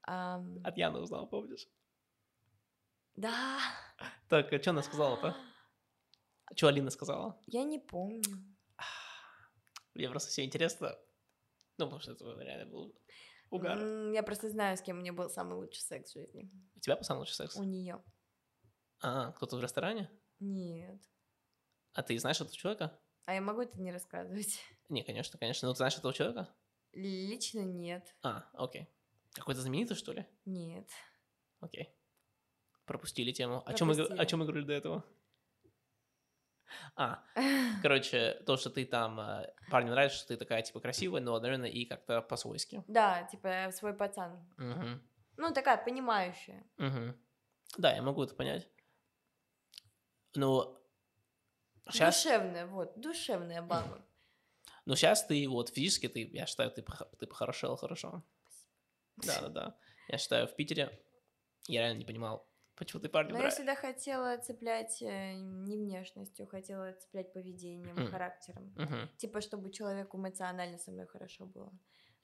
Ам, 0.04 0.60
От 0.64 0.78
Яны 0.78 1.00
узнал, 1.00 1.28
помнишь? 1.28 1.68
Да, 3.16 3.60
Так, 4.30 4.52
а 4.54 4.62
что 4.62 4.70
она 4.72 4.82
сказала-то? 4.84 5.36
Что 6.56 6.68
Алина 6.68 6.90
сказала? 6.90 7.40
я 7.48 7.64
не 7.64 7.80
помню. 7.80 8.24
Мне 9.94 10.10
просто 10.10 10.30
все 10.30 10.46
интересно. 10.46 10.98
Ну, 11.78 11.86
потому 11.86 12.00
что 12.02 12.12
это 12.14 12.26
реально 12.42 12.66
был... 12.72 12.96
Угар. 13.52 13.78
Я 14.12 14.24
просто 14.24 14.50
знаю, 14.50 14.78
с 14.78 14.82
кем 14.82 14.98
у 14.98 15.02
меня 15.02 15.14
был 15.14 15.30
самый 15.30 15.56
лучший 15.56 15.82
секс 15.82 16.12
в 16.12 16.14
жизни. 16.14 16.50
У 16.76 16.80
тебя 16.80 16.96
был 16.96 17.04
самый 17.04 17.20
лучший 17.20 17.36
секс? 17.36 17.56
У 17.56 17.64
нее. 17.64 18.04
А, 19.02 19.32
кто-то 19.32 19.58
в 19.58 19.62
ресторане? 19.62 20.10
Нет. 20.40 21.02
А 21.94 22.04
ты 22.04 22.18
знаешь 22.20 22.40
этого 22.40 22.56
человека? 22.56 23.00
А 23.26 23.34
я 23.34 23.42
могу 23.42 23.62
это 23.62 23.80
не 23.80 23.92
рассказывать? 23.92 24.60
Не, 24.90 25.04
конечно, 25.04 25.38
конечно. 25.40 25.68
Но 25.68 25.74
ты 25.74 25.78
знаешь 25.78 25.98
этого 25.98 26.14
человека? 26.14 26.50
Лично 26.94 27.62
нет. 27.62 28.16
А, 28.24 28.50
окей. 28.54 28.88
Какой-то 29.34 29.62
знаменитый, 29.62 29.96
что 29.96 30.12
ли? 30.14 30.26
Нет. 30.46 30.90
Окей. 31.60 31.94
Пропустили 32.86 33.32
тему. 33.32 33.62
О 33.66 33.74
чем, 33.74 33.88
мы, 33.90 33.94
о 33.94 33.98
Пропустили. 33.98 34.26
чем 34.28 34.40
мы 34.40 34.46
говорили 34.46 34.66
до 34.66 34.74
этого? 34.74 35.06
А, 36.96 37.24
короче, 37.82 38.42
то, 38.46 38.58
что 38.58 38.70
ты 38.70 38.86
там... 38.86 39.20
э, 39.20 39.54
Парню 39.70 39.92
нравится, 39.92 40.18
что 40.18 40.28
ты 40.30 40.38
такая, 40.38 40.62
типа, 40.62 40.80
красивая, 40.80 41.22
но, 41.22 41.40
наверное, 41.40 41.70
и 41.70 41.86
как-то 41.86 42.22
по-свойски. 42.22 42.84
Да, 42.88 43.24
типа 43.24 43.72
свой 43.72 43.94
пацан. 43.94 44.40
Мгм. 44.58 45.02
Ну, 45.38 45.54
такая 45.54 45.84
понимающая. 45.84 46.64
Мгм. 46.78 47.16
Да, 47.78 47.94
я 47.94 48.02
могу 48.02 48.24
это 48.24 48.36
понять. 48.36 48.68
Но 50.36 50.80
сейчас, 51.90 52.24
Душевная, 52.24 52.66
вот, 52.68 53.00
душевная 53.00 53.62
баба. 53.62 54.04
Но 54.90 54.96
сейчас 54.96 55.26
ты 55.26 55.48
вот 55.48 55.70
физически, 55.70 56.10
ты, 56.10 56.30
я 56.34 56.48
считаю, 56.48 56.72
ты, 56.72 56.84
ты 57.20 57.28
похорошела 57.28 57.78
хорошо. 57.78 58.24
Да, 59.18 59.42
да, 59.42 59.50
да. 59.50 59.78
Я 60.08 60.18
считаю, 60.18 60.48
в 60.48 60.56
Питере 60.56 61.00
я 61.68 61.82
реально 61.82 62.00
не 62.00 62.06
понимал, 62.06 62.50
почему 62.76 63.02
ты 63.02 63.10
парня 63.10 63.32
Но 63.32 63.38
я 63.38 63.44
нравится. 63.44 63.64
всегда 63.64 63.76
хотела 63.76 64.38
цеплять 64.38 65.02
э, 65.02 65.34
не 65.36 65.78
внешностью, 65.78 66.48
хотела 66.48 66.94
цеплять 66.94 67.32
поведением, 67.34 68.02
М. 68.02 68.04
характером. 68.04 68.76
Мгм, 68.76 69.10
Типа, 69.18 69.42
чтобы 69.42 69.72
человеку 69.72 70.18
эмоционально 70.18 70.78
со 70.80 70.92
мной 70.92 71.06
хорошо 71.06 71.46
было. 71.46 71.72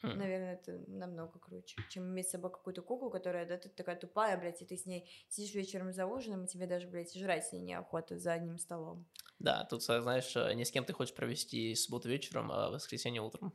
м. 0.04 0.12
Наверное, 0.14 0.56
это 0.56 0.80
намного 0.88 1.40
круче, 1.40 1.84
чем 1.90 2.06
иметь 2.10 2.28
с 2.30 2.32
собой 2.32 2.52
какую-то 2.52 2.82
куклу, 2.82 3.10
которая, 3.12 3.46
да, 3.46 3.58
ты 3.58 3.70
такая 3.70 3.98
тупая, 3.98 4.38
блядь, 4.38 4.62
и 4.62 4.66
ты 4.66 4.78
с 4.78 4.86
ней 4.86 5.10
сидишь 5.30 5.54
вечером 5.56 5.92
за 5.94 6.08
ужином, 6.08 6.46
и 6.46 6.48
тебе 6.48 6.68
даже, 6.68 6.88
блядь, 6.88 7.14
жрать 7.16 7.46
с 7.48 7.52
ней 7.54 7.62
неохота 7.62 8.18
за 8.18 8.34
одним 8.34 8.58
столом. 8.58 9.08
Да, 9.46 9.64
тут, 9.64 9.88
э, 9.88 10.02
знаешь, 10.02 10.36
э, 10.36 10.56
ни 10.56 10.64
с 10.64 10.72
кем 10.72 10.86
ты 10.86 10.94
хочешь 10.94 11.14
провести 11.14 11.76
субботу 11.76 12.10
вечером, 12.10 12.52
а 12.52 12.72
воскресенье 12.72 13.22
утром. 13.22 13.54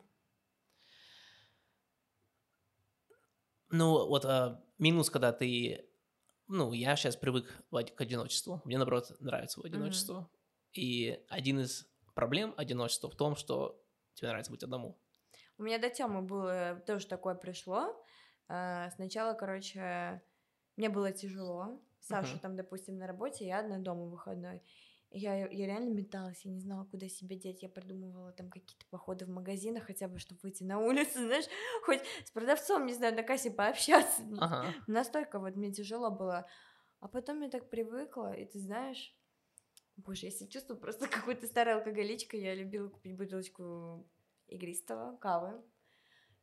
Ну, 3.71 4.07
вот 4.07 4.25
э, 4.25 4.57
минус, 4.79 5.11
когда 5.11 5.33
ты... 5.33 5.85
Ну, 6.47 6.73
я 6.73 6.95
сейчас 6.95 7.17
привык 7.17 7.65
в 7.73 7.83
к 7.83 8.01
одиночеству. 8.01 8.63
Мне, 8.65 8.79
наоборот, 8.79 9.17
нравится 9.19 9.61
одиночество. 9.65 10.31
И 10.73 11.21
один 11.29 11.59
из 11.59 11.89
проблем 12.15 12.55
одиночества 12.57 13.11
в 13.11 13.17
том, 13.17 13.35
что 13.35 13.85
тебе 14.15 14.29
нравится 14.29 14.53
быть 14.53 14.63
одному. 14.63 14.97
У 15.59 15.65
меня 15.65 15.79
до 15.79 15.91
Тёмы 15.91 16.23
было 16.23 16.81
тоже 16.87 17.09
такое 17.09 17.35
пришло. 17.35 18.01
А, 18.49 18.91
Сначала, 18.91 19.35
короче, 19.35 20.23
мне 20.77 20.89
было 20.89 21.11
тяжело. 21.11 21.81
Саша 21.99 22.35
Мгм. 22.35 22.39
там, 22.39 22.57
допустим, 22.57 22.97
на 22.97 23.09
работе, 23.09 23.45
я 23.45 23.59
одна 23.59 23.79
дома 23.79 24.05
выходной. 24.05 24.63
Я, 25.13 25.35
я 25.49 25.67
реально 25.67 25.91
металась, 25.93 26.45
я 26.45 26.53
не 26.53 26.61
знала, 26.61 26.85
куда 26.85 27.09
себя 27.09 27.35
деть. 27.37 27.63
Я 27.63 27.69
придумывала 27.69 28.33
там 28.33 28.49
какие-то 28.49 28.87
походы 28.91 29.27
в 29.27 29.29
магазинах, 29.29 29.85
хотя 29.85 30.07
бы, 30.07 30.21
чтобы 30.21 30.41
выйти 30.43 30.63
на 30.63 30.79
улицу, 30.79 31.13
знаешь, 31.27 31.47
хоть 31.85 32.03
с 32.25 32.31
продавцом, 32.31 32.87
не 32.87 32.95
знаю, 32.95 33.17
на 33.17 33.25
кассе 33.25 33.51
пообщаться. 33.51 34.23
Ага. 34.39 34.73
Настолько 34.87 35.41
вот 35.41 35.57
мне 35.57 35.73
тяжело 35.73 36.11
было. 36.11 36.47
А 37.01 37.09
потом 37.09 37.41
я 37.41 37.49
так 37.49 37.71
привыкла, 37.71 38.35
и 38.35 38.45
ты 38.45 38.61
знаешь, 38.61 39.17
боже, 39.97 40.27
я 40.27 40.33
себя 40.33 40.51
чувствую 40.51 40.79
просто 40.81 41.09
какой-то 41.09 41.47
старой 41.47 41.75
алкоголичкой. 41.77 42.41
Я 42.41 42.55
любила 42.55 42.89
купить 42.89 43.17
бутылочку 43.17 44.07
игристого, 44.49 45.17
кавы. 45.19 45.63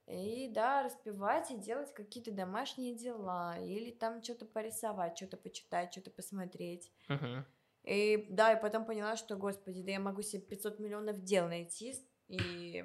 И 0.08 0.50
да, 0.50 0.84
распивать 0.84 1.52
и 1.52 1.58
делать 1.58 1.94
какие-то 1.94 2.32
домашние 2.32 2.96
дела. 2.96 3.58
Или 3.60 3.92
там 3.92 4.24
что-то 4.24 4.46
порисовать, 4.46 5.18
что-то 5.18 5.38
почитать, 5.38 5.92
что-то 5.94 6.12
посмотреть. 6.12 6.92
Мгм. 7.10 7.46
И 7.84 8.28
да, 8.30 8.54
и 8.54 8.62
потом 8.62 8.86
поняла, 8.86 9.16
что, 9.16 9.36
господи, 9.38 9.82
да 9.82 9.92
я 9.92 10.00
могу 10.00 10.22
себе 10.22 10.42
500 10.44 10.80
миллионов 10.80 11.24
дел 11.24 11.48
найти 11.48 11.96
и, 12.28 12.84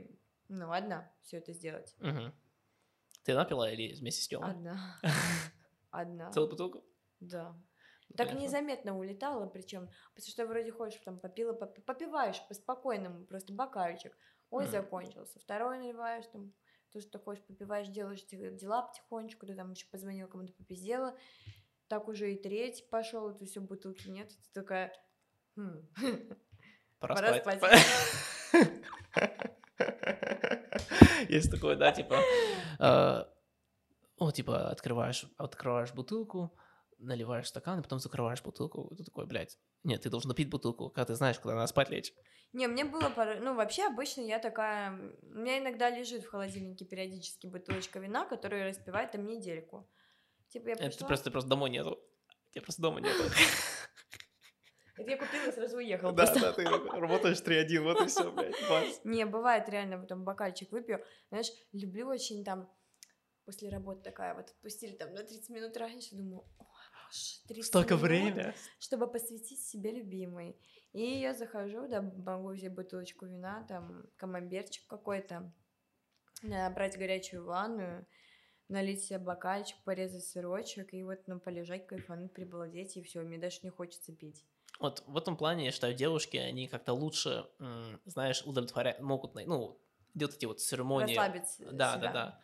ну, 0.49 0.71
одна 0.73 1.13
все 1.23 1.39
это 1.39 1.53
сделать. 1.53 1.95
Мгм. 1.99 2.33
Ты 3.25 3.35
напила 3.35 3.71
или 3.71 3.95
вместе 3.95 4.23
с 4.23 4.29
Тёмой? 4.29 4.51
Одна. 4.51 4.97
Одна. 5.91 6.33
Целую 6.33 6.51
бутылку? 6.51 6.85
Да. 7.21 7.53
Ну, 8.09 8.17
Так 8.17 8.29
понятно. 8.29 8.41
незаметно 8.43 8.99
улетала, 8.99 9.47
причем, 9.47 9.89
потому 10.15 10.29
что 10.31 10.47
вроде 10.47 10.73
ходишь, 10.73 11.01
там 11.05 11.19
попила, 11.19 11.53
поп- 11.53 11.85
попиваешь 11.85 12.47
по-спокойному, 12.49 13.25
просто 13.27 13.53
бокальчик. 13.53 14.17
Ой, 14.51 14.65
Мгм. 14.65 14.73
закончился. 14.73 15.39
Второй 15.39 15.79
наливаешь, 15.79 16.27
там, 16.33 16.53
то, 16.93 17.01
что 17.01 17.19
ходишь, 17.19 17.43
попиваешь, 17.45 17.89
делаешь 17.89 18.25
дела 18.25 18.83
потихонечку, 18.83 19.47
ты 19.47 19.55
там 19.55 19.71
еще 19.71 19.87
позвонила 19.87 20.29
кому-то 20.29 20.53
попиздела. 20.53 21.17
Так 21.93 22.09
уже 22.09 22.33
и 22.33 22.43
третий 22.43 22.87
пошел, 22.91 23.29
это 23.29 23.45
все 23.45 23.61
бутылки 23.61 24.09
нет. 24.09 24.31
Ты 24.31 24.63
такая, 24.63 24.95
«Хм, 25.57 25.87
Пора, 26.99 27.17
Пора 27.17 27.39
спать. 27.39 27.61
Есть 31.29 31.51
такое, 31.51 31.77
да, 31.77 31.93
типа, 31.93 32.19
э, 32.79 33.25
о, 34.17 34.31
типа, 34.31 34.71
открываешь, 34.71 35.27
открываешь 35.37 35.93
бутылку, 35.93 36.57
наливаешь 36.97 37.49
стакан, 37.49 37.81
и 37.81 37.83
потом 37.83 37.99
закрываешь 37.99 38.43
бутылку, 38.43 38.91
ты 38.97 39.05
такой, 39.05 39.27
блядь, 39.27 39.59
нет, 39.85 40.01
ты 40.01 40.09
должен 40.09 40.35
пить 40.35 40.49
бутылку, 40.49 40.89
когда 40.89 41.05
ты 41.05 41.15
знаешь, 41.15 41.39
когда 41.39 41.57
надо 41.57 41.67
спать 41.67 41.91
лечь. 41.91 42.15
Не, 42.55 42.69
мне 42.69 42.87
было 42.87 43.11
пора... 43.11 43.35
Ну, 43.35 43.55
вообще, 43.55 43.87
обычно 43.87 44.23
я 44.23 44.39
такая... 44.39 44.99
У 45.21 45.35
меня 45.35 45.59
иногда 45.59 45.91
лежит 45.91 46.25
в 46.25 46.31
холодильнике 46.31 46.87
периодически 46.87 47.49
бутылочка 47.49 47.99
вина, 47.99 48.25
которая 48.25 48.71
распивает 48.71 49.11
там 49.11 49.27
недельку. 49.27 49.87
Типа 50.53 50.69
я 50.69 50.75
Это 50.75 50.87
пришла... 50.87 51.07
просто, 51.07 51.31
просто 51.31 51.49
домой 51.51 51.71
нету. 51.71 51.99
Тебя 52.51 52.63
просто 52.63 52.83
дома 52.83 53.01
нету. 53.01 53.23
Это 54.97 55.11
я 55.11 55.17
купила 55.17 55.49
и 55.49 55.53
сразу 55.53 55.79
уехала. 55.79 56.13
Да, 56.13 56.35
да, 56.35 56.53
ты 56.53 56.65
работаешь 56.65 57.39
3-1, 57.39 57.81
вот 57.81 58.03
и 58.03 58.07
все, 58.07 58.31
блядь. 58.31 58.55
Не, 59.05 59.25
бывает 59.25 59.69
реально, 59.71 59.99
потом 59.99 60.25
бокальчик 60.25 60.71
выпью. 60.71 61.03
Знаешь, 61.31 61.51
люблю 61.73 62.09
очень 62.09 62.45
там 62.45 62.71
после 63.47 63.71
работы 63.71 64.03
такая 64.03 64.35
вот 64.35 64.51
отпустили 64.51 64.93
там 64.93 65.15
на 65.15 65.23
30 65.23 65.49
минут 65.49 65.77
раньше, 65.77 66.15
думаю, 66.15 66.45
о, 66.59 66.65
боже, 66.65 67.41
30 67.49 67.65
Столько 67.65 67.95
минут, 67.95 68.09
время. 68.09 68.55
чтобы 68.79 69.11
посвятить 69.11 69.61
себе 69.61 69.91
любимой. 69.93 70.57
И 70.93 71.03
я 71.21 71.35
захожу, 71.35 71.89
да, 71.89 72.03
могу 72.03 72.51
взять 72.51 72.75
бутылочку 72.75 73.25
вина, 73.27 73.65
там, 73.67 74.05
камамберчик 74.17 74.87
какой-то, 74.87 75.51
набрать 76.43 76.99
горячую 76.99 77.45
ванную, 77.45 78.07
налить 78.73 79.05
себе 79.05 79.19
бокальчик, 79.19 79.77
порезать 79.85 80.25
сырочек, 80.25 80.93
и 80.95 81.03
вот, 81.05 81.21
ну, 81.27 81.39
полежать, 81.39 81.87
кайфануть, 81.87 82.33
прибалдеть, 82.33 82.97
и 82.97 83.03
все, 83.03 83.21
мне 83.21 83.39
даже 83.39 83.61
не 83.63 83.71
хочется 83.71 84.13
пить. 84.13 84.45
Вот 84.81 85.05
в 85.07 85.17
этом 85.17 85.37
плане, 85.37 85.67
я 85.67 85.71
считаю, 85.71 85.95
девушки, 85.95 86.37
они 86.37 86.67
как-то 86.67 86.93
лучше, 86.93 87.47
знаешь, 88.07 88.43
удовлетворять, 88.45 89.01
могут, 89.01 89.35
ну, 89.35 89.79
делать 90.15 90.37
эти 90.37 90.47
вот 90.47 90.61
церемонии. 90.61 91.17
Расслабить 91.17 91.49
Да, 91.59 91.97
себя. 91.97 92.13
да, 92.13 92.41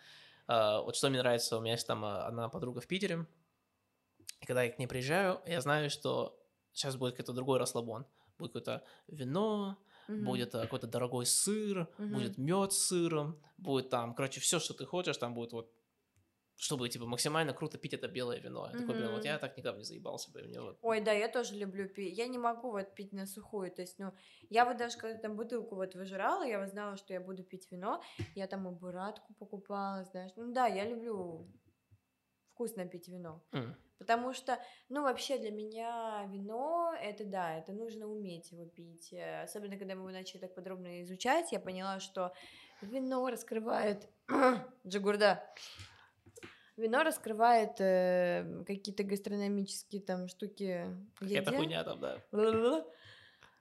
да. 0.46 0.82
Вот 0.82 0.96
что 0.96 1.10
мне 1.10 1.18
нравится, 1.18 1.58
у 1.58 1.60
меня 1.60 1.72
есть 1.72 1.86
там 1.86 2.04
а, 2.04 2.26
одна 2.26 2.48
подруга 2.48 2.80
в 2.80 2.86
Питере, 2.86 3.26
и 4.40 4.46
когда 4.46 4.62
я 4.62 4.70
к 4.70 4.78
ней 4.78 4.86
приезжаю, 4.86 5.40
я 5.46 5.60
знаю, 5.60 5.90
что 5.90 6.40
сейчас 6.72 6.96
будет 6.96 7.14
какой-то 7.14 7.32
другой 7.32 7.58
расслабон. 7.58 8.06
Будет 8.38 8.52
какое-то 8.52 8.84
вино, 9.08 9.78
Мгм. 10.08 10.24
будет 10.24 10.54
а, 10.54 10.62
какой-то 10.62 10.86
дорогой 10.86 11.26
сыр, 11.26 11.88
Мгм. 11.98 12.12
будет 12.12 12.38
мед 12.38 12.72
с 12.72 12.86
сыром, 12.86 13.42
будет 13.58 13.90
там, 13.90 14.14
короче, 14.14 14.40
все, 14.40 14.60
что 14.60 14.74
ты 14.74 14.86
хочешь, 14.86 15.16
там 15.16 15.34
будет 15.34 15.52
вот 15.52 15.72
чтобы, 16.58 16.88
типа, 16.88 17.06
максимально 17.06 17.54
круто 17.54 17.78
пить 17.78 17.94
это 17.94 18.08
белое 18.08 18.40
вино. 18.40 18.68
Я 18.72 18.78
такой, 18.78 18.96
блин, 18.96 19.12
вот 19.12 19.24
я 19.24 19.38
так 19.38 19.56
никогда 19.56 19.78
не 19.78 19.84
заебался 19.84 20.32
бы, 20.32 20.42
мне 20.42 20.60
вот... 20.60 20.78
Ой, 20.82 21.00
да, 21.00 21.12
я 21.12 21.28
тоже 21.28 21.54
люблю 21.54 21.88
пить. 21.88 22.18
Я 22.18 22.26
не 22.26 22.36
могу 22.38 22.72
вот 22.72 22.94
пить 22.94 23.12
на 23.12 23.26
сухую. 23.26 23.70
То 23.70 23.82
есть, 23.82 23.98
ну, 24.00 24.12
я 24.50 24.64
вот 24.64 24.76
даже 24.76 24.98
когда 24.98 25.16
там 25.18 25.36
бутылку 25.36 25.76
вот 25.76 25.94
выжирала, 25.94 26.42
я 26.44 26.58
вот 26.58 26.68
знала, 26.68 26.96
что 26.96 27.14
я 27.14 27.20
буду 27.20 27.44
пить 27.44 27.68
вино. 27.70 28.02
Я 28.34 28.46
там 28.48 28.66
и 28.68 28.72
буратку 28.72 29.34
покупала, 29.34 30.04
знаешь. 30.04 30.32
Ну 30.36 30.52
да, 30.52 30.66
я 30.66 30.84
люблю 30.84 31.46
вкусно 32.52 32.86
пить 32.86 33.08
вино. 33.08 33.40
м, 33.52 33.76
Потому 33.98 34.32
что, 34.32 34.58
ну, 34.88 35.02
вообще 35.02 35.38
для 35.38 35.50
меня 35.52 36.24
вино, 36.28 36.92
это 37.00 37.24
да, 37.24 37.56
это 37.56 37.72
нужно 37.72 38.06
уметь 38.08 38.50
его 38.50 38.64
пить. 38.64 39.12
Э, 39.12 39.42
Особенно, 39.44 39.76
когда 39.76 39.94
мы 39.94 40.00
его 40.02 40.10
начали 40.10 40.40
так 40.40 40.54
подробно 40.54 41.02
изучать, 41.02 41.52
я 41.52 41.60
поняла, 41.60 42.00
что 42.00 42.32
вино 42.82 43.28
раскрывает... 43.28 44.08
Джигурда. 44.86 45.42
Вино 46.78 47.02
раскрывает 47.02 47.80
э, 47.80 48.62
какие-то 48.66 49.02
гастрономические 49.02 50.00
там 50.00 50.28
штуки 50.28 50.86
еде. 51.20 51.42
хуйня 51.56 51.84
там, 51.84 52.00
да. 52.00 52.84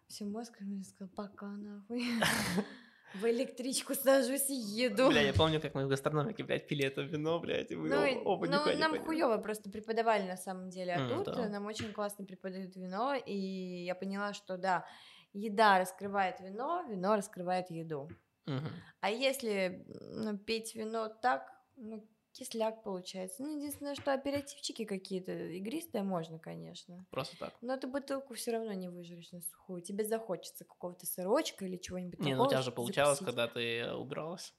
Все, 0.07 0.23
мозг 0.25 0.53
мне 0.61 0.83
сказал, 0.83 1.09
пока 1.15 1.47
нахуй. 1.47 2.03
В 3.13 3.25
электричку 3.25 3.95
сажусь 3.95 4.49
и 4.49 4.53
еду. 4.53 5.09
Бля, 5.09 5.21
я 5.21 5.33
помню, 5.33 5.59
как 5.61 5.73
мы 5.73 5.85
в 5.85 5.87
гастрономике, 5.89 6.43
блядь, 6.43 6.67
пили 6.67 6.85
это 6.85 7.01
вино, 7.01 7.39
блядь, 7.39 7.71
и 7.71 7.75
мы 7.75 7.89
Ну, 7.89 8.21
оба, 8.25 8.45
ну, 8.47 8.51
нам 8.77 8.91
поняли. 8.91 9.05
хуево 9.05 9.37
просто 9.37 9.69
преподавали 9.71 10.27
на 10.27 10.37
самом 10.37 10.69
деле, 10.69 10.93
а 10.93 10.99
М, 10.99 11.09
тут 11.23 11.33
да. 11.35 11.49
нам 11.49 11.65
очень 11.65 11.93
классно 11.93 12.25
преподают 12.25 12.75
вино, 12.75 13.15
и 13.15 13.85
я 13.85 13.95
поняла, 13.95 14.33
что 14.33 14.57
да, 14.57 14.85
еда 15.33 15.79
раскрывает 15.79 16.39
вино, 16.41 16.83
вино 16.89 17.15
раскрывает 17.15 17.71
еду. 17.71 18.09
Мгм. 18.45 18.69
А 18.99 19.09
если 19.09 19.85
ну, 19.87 20.37
пить 20.37 20.75
вино 20.75 21.07
так, 21.07 21.49
ну, 21.77 22.05
Кисляк 22.37 22.83
получается. 22.83 23.41
Ну, 23.41 23.57
единственное, 23.57 23.95
что 23.95 24.13
аперитивчики 24.13 24.85
какие-то 24.85 25.31
игристые 25.31 26.03
можно, 26.03 26.37
конечно. 26.37 27.03
Просто 27.09 27.35
так. 27.39 27.55
Но 27.61 27.75
ты 27.77 27.87
бутылку 27.87 28.35
все 28.35 28.51
равно 28.51 28.73
не 28.73 28.89
выжрешь 28.89 29.31
на 29.31 29.41
сухую. 29.41 29.81
Тебе 29.81 30.03
захочется 30.05 30.63
какого-то 30.63 31.07
сырочка 31.07 31.65
или 31.65 31.77
чего-нибудь 31.77 32.19
Не, 32.19 32.35
ну 32.35 32.43
у 32.43 32.47
тебя 32.47 32.61
же 32.61 32.71
получалось, 32.71 33.17
закусить. 33.19 33.35
когда 33.35 33.51
ты 33.51 33.91
убиралась. 33.91 34.53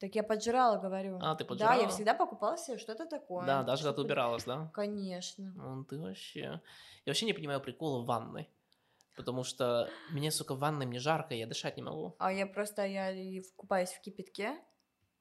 Так 0.00 0.14
я 0.16 0.22
поджрала, 0.22 0.76
говорю. 0.78 1.18
А, 1.22 1.34
ты 1.34 1.44
Да, 1.44 1.48
поджрала? 1.48 1.80
я 1.80 1.88
всегда 1.88 2.12
покупала 2.12 2.58
себе 2.58 2.76
что-то 2.76 3.06
такое. 3.06 3.46
Да, 3.46 3.62
даже 3.62 3.84
когда 3.84 3.94
ты 3.96 4.02
убиралась, 4.02 4.44
да? 4.44 4.70
Конечно. 4.74 5.50
Ну, 5.56 5.84
ты 5.84 5.98
вообще... 5.98 6.40
Я 6.40 6.60
вообще 7.06 7.24
не 7.24 7.32
понимаю 7.32 7.62
прикола 7.62 8.02
в 8.02 8.06
ванной. 8.06 8.50
Потому 9.16 9.44
что 9.44 9.88
мне, 10.10 10.30
сука, 10.30 10.54
в 10.54 10.58
ванной 10.58 10.84
мне 10.84 10.98
жарко, 10.98 11.34
я 11.34 11.46
дышать 11.46 11.78
не 11.78 11.82
могу. 11.82 12.16
А 12.18 12.30
я 12.32 12.46
просто, 12.46 12.84
я 12.84 13.14
купаюсь 13.56 13.92
в 13.92 14.00
кипятке, 14.02 14.58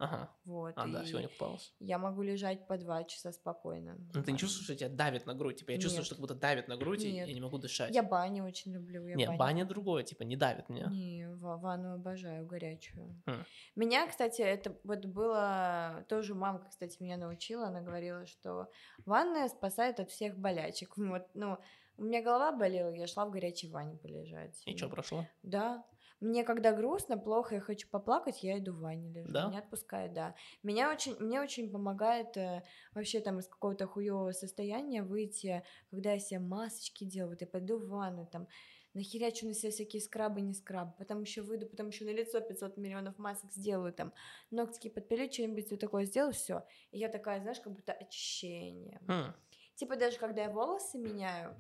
Ага. 0.04 0.30
вот, 0.46 0.74
А, 0.76 0.88
да, 0.88 1.04
и 1.04 1.06
сегодня 1.06 1.28
купалась. 1.30 1.74
я 1.80 1.98
могу 1.98 2.22
лежать 2.22 2.68
по 2.68 2.78
два 2.78 3.04
часа 3.04 3.32
спокойно. 3.32 3.98
Ну, 4.14 4.24
ты 4.24 4.32
не 4.32 4.38
чувствуешь, 4.38 4.66
что 4.66 4.76
тебя 4.76 4.90
давит 4.90 5.26
на 5.26 5.34
грудь? 5.34 5.58
Типа, 5.60 5.72
я 5.72 5.78
чувствую, 5.78 6.00
Нет. 6.02 6.06
что 6.06 6.16
как 6.16 6.22
будто 6.22 6.36
давит 6.36 6.68
на 6.68 6.78
грудь, 6.78 7.04
и 7.04 7.12
Нет. 7.12 7.28
я 7.28 7.34
не 7.34 7.42
могу 7.42 7.58
дышать. 7.58 7.94
Я 7.94 8.04
баню 8.04 8.46
очень 8.46 8.74
люблю. 8.74 9.06
Я 9.08 9.16
Не, 9.16 9.26
баню 9.28 9.38
баня 9.38 9.66
другое, 9.66 10.04
типа, 10.04 10.24
не 10.24 10.36
давит 10.36 10.70
меня. 10.70 10.88
Не, 10.88 11.28
ва- 11.36 11.58
ванну 11.58 11.94
обожаю 11.94 12.46
горячую. 12.46 13.22
Хм. 13.26 13.44
Меня, 13.76 14.08
кстати, 14.08 14.42
это 14.42 14.76
вот 14.84 15.06
было... 15.06 16.06
Тоже 16.10 16.34
мамка, 16.36 16.70
кстати, 16.70 16.98
меня 17.02 17.18
научила. 17.18 17.68
Она 17.68 17.82
говорила, 17.82 18.26
что 18.26 18.70
ванная 19.06 19.48
спасает 19.50 20.00
от 20.00 20.10
всех 20.10 20.38
болячек. 20.38 20.94
Вот, 21.14 21.28
ну, 21.36 21.58
у 21.98 22.04
меня 22.04 22.24
голова 22.24 22.52
болела, 22.52 22.90
я 22.92 23.06
шла 23.06 23.26
в 23.26 23.30
горячей 23.32 23.70
ванне 23.70 23.98
полежать. 23.98 24.62
И 24.66 24.76
что, 24.76 24.90
прошло? 24.90 25.28
Да. 25.44 25.86
Мне 26.24 26.46
когда 26.46 26.72
грустно, 26.72 27.18
плохо, 27.18 27.56
я 27.56 27.62
хочу 27.62 27.86
поплакать, 27.90 28.44
я 28.44 28.58
иду 28.58 28.72
в 28.72 28.80
ванне 28.80 29.12
лежу. 29.12 29.32
Да? 29.32 29.50
Меня 29.50 29.60
отпускает, 29.60 30.14
да. 30.14 30.36
Меня 30.64 30.90
очень, 30.90 31.18
мне 31.20 31.42
очень 31.42 31.70
помогает 31.70 32.38
э, 32.38 32.64
вообще 32.94 33.20
там 33.20 33.40
из 33.40 33.48
какого-то 33.48 33.88
хуевого 33.88 34.32
состояния 34.32 35.04
выйти, 35.04 35.64
когда 35.92 36.14
я 36.14 36.20
себе 36.20 36.40
масочки 36.40 37.04
делаю. 37.04 37.32
Вот 37.32 37.42
я 37.42 37.48
пойду 37.48 37.78
в 37.78 37.90
ванну, 37.90 38.26
там, 38.26 38.48
нахерячу 38.94 39.48
на 39.48 39.54
себя 39.54 39.72
всякие 39.72 40.02
скрабы, 40.02 40.40
не 40.40 40.54
скрабы, 40.54 40.94
потом 40.98 41.22
еще 41.24 41.42
выйду, 41.42 41.66
потом 41.66 41.90
еще 41.90 42.06
на 42.06 42.14
лицо 42.14 42.40
500 42.40 42.78
миллионов 42.78 43.18
масок 43.18 43.52
сделаю, 43.52 43.92
там, 43.92 44.14
ногтики 44.50 44.88
подпилю, 44.88 45.30
что-нибудь 45.30 45.72
вот 45.72 45.80
такое 45.82 46.06
сделаю, 46.06 46.32
все. 46.32 46.64
И 46.92 47.00
я 47.00 47.10
такая, 47.10 47.42
знаешь, 47.42 47.60
как 47.60 47.74
будто 47.74 47.92
очищение. 47.92 49.02
Хм. 49.08 49.34
Типа 49.76 49.98
даже 49.98 50.18
когда 50.20 50.44
я 50.44 50.50
волосы 50.50 50.98
меняю, 51.00 51.54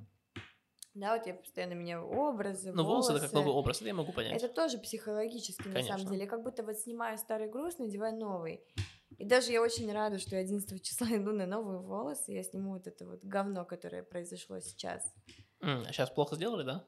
да, 0.94 1.18
вот 1.18 1.26
я 1.28 1.34
постоянно 1.34 1.74
меняю 1.74 2.06
образы, 2.07 2.72
Ну, 2.72 2.84
волосы 2.84 3.11
это 3.14 3.22
как 3.22 3.32
волосы. 3.34 3.48
новый 3.48 3.60
образ, 3.60 3.78
это 3.78 3.88
я 3.88 3.94
могу 3.94 4.11
понять. 4.14 4.41
Это 4.41 4.48
тоже 4.53 4.78
психологически, 4.78 5.68
на 5.68 5.74
Конечно. 5.76 5.98
самом 5.98 6.11
деле. 6.11 6.24
Я 6.24 6.30
как 6.30 6.44
будто 6.44 6.64
вот 6.64 6.78
снимаю 6.78 7.18
старый 7.18 7.49
груз, 7.49 7.78
надеваю 7.80 8.15
новый. 8.18 8.64
И 9.18 9.26
даже 9.26 9.52
я 9.52 9.61
очень 9.61 9.91
рада, 9.91 10.18
что 10.20 10.36
я 10.36 10.41
11 10.41 10.82
числа 10.84 11.07
иду 11.11 11.32
на 11.34 11.45
новые 11.45 11.80
волосы, 11.80 12.32
я 12.32 12.44
сниму 12.44 12.74
вот 12.74 12.88
это 12.88 13.06
вот 13.06 13.24
говно, 13.24 13.65
которое 13.65 14.03
произошло 14.03 14.60
сейчас. 14.60 15.03
М, 15.61 15.86
сейчас 15.86 16.10
плохо 16.10 16.36
сделали, 16.36 16.64
да? 16.64 16.86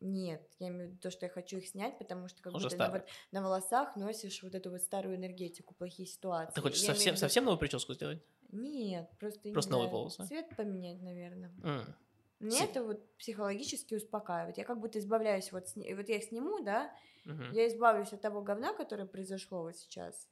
Нет, 0.00 0.48
я 0.60 0.68
имею 0.68 0.86
в 0.86 0.90
виду 0.92 1.00
то, 1.00 1.10
что 1.10 1.26
я 1.26 1.30
хочу 1.30 1.56
их 1.56 1.66
снять, 1.66 1.98
потому 1.98 2.28
что 2.28 2.40
как 2.40 2.54
Уже 2.54 2.66
будто 2.66 2.76
на, 2.76 2.84
старые. 2.86 3.02
вот- 3.02 3.10
на 3.32 3.42
волосах 3.42 3.96
носишь 3.96 4.42
вот 4.44 4.54
эту 4.54 4.70
вот 4.70 4.80
старую 4.82 5.16
энергетику, 5.16 5.74
плохие 5.74 6.06
ситуации. 6.06 6.54
Ты 6.54 6.60
хочешь 6.60 6.82
Я 6.82 6.94
совсем, 6.94 7.14
виду- 7.14 7.20
совсем 7.20 7.44
новую 7.44 7.58
прическу 7.58 7.94
сделать? 7.94 8.22
Нет, 8.52 9.10
просто, 9.18 9.50
Просто 9.50 9.72
новые 9.72 9.90
волосы? 9.90 10.24
Цвет 10.24 10.54
поменять, 10.56 11.02
наверное. 11.02 11.52
М. 11.64 11.96
Мне 12.40 12.58
Си- 12.58 12.64
это 12.64 12.84
вот 12.84 13.16
психологически 13.16 13.94
успокаивает. 13.94 14.58
Я 14.58 14.64
как 14.64 14.78
будто 14.80 14.98
избавляюсь, 14.98 15.50
вот, 15.52 15.68
сни- 15.68 15.92
вот 15.94 16.08
я 16.08 16.20
сниму, 16.20 16.62
да, 16.62 16.94
Мгм. 17.24 17.52
я 17.52 17.66
избавлюсь 17.68 18.12
от 18.12 18.20
того 18.20 18.42
говна, 18.42 18.72
которое 18.74 19.06
произошло 19.06 19.62
вот 19.62 19.76
сейчас. 19.76 20.28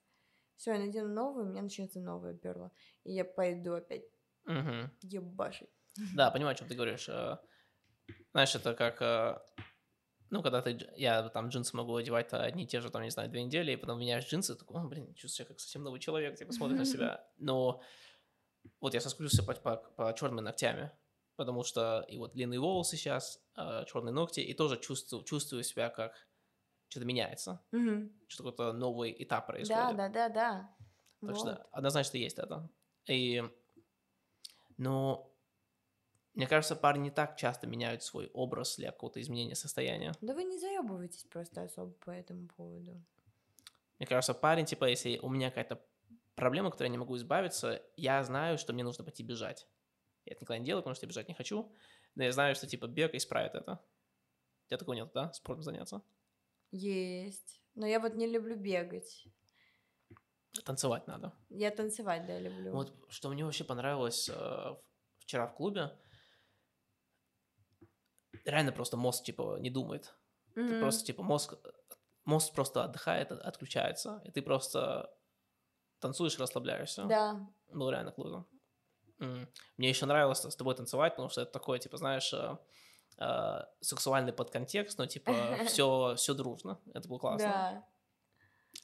Все, 0.57 0.73
я 0.73 0.79
надену 0.79 1.09
новую, 1.13 1.47
у 1.47 1.49
меня 1.49 1.63
начнется 1.63 2.01
новое 2.01 2.33
перло. 2.35 2.71
И 3.05 3.13
я 3.13 3.25
пойду 3.25 3.75
опять 3.75 4.05
Мгм. 4.45 4.91
ебашить. 5.03 5.69
Да, 6.15 6.31
понимаю, 6.31 6.53
о 6.53 6.59
чем 6.59 6.69
ты 6.69 6.75
говоришь. 6.75 7.09
Э, 7.09 7.39
Знаешь, 8.33 8.55
это 8.55 8.75
как, 8.75 9.01
э, 9.03 9.39
ну, 10.31 10.43
когда 10.43 10.63
ты, 10.63 10.79
я 10.97 11.29
там 11.31 11.49
джинсы 11.49 11.77
могу 11.77 11.97
одевать 11.97 12.33
э, 12.33 12.37
одни 12.37 12.65
и 12.65 12.67
те 12.67 12.81
же, 12.81 12.91
там, 12.91 13.03
не 13.03 13.11
знаю, 13.11 13.29
две 13.31 13.43
недели, 13.43 13.73
и 13.73 13.77
потом 13.77 13.99
меняешь 13.99 14.27
джинсы, 14.29 14.55
такой, 14.55 14.81
«О, 14.81 14.85
блин, 14.87 15.13
чувствую 15.15 15.31
себя 15.31 15.47
как 15.47 15.61
совсем 15.61 15.83
новый 15.83 15.99
человек, 16.01 16.37
типа, 16.39 16.53
смотришь 16.53 16.79
на 16.79 16.85
себя. 16.85 17.27
Но 17.39 17.83
вот 18.81 18.95
я 18.95 19.01
соскучился 19.01 19.43
по, 19.43 19.55
по, 19.77 20.13
черными 20.15 20.41
ногтями, 20.43 20.93
потому 21.37 21.63
что 21.65 22.05
и 22.09 22.19
вот 22.19 22.33
длинные 22.35 22.61
волосы 22.61 22.97
сейчас, 22.97 23.43
черные 23.87 24.13
ногти, 24.13 24.41
и 24.41 24.55
тоже 24.55 24.79
чувствую, 24.79 25.25
чувствую 25.25 25.63
себя 25.63 25.91
как 25.91 26.29
что-то 26.89 27.07
меняется, 27.07 27.65
Мгм. 27.73 28.11
что 28.29 28.45
какой-то 28.45 28.73
новый 28.73 29.15
этап 29.19 29.47
Да, 29.47 29.53
происходит. 29.53 29.97
да, 29.97 30.09
да, 30.09 30.29
да. 30.29 30.77
Так 31.27 31.37
Вот. 31.37 31.39
что 31.39 31.67
однозначно 31.73 32.19
есть 32.19 32.39
это. 32.39 32.69
И, 33.09 33.43
но 34.79 35.33
мне 36.35 36.47
кажется, 36.47 36.77
парни 36.77 37.05
не 37.05 37.11
так 37.11 37.37
часто 37.37 37.67
меняют 37.67 38.03
свой 38.03 38.31
образ 38.35 38.77
для 38.77 38.93
какого-то 38.93 39.21
изменения 39.21 39.55
состояния. 39.55 40.13
Да 40.21 40.35
вы 40.35 40.45
не 40.45 40.59
заебываетесь 40.59 41.25
просто 41.25 41.63
особо 41.63 41.93
по 41.93 42.11
этому 42.11 42.49
поводу. 42.49 43.03
Мне 43.99 44.07
кажется, 44.07 44.35
парень, 44.35 44.67
типа, 44.67 44.85
если 44.85 45.19
у 45.19 45.31
меня 45.31 45.49
какая-то 45.49 45.83
проблема, 46.35 46.71
которой 46.71 46.89
я 46.89 46.93
не 46.93 46.99
могу 46.99 47.17
избавиться, 47.17 47.83
я 47.97 48.23
знаю, 48.23 48.59
что 48.59 48.75
мне 48.75 48.85
нужно 48.85 49.05
пойти 49.05 49.23
бежать. 49.23 49.67
Я 50.27 50.33
это 50.33 50.43
никогда 50.43 50.59
не 50.59 50.67
делаю, 50.67 50.83
потому 50.83 50.95
что 50.97 51.07
я 51.07 51.09
бежать 51.09 51.29
не 51.29 51.35
хочу. 51.35 51.73
Но 52.17 52.25
я 52.25 52.33
знаю, 52.33 52.55
что, 52.55 52.67
типа, 52.67 52.87
бег 52.89 53.15
исправит 53.15 53.55
это. 53.55 53.81
У 54.65 54.69
тебя 54.69 54.79
такого 54.79 54.95
нет, 54.97 55.11
да? 55.15 55.33
Спортом 55.33 55.63
заняться? 55.63 56.03
Есть. 56.73 57.63
Но 57.75 57.87
я 57.87 58.01
вот 58.01 58.15
не 58.15 58.27
люблю 58.27 58.57
бегать. 58.57 59.25
Танцевать 60.65 61.07
надо. 61.07 61.33
Я 61.49 61.71
танцевать, 61.71 62.27
да, 62.27 62.39
люблю. 62.41 62.73
Вот 62.73 62.93
что 63.09 63.29
мне 63.29 63.45
вообще 63.45 63.63
понравилось 63.65 64.29
э, 64.29 64.77
вчера 65.19 65.47
в 65.47 65.55
клубе, 65.55 65.97
реально 68.45 68.73
просто 68.73 68.97
мозг, 68.97 69.25
типа, 69.25 69.59
не 69.61 69.71
думает. 69.71 70.17
Ты 70.55 70.63
Мгм. 70.63 70.81
просто, 70.81 71.05
типа, 71.05 71.23
мозг, 71.23 71.55
мозг 72.25 72.55
просто 72.55 72.83
отдыхает, 72.83 73.31
от- 73.31 73.41
отключается, 73.43 74.23
и 74.25 74.31
ты 74.31 74.43
просто 74.43 75.15
танцуешь, 76.01 76.39
расслабляешься. 76.39 77.05
Да. 77.05 77.47
Было 77.69 77.91
реально 77.91 78.13
круто. 78.13 78.47
Мне 79.19 79.89
еще 79.89 80.07
нравилось 80.07 80.39
с 80.41 80.57
тобой 80.57 80.75
танцевать, 80.75 81.13
потому 81.15 81.29
что 81.29 81.43
это 81.43 81.53
такой, 81.53 81.79
типа, 81.79 81.97
знаешь, 81.97 82.33
э, 82.33 82.57
э, 83.19 83.61
сексуальный 83.81 84.33
подконтекст, 84.33 84.99
но, 84.99 85.07
типа, 85.07 85.33
все, 85.67 86.15
все 86.17 86.35
дружно. 86.35 86.81
Это 86.95 87.09
было 87.09 87.19
классно. 87.19 87.49
Да. 87.49 87.85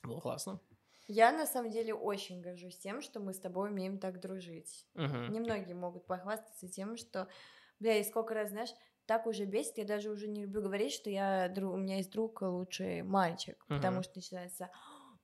Было 0.02 0.20
классно. 0.20 0.60
Я 1.09 1.32
на 1.32 1.46
самом 1.46 1.70
деле 1.70 1.94
очень 1.94 2.40
горжусь 2.40 2.78
тем, 2.78 3.02
что 3.02 3.20
мы 3.20 3.34
с 3.34 3.40
тобой 3.40 3.70
умеем 3.70 3.98
так 3.98 4.20
дружить. 4.20 4.86
Мгм. 4.94 5.32
Немногие 5.32 5.74
могут 5.74 6.06
похвастаться 6.06 6.68
тем, 6.68 6.96
что, 6.96 7.28
бля, 7.80 7.98
и 7.98 8.04
сколько 8.04 8.34
раз, 8.34 8.50
знаешь, 8.50 8.70
так 9.06 9.26
уже 9.26 9.44
бесит, 9.44 9.78
я 9.78 9.84
даже 9.84 10.10
уже 10.10 10.28
не 10.28 10.42
люблю 10.42 10.62
говорить, 10.62 10.92
что 10.92 11.10
я, 11.10 11.52
у 11.56 11.76
меня 11.76 11.96
есть 11.96 12.10
друг 12.10 12.40
лучший 12.42 13.02
мальчик, 13.02 13.64
потому 13.66 13.96
Мгм. 13.96 14.02
что 14.04 14.12
начинается, 14.14 14.70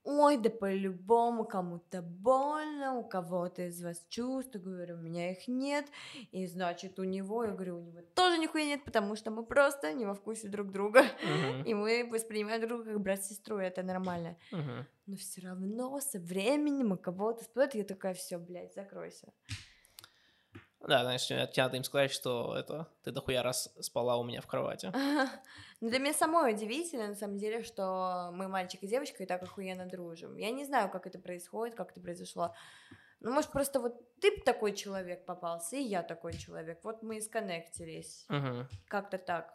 ой, 0.08 0.38
да 0.38 0.48
по-любому 0.48 1.44
кому-то 1.44 2.00
больно, 2.00 2.94
у 2.94 3.04
кого-то 3.04 3.66
из 3.68 3.82
вас 3.82 4.06
чувства, 4.08 4.58
говорю, 4.58 4.94
у 4.94 5.00
меня 5.00 5.32
их 5.32 5.46
нет, 5.48 5.84
и 6.32 6.46
значит 6.46 6.98
у 6.98 7.04
него, 7.04 7.44
я 7.44 7.50
говорю, 7.50 7.76
у 7.76 7.80
него 7.82 8.00
тоже 8.14 8.38
нихуя 8.38 8.64
нет, 8.64 8.84
потому 8.84 9.16
что 9.16 9.30
мы 9.30 9.44
просто 9.44 9.92
не 9.92 10.06
во 10.06 10.14
вкусе 10.14 10.48
друг 10.48 10.72
друга, 10.72 11.02
Мгм. 11.02 11.62
и 11.64 11.74
мы 11.74 12.08
воспринимаем 12.10 12.60
друг 12.60 12.70
друга 12.70 12.92
как 12.92 13.02
брат 13.02 13.22
с 13.22 13.28
сестрой, 13.28 13.66
это 13.66 13.82
нормально. 13.82 14.36
Мгм. 14.50 14.86
Но 15.06 15.16
все 15.16 15.42
равно 15.42 16.00
со 16.00 16.18
временем 16.18 16.92
у 16.92 16.96
кого-то 16.96 17.44
и 17.74 17.78
я 17.78 17.84
такая, 17.84 18.14
все, 18.14 18.38
блядь, 18.38 18.74
закройся. 18.74 19.32
Да, 20.88 21.02
знаешь, 21.02 21.26
тебе 21.26 21.46
надо 21.62 21.76
им 21.76 21.84
сказать, 21.84 22.10
что 22.10 22.56
это 22.56 22.88
ты 23.04 23.10
дохуя 23.10 23.42
раз 23.42 23.70
спала 23.78 24.16
у 24.16 24.24
меня 24.24 24.40
в 24.40 24.46
кровати. 24.46 24.90
Ну, 25.80 25.90
для 25.90 26.00
меня 26.00 26.12
самой 26.12 26.54
удивительно, 26.54 27.06
на 27.06 27.14
самом 27.14 27.38
деле, 27.38 27.62
что 27.62 28.30
мы 28.32 28.48
мальчик 28.48 28.82
и 28.82 28.88
девочка 28.88 29.22
и 29.22 29.26
так 29.26 29.40
охуенно 29.44 29.86
дружим. 29.86 30.36
Я 30.36 30.50
не 30.50 30.64
знаю, 30.64 30.90
как 30.90 31.06
это 31.06 31.20
происходит, 31.20 31.76
как 31.76 31.92
это 31.92 32.00
произошло. 32.00 32.52
Ну, 33.20 33.30
может, 33.30 33.52
просто 33.52 33.78
вот 33.78 33.94
ты 34.20 34.40
такой 34.40 34.74
человек 34.74 35.24
попался, 35.24 35.76
и 35.76 35.82
я 35.82 36.02
такой 36.02 36.32
человек. 36.32 36.80
Вот 36.82 37.04
мы 37.04 37.18
и 37.18 37.20
сконнектились. 37.20 38.24
Мгм. 38.28 38.68
Как-то 38.88 39.18
так. 39.18 39.54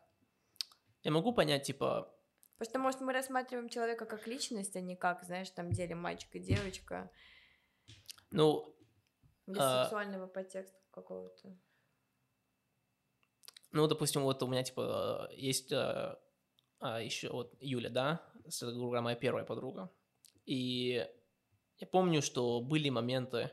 Я 1.02 1.12
могу 1.12 1.34
понять, 1.34 1.64
типа, 1.64 2.10
Потому 2.58 2.70
что, 2.70 2.80
может, 2.80 3.02
мы 3.02 3.12
рассматриваем 3.12 3.68
человека 3.68 4.06
как 4.06 4.26
личность, 4.26 4.78
а 4.78 4.80
не 4.82 4.96
как, 4.96 5.24
знаешь, 5.24 5.50
там 5.50 5.72
делим 5.74 6.02
мальчик 6.02 6.30
и 6.36 6.40
девочка. 6.40 7.12
ну, 8.32 8.74
Без 9.46 9.58
А. 9.60 9.84
сексуального 9.84 10.28
подтекста 10.28 10.83
какого-то. 10.94 11.58
ну, 13.74 13.88
допустим, 13.88 14.22
вот 14.22 14.42
у 14.44 14.48
меня, 14.48 14.64
типа, 14.64 15.28
э, 15.32 15.36
есть 15.36 15.72
еще 15.72 17.30
вот 17.32 17.56
Юля, 17.60 17.90
да, 17.90 18.22
это, 18.46 18.68
грубо 18.68 18.86
говоря, 18.86 19.02
моя 19.02 19.16
первая 19.16 19.44
подруга. 19.44 19.90
И 20.46 21.08
я 21.80 21.88
помню, 21.88 22.22
что 22.22 22.62
были 22.62 22.90
моменты 22.90 23.52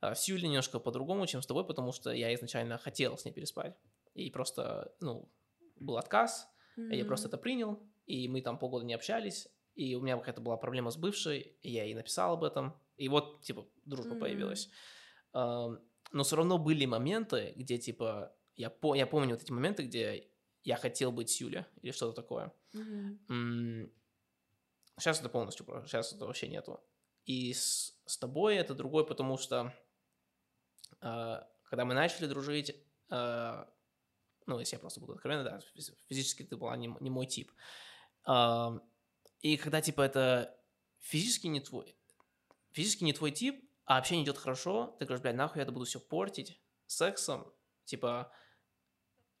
э, 0.00 0.14
с 0.14 0.28
Юлей 0.28 0.48
немножко 0.48 0.78
по-другому, 0.78 1.26
чем 1.26 1.42
с 1.42 1.46
тобой, 1.46 1.66
потому 1.66 1.92
что 1.92 2.10
я 2.10 2.34
изначально 2.34 2.78
хотел 2.78 3.18
с 3.18 3.24
ней 3.24 3.32
переспать. 3.32 3.76
И 4.14 4.30
просто, 4.30 4.94
ну, 5.00 5.30
был 5.76 5.98
отказ, 5.98 6.48
я 6.76 7.04
просто 7.04 7.28
это 7.28 7.36
принял, 7.36 7.82
и 8.06 8.26
мы 8.28 8.40
там 8.40 8.58
полгода 8.58 8.84
не 8.84 8.94
общались, 8.94 9.48
и 9.74 9.94
у 9.94 10.00
меня 10.00 10.16
какая-то 10.16 10.40
была 10.40 10.56
проблема 10.56 10.90
с 10.90 10.96
бывшей, 10.96 11.56
и 11.62 11.70
я 11.70 11.84
ей 11.84 11.94
написал 11.94 12.32
об 12.32 12.44
этом, 12.44 12.74
И 12.96 13.08
вот, 13.08 13.42
типа, 13.42 13.66
дружба 13.84 14.12
Мгм. 14.12 14.20
появилась. 14.20 14.70
Но 16.12 16.24
все 16.24 16.36
равно 16.36 16.58
были 16.58 16.86
моменты, 16.86 17.52
где, 17.56 17.78
типа, 17.78 18.34
я, 18.56 18.70
по, 18.70 18.94
я 18.94 19.06
помню 19.06 19.34
вот 19.34 19.42
эти 19.42 19.52
моменты, 19.52 19.84
где 19.84 20.28
я 20.64 20.76
хотел 20.76 21.12
быть 21.12 21.40
Юлей 21.40 21.64
или 21.82 21.92
что-то 21.92 22.20
такое. 22.20 22.52
Мгм. 22.72 23.92
Сейчас 24.98 25.20
это 25.20 25.28
полностью, 25.28 25.66
сейчас 25.86 26.12
это 26.12 26.26
вообще 26.26 26.48
нету. 26.48 26.80
И 27.24 27.54
с, 27.54 27.98
с 28.06 28.18
тобой 28.18 28.56
это 28.56 28.74
другой, 28.74 29.06
потому 29.06 29.38
что 29.38 29.72
а, 31.00 31.48
когда 31.64 31.84
мы 31.84 31.94
начали 31.94 32.26
дружить, 32.26 32.74
а, 33.08 33.72
ну, 34.46 34.58
если 34.58 34.76
я 34.76 34.80
просто 34.80 35.00
буду 35.00 35.14
откровенно, 35.14 35.44
да, 35.44 35.60
физ- 35.74 35.96
физически 36.08 36.42
ты 36.42 36.56
была 36.56 36.76
не, 36.76 36.94
не 37.00 37.10
мой 37.10 37.26
тип. 37.26 37.52
А, 38.24 38.78
и 39.40 39.56
когда, 39.56 39.80
типа, 39.80 40.02
это 40.02 40.58
физически 40.98 41.46
не 41.46 41.60
твой, 41.60 41.96
физически 42.72 43.04
не 43.04 43.12
твой 43.12 43.30
тип, 43.30 43.69
а 43.90 43.98
общение 43.98 44.24
идет 44.24 44.38
хорошо, 44.38 44.94
ты 45.00 45.04
говоришь, 45.04 45.20
блядь, 45.20 45.34
нахуй 45.34 45.58
я 45.58 45.64
это 45.64 45.72
буду 45.72 45.84
все 45.84 45.98
портить 45.98 46.62
сексом, 46.86 47.52
типа, 47.86 48.32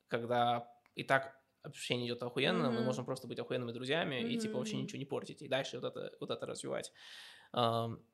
когда 0.08 0.68
и 0.96 1.04
так 1.04 1.40
общение 1.62 2.08
идет 2.08 2.20
охуенно, 2.24 2.68
мы 2.68 2.78
Мгм. 2.78 2.84
можем 2.84 3.04
просто 3.04 3.28
быть 3.28 3.38
охуенными 3.38 3.70
друзьями 3.70 4.20
и, 4.28 4.36
типа, 4.36 4.58
вообще 4.58 4.76
ничего 4.76 4.98
не 4.98 5.04
портить, 5.04 5.40
и 5.40 5.46
дальше 5.46 5.78
вот 5.78 5.86
это, 5.86 6.16
вот 6.18 6.32
это 6.32 6.46
развивать. 6.46 6.92
Ам, 7.52 8.04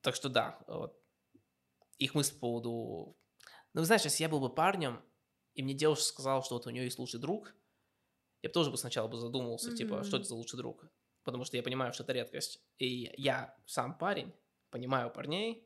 так 0.00 0.16
что 0.16 0.28
да, 0.28 0.58
вот. 0.66 1.00
Их 1.98 2.16
мысль 2.16 2.34
по 2.34 2.40
поводу... 2.40 3.16
Ну, 3.72 3.84
знаешь, 3.84 4.02
если 4.02 4.24
я 4.24 4.28
был 4.28 4.40
бы 4.40 4.52
парнем, 4.52 5.00
и 5.54 5.62
мне 5.62 5.74
девушка 5.74 6.06
сказала, 6.06 6.42
что 6.42 6.56
вот 6.56 6.66
у 6.66 6.70
нее 6.70 6.82
есть 6.82 6.98
лучший 6.98 7.20
друг, 7.20 7.54
я 8.42 8.48
бы 8.48 8.52
тоже 8.52 8.72
бы 8.72 8.76
сначала 8.76 9.06
бы 9.06 9.16
задумался, 9.16 9.70
типа, 9.70 10.02
что 10.02 10.16
Мгм. 10.16 10.22
это 10.22 10.28
за 10.28 10.34
лучший 10.34 10.56
друг? 10.56 10.86
Потому 11.22 11.44
что 11.44 11.56
я 11.56 11.62
понимаю, 11.62 11.92
что 11.92 12.02
это 12.02 12.14
редкость. 12.14 12.64
И 12.78 13.12
я 13.16 13.56
сам 13.66 13.96
парень, 13.96 14.34
понимаю 14.70 15.10
парней, 15.10 15.64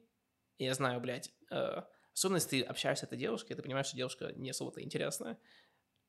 и 0.58 0.64
я 0.64 0.74
знаю, 0.74 1.00
блядь, 1.00 1.32
э, 1.50 1.82
особенно 2.14 2.36
если 2.36 2.50
ты 2.50 2.62
общаешься 2.62 3.04
с 3.06 3.08
этой 3.08 3.18
девушкой, 3.18 3.54
ты 3.54 3.62
понимаешь, 3.62 3.86
что 3.86 3.96
девушка 3.96 4.32
не 4.36 4.50
особо-то 4.50 4.82
интересная, 4.82 5.38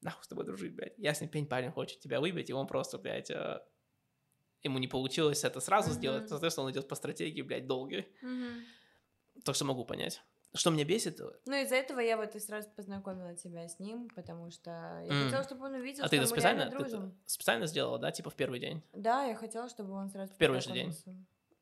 нахуй 0.02 0.24
с 0.26 0.28
тобой 0.28 0.46
дружить, 0.46 0.76
блядь. 0.76 0.98
Ясный 0.98 1.28
пень 1.30 1.48
парень 1.48 1.72
хочет 1.72 2.00
тебя 2.02 2.22
выбить, 2.22 2.50
и 2.50 2.54
он 2.54 2.68
просто, 2.68 2.98
блядь, 3.00 3.32
э, 3.32 3.62
ему 4.64 4.80
не 4.80 4.88
получилось 4.88 5.44
это 5.44 5.60
сразу 5.60 5.92
сделать, 5.94 6.24
Мгм. 6.24 6.30
соответственно, 6.30 6.66
он 6.66 6.72
идет 6.72 6.88
по 6.88 6.96
стратегии, 6.96 7.42
блядь, 7.42 7.68
долгой. 7.68 8.08
Мгм. 8.22 8.66
Так 9.44 9.56
что 9.56 9.66
могу 9.66 9.86
понять. 9.86 10.22
Что 10.54 10.72
меня 10.72 10.86
бесит, 10.86 11.20
Ну, 11.46 11.54
из-за 11.62 11.76
этого 11.76 12.00
я 12.00 12.18
вот 12.18 12.36
и 12.36 12.40
сразу 12.40 12.70
познакомила 12.76 13.36
тебя 13.36 13.68
с 13.68 13.80
ним, 13.80 14.10
потому 14.10 14.50
что 14.52 15.02
я 15.06 15.12
М. 15.12 15.26
хотела, 15.26 15.44
чтобы 15.44 15.66
он 15.66 15.74
увидел, 15.74 16.04
а 16.04 16.08
что 16.08 16.16
ты 16.16 16.18
это 16.18 16.28
мы 16.28 16.36
специально, 16.36 16.64
реально 16.64 16.72
ты 16.72 16.84
дружим. 16.90 17.20
специально 17.26 17.68
сделала, 17.68 18.00
да, 18.00 18.12
типа 18.12 18.30
в 18.30 18.36
первый 18.36 18.60
день? 18.60 18.82
Да, 18.94 19.26
я 19.26 19.36
хотела, 19.36 19.70
чтобы 19.70 19.92
он 19.94 20.10
сразу 20.10 20.34
В 20.34 20.38
первый 20.38 20.62
же 20.62 20.72
день? 20.72 20.94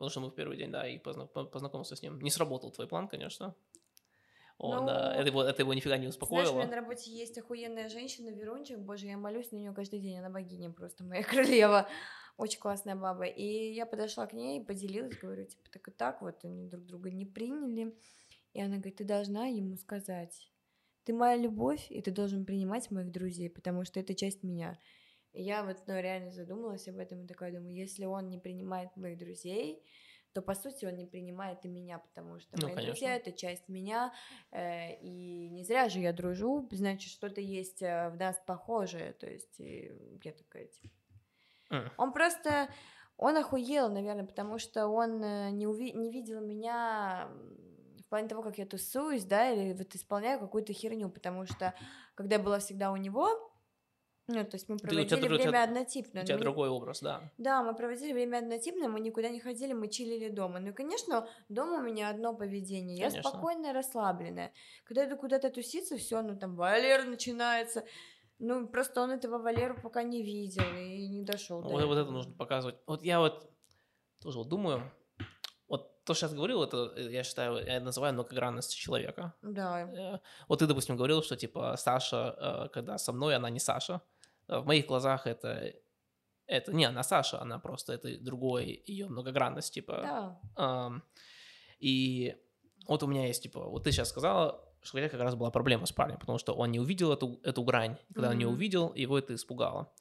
Потому 0.04 0.12
что 0.12 0.20
мы 0.20 0.28
в 0.32 0.36
первый 0.36 0.58
день, 0.58 0.70
да, 0.70 0.86
и 0.86 0.98
позна- 1.00 1.28
по- 1.28 1.46
познакомился 1.46 1.96
с 1.96 2.02
ним. 2.02 2.20
Не 2.20 2.30
сработал 2.30 2.72
твой 2.72 2.88
план, 2.88 3.08
конечно. 3.08 3.56
Он, 4.58 4.80
Ну, 4.82 4.88
да, 4.88 5.16
это, 5.16 5.28
его, 5.28 5.44
это 5.44 5.62
его 5.62 5.74
нифига 5.74 5.96
не 5.98 6.08
Знаешь, 6.08 6.16
у 6.16 6.18
успокоило. 6.24 6.58
меня 6.58 6.68
на 6.68 6.76
работе 6.76 7.10
есть 7.10 7.38
охуенная 7.38 7.88
женщина, 7.88 8.28
Верунчик, 8.30 8.80
боже, 8.80 9.08
я 9.08 9.18
молюсь 9.18 9.52
на 9.54 9.56
нее 9.58 9.74
каждый 9.74 10.02
день, 10.02 10.18
она 10.20 10.30
богиня 10.30 10.72
просто, 10.72 11.06
моя 11.06 11.24
королева. 11.64 11.88
Очень 12.36 12.60
классная 12.60 12.96
баба. 12.98 13.24
И 13.24 13.72
я 13.74 13.86
подошла 13.86 14.28
к 14.28 14.34
ней, 14.34 14.62
поделилась, 14.62 15.18
говорю, 15.18 15.46
типа, 15.46 15.70
так 15.72 15.88
и 15.88 15.92
так, 15.92 16.22
вот 16.22 16.44
они 16.44 16.68
друг 16.68 16.84
друга 16.86 17.10
не 17.10 17.26
приняли. 17.26 17.96
И 18.52 18.60
она 18.62 18.76
говорит, 18.76 18.98
ты 18.98 19.06
должна 19.06 19.46
ему 19.48 19.78
сказать, 19.78 20.52
ты 21.06 21.14
моя 21.14 21.38
любовь, 21.38 21.88
и 21.90 22.02
ты 22.02 22.12
должен 22.12 22.44
принимать 22.46 22.92
моих 22.92 23.10
друзей, 23.10 23.50
потому 23.50 23.86
что 23.86 24.02
это 24.02 24.14
часть 24.16 24.44
меня. 24.44 24.78
Я 25.34 25.64
вот 25.64 25.78
ну, 25.88 26.00
реально 26.00 26.32
задумалась 26.32 26.88
об 26.88 26.98
этом 26.98 27.24
и 27.24 27.28
такая 27.28 27.52
думаю, 27.52 27.74
если 27.74 28.06
он 28.06 28.30
не 28.30 28.38
принимает 28.38 28.96
моих 28.96 29.18
друзей, 29.18 29.84
то 30.34 30.42
по 30.42 30.56
сути 30.56 30.86
он 30.86 30.96
не 30.96 31.06
принимает 31.06 31.64
и 31.66 31.70
меня, 31.70 32.00
потому 32.00 32.40
что 32.40 32.58
Ну, 32.58 32.64
мои 32.64 32.76
конечно. 32.76 32.92
друзья 32.92 33.16
это 33.16 33.32
часть 33.32 33.68
меня, 33.70 34.14
э, 34.52 34.96
и 35.00 35.50
не 35.50 35.64
зря 35.64 35.90
же 35.90 36.00
я 36.00 36.14
дружу, 36.14 36.68
значит 36.72 37.12
что-то 37.12 37.42
есть 37.42 37.82
э, 37.82 38.10
в 38.10 38.18
нас 38.18 38.42
похожее, 38.46 39.14
то 39.14 39.28
есть 39.28 39.60
и 39.60 39.92
я 40.24 40.32
такая 40.34 40.66
типа. 40.68 40.94
М. 41.72 41.92
Он 41.98 42.14
просто 42.14 42.70
он 43.18 43.38
охуел, 43.38 43.90
наверное, 43.92 44.26
потому 44.26 44.58
что 44.58 44.88
он 44.88 45.24
э, 45.24 45.52
не, 45.52 45.66
уви- 45.66 45.94
не 45.96 46.12
видел 46.12 46.42
меня 46.42 47.30
в 48.00 48.10
плане 48.10 48.28
того, 48.28 48.42
как 48.44 48.58
я 48.58 48.66
тусуюсь, 48.66 49.24
да, 49.26 49.50
или 49.52 49.74
вот 49.74 49.96
исполняю 49.96 50.40
какую-то 50.40 50.74
херню, 50.74 51.10
потому 51.10 51.46
что 51.46 51.74
когда 52.16 52.36
я 52.36 52.42
была 52.42 52.60
всегда 52.60 52.92
у 52.92 52.98
него, 52.98 53.53
ну, 54.28 54.44
то 54.46 54.56
есть 54.56 54.70
мы 54.70 54.78
проводили 54.78 55.04
у 55.04 55.08
тебя- 55.18 55.28
время 55.28 55.64
однотипное. 55.64 56.24
У 56.24 56.26
тебя 56.26 56.38
мы 56.38 56.44
другой 56.44 56.70
образ, 56.70 57.02
да. 57.02 57.32
да, 57.38 57.62
мы 57.62 57.76
проводили 57.76 58.14
время 58.14 58.38
однотипно, 58.38 58.88
мы 58.88 59.00
никуда 59.02 59.30
не 59.30 59.40
ходили, 59.40 59.74
мы 59.74 59.90
чилили 59.90 60.30
дома. 60.30 60.60
Ну 60.60 60.70
и, 60.70 60.74
конечно, 60.74 61.28
дома 61.50 61.80
у 61.80 61.82
меня 61.82 62.10
одно 62.10 62.34
поведение. 62.34 62.98
Я 62.98 63.10
Конечно. 63.10 63.30
спокойная, 63.30 63.74
расслабленная. 63.74 64.54
Когда 64.86 65.06
иду 65.06 65.18
куда-то 65.18 65.50
туситься, 65.50 65.98
все, 65.98 66.22
ну 66.22 66.38
там 66.38 66.56
Валер 66.56 67.06
начинается. 67.06 67.84
Ну, 68.40 68.68
просто 68.68 69.02
он 69.02 69.12
этого 69.12 69.38
Валеру 69.38 69.76
пока 69.82 70.04
не 70.04 70.22
видел 70.24 70.64
и 70.76 71.08
не 71.08 71.24
дошел. 71.24 71.62
Вот, 71.62 71.84
вот 71.84 71.98
это 71.98 72.12
нужно 72.12 72.34
показывать. 72.34 72.76
Вот 72.88 73.04
я 73.04 73.20
вот 73.20 73.50
тоже 74.22 74.38
вот 74.40 74.48
думаю, 74.50 74.92
вот 75.68 76.04
то, 76.06 76.14
что 76.14 76.28
сейчас 76.28 76.34
говорил, 76.34 76.64
это, 76.64 76.94
э, 76.96 77.12
я 77.12 77.24
считаю, 77.24 77.66
я 77.66 77.80
называю 77.80 78.14
многогранность 78.14 78.76
человека. 78.76 79.34
Да. 79.42 79.82
Э, 79.82 80.20
Вот 80.48 80.60
ты, 80.60 80.68
допустим, 80.68 80.98
говорил, 80.98 81.22
что, 81.24 81.36
типа, 81.36 81.76
Саша, 81.78 82.66
э, 82.66 82.70
когда 82.70 82.98
со 82.98 83.14
мной, 83.14 83.36
она 83.36 83.50
не 83.50 83.60
Саша. 83.60 84.02
Э, 84.48 84.60
В 84.60 84.66
моих 84.66 84.86
глазах 84.88 85.28
это... 85.28 85.74
Это 86.46 86.74
не 86.74 86.84
она 86.84 87.04
Саша, 87.04 87.42
она 87.42 87.58
просто, 87.58 87.94
это 87.94 88.18
другой 88.20 88.84
ее 88.86 89.08
многогранность, 89.08 89.74
типа. 89.74 90.00
Да. 90.04 90.42
Ам, 90.58 91.04
и 91.80 92.36
вот 92.86 93.02
у 93.02 93.08
меня 93.08 93.28
есть, 93.28 93.44
типа, 93.44 93.62
вот 93.64 93.86
ты 93.86 93.92
сейчас 93.94 94.10
сказала, 94.10 94.62
что 94.82 94.98
у 94.98 95.00
тебя 95.00 95.08
как 95.10 95.22
раз 95.22 95.36
была 95.36 95.52
проблема 95.52 95.86
с 95.86 95.94
парнем, 95.94 96.20
потому 96.20 96.38
что 96.38 96.54
он 96.54 96.70
не 96.72 96.82
увидел 96.82 97.14
эту, 97.14 97.40
эту 97.44 97.64
грань. 97.64 97.98
Когда 98.14 98.32
он 98.32 98.38
не 98.38 98.46
увидел, 98.46 98.94
его 98.94 99.18
это 99.18 99.34
испугало. 99.36 99.94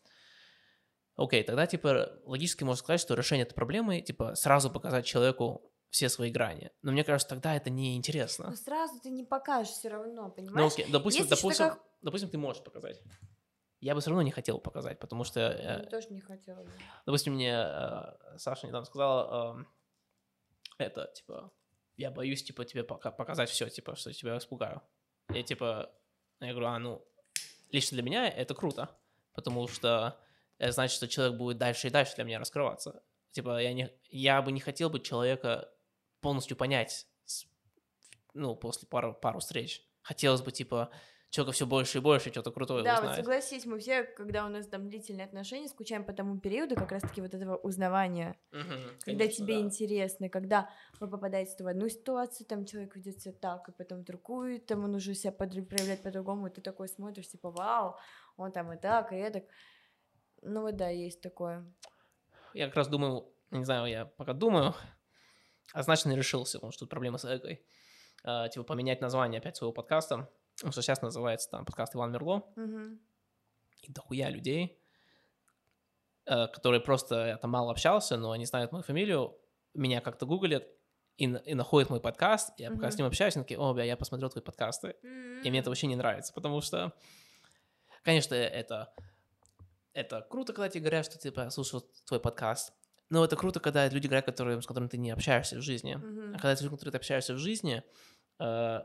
Окей, 1.14 1.44
тогда, 1.44 1.66
типа, 1.66 2.10
логически 2.24 2.64
можно 2.64 2.78
сказать, 2.80 3.00
что 3.00 3.14
решение 3.14 3.44
этой 3.46 3.54
проблемы, 3.54 4.00
типа, 4.00 4.34
сразу 4.34 4.68
показать 4.70 5.04
человеку 5.06 5.70
все 5.90 6.08
свои 6.08 6.30
грани. 6.32 6.70
Но 6.82 6.90
мне 6.90 7.04
кажется, 7.04 7.28
тогда 7.28 7.54
это 7.54 7.70
Но 7.70 7.76
неинтересно. 7.76 8.56
сразу 8.56 8.98
ты 9.00 9.10
не 9.10 9.22
покажешь 9.24 9.74
все 9.74 9.90
равно, 9.90 10.22
Ну, 10.24 10.30
понимаешь? 10.30 10.72
окей, 10.72 10.86
допустим, 10.90 11.24
ещё 11.24 11.36
допустим, 11.36 11.66
такая- 11.68 11.82
допустим, 12.02 12.30
ты 12.30 12.38
можешь 12.38 12.64
показать. 12.64 13.00
Я 13.82 13.94
бы 13.96 14.00
все 14.00 14.10
равно 14.10 14.22
не 14.22 14.30
хотел 14.30 14.58
показать, 14.60 15.00
потому 15.00 15.24
что, 15.24 15.40
э, 15.40 15.82
Я 15.82 15.90
тоже 15.90 16.08
не 16.10 16.20
хотела. 16.20 16.64
допустим, 17.04 17.34
мне 17.34 17.52
э, 17.52 18.38
Саша 18.38 18.68
недавно 18.68 18.86
сказала, 18.86 19.56
эм, 19.56 19.68
это, 20.78 21.10
типа, 21.14 21.50
я 21.96 22.12
боюсь, 22.12 22.44
типа, 22.44 22.64
тебе 22.64 22.84
пока- 22.84 23.10
показать 23.10 23.50
все, 23.50 23.68
типа, 23.68 23.96
что 23.96 24.12
тебя 24.12 24.38
испугаю. 24.38 24.82
Я, 25.30 25.42
типа, 25.42 25.90
я 26.38 26.50
говорю, 26.52 26.68
а, 26.68 26.78
ну, 26.78 27.04
лично 27.72 27.96
для 27.96 28.04
меня 28.04 28.28
это 28.28 28.54
круто, 28.54 28.88
потому 29.32 29.66
что 29.66 30.16
это 30.58 30.70
значит, 30.70 30.94
что 30.94 31.08
человек 31.08 31.36
будет 31.36 31.58
дальше 31.58 31.88
и 31.88 31.90
дальше 31.90 32.14
для 32.14 32.22
меня 32.24 32.38
раскрываться. 32.38 33.02
Типа, 33.32 33.60
я, 33.60 33.72
не, 33.72 33.90
я 34.10 34.42
бы 34.42 34.52
не 34.52 34.60
хотел 34.60 34.90
бы 34.90 35.00
человека 35.00 35.68
полностью 36.20 36.56
понять, 36.56 37.08
ну, 38.32 38.54
после 38.54 38.86
пару, 38.86 39.12
пару 39.12 39.40
встреч. 39.40 39.84
Хотелось 40.02 40.40
бы, 40.40 40.52
типа, 40.52 40.90
человека 41.32 41.52
все 41.52 41.66
больше 41.66 41.98
и 41.98 42.00
больше 42.02 42.30
что-то 42.30 42.52
крутое 42.52 42.84
Да, 42.84 42.96
вот 42.96 43.04
узнать. 43.04 43.16
согласись, 43.16 43.64
мы 43.64 43.78
все, 43.78 44.04
когда 44.04 44.44
у 44.44 44.50
нас 44.50 44.66
там 44.66 44.90
длительные 44.90 45.24
отношения, 45.24 45.66
скучаем 45.66 46.04
по 46.04 46.12
тому 46.12 46.38
периоду 46.38 46.74
как 46.74 46.92
раз-таки 46.92 47.22
вот 47.22 47.32
этого 47.32 47.56
узнавания. 47.56 48.38
Когда 48.50 49.24
конечно, 49.24 49.30
тебе 49.30 49.54
да. 49.54 49.60
интересно, 49.60 50.28
когда 50.28 50.70
вы 51.00 51.08
попадаете 51.08 51.64
в 51.64 51.66
одну 51.66 51.88
ситуацию, 51.88 52.46
там 52.46 52.66
человек 52.66 52.94
ведет 52.96 53.22
себя 53.22 53.34
так, 53.40 53.66
и 53.70 53.72
потом 53.72 54.00
в 54.00 54.04
другую, 54.04 54.60
там 54.60 54.84
он 54.84 54.94
уже 54.94 55.14
себя 55.14 55.32
подр- 55.32 55.64
проявляет 55.64 56.02
по-другому, 56.02 56.48
и 56.48 56.50
ты 56.50 56.60
такой 56.60 56.86
смотришь, 56.86 57.28
типа, 57.28 57.50
вау, 57.50 57.96
он 58.36 58.52
там 58.52 58.70
и 58.70 58.76
так, 58.76 59.12
и 59.12 59.16
это. 59.16 59.42
Ну 60.42 60.60
вот 60.60 60.76
да, 60.76 60.90
есть 60.90 61.22
такое. 61.22 61.64
Я 62.52 62.66
как 62.66 62.76
раз 62.76 62.88
думаю, 62.88 63.32
не 63.50 63.64
знаю, 63.64 63.86
я 63.86 64.04
пока 64.04 64.34
думаю, 64.34 64.74
а 65.72 65.82
значит 65.82 66.04
не 66.04 66.16
решился, 66.16 66.58
потому 66.58 66.72
что 66.72 66.80
тут 66.80 66.90
проблема 66.90 67.16
с 67.16 67.24
эгой. 67.24 67.64
А, 68.22 68.48
типа 68.48 68.64
поменять 68.64 69.00
название 69.00 69.38
опять 69.38 69.56
своего 69.56 69.72
подкаста, 69.72 70.28
потому 70.56 70.72
что 70.72 70.82
сейчас 70.82 71.02
называется 71.02 71.50
там 71.50 71.64
подкаст 71.64 71.94
Иван 71.94 72.12
Мерло, 72.12 72.44
Мгм. 72.56 73.00
и 73.82 73.92
дохуя 73.92 74.30
людей, 74.30 74.78
э, 76.26 76.46
которые 76.48 76.80
просто 76.80 77.26
я 77.26 77.36
там 77.36 77.50
мало 77.50 77.70
общался, 77.70 78.16
но 78.16 78.30
они 78.32 78.46
знают 78.46 78.72
мою 78.72 78.82
фамилию, 78.84 79.36
меня 79.74 80.00
как-то 80.00 80.26
гуглят 80.26 80.66
и, 81.16 81.24
и 81.24 81.54
находят 81.54 81.90
мой 81.90 82.00
подкаст, 82.00 82.50
я 82.58 82.70
пока 82.70 82.90
с 82.90 82.94
Мгм. 82.94 82.98
ним 82.98 83.06
общаюсь, 83.08 83.36
они 83.36 83.44
такие, 83.44 83.58
о, 83.58 83.72
бля, 83.74 83.84
я 83.84 83.96
посмотрел 83.96 84.30
твои 84.30 84.42
подкасты, 84.42 84.96
и 85.02 85.50
мне 85.50 85.58
это 85.60 85.70
вообще 85.70 85.86
не 85.86 85.96
нравится, 85.96 86.32
потому 86.32 86.60
что, 86.60 86.92
конечно, 88.02 88.34
это, 88.34 88.92
это 89.92 90.20
круто, 90.30 90.52
когда 90.52 90.68
тебе 90.68 90.82
говорят, 90.82 91.04
что 91.06 91.18
типа 91.18 91.50
слушал 91.50 91.80
твой 92.06 92.20
подкаст, 92.20 92.72
но 93.10 93.24
это 93.24 93.36
круто, 93.36 93.60
когда 93.60 93.86
люди 93.88 94.06
говорят, 94.06 94.24
которые, 94.24 94.60
с 94.62 94.66
которыми 94.66 94.88
ты 94.88 94.96
не 94.96 95.10
общаешься 95.10 95.56
в 95.58 95.60
жизни. 95.60 95.96
Мгм. 95.96 96.30
А 96.34 96.38
когда 96.38 96.52
ты 96.52 96.56
с 96.58 96.60
людьми, 96.62 96.76
с 96.76 96.78
которыми 96.80 96.92
ты 96.92 96.96
общаешься 96.98 97.34
в 97.34 97.38
жизни, 97.38 97.82
э, 98.38 98.80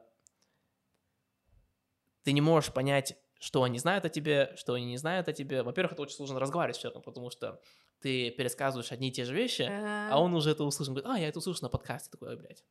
ты 2.27 2.33
не 2.33 2.41
можешь 2.41 2.73
понять, 2.73 3.17
что 3.39 3.63
они 3.63 3.79
знают 3.79 4.03
о 4.03 4.09
тебе, 4.09 4.53
что 4.57 4.73
они 4.73 4.85
не 4.85 4.97
знают 4.97 5.29
о 5.29 5.31
тебе. 5.31 5.63
Во-первых, 5.63 5.93
это 5.93 6.01
очень 6.01 6.15
сложно 6.17 6.41
разговаривать 6.41 6.75
с 6.75 6.79
человеком, 6.79 7.03
потому 7.03 7.29
что 7.29 7.61
ты 8.01 8.31
пересказываешь 8.31 8.91
одни 8.91 9.07
и 9.07 9.11
те 9.13 9.23
же 9.23 9.33
вещи, 9.33 9.61
Ага. 9.61 10.09
а 10.13 10.21
он 10.21 10.33
уже 10.33 10.51
это 10.51 10.65
услышал, 10.65 10.93
говорит, 10.93 11.09
а, 11.09 11.17
я 11.17 11.29
это 11.29 11.39
услышал 11.39 11.61
на 11.67 11.69
подкасте, 11.69 12.09
такой, 12.11 12.31
«Ой, 12.31 12.35
блядь, 12.35 12.65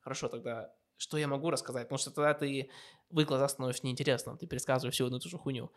хорошо, 0.00 0.28
тогда 0.28 0.74
что 0.98 1.16
я 1.16 1.26
могу 1.26 1.48
рассказать? 1.48 1.84
Потому 1.84 1.98
что 1.98 2.10
тогда 2.10 2.34
ты 2.34 2.68
в 3.08 3.18
их 3.18 3.26
глазах 3.28 3.50
становишься 3.50 3.86
неинтересным, 3.86 4.36
ты 4.36 4.46
пересказываешь 4.46 4.92
всю 4.94 5.06
одну 5.06 5.16
и 5.16 5.20
ту 5.20 5.30
же 5.30 5.38
хуйню. 5.38 5.72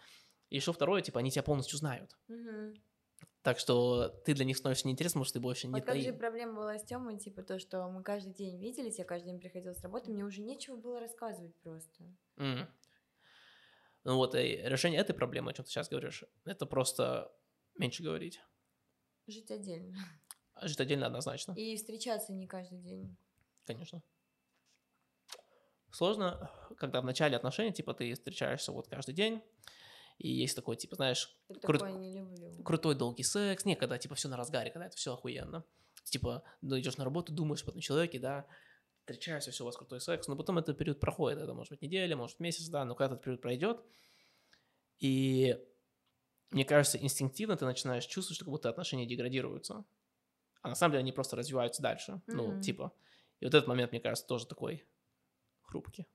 И 0.49 0.57
еще 0.57 0.73
второе, 0.73 1.01
типа, 1.01 1.19
они 1.21 1.31
тебя 1.31 1.43
полностью 1.43 1.77
знают. 1.77 2.17
Так 3.43 3.59
что 3.59 4.09
ты 4.25 4.33
для 4.33 4.45
них 4.45 4.57
становишься 4.57 4.87
неинтересным, 4.87 5.21
потому 5.21 5.25
что 5.25 5.33
ты 5.35 5.39
больше 5.39 5.67
не 5.67 5.73
Вот 5.73 5.85
как 5.85 5.95
же 5.95 6.09
таи- 6.09 6.17
проблема 6.17 6.53
была 6.55 6.77
с 6.77 6.83
Тёмой, 6.83 7.17
типа 7.17 7.41
то, 7.43 7.59
что 7.59 7.87
мы 7.89 8.03
каждый 8.03 8.33
день 8.33 8.59
виделись, 8.59 8.99
я 8.99 9.05
каждый 9.05 9.27
день 9.27 9.39
приходила 9.39 9.73
с 9.73 9.81
работы, 9.81 10.11
мне 10.11 10.25
уже 10.25 10.41
нечего 10.41 10.75
было 10.75 10.99
рассказывать 10.99 11.55
просто. 11.61 12.03
М. 12.37 12.67
Ну 14.03 14.15
вот, 14.15 14.33
и 14.35 14.39
решение 14.63 14.99
этой 14.99 15.13
проблемы, 15.13 15.51
о 15.51 15.53
чем 15.53 15.65
ты 15.65 15.71
сейчас 15.71 15.89
говоришь, 15.89 16.23
это 16.45 16.65
просто 16.65 17.31
меньше 17.75 18.03
говорить. 18.03 18.41
Жить 19.27 19.51
отдельно. 19.51 19.95
А 20.53 20.67
Жить 20.67 20.79
отдельно 20.79 21.05
однозначно, 21.07 21.53
И 21.53 21.75
встречаться 21.77 22.33
не 22.33 22.47
каждый 22.47 22.79
день. 22.79 23.15
конечно. 23.65 24.01
Сложно, 25.91 26.49
когда 26.77 27.01
в 27.01 27.05
начале 27.05 27.35
отношений, 27.35 27.73
типа, 27.73 27.93
ты 27.93 28.13
встречаешься 28.13 28.71
вот 28.71 28.87
каждый 28.87 29.13
день, 29.13 29.41
и 30.19 30.29
есть 30.31 30.55
такой, 30.55 30.77
типа, 30.77 30.95
знаешь, 30.95 31.35
Я 31.49 31.55
Крут- 31.55 32.63
крутой 32.63 32.95
долгий 32.95 33.23
секс, 33.23 33.65
не, 33.65 33.75
когда, 33.75 33.97
типа, 33.97 34.15
все 34.15 34.29
на 34.29 34.37
разгаре, 34.37 34.71
когда 34.71 34.85
это 34.87 34.95
все 34.95 35.13
охуенно. 35.13 35.65
Типа, 36.05 36.43
ну, 36.61 36.79
идешь 36.79 36.97
на 36.97 37.03
работу, 37.03 37.33
думаешь 37.33 37.63
об 37.63 37.69
этом 37.69 37.81
человеке, 37.81 38.19
да, 38.19 38.45
встречаешься, 39.01 39.51
все, 39.51 39.63
у 39.63 39.65
вас 39.65 39.77
крутой 39.77 40.01
секс, 40.01 40.27
но 40.27 40.35
потом 40.35 40.57
этот 40.57 40.77
период 40.77 40.99
проходит, 40.99 41.39
это 41.39 41.53
может 41.53 41.71
быть 41.71 41.81
неделя, 41.81 42.15
может 42.15 42.39
месяц, 42.39 42.67
да, 42.69 42.85
но 42.85 42.95
когда 42.95 43.13
этот 43.15 43.23
период 43.23 43.41
пройдет, 43.41 43.83
и 44.99 45.57
мне 46.51 46.65
кажется, 46.65 46.97
инстинктивно 46.99 47.57
ты 47.57 47.65
начинаешь 47.65 48.05
чувствовать, 48.05 48.37
что 48.37 48.45
как 48.45 48.51
будто 48.53 48.69
отношения 48.69 49.05
деградируются, 49.05 49.85
а 50.61 50.69
на 50.69 50.75
самом 50.75 50.93
деле 50.93 51.01
они 51.01 51.13
просто 51.13 51.37
развиваются 51.37 51.81
дальше, 51.83 52.21
ну, 52.31 52.55
Мгм. 52.55 52.61
типа, 52.61 52.93
и 53.41 53.45
вот 53.45 53.55
этот 53.55 53.67
момент, 53.67 53.91
мне 53.91 54.01
кажется, 54.01 54.27
тоже 54.27 54.47
такой 54.47 54.85
хрупкий. 55.61 56.07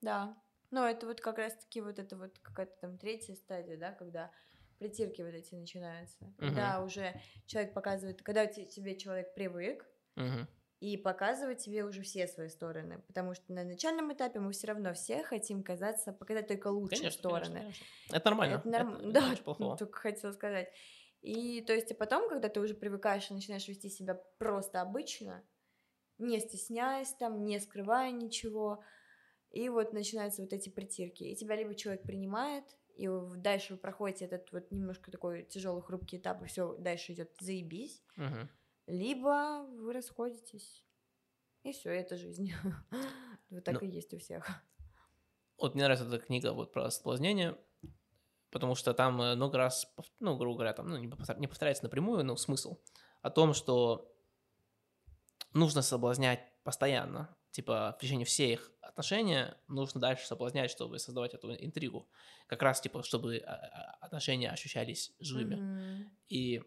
Да. 0.00 0.36
Но 0.70 0.86
это 0.88 1.06
вот 1.06 1.20
как 1.20 1.38
раз-таки 1.38 1.80
вот 1.80 1.98
это 1.98 2.16
вот 2.16 2.38
какая-то 2.40 2.76
там 2.80 2.98
третья 2.98 3.34
стадия, 3.34 3.76
да, 3.76 3.92
когда 3.92 4.32
притирки 4.78 5.22
вот 5.22 5.34
эти 5.34 5.54
начинаются. 5.54 6.34
Когда 6.38 6.80
уже 6.82 7.16
человек 7.46 7.74
показывает, 7.74 8.22
когда 8.22 8.46
те- 8.46 8.66
тебе 8.66 8.96
человек 8.98 9.34
привык, 9.34 9.86
Мгм. 10.16 10.46
И 10.84 10.98
показывать 10.98 11.64
тебе 11.64 11.82
уже 11.84 12.02
все 12.02 12.28
свои 12.28 12.50
стороны. 12.50 12.98
Потому 13.06 13.32
что 13.34 13.54
на 13.54 13.64
начальном 13.64 14.12
этапе 14.12 14.38
мы 14.38 14.52
все 14.52 14.66
равно 14.66 14.92
все 14.92 15.22
хотим 15.22 15.62
казаться, 15.62 16.12
показать 16.12 16.46
только 16.46 16.68
лучшие 16.68 16.98
Конечно, 16.98 17.18
стороны. 17.20 17.44
конечно, 17.60 17.60
конечно. 17.60 17.86
Это 18.16 18.30
нормально. 18.30 18.54
Это 18.56 18.68
норм- 18.68 18.94
Это- 18.96 19.02
это 19.08 19.12
Да, 19.12 19.36
плохого. 19.44 19.76
только 19.78 19.98
хотела 19.98 20.32
сказать. 20.32 20.68
И 21.22 21.62
то 21.62 21.72
есть, 21.72 21.90
и 21.90 21.94
потом, 21.94 22.28
когда 22.28 22.50
ты 22.50 22.60
уже 22.60 22.74
привыкаешь 22.74 23.30
и 23.30 23.34
начинаешь 23.34 23.66
вести 23.66 23.88
себя 23.88 24.14
просто 24.38 24.82
обычно, 24.82 25.42
не 26.18 26.38
стесняясь 26.38 27.14
там, 27.14 27.44
не 27.46 27.58
скрывая 27.60 28.10
ничего, 28.12 28.84
и 29.52 29.70
вот 29.70 29.94
начинаются 29.94 30.42
вот 30.42 30.52
эти 30.52 30.68
притирки. 30.68 31.24
И 31.24 31.34
тебя 31.34 31.56
либо 31.56 31.74
человек 31.74 32.02
принимает, 32.02 32.64
и 32.94 33.08
дальше 33.36 33.72
вы 33.72 33.78
проходите 33.78 34.26
этот 34.26 34.52
вот 34.52 34.70
немножко 34.70 35.10
такой 35.10 35.44
тяжелый, 35.44 35.82
хрупкий 35.82 36.18
этап, 36.18 36.42
и 36.42 36.46
все 36.46 36.76
дальше 36.76 37.14
идет 37.14 37.30
заебись, 37.40 38.02
Мгм. 38.16 38.50
Либо 38.86 39.66
вы 39.68 39.92
расходитесь. 39.92 40.84
И 41.62 41.72
все, 41.72 41.90
это 41.90 42.16
жизнь. 42.16 42.52
Вот 43.50 43.62
так 43.62 43.80
Ну, 43.80 43.88
и 43.88 43.90
есть 43.90 44.12
у 44.12 44.18
всех. 44.18 44.48
Вот 45.58 45.74
мне 45.74 45.84
нравится 45.84 46.06
эта 46.06 46.18
книга 46.18 46.52
вот 46.52 46.72
про 46.72 46.90
соблазнение, 46.90 47.56
потому 48.50 48.74
что 48.74 48.94
там 48.94 49.20
э, 49.22 49.36
много 49.36 49.58
раз, 49.58 49.86
ну, 50.18 50.36
грубо 50.36 50.56
говоря, 50.56 50.72
там, 50.72 50.88
ну, 50.88 50.96
не, 50.96 51.06
повтор- 51.06 51.38
не 51.38 51.46
повторяется 51.46 51.84
напрямую, 51.84 52.24
но 52.24 52.36
смысл 52.36 52.80
о 53.22 53.30
том, 53.30 53.54
что 53.54 54.12
нужно 55.52 55.82
соблазнять 55.82 56.40
постоянно. 56.64 57.36
Типа, 57.50 57.94
в 57.96 58.00
течение 58.00 58.26
всех 58.26 58.72
отношений 58.80 59.44
нужно 59.68 60.00
дальше 60.00 60.26
соблазнять, 60.26 60.70
чтобы 60.70 60.98
создавать 60.98 61.34
эту 61.34 61.54
интригу. 61.54 62.08
Как 62.46 62.62
раз, 62.62 62.80
типа, 62.80 63.04
чтобы 63.04 63.38
а, 63.38 63.52
а, 63.52 64.06
отношения 64.06 64.50
ощущались 64.50 65.12
живыми. 65.20 65.54
Мгм. 65.54 66.10
И 66.28 66.62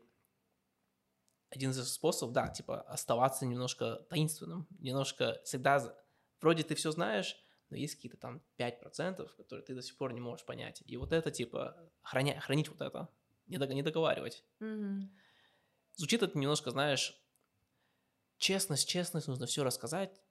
один 1.49 1.71
из 1.71 1.91
способов, 1.91 2.33
да, 2.33 2.47
типа, 2.49 2.81
оставаться 2.81 3.45
немножко 3.45 4.05
таинственным, 4.09 4.67
немножко 4.79 5.41
всегда... 5.43 5.95
Вроде 6.39 6.63
ты 6.63 6.75
все 6.75 6.91
знаешь, 6.91 7.35
но 7.69 7.77
есть 7.77 7.95
какие-то 7.95 8.17
там 8.17 8.43
5%, 8.57 9.35
которые 9.35 9.65
ты 9.65 9.73
до 9.73 9.81
сих 9.81 9.97
пор 9.97 10.13
не 10.13 10.21
можешь 10.21 10.45
понять. 10.45 10.81
И 10.85 10.97
вот 10.97 11.13
это, 11.13 11.31
типа, 11.31 11.91
храня... 12.01 12.39
хранить 12.39 12.69
вот 12.69 12.81
это, 12.81 13.09
не, 13.47 13.57
дог- 13.57 13.73
не 13.73 13.81
договаривать. 13.81 14.43
Мгм. 14.59 15.11
Звучит 15.95 16.21
это 16.21 16.37
немножко, 16.37 16.71
знаешь, 16.71 17.19
честность, 18.37 18.87
честность, 18.87 19.27
нужно 19.27 19.47
все 19.47 19.63
рассказать. 19.63 20.21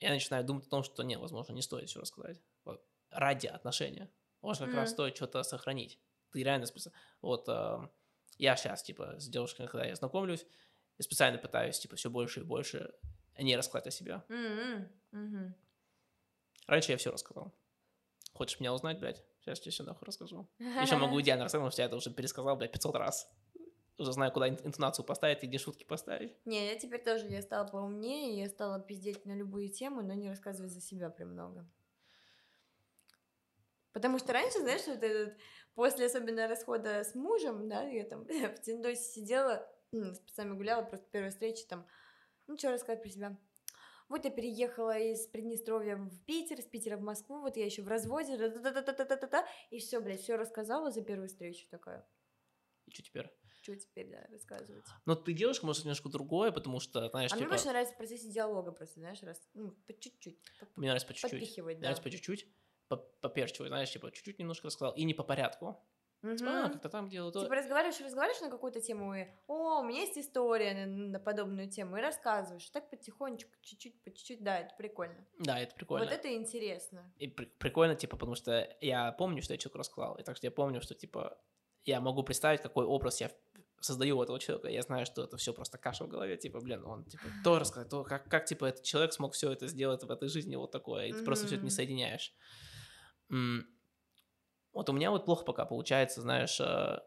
Я 0.00 0.10
начинаю 0.10 0.44
думать 0.44 0.66
о 0.66 0.70
том, 0.70 0.82
что, 0.82 1.02
не, 1.02 1.16
возможно, 1.16 1.52
не 1.52 1.62
стоит 1.62 1.88
все 1.88 2.00
рассказать. 2.00 2.42
Вот, 2.64 2.84
ради 3.10 3.46
отношения. 3.46 4.10
Может, 4.42 4.64
как 4.64 4.74
раз 4.74 4.90
Мгм. 4.90 4.94
стоит 4.94 5.16
что-то 5.16 5.42
сохранить. 5.42 6.00
Ты 6.32 6.42
реально 6.42 6.66
специально... 6.66 6.98
Вот 7.22 7.48
эм, 7.48 7.90
я 8.38 8.56
сейчас, 8.56 8.82
типа, 8.82 9.18
с 9.18 9.28
девушкой, 9.28 9.66
когда 9.68 9.86
я 9.86 9.94
знакомлюсь, 9.94 10.46
я 10.98 11.02
специально 11.02 11.38
пытаюсь, 11.38 11.78
типа, 11.78 11.96
все 11.96 12.10
больше 12.10 12.40
и 12.40 12.44
больше 12.44 12.94
не 13.38 13.56
рассказать 13.56 13.86
о 13.86 13.90
себе. 13.90 14.22
Мгм. 14.28 14.88
Мгм. 15.12 15.54
Раньше 16.66 16.92
я 16.92 16.98
все 16.98 17.10
рассказал. 17.12 17.54
Хочешь 18.32 18.60
меня 18.60 18.72
узнать, 18.74 18.98
блядь? 18.98 19.24
Сейчас 19.40 19.60
тебе 19.60 19.70
все 19.70 19.82
нахуй 19.84 20.06
расскажу. 20.06 20.48
Еще 20.58 20.96
могу 20.96 21.20
идеально 21.20 21.44
рассказать, 21.44 21.60
потому 21.62 21.70
что 21.70 21.82
я 21.82 21.86
это 21.86 21.96
уже 21.96 22.10
пересказал, 22.10 22.56
блядь, 22.56 22.72
500 22.72 22.96
раз. 22.96 23.30
Уже 23.98 24.12
знаю, 24.12 24.30
куда 24.30 24.48
ин- 24.48 24.60
интонацию 24.62 25.06
поставить 25.06 25.42
и 25.42 25.46
где 25.46 25.56
шутки 25.58 25.84
поставить. 25.84 26.34
Не, 26.44 26.66
я 26.66 26.78
теперь 26.78 27.02
тоже, 27.02 27.28
я 27.28 27.40
стала 27.40 27.66
поумнее, 27.66 28.38
я 28.38 28.48
стала 28.48 28.78
пиздеть 28.78 29.24
на 29.24 29.34
любые 29.34 29.70
темы, 29.70 30.02
но 30.02 30.12
не 30.12 30.28
рассказывать 30.28 30.72
за 30.72 30.82
себя 30.82 31.08
прям 31.08 31.30
много. 31.30 31.66
Потому 33.92 34.18
что 34.18 34.34
раньше, 34.34 34.60
знаешь, 34.60 34.86
вот 34.86 35.02
этот, 35.02 35.38
после 35.76 36.06
особенно 36.06 36.48
расхода 36.48 37.04
с 37.04 37.14
мужем, 37.14 37.68
да, 37.68 37.82
я 37.84 38.04
там 38.04 38.24
в 38.56 38.60
Тиндосе 38.62 39.02
сидела, 39.02 39.70
с 39.92 40.18
пацанами 40.18 40.56
гуляла, 40.56 40.82
просто 40.82 41.06
первая 41.12 41.30
встреча 41.30 41.64
там, 41.68 41.86
ну, 42.48 42.56
что 42.58 42.72
рассказать 42.72 43.02
про 43.02 43.10
себя. 43.10 43.38
Вот 44.08 44.24
я 44.24 44.30
переехала 44.30 44.96
из 44.98 45.26
Приднестровья 45.26 45.96
в 45.96 46.24
Питер, 46.24 46.58
из 46.60 46.66
Питера 46.66 46.96
в 46.96 47.02
Москву, 47.02 47.40
вот 47.40 47.56
я 47.56 47.64
еще 47.64 47.82
в 47.82 47.88
разводе, 47.88 48.36
та-та-та-та-та-та, 48.36 49.46
и 49.70 49.78
все, 49.78 50.00
блядь, 50.00 50.20
все 50.20 50.36
рассказала 50.36 50.90
за 50.90 51.02
первую 51.02 51.28
встречу 51.28 51.66
такая. 51.70 52.08
И 52.86 52.92
что 52.92 53.02
теперь? 53.02 53.30
Что 53.62 53.74
теперь, 53.74 54.08
да, 54.08 54.24
рассказывать? 54.30 54.84
Но 55.06 55.16
ты 55.16 55.32
девушка, 55.32 55.66
может, 55.66 55.82
немножко 55.84 56.08
другое, 56.08 56.52
потому 56.52 56.78
что, 56.78 57.08
знаешь, 57.10 57.32
А 57.32 57.34
мне 57.34 57.44
типа, 57.46 57.54
больше 57.56 57.66
нравится 57.66 57.94
в 57.94 57.96
процессе 57.96 58.28
диалога 58.30 58.70
просто, 58.70 59.00
знаешь, 59.00 59.20
раз, 59.24 59.42
ну, 59.54 59.72
по 59.72 59.92
чуть-чуть. 59.92 60.38
по- 60.60 60.68
мне 60.76 60.86
нравится 60.86 61.08
по 61.08 61.14
чуть-чуть. 61.14 61.30
подпихивать, 61.32 61.74
Мне 61.78 61.82
да. 61.82 61.86
нравится 61.88 62.02
по 62.04 62.10
чуть-чуть, 62.10 62.46
по 62.88 62.96
поперчивать, 62.96 63.68
знаешь, 63.68 63.90
типа, 63.90 64.10
чуть-чуть 64.12 64.38
немножко 64.38 64.66
рассказал, 64.66 64.94
и 64.94 65.04
не 65.04 65.14
по 65.14 65.24
порядку. 65.24 65.82
Мгм. 66.22 66.36
Типа, 66.36 66.50
а, 66.64 66.68
как-то 66.70 66.88
там 66.88 67.08
делал 67.08 67.30
то. 67.30 67.42
Типа 67.42 67.54
разговариваешь, 67.54 68.00
разговариваешь 68.00 68.40
на 68.40 68.50
какую-то 68.50 68.80
тему, 68.80 69.14
и 69.14 69.26
о, 69.46 69.80
у 69.80 69.84
меня 69.84 70.00
есть 70.00 70.16
история 70.18 70.74
на, 70.74 70.86
на 70.86 71.20
подобную 71.20 71.68
тему, 71.68 71.98
и 71.98 72.00
рассказываешь. 72.00 72.68
Так 72.70 72.90
потихонечку, 72.90 73.52
чуть-чуть, 73.60 74.02
по 74.02 74.10
чуть-чуть, 74.10 74.42
да, 74.42 74.60
это 74.60 74.74
прикольно. 74.76 75.26
Да, 75.38 75.58
это 75.60 75.74
прикольно. 75.74 76.06
Вот 76.06 76.14
это 76.14 76.32
интересно. 76.34 77.12
И 77.18 77.28
при- 77.28 77.44
прикольно, 77.44 77.94
типа, 77.94 78.16
потому 78.16 78.34
что 78.34 78.76
я 78.80 79.12
помню, 79.12 79.42
что 79.42 79.52
я 79.54 79.58
человеку 79.58 79.78
рассказал, 79.78 80.16
и 80.16 80.22
так 80.22 80.36
что 80.36 80.46
я 80.46 80.50
помню, 80.50 80.80
что, 80.80 80.94
типа, 80.94 81.38
я 81.84 82.00
могу 82.00 82.22
представить, 82.22 82.62
какой 82.62 82.86
образ 82.86 83.20
я 83.20 83.30
создаю 83.80 84.18
у 84.18 84.22
этого 84.22 84.40
человека. 84.40 84.68
Я 84.68 84.82
знаю, 84.82 85.06
что 85.06 85.22
это 85.22 85.36
все 85.36 85.52
просто 85.52 85.78
каша 85.78 86.04
в 86.04 86.08
голове, 86.08 86.36
типа, 86.36 86.60
блин, 86.60 86.84
он, 86.84 87.04
типа, 87.04 87.24
то 87.44 87.58
рассказать, 87.58 87.90
то, 87.90 88.02
как, 88.04 88.28
как, 88.28 88.46
типа, 88.46 88.64
этот 88.64 88.82
человек 88.82 89.12
смог 89.12 89.34
все 89.34 89.52
это 89.52 89.68
сделать 89.68 90.02
в 90.02 90.10
этой 90.10 90.28
жизни 90.28 90.56
вот 90.56 90.72
такое, 90.72 91.06
и 91.06 91.12
ты 91.12 91.22
просто 91.24 91.46
все 91.46 91.56
это 91.56 91.64
не 91.64 91.70
соединяешь. 91.70 92.34
Вот 93.28 94.88
у 94.88 94.92
меня 94.92 95.10
вот 95.10 95.24
плохо 95.24 95.44
пока 95.44 95.64
получается, 95.64 96.20
знаешь, 96.20 96.60
э, 96.60 97.00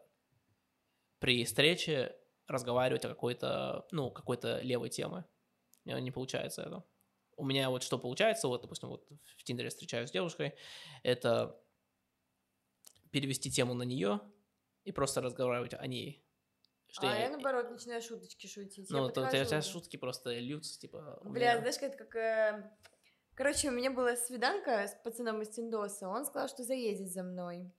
при 1.20 1.44
встрече 1.44 2.16
разговаривать 2.48 3.04
о 3.04 3.08
какой-то, 3.08 3.86
ну, 3.92 4.10
какой-то 4.10 4.60
левой 4.60 4.88
теме. 4.88 5.24
Не 5.84 6.10
получается 6.10 6.62
это. 6.62 6.84
У 7.36 7.44
меня 7.44 7.70
вот 7.70 7.82
что 7.82 7.98
получается, 7.98 8.48
вот, 8.48 8.62
допустим, 8.62 8.88
вот 8.88 9.08
в 9.36 9.44
Тиндере 9.44 9.70
встречаюсь 9.70 10.10
с 10.10 10.12
девушкой, 10.12 10.54
это 11.04 11.62
перевести 13.10 13.50
тему 13.50 13.74
на 13.74 13.84
нее 13.84 14.20
и 14.84 14.92
просто 14.92 15.20
разговаривать 15.20 15.74
о 15.74 15.86
ней. 15.86 16.24
Что 16.88 17.08
а 17.08 17.16
я, 17.16 17.30
наоборот, 17.30 17.70
начинаю 17.70 18.02
шуточки 18.02 18.48
шутить. 18.48 18.90
ну, 18.90 19.06
я 19.06 19.12
то 19.12 19.22
у 19.22 19.30
тебя 19.30 19.62
шутки 19.62 19.96
просто 19.96 20.36
льются, 20.36 20.78
типа... 20.78 21.20
Бля, 21.22 21.54
меня- 21.54 21.58
знаешь, 21.60 21.78
как, 21.78 21.96
как 21.96 22.16
э, 22.16 22.70
Короче, 23.40 23.70
у 23.70 23.72
меня 23.72 23.90
была 23.90 24.16
свиданка 24.16 24.86
с 24.86 24.94
пацаном 25.02 25.40
из 25.40 25.48
Тиндоса, 25.48 26.10
он 26.10 26.26
сказал, 26.26 26.46
что 26.46 26.62
заедет 26.62 27.10
за 27.10 27.22
мной. 27.22 27.72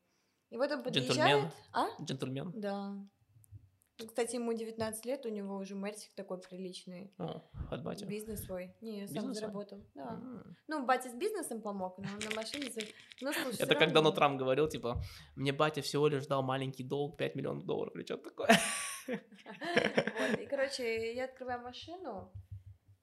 И 0.49 0.57
вот 0.57 0.71
он 0.71 0.81
подъезжает... 0.81 1.19
Джентльмен. 1.19 1.51
А? 1.71 1.87
Джентльмен. 2.01 2.51
Да. 2.55 2.89
Ну, 3.99 4.07
Кстати, 4.07 4.37
ему 4.37 4.53
19 4.53 5.05
лет, 5.05 5.23
у 5.27 5.29
него 5.29 5.57
уже 5.57 5.75
мэрсик 5.75 6.15
такой 6.15 6.39
приличный. 6.39 7.13
О, 7.19 7.43
от 7.69 7.83
батя. 7.83 8.07
Бизнес 8.07 8.43
свой. 8.43 8.75
Не, 8.81 9.05
сам 9.05 9.13
Бизнес 9.17 9.23
свой? 9.23 9.35
заработал. 9.35 9.85
Да. 9.93 10.13
М. 10.13 10.57
Ну, 10.67 10.83
батя 10.87 11.11
с 11.11 11.13
бизнесом 11.13 11.61
помог, 11.61 11.99
но 11.99 12.05
на 12.05 12.35
машине... 12.35 12.71
Ну, 13.21 13.31
слушай, 13.31 13.61
Это 13.61 13.75
как 13.75 13.93
равно. 13.93 14.09
Трамп 14.09 14.39
говорил, 14.39 14.67
типа, 14.67 14.99
мне 15.35 15.53
батя 15.53 15.83
всего 15.83 16.07
лишь 16.07 16.25
дал 16.25 16.41
маленький 16.41 16.83
долг 16.83 17.17
5 17.17 17.35
миллионов 17.35 17.65
долларов 17.67 17.95
или 17.95 18.03
что-то 18.03 18.31
такое. 18.31 18.49
Вот, 19.07 20.39
и, 20.39 20.45
короче, 20.45 21.13
я 21.13 21.25
открываю 21.25 21.61
машину, 21.61 22.31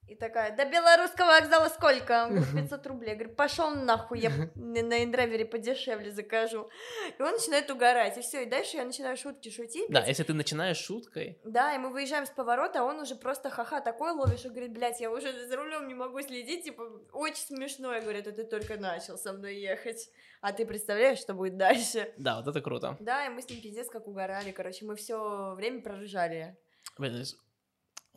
и 0.09 0.15
такая, 0.15 0.55
до 0.55 0.65
белорусского 0.65 1.27
вокзала 1.27 1.69
сколько? 1.69 2.25
Он 2.25 2.35
говорит, 2.35 2.69
500 2.69 2.87
рублей. 2.87 3.09
Я 3.09 3.15
говорю, 3.15 3.35
пошел 3.35 3.69
нахуй, 3.69 4.19
я 4.19 4.31
на 4.55 5.03
индравере 5.03 5.45
подешевле 5.45 6.11
закажу. 6.11 6.69
И 7.17 7.21
он 7.21 7.33
начинает 7.33 7.69
угорать, 7.69 8.17
и 8.17 8.21
все, 8.21 8.43
и 8.43 8.45
дальше 8.45 8.77
я 8.77 8.85
начинаю 8.85 9.15
шутки 9.17 9.49
шутить. 9.49 9.89
Да, 9.89 10.03
если 10.05 10.23
ты 10.23 10.33
начинаешь 10.33 10.77
шуткой, 10.77 11.39
Да, 11.43 11.75
и 11.75 11.77
мы 11.77 11.91
выезжаем 11.91 12.25
с 12.25 12.29
поворота, 12.29 12.81
а 12.81 12.83
он 12.83 12.99
уже 12.99 13.15
просто 13.15 13.49
ха-ха 13.49 13.81
такой 13.81 14.11
ловишь, 14.11 14.45
и 14.45 14.49
говорит, 14.49 14.71
блядь, 14.71 14.99
я 14.99 15.11
уже 15.11 15.47
за 15.47 15.55
рулем 15.55 15.87
не 15.87 15.93
могу 15.93 16.21
следить, 16.21 16.63
типа, 16.63 16.83
очень 17.13 17.43
смешно. 17.43 17.93
Я 17.93 18.01
говорю, 18.01 18.19
это 18.19 18.31
ты 18.31 18.43
только 18.43 18.77
начал 18.77 19.17
со 19.17 19.33
мной 19.33 19.55
ехать, 19.57 20.09
а 20.41 20.53
ты 20.53 20.65
представляешь, 20.65 21.19
что 21.19 21.33
будет 21.33 21.57
дальше? 21.57 22.11
да, 22.17 22.37
вот 22.37 22.47
это 22.47 22.61
круто. 22.61 22.97
Да, 22.99 23.25
и 23.25 23.29
мы 23.29 23.41
с 23.41 23.49
ним 23.49 23.61
пиздец 23.61 23.89
как 23.89 24.07
угорали, 24.07 24.51
короче, 24.51 24.85
мы 24.85 24.95
все 24.95 25.53
время 25.55 25.81
проржали. 25.81 26.57
Блин, 26.97 27.23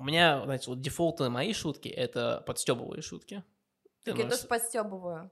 У 0.02 0.04
меня, 0.04 0.42
знаете, 0.44 0.68
вот 0.68 0.80
дефолтные 0.80 1.30
мои 1.30 1.52
шутки— 1.52 1.86
это 2.06 2.42
подстебывые 2.44 3.02
шутки. 3.02 3.44
Ты 4.02 4.10
Так 4.10 4.18
я 4.18 4.28
тоже 4.28 4.48
подстебываю. 4.48 5.30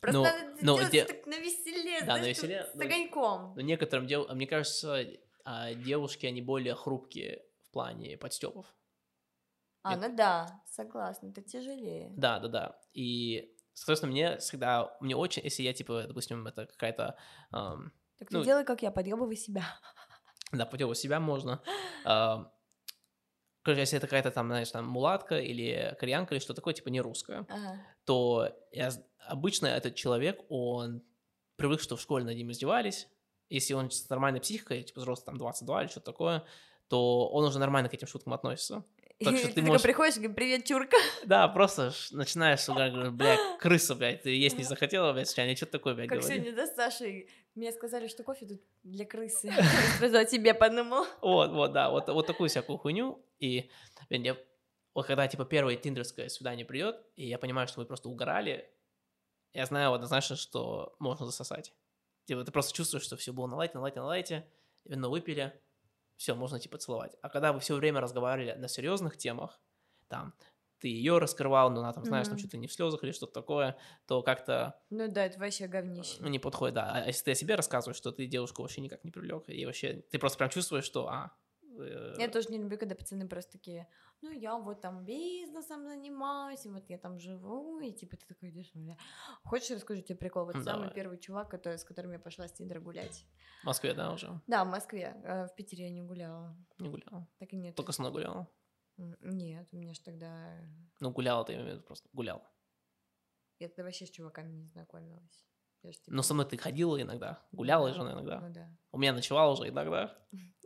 Просто 0.00 0.18
Ну, 0.18 0.22
надо 0.22 0.56
ну, 0.60 0.76
делать 0.76 0.92
де- 0.92 1.04
так 1.04 1.26
на 1.26 1.36
веселе, 1.40 2.00
Да, 2.02 2.06
на 2.06 2.18
знаешь, 2.18 2.36
веселе, 2.36 2.62
тут 2.62 2.70
с 2.70 2.74
ну, 2.76 2.84
огоньком. 2.84 3.54
Но 3.56 3.60
некоторым 3.62 4.06
дев... 4.06 4.30
мне 4.32 4.46
кажется, 4.46 5.04
а, 5.44 5.74
девушки, 5.74 6.26
они 6.26 6.42
более 6.42 6.76
хрупкие 6.76 7.42
в 7.64 7.72
плане 7.72 8.16
подстебов. 8.16 8.66
А, 9.82 9.94
это- 9.96 10.08
ну 10.08 10.16
да, 10.16 10.62
согласна, 10.70 11.30
это 11.30 11.42
тяжелее. 11.42 12.12
Да, 12.16 12.38
да, 12.38 12.46
да. 12.46 12.78
И, 12.92 13.52
соответственно, 13.72 14.12
мне 14.12 14.38
всегда, 14.38 14.96
мне 15.00 15.16
очень, 15.16 15.42
если 15.42 15.64
я, 15.64 15.72
типа, 15.72 16.04
допустим, 16.06 16.46
это 16.46 16.66
какая-то, 16.66 17.16
ам, 17.50 17.90
Так 18.18 18.28
ты 18.28 18.36
ну, 18.36 18.44
делай, 18.44 18.64
как 18.64 18.80
я, 18.82 18.92
подъебывай 18.92 19.34
себя. 19.36 19.64
да, 20.52 20.66
подъебывать 20.66 20.98
себя 20.98 21.18
можно. 21.18 21.60
ам, 22.04 22.52
Короче, 23.64 23.80
если 23.80 23.96
это 23.96 24.06
какая-то 24.06 24.30
там, 24.30 24.46
знаешь, 24.48 24.70
там 24.70 24.86
мулатка 24.86 25.38
или 25.40 25.96
кореянка 25.98 26.34
или 26.34 26.40
что 26.42 26.52
такое, 26.54 26.74
типа 26.74 26.88
не 26.90 27.00
русская, 27.00 27.46
Ага. 27.48 27.80
то 28.04 28.48
я, 28.72 28.90
обычно 29.26 29.66
этот 29.68 29.94
человек, 29.94 30.40
он 30.50 31.02
привык, 31.56 31.80
что 31.80 31.96
в 31.96 32.00
школе 32.00 32.24
над 32.24 32.36
ним 32.36 32.50
издевались. 32.50 33.08
Если 33.48 33.72
он 33.74 33.90
с 33.90 34.08
нормальной 34.10 34.40
психикой, 34.40 34.82
типа 34.82 35.00
взрослый 35.00 35.26
там 35.26 35.38
22 35.38 35.82
или 35.82 35.88
что-то 35.90 36.06
такое, 36.12 36.44
то 36.88 37.28
он 37.30 37.44
уже 37.44 37.58
нормально 37.58 37.88
к 37.88 37.94
этим 37.94 38.06
шуткам 38.06 38.34
относится. 38.34 38.84
Так 39.22 39.38
что 39.38 39.46
ты, 39.48 39.54
ты 39.54 39.62
можешь- 39.62 39.82
приходишь 39.82 40.16
и 40.16 40.18
говоришь, 40.18 40.34
привет, 40.36 40.64
чурка. 40.66 40.96
Да, 41.24 41.46
просто 41.48 41.92
начинаешь, 42.10 42.66
блядь, 43.12 43.58
крыса, 43.60 43.94
блядь, 43.94 44.22
ты 44.22 44.30
есть 44.36 44.58
не 44.58 44.64
захотела, 44.64 45.12
блядь, 45.12 45.28
случайно, 45.28 45.54
что 45.56 45.66
такое, 45.66 45.94
блядь, 45.94 46.08
Как 46.08 46.18
говори. 46.18 46.34
сегодня, 46.34 46.54
да, 46.56 46.66
с 46.66 46.74
Сашей? 46.74 47.30
Мне 47.54 47.70
сказали, 47.72 48.08
что 48.08 48.24
кофе 48.24 48.46
тут 48.46 48.60
для 48.82 49.04
крысы. 49.06 49.52
Сразу 49.98 50.16
о 50.18 50.24
тебе 50.24 50.52
подумал. 50.52 51.06
Вот, 51.22 51.52
вот, 51.52 51.72
да, 51.72 51.90
вот, 51.90 52.08
вот 52.08 52.26
такую 52.26 52.48
всякую 52.50 52.76
хуйню. 52.78 53.24
И, 53.44 53.70
блин, 54.08 54.22
я, 54.22 54.36
вот 54.94 55.06
когда, 55.06 55.28
типа, 55.28 55.44
первое 55.44 55.76
тиндерское 55.76 56.28
свидание 56.28 56.64
придет, 56.64 57.04
и 57.14 57.26
я 57.28 57.38
понимаю, 57.38 57.68
что 57.68 57.80
мы 57.80 57.86
просто 57.86 58.08
угорали, 58.08 58.70
я 59.52 59.66
знаю 59.66 59.92
однозначно, 59.92 60.36
что 60.36 60.96
можно 60.98 61.26
засосать. 61.26 61.74
Типа, 62.24 62.44
ты 62.44 62.52
просто 62.52 62.72
чувствуешь, 62.74 63.04
что 63.04 63.16
все 63.16 63.32
было 63.32 63.46
на 63.46 63.56
лайте, 63.56 63.74
на 63.74 63.82
лайте, 63.82 64.00
на 64.00 64.06
лайте, 64.06 64.48
вино 64.84 65.10
выпили, 65.10 65.60
все, 66.16 66.34
можно, 66.34 66.58
типа, 66.58 66.78
целовать. 66.78 67.16
А 67.22 67.28
когда 67.28 67.52
вы 67.52 67.60
все 67.60 67.74
время 67.76 68.00
разговаривали 68.00 68.58
на 68.58 68.68
серьезных 68.68 69.16
темах, 69.18 69.60
там, 70.08 70.34
ты 70.78 70.88
ее 70.88 71.18
раскрывал, 71.18 71.70
но 71.70 71.80
она 71.80 71.92
там, 71.92 72.04
знаешь, 72.06 72.28
там 72.28 72.38
Мгм. 72.38 72.48
что-то 72.48 72.56
не 72.58 72.66
в 72.68 72.72
слезах 72.72 73.04
или 73.04 73.12
что-то 73.12 73.32
такое, 73.32 73.76
то 74.06 74.22
как-то 74.22 74.80
Ну 74.90 75.08
да, 75.08 75.26
это 75.26 75.38
вообще 75.38 75.66
говнище. 75.66 76.22
ну, 76.22 76.28
не 76.28 76.38
подходит, 76.38 76.74
да. 76.74 76.92
А 76.92 77.06
если 77.06 77.24
ты 77.24 77.30
о 77.32 77.34
себе 77.34 77.54
рассказываешь, 77.54 77.96
что 77.96 78.12
ты 78.12 78.26
девушку 78.26 78.62
вообще 78.62 78.80
никак 78.80 79.04
не 79.04 79.10
привлек, 79.10 79.44
и 79.48 79.64
вообще 79.66 80.02
ты 80.10 80.18
просто 80.18 80.38
прям 80.38 80.50
чувствуешь, 80.50 80.84
что, 80.84 81.08
а, 81.08 81.32
Я 82.18 82.28
тоже 82.28 82.48
не 82.50 82.58
люблю, 82.58 82.78
когда 82.78 82.94
пацаны 82.94 83.28
просто 83.28 83.52
такие, 83.52 83.88
ну, 84.22 84.30
я 84.30 84.56
вот 84.56 84.80
там 84.80 85.04
бизнесом 85.04 85.84
занимаюсь, 85.86 86.64
и 86.66 86.68
вот 86.70 86.88
я 86.88 86.98
там 86.98 87.18
живу, 87.18 87.80
и 87.80 87.92
типа 87.92 88.16
ты 88.16 88.26
такой 88.26 88.50
идешь, 88.50 88.70
бля. 88.74 88.96
Хочешь, 89.44 89.70
расскажу 89.70 90.02
тебе 90.02 90.16
прикол? 90.16 90.44
Вот 90.46 90.54
Ну, 90.54 90.62
самый 90.62 90.82
давай. 90.88 90.94
первый 90.94 91.18
чувак, 91.18 91.50
который, 91.50 91.78
с 91.78 91.84
которым 91.84 92.12
я 92.12 92.18
пошла 92.18 92.46
с 92.48 92.52
Тиндера 92.52 92.80
гулять. 92.80 93.26
в 93.62 93.66
Москве, 93.66 93.94
да, 93.94 94.12
уже 94.12 94.40
Да, 94.46 94.64
в 94.64 94.68
Москве. 94.68 95.14
э, 95.24 95.46
В 95.46 95.54
Питере 95.54 95.84
я 95.84 95.90
не 95.90 96.02
гуляла. 96.02 96.56
не 96.78 96.88
гуляла. 96.88 97.26
Так 97.38 97.52
и 97.52 97.56
нет. 97.56 97.74
Только 97.74 97.92
с 97.92 97.98
мной 97.98 98.12
гуляла. 98.12 98.48
Нет, 98.96 99.68
у 99.72 99.76
меня 99.76 99.92
ж 99.94 99.98
тогда... 99.98 100.56
Ну, 101.00 101.10
гуляла 101.10 101.44
ты, 101.44 101.52
я 101.52 101.58
имею 101.58 101.70
в 101.72 101.74
виду, 101.78 101.86
просто 101.86 102.08
гуляла. 102.12 102.48
Я 103.58 103.68
тогда 103.68 103.84
вообще 103.84 104.06
с 104.06 104.10
чуваками 104.10 104.52
не 104.52 104.66
знакомилась. 104.66 105.46
Я 105.82 105.92
ж, 105.92 105.96
типа, 105.96 106.16
Но 106.16 106.22
со 106.22 106.34
мной 106.34 106.46
ты 106.46 106.56
ходила 106.56 107.00
иногда, 107.00 107.46
гуляла 107.52 107.92
же 107.92 108.00
иногда. 108.02 108.40
Ну 108.40 108.52
да. 108.52 108.68
У 108.92 108.98
меня 108.98 109.12
ночевала 109.12 109.52
уже 109.52 109.68
иногда. 109.68 110.16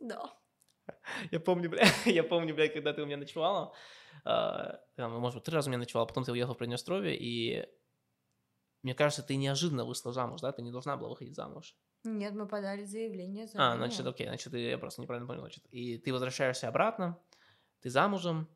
Да. 0.01 0.33
Я 1.31 1.41
помню, 1.41 1.71
бля, 1.71 1.85
я 2.05 2.23
помню, 2.25 2.55
блядь, 2.55 2.73
когда 2.73 2.93
ты 2.93 3.03
у 3.03 3.07
меня 3.07 3.17
ночевала, 3.17 3.75
а, 4.25 4.81
там, 4.97 5.13
может 5.13 5.37
быть, 5.37 5.45
три 5.45 5.55
раза 5.55 5.69
у 5.69 5.71
меня 5.71 5.79
ночевала, 5.79 6.07
потом 6.07 6.25
ты 6.25 6.33
уехал 6.33 6.55
в 6.55 6.59
Приднестровье, 6.59 7.17
и 7.17 7.67
мне 8.83 8.95
кажется, 8.95 9.23
ты 9.23 9.37
неожиданно 9.37 9.85
вышла 9.85 10.13
замуж, 10.13 10.41
да? 10.41 10.53
Ты 10.53 10.63
не 10.63 10.71
должна 10.71 10.97
была 10.97 11.11
выходить 11.11 11.35
замуж. 11.35 11.77
Нет, 12.05 12.33
мы 12.35 12.47
подали 12.47 12.85
заявление. 12.85 13.45
А, 13.45 13.49
заранее. 13.49 13.77
значит, 13.77 14.07
окей, 14.07 14.27
значит, 14.27 14.53
я 14.55 14.79
просто 14.79 15.03
неправильно 15.03 15.27
понял, 15.27 15.41
значит. 15.41 15.65
И 15.71 15.99
ты 15.99 16.13
возвращаешься 16.13 16.69
обратно, 16.69 17.19
ты 17.81 17.91
замужем, 17.91 18.49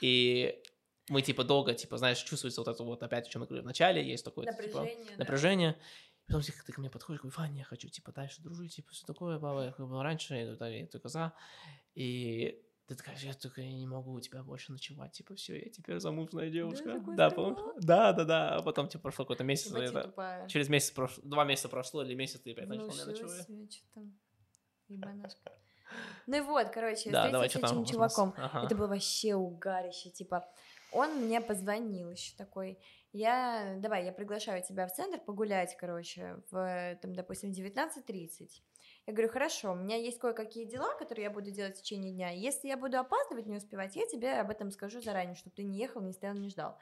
и 0.00 0.62
мы, 1.08 1.22
типа, 1.22 1.44
долго, 1.44 1.74
типа, 1.74 1.98
знаешь, 1.98 2.18
чувствуется 2.18 2.60
вот 2.60 2.68
это 2.68 2.82
вот, 2.82 3.02
опять, 3.02 3.28
о 3.28 3.30
чем 3.30 3.42
я 3.42 3.46
говорю 3.48 3.62
в 3.62 3.66
начале, 3.66 4.04
есть 4.06 4.24
такое, 4.24 4.46
типа, 4.46 4.56
Напряжение. 4.56 5.06
да. 5.10 5.16
напряжение. 5.18 5.78
Потом 6.26 6.42
типа, 6.42 6.58
ты 6.66 6.72
ко 6.72 6.80
мне 6.80 6.90
подходишь, 6.90 7.20
говорю, 7.20 7.36
Ваня, 7.38 7.58
я 7.58 7.64
хочу, 7.64 7.88
типа, 7.88 8.12
дальше 8.12 8.42
дружить, 8.42 8.74
типа, 8.74 8.90
все 8.90 9.06
такое, 9.06 9.38
баба, 9.38 9.64
я 9.66 9.72
как 9.72 9.86
бы 9.86 10.02
раньше, 10.02 10.34
я, 10.34 10.56
да, 10.56 10.68
я 10.68 10.86
только 10.86 11.08
за. 11.08 11.32
И 11.94 12.60
ты 12.86 12.94
такая, 12.96 13.16
я 13.18 13.34
только 13.34 13.60
я 13.60 13.72
не 13.72 13.86
могу 13.86 14.12
у 14.12 14.20
тебя 14.20 14.42
больше 14.42 14.72
ночевать, 14.72 15.12
типа, 15.12 15.34
все, 15.36 15.56
я 15.58 15.70
теперь 15.70 16.00
замужная 16.00 16.50
девушка. 16.50 17.00
Да, 17.16 17.30
помнишь? 17.30 17.58
Да, 17.80 18.12
да, 18.12 18.24
да. 18.24 18.56
А 18.56 18.62
потом, 18.62 18.88
типа, 18.88 19.02
прошло 19.02 19.24
какой-то 19.24 19.44
месяц, 19.44 19.72
я 19.72 19.84
это- 19.84 20.02
тупая. 20.02 20.48
через 20.48 20.68
месяц 20.68 20.90
прошло, 20.90 21.22
два 21.24 21.44
месяца 21.44 21.68
прошло, 21.68 22.02
или 22.02 22.14
месяц 22.14 22.40
ты 22.40 22.52
опять 22.52 22.68
начал 22.68 22.84
у 22.84 22.92
меня 22.92 23.04
Внушила 23.04 23.28
ночевать. 23.46 23.82
ебанашка. 24.88 25.52
Ну 26.26 26.36
и 26.36 26.40
вот, 26.40 26.68
короче, 26.70 27.10
Да, 27.10 27.30
давай, 27.30 27.48
с 27.48 27.54
этим 27.56 27.84
чуваком. 27.84 28.34
Ага. 28.36 28.66
Это 28.66 28.74
было 28.74 28.88
вообще 28.88 29.34
угарище, 29.34 30.10
типа, 30.10 30.44
он 30.92 31.24
мне 31.24 31.40
позвонил 31.40 32.10
еще 32.10 32.36
такой, 32.36 32.78
я, 33.16 33.76
давай, 33.78 34.04
я 34.04 34.12
приглашаю 34.12 34.62
тебя 34.62 34.86
в 34.86 34.92
центр 34.92 35.18
погулять, 35.18 35.76
короче, 35.78 36.42
в, 36.50 36.98
там, 37.00 37.14
допустим, 37.14 37.50
19.30. 37.50 38.48
Я 39.06 39.12
говорю, 39.12 39.32
хорошо, 39.32 39.72
у 39.72 39.74
меня 39.74 39.96
есть 39.96 40.18
кое-какие 40.18 40.64
дела, 40.64 40.94
которые 40.98 41.24
я 41.24 41.30
буду 41.30 41.50
делать 41.50 41.78
в 41.78 41.82
течение 41.82 42.12
дня. 42.12 42.30
Если 42.30 42.68
я 42.68 42.76
буду 42.76 42.98
опаздывать, 42.98 43.46
не 43.46 43.56
успевать, 43.56 43.96
я 43.96 44.06
тебе 44.06 44.34
об 44.34 44.50
этом 44.50 44.70
скажу 44.70 45.00
заранее, 45.00 45.34
чтобы 45.34 45.56
ты 45.56 45.62
не 45.62 45.78
ехал, 45.78 46.00
не 46.00 46.12
стоял, 46.12 46.34
не 46.34 46.50
ждал. 46.50 46.76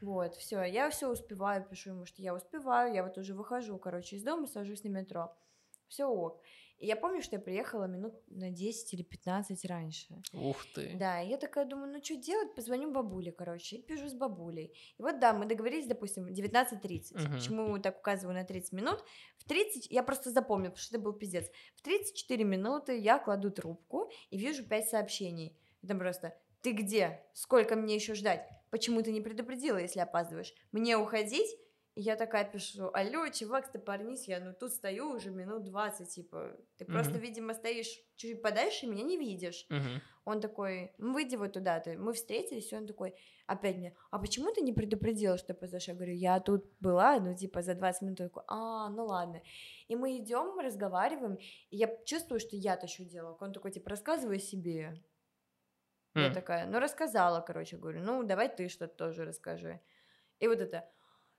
Вот, 0.00 0.34
все, 0.36 0.62
я 0.62 0.88
все 0.90 1.10
успеваю, 1.10 1.64
пишу 1.64 1.90
ему, 1.90 2.06
что 2.06 2.22
я 2.22 2.34
успеваю, 2.34 2.92
я 2.94 3.02
вот 3.02 3.18
уже 3.18 3.34
выхожу, 3.34 3.78
короче, 3.78 4.16
из 4.16 4.22
дома, 4.22 4.46
сажусь 4.46 4.84
на 4.84 4.88
метро. 4.88 5.34
Все 5.88 6.04
ок. 6.06 6.42
И 6.78 6.86
я 6.86 6.96
помню, 6.96 7.22
что 7.22 7.36
я 7.36 7.40
приехала 7.40 7.84
минут 7.84 8.14
на 8.28 8.50
10 8.50 8.92
или 8.94 9.02
15 9.02 9.64
раньше. 9.64 10.22
Ух 10.32 10.64
ты. 10.74 10.94
Да, 10.96 11.22
и 11.22 11.28
я 11.28 11.38
такая 11.38 11.64
думаю, 11.64 11.92
ну 11.92 12.04
что 12.04 12.16
делать, 12.16 12.54
позвоню 12.54 12.92
бабуле, 12.92 13.32
короче, 13.32 13.76
и 13.76 13.82
пишу 13.82 14.08
с 14.08 14.14
бабулей. 14.14 14.76
И 14.98 15.02
вот 15.02 15.18
да, 15.18 15.32
мы 15.32 15.46
договорились, 15.46 15.86
допустим, 15.86 16.26
19.30. 16.26 17.14
Мгм. 17.14 17.34
Почему 17.34 17.78
так 17.78 17.98
указываю 17.98 18.34
на 18.34 18.44
30 18.44 18.72
минут? 18.72 19.02
В 19.38 19.44
30, 19.44 19.90
я 19.90 20.02
просто 20.02 20.30
запомню, 20.30 20.70
потому 20.70 20.82
что 20.82 20.96
это 20.96 21.04
был 21.04 21.12
пиздец. 21.14 21.50
В 21.76 21.82
34 21.82 22.44
минуты 22.44 22.98
я 22.98 23.18
кладу 23.18 23.50
трубку 23.50 24.10
и 24.30 24.36
вижу 24.36 24.64
5 24.64 24.88
сообщений. 24.88 25.56
И 25.82 25.86
там 25.86 25.98
просто, 25.98 26.36
ты 26.60 26.72
где? 26.72 27.24
Сколько 27.32 27.76
мне 27.76 27.94
еще 27.94 28.14
ждать? 28.14 28.46
Почему 28.70 29.02
ты 29.02 29.12
не 29.12 29.20
предупредила, 29.20 29.78
если 29.78 30.00
опаздываешь? 30.00 30.52
Мне 30.72 30.98
уходить? 30.98 31.48
И 31.96 32.02
я 32.02 32.16
такая 32.16 32.44
пишу, 32.44 32.90
алло, 32.92 33.26
чувак, 33.30 33.66
стопорнись, 33.66 34.28
я 34.28 34.38
ну 34.40 34.52
тут 34.52 34.72
стою 34.72 35.12
уже 35.12 35.30
минут 35.30 35.64
20, 35.64 36.10
типа, 36.10 36.52
ты 36.76 36.84
просто, 36.84 37.16
Мгм. 37.16 37.22
видимо, 37.22 37.54
стоишь 37.54 37.98
чуть 38.16 38.42
подальше, 38.42 38.86
меня 38.86 39.02
не 39.02 39.16
видишь. 39.16 39.66
Мгм. 39.70 40.00
Он 40.26 40.40
такой, 40.40 40.92
ну, 40.98 41.14
выйди 41.14 41.36
вот 41.36 41.52
туда, 41.54 41.80
ты. 41.80 41.96
Мы 41.96 42.12
встретились, 42.12 42.72
и 42.72 42.76
он 42.76 42.86
такой, 42.86 43.14
опять 43.46 43.76
мне, 43.76 43.96
а 44.10 44.18
почему 44.18 44.52
ты 44.52 44.60
не 44.60 44.72
предупредила, 44.74 45.38
что 45.38 45.54
позаешь? 45.54 45.88
Я 45.88 45.94
говорю, 45.94 46.12
я 46.14 46.40
тут 46.40 46.66
была, 46.80 47.18
ну, 47.20 47.34
типа, 47.34 47.62
за 47.62 47.74
20 47.74 48.02
минут. 48.02 48.20
Он 48.20 48.28
такой, 48.28 48.42
а, 48.48 48.90
ну 48.90 49.06
ладно. 49.06 49.40
И 49.88 49.96
мы 49.96 50.18
идем, 50.18 50.58
разговариваем, 50.58 51.36
и 51.70 51.76
я 51.76 51.88
чувствую, 52.04 52.40
что 52.40 52.56
я 52.56 52.76
тащу 52.76 53.04
дело. 53.04 53.38
Он 53.40 53.52
такой, 53.52 53.70
типа, 53.72 53.88
рассказывай 53.90 54.36
о 54.36 54.40
себе. 54.40 55.02
Я 56.18 56.30
М. 56.30 56.34
такая, 56.34 56.66
ну, 56.66 56.78
рассказала, 56.78 57.40
короче, 57.40 57.76
говорю, 57.76 58.00
ну, 58.02 58.22
давай 58.22 58.48
ты 58.54 58.68
что-то 58.68 58.94
тоже 58.96 59.24
расскажи. 59.24 59.80
И 60.40 60.48
вот 60.48 60.60
это, 60.60 60.88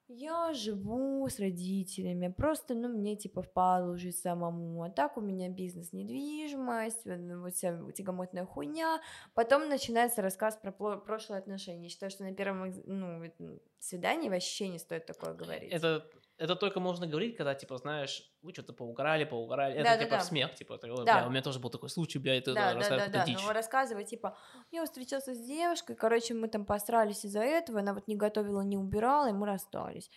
я 0.07 0.53
живу 0.53 1.27
с 1.27 1.39
родителями, 1.39 2.29
просто, 2.29 2.73
ну, 2.73 2.89
мне, 2.89 3.15
типа, 3.15 3.41
впало 3.41 3.97
жить 3.97 4.17
самому, 4.17 4.83
а 4.83 4.89
так 4.89 5.17
у 5.17 5.21
меня 5.21 5.49
бизнес, 5.49 5.93
недвижимость, 5.93 7.05
вот, 7.05 7.53
вся 7.53 7.79
тягомотная 7.91 8.45
хуйня. 8.45 9.01
Потом 9.33 9.67
начинается 9.67 10.21
рассказ 10.21 10.57
про 10.57 10.71
прошлые 10.71 11.39
отношения. 11.39 11.89
Считаю, 11.89 12.09
что 12.09 12.23
на 12.23 12.33
первом 12.33 12.73
ну, 12.85 13.59
свидании 13.79 14.29
вообще 14.29 14.69
не 14.69 14.79
стоит 14.79 15.05
такое 15.05 15.33
говорить. 15.33 15.71
Это 15.71 16.05
это 16.37 16.55
только 16.55 16.79
можно 16.79 17.07
говорить, 17.07 17.35
когда, 17.35 17.55
типа, 17.55 17.77
знаешь, 17.77 18.23
вы 18.41 18.53
что-то 18.53 18.73
поуграли, 18.73 19.25
поуграли. 19.25 19.73
Это, 19.73 19.83
Да-да-да. 19.83 20.05
типа, 20.05 20.19
смех, 20.19 20.55
типа, 20.55 20.77
ты, 20.77 20.91
«Ой, 20.91 21.05
Да. 21.05 21.17
бля, 21.17 21.27
у 21.27 21.29
меня 21.31 21.41
тоже 21.41 21.59
был 21.59 21.69
такой 21.69 21.89
случай, 21.89 22.19
бля, 22.19 22.37
это 22.37 22.53
Да, 22.53 22.73
да, 22.73 22.89
да, 22.89 23.07
да. 23.07 23.25
дичь. 23.25 23.39
Ну, 23.41 23.51
рассказывай, 23.51 24.05
типа, 24.05 24.37
я 24.71 24.85
встречался 24.85 25.33
с 25.33 25.39
девушкой, 25.39 25.95
короче, 25.95 26.33
мы 26.33 26.47
там 26.47 26.65
посрались 26.65 27.25
из-за 27.25 27.41
этого, 27.41 27.79
она 27.79 27.93
вот 27.93 28.07
не 28.07 28.15
готовила, 28.15 28.61
не 28.61 28.77
убирала, 28.77 29.29
и 29.29 29.33
мы 29.33 29.47
расстались. 29.47 30.11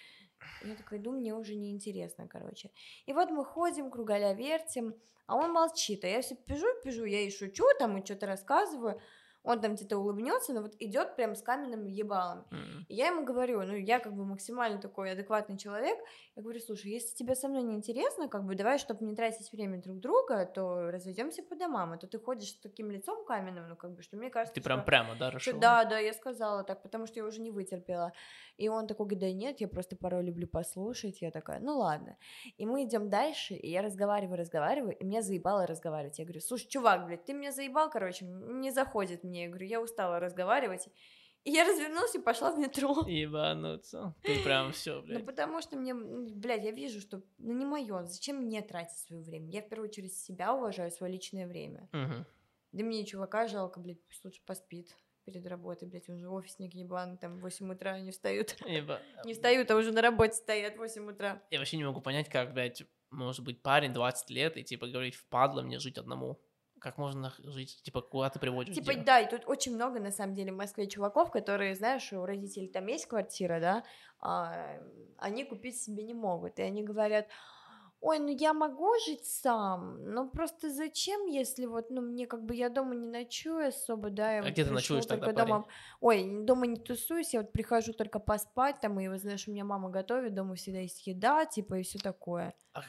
Я 0.63 0.77
такая, 0.77 1.01
думаю, 1.01 1.21
мне 1.21 1.35
уже 1.35 1.55
неинтересно, 1.55 2.29
короче. 2.29 2.71
И 3.07 3.13
вот 3.13 3.31
мы 3.31 3.45
ходим, 3.45 3.91
кругаля 3.91 4.35
вертим, 4.35 4.95
а 5.27 5.37
он 5.37 5.53
молчит, 5.53 6.05
а 6.05 6.09
я 6.09 6.21
все 6.21 6.35
пижу, 6.35 6.67
пижу, 6.85 7.05
я 7.05 7.21
и 7.21 7.31
шучу 7.31 7.65
там, 7.79 7.97
и 7.97 8.05
что-то 8.05 8.27
рассказываю, 8.27 9.01
он 9.43 9.61
там 9.61 9.75
где-то 9.75 9.97
улыбнется, 9.99 10.53
но 10.53 10.63
вот 10.63 10.75
идет 10.79 11.17
прям 11.17 11.35
с 11.35 11.43
каменным 11.43 11.87
ебалом. 11.87 12.45
М. 12.51 12.85
И 12.89 12.95
я 12.95 13.07
ему 13.09 13.25
говорю, 13.25 13.63
ну, 13.63 13.75
я 13.75 13.99
как 13.99 14.15
бы 14.15 14.25
максимально 14.25 14.81
такой 14.81 15.13
адекватный 15.13 15.57
человек, 15.57 15.99
я 16.37 16.43
говорю, 16.43 16.61
слушай, 16.61 16.91
если 16.91 17.15
тебе 17.15 17.35
со 17.35 17.49
мной 17.49 17.63
не 17.63 17.75
интересно, 17.75 18.29
как 18.29 18.45
бы 18.45 18.55
давай, 18.55 18.79
чтобы 18.79 19.05
не 19.05 19.15
тратить 19.17 19.51
время 19.53 19.81
друг 19.81 19.99
друга, 19.99 20.45
то 20.47 20.91
разойдемся 20.91 21.43
по 21.43 21.57
домам, 21.57 21.93
а 21.93 21.97
то 21.97 22.07
ты 22.07 22.19
ходишь 22.19 22.51
с 22.51 22.59
таким 22.61 22.91
лицом 22.91 23.25
каменным, 23.25 23.69
ну, 23.69 23.77
как 23.77 23.93
бы, 23.93 24.03
что 24.03 24.17
мне 24.17 24.31
кажется, 24.31 24.55
Ты 24.55 24.61
прям 24.63 24.79
что- 24.81 24.87
прямо, 24.87 25.17
да, 25.17 25.39
что 25.39 25.53
да, 25.59 25.85
да, 25.85 25.99
я 25.99 26.13
сказала 26.13 26.63
так, 26.65 26.83
потому 26.83 27.07
что 27.07 27.19
я 27.21 27.25
уже 27.25 27.41
не 27.41 27.51
вытерпела. 27.51 28.13
И 28.59 28.69
он 28.69 28.87
такой 28.87 29.07
говорит, 29.07 29.21
да 29.21 29.33
нет, 29.33 29.61
я 29.61 29.69
просто 29.69 29.97
порой 29.97 30.23
люблю 30.23 30.47
послушать. 30.47 31.23
Я 31.23 31.31
такая, 31.31 31.61
ну 31.61 31.79
ладно. 31.79 32.17
И 32.59 32.67
мы 32.67 32.85
идем 32.85 33.09
дальше, 33.09 33.55
и 33.55 33.71
я 33.71 33.81
разговариваю, 33.81 34.37
разговариваю, 34.39 34.95
и 34.97 35.05
меня 35.05 35.23
заебало 35.23 35.67
разговаривать. 35.67 36.19
Я 36.19 36.25
говорю, 36.27 36.41
слушай, 36.41 36.69
чувак, 36.69 37.07
блядь, 37.07 37.25
ты 37.25 37.33
меня 37.33 37.53
заебал, 37.53 37.89
короче, 37.91 38.27
не 38.27 38.71
заходит 38.71 39.25
мне. 39.31 39.45
Я 39.45 39.49
говорю, 39.49 39.67
я 39.67 39.81
устала 39.81 40.21
разговаривать. 40.21 40.89
И 41.45 41.53
я 41.53 41.65
развернулась 41.65 42.15
и 42.15 42.19
пошла 42.19 42.53
в 42.53 42.59
метро. 42.59 43.03
Ебануться. 43.07 44.15
Ты 44.23 44.43
прям 44.43 44.73
все, 44.73 44.97
Ну, 44.97 45.03
блядь. 45.07 45.25
потому 45.27 45.63
что 45.63 45.77
мне, 45.79 45.93
м, 45.93 46.27
блядь, 46.39 46.65
я 46.65 46.71
вижу, 46.71 47.01
что, 47.01 47.23
ну, 47.39 47.53
не 47.55 47.65
мое. 47.65 48.05
Зачем 48.05 48.37
мне 48.37 48.61
тратить 48.61 48.99
свое 48.99 49.23
время? 49.23 49.49
Я 49.51 49.63
в 49.63 49.69
первую 49.69 49.89
очередь 49.89 50.13
себя 50.15 50.53
уважаю, 50.55 50.91
свое 50.91 51.13
личное 51.13 51.47
время. 51.47 51.89
Мгм. 51.93 52.27
Да 52.73 52.85
мне 52.85 53.05
чувака 53.07 53.49
жалко, 53.49 53.81
блядь, 53.81 54.05
пусть 54.07 54.25
лучше 54.25 54.43
поспит 54.45 54.95
перед 55.25 55.47
работой, 55.47 55.89
блядь, 55.89 56.09
он 56.11 56.19
же 56.19 56.29
офисник 56.29 56.75
ебаный, 56.75 57.17
там 57.17 57.37
в 57.39 57.41
8 57.41 57.73
утра 57.73 57.99
не 58.01 58.11
встают. 58.11 58.57
Еба- 58.67 59.01
Не 59.25 59.33
встают, 59.35 59.71
а 59.71 59.77
уже 59.77 59.93
на 59.93 60.03
работе 60.03 60.35
стоят 60.35 60.75
в 60.75 60.79
8 60.79 61.09
утра. 61.11 61.43
Я 61.51 61.59
вообще 61.59 61.77
не 61.79 61.85
могу 61.85 62.01
понять, 62.03 62.29
как, 62.29 62.53
блядь, 62.53 62.83
может 63.11 63.45
быть 63.45 63.63
парень 63.63 63.93
20 63.93 64.29
лет 64.31 64.57
и, 64.57 64.63
типа, 64.63 64.87
говорить, 64.89 65.15
впадло 65.15 65.63
мне 65.63 65.79
жить 65.79 65.99
одному. 65.99 66.39
Как 66.81 66.97
можно 66.99 67.33
жить, 67.39 67.83
типа, 67.83 68.01
куда 68.01 68.31
ты 68.31 68.39
приводишь 68.39 68.75
Типа, 68.75 68.95
дело? 68.95 69.05
да, 69.05 69.21
и 69.21 69.29
тут 69.29 69.43
очень 69.47 69.75
много, 69.75 70.01
на 70.01 70.11
самом 70.11 70.35
деле, 70.35 70.53
в 70.53 70.57
Москве 70.57 70.87
чуваков, 70.87 71.31
которые, 71.31 71.75
знаешь, 71.75 72.13
у 72.13 72.25
родителей 72.25 72.69
там 72.69 72.87
есть 72.87 73.07
квартира, 73.07 73.61
да, 73.61 73.85
а, 74.19 74.79
они 75.19 75.45
купить 75.45 75.81
себе 75.81 76.05
не 76.05 76.15
могут, 76.15 76.59
и 76.59 76.63
они 76.63 76.83
говорят, 76.83 77.27
ой, 78.01 78.19
ну 78.19 78.29
я 78.29 78.55
могу 78.55 78.93
жить 79.07 79.27
сам, 79.27 80.03
но 80.05 80.29
просто 80.29 80.71
зачем, 80.71 81.27
если 81.27 81.67
вот, 81.67 81.91
ну, 81.91 82.01
мне 82.01 82.27
как 82.27 82.45
бы, 82.45 82.55
я 82.55 82.71
дома 82.71 82.95
не 82.95 83.07
ночую 83.07 83.69
особо, 83.69 84.09
да, 84.11 84.33
я 84.33 84.41
А 84.41 84.43
вот 84.45 84.53
где 84.53 84.65
ты 84.65 84.71
ночуешь 84.71 85.05
тогда, 85.05 85.27
только 85.27 85.39
дома, 85.39 85.67
ой, 86.01 86.45
дома 86.45 86.67
не 86.67 86.77
тусуюсь, 86.77 87.35
я 87.35 87.43
вот 87.43 87.53
прихожу 87.53 87.93
только 87.93 88.19
поспать, 88.19 88.81
там, 88.81 88.99
и, 89.01 89.09
вот, 89.09 89.21
знаешь, 89.21 89.47
у 89.47 89.53
меня 89.53 89.65
мама 89.65 89.91
готовит, 89.91 90.35
дома 90.35 90.55
всегда 90.55 90.81
есть 90.81 91.07
еда, 91.07 91.45
типа, 91.45 91.75
и 91.75 91.83
все 91.83 91.99
такое. 91.99 92.55
А, 92.73 92.83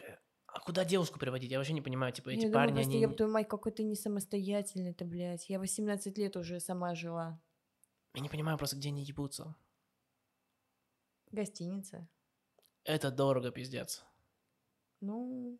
а 0.53 0.59
куда 0.59 0.85
девушку 0.85 1.19
приводить? 1.19 1.51
Я 1.51 1.57
вообще 1.57 1.73
не 1.73 1.81
понимаю, 1.81 2.13
типа, 2.13 2.29
эти 2.29 2.41
я 2.41 2.41
думаю, 2.47 2.53
парни, 2.53 2.73
просто, 2.75 2.91
они... 2.91 3.01
ёб 3.01 3.15
твою 3.15 3.31
мать, 3.31 3.47
какой 3.47 3.71
ты 3.71 3.83
не 3.83 3.95
самостоятельный-то, 3.95 5.05
блядь, 5.05 5.49
я 5.49 5.59
18 5.59 6.17
лет 6.17 6.35
уже 6.35 6.59
сама 6.59 6.93
жила. 6.95 7.41
Я 8.13 8.21
не 8.21 8.29
понимаю 8.29 8.57
просто, 8.57 8.75
где 8.75 8.89
они 8.89 9.03
ебутся. 9.03 9.55
Гостиница. 11.31 12.07
Это 12.83 13.11
дорого, 13.11 13.51
пиздец. 13.51 14.03
Ну, 14.99 15.59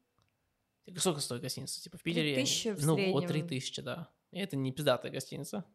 Сколько 0.97 1.21
стоит 1.21 1.41
гостиница? 1.41 1.81
Типа 1.81 1.97
в 1.97 2.01
Три 2.01 2.13
Питере? 2.13 2.33
они- 2.35 2.43
тысячи 2.43 2.71
в 2.71 2.85
ну, 2.85 2.95
среднем. 2.95 3.27
три 3.27 3.43
тысячи, 3.43 3.81
да. 3.81 4.09
И 4.31 4.39
это 4.39 4.55
не 4.57 4.71
пиздатая 4.71 5.11
гостиница. 5.11 5.65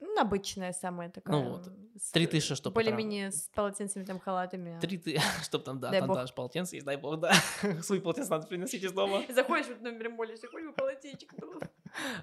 Ну, 0.00 0.18
обычная 0.20 0.72
самая 0.72 1.10
такая. 1.10 1.36
вот, 1.42 1.68
с- 1.96 2.10
три 2.10 2.26
тысячи, 2.26 2.54
чтоб 2.54 2.72
Более-менее 2.74 3.30
с 3.30 3.48
полотенцами, 3.54 4.04
там, 4.04 4.18
халатами. 4.18 4.78
Три 4.80 4.98
ты... 4.98 5.20
Чтоб 5.44 5.62
там, 5.62 5.78
да, 5.78 5.90
Дай 5.90 6.00
там 6.00 6.08
бог. 6.08 6.16
даже 6.16 6.32
полотенце 6.32 6.76
есть, 6.76 6.86
дай 6.86 6.96
бог, 6.96 7.20
да. 7.20 7.32
Свои 7.82 8.00
полотенца 8.00 8.30
надо 8.30 8.46
приносить 8.46 8.82
из 8.82 8.92
дома. 8.92 9.22
Заходишь 9.28 9.66
в 9.66 9.82
номер 9.82 10.10
молишься, 10.10 10.48
хоть 10.48 10.64
бы 10.64 10.72
полотенчик. 10.72 11.32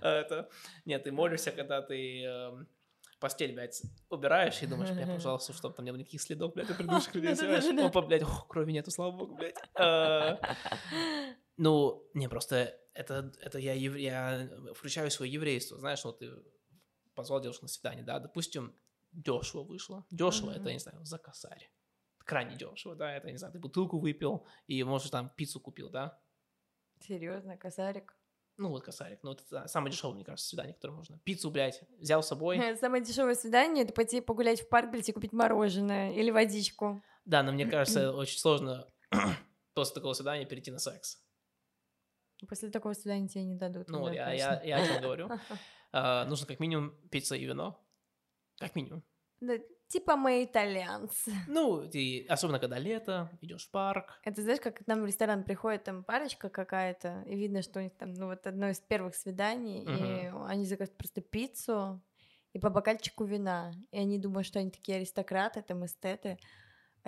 А 0.01 0.19
Это... 0.21 0.49
Нет, 0.85 1.03
ты 1.03 1.11
молишься, 1.11 1.51
когда 1.51 1.81
ты 1.81 2.23
эм, 2.23 2.67
постель, 3.19 3.53
блядь, 3.53 3.81
убираешь 4.09 4.61
и 4.63 4.67
думаешь, 4.67 4.91
бля, 4.91 5.05
пожалуйста, 5.05 5.53
чтобы 5.53 5.75
там 5.75 5.85
не 5.85 5.91
было 5.91 5.99
никаких 5.99 6.21
следов, 6.21 6.53
блядь, 6.53 6.69
от 6.69 6.77
предыдущих 6.77 7.13
людей, 7.15 7.35
знаешь. 7.35 7.65
Опа, 7.85 8.01
блядь, 8.01 8.23
ох, 8.23 8.47
крови 8.47 8.71
нету, 8.71 8.91
слава 8.91 9.11
богу, 9.11 9.35
блядь. 9.35 9.55
А, 9.75 10.39
Ну, 11.57 12.07
не, 12.13 12.29
просто 12.29 12.75
это, 12.93 13.31
это 13.41 13.57
я, 13.59 13.73
я 13.73 14.49
включаю 14.75 15.09
свое 15.11 15.31
еврейство, 15.31 15.77
знаешь, 15.79 16.03
ну, 16.03 16.13
ты 16.13 16.31
позвал 17.17 17.41
девушку 17.41 17.65
на 17.65 17.69
свидание, 17.69 18.03
да, 18.03 18.19
допустим, 18.19 18.73
дешево 19.11 19.63
вышло. 19.63 20.05
Дешево, 20.11 20.51
это, 20.51 20.61
Мгм. 20.61 20.69
не 20.73 20.79
знаю, 20.79 21.03
за 21.05 21.17
косарь. 21.17 21.69
Крайне 22.19 22.55
дешево, 22.55 22.95
да, 22.95 23.13
это, 23.15 23.31
не 23.31 23.37
знаю, 23.37 23.51
ты 23.53 23.59
бутылку 23.59 23.99
выпил 23.99 24.45
и, 24.67 24.83
может, 24.83 25.11
там 25.11 25.29
пиццу 25.35 25.59
купил, 25.59 25.89
да, 25.89 26.19
Серьезно, 26.99 27.57
косарик. 27.57 28.15
ну, 28.57 28.69
вот 28.69 28.83
косарик. 28.83 29.19
Ну, 29.23 29.31
это 29.33 29.67
самое 29.67 29.91
дешевое, 29.91 30.15
мне 30.15 30.25
кажется, 30.25 30.47
свидание, 30.49 30.73
которое 30.73 30.93
можно. 30.93 31.19
Пиццу, 31.19 31.51
блядь, 31.51 31.83
взял 31.99 32.23
с 32.23 32.27
собой. 32.27 32.57
Самое 32.79 33.03
дешевое 33.03 33.35
свидание 33.35 33.83
это 33.83 33.93
пойти 33.93 34.19
погулять 34.21 34.61
в 34.61 34.67
парк, 34.69 34.89
блядь, 34.91 35.07
и 35.09 35.11
купить 35.13 35.31
мороженое 35.33 36.11
или 36.13 36.31
водичку. 36.31 37.01
Да, 37.25 37.43
но 37.43 37.51
мне 37.51 37.65
кажется, 37.67 38.11
очень 38.15 38.39
сложно 38.39 38.87
после 39.75 39.93
такого 39.95 40.13
свидания 40.13 40.45
перейти 40.45 40.71
на 40.71 40.79
секс. 40.79 41.23
После 42.47 42.69
такого 42.69 42.93
свидания 42.93 43.27
тебе 43.27 43.45
не 43.45 43.55
дадут. 43.55 43.89
Ну, 43.89 43.99
да, 43.99 44.03
вот 44.03 44.13
я, 44.13 44.31
я, 44.33 44.61
я 44.63 44.77
о 44.77 44.85
чем 44.85 45.01
говорю. 45.01 45.29
А, 45.93 46.25
нужно 46.25 46.45
как 46.45 46.59
минимум 46.59 46.93
пицца 47.09 47.37
и 47.37 47.45
вино. 47.45 47.81
Как 48.59 48.75
минимум. 48.75 49.03
Да, 49.39 49.53
типа 49.87 50.17
мы 50.17 50.43
итальянцы. 50.43 51.31
Ну, 51.47 51.89
ты, 51.89 52.25
особенно 52.27 52.59
когда 52.59 52.77
лето, 52.77 53.31
идешь 53.41 53.67
в 53.67 53.71
парк. 53.71 54.19
Это 54.23 54.41
знаешь, 54.41 54.59
как 54.59 54.79
к 54.79 54.87
нам 54.87 55.01
в 55.01 55.05
ресторан 55.05 55.43
приходит 55.45 55.85
там 55.85 56.03
парочка 56.03 56.49
какая-то, 56.49 57.23
и 57.25 57.35
видно, 57.35 57.61
что 57.61 57.79
у 57.79 57.83
них 57.83 57.95
там, 57.97 58.13
ну, 58.13 58.27
вот 58.27 58.45
одно 58.45 58.69
из 58.69 58.79
первых 58.81 59.15
свиданий, 59.15 59.83
и 59.83 60.31
они 60.47 60.65
заказывают 60.65 60.97
просто 60.97 61.21
пиццу 61.21 62.01
и 62.53 62.59
по 62.59 62.69
бокальчику 62.69 63.23
вина. 63.23 63.71
И 63.91 63.97
они 63.97 64.19
думают, 64.19 64.47
что 64.47 64.59
они 64.59 64.71
такие 64.71 64.97
аристократы, 64.97 65.61
там, 65.61 65.85
эстеты. 65.85 66.37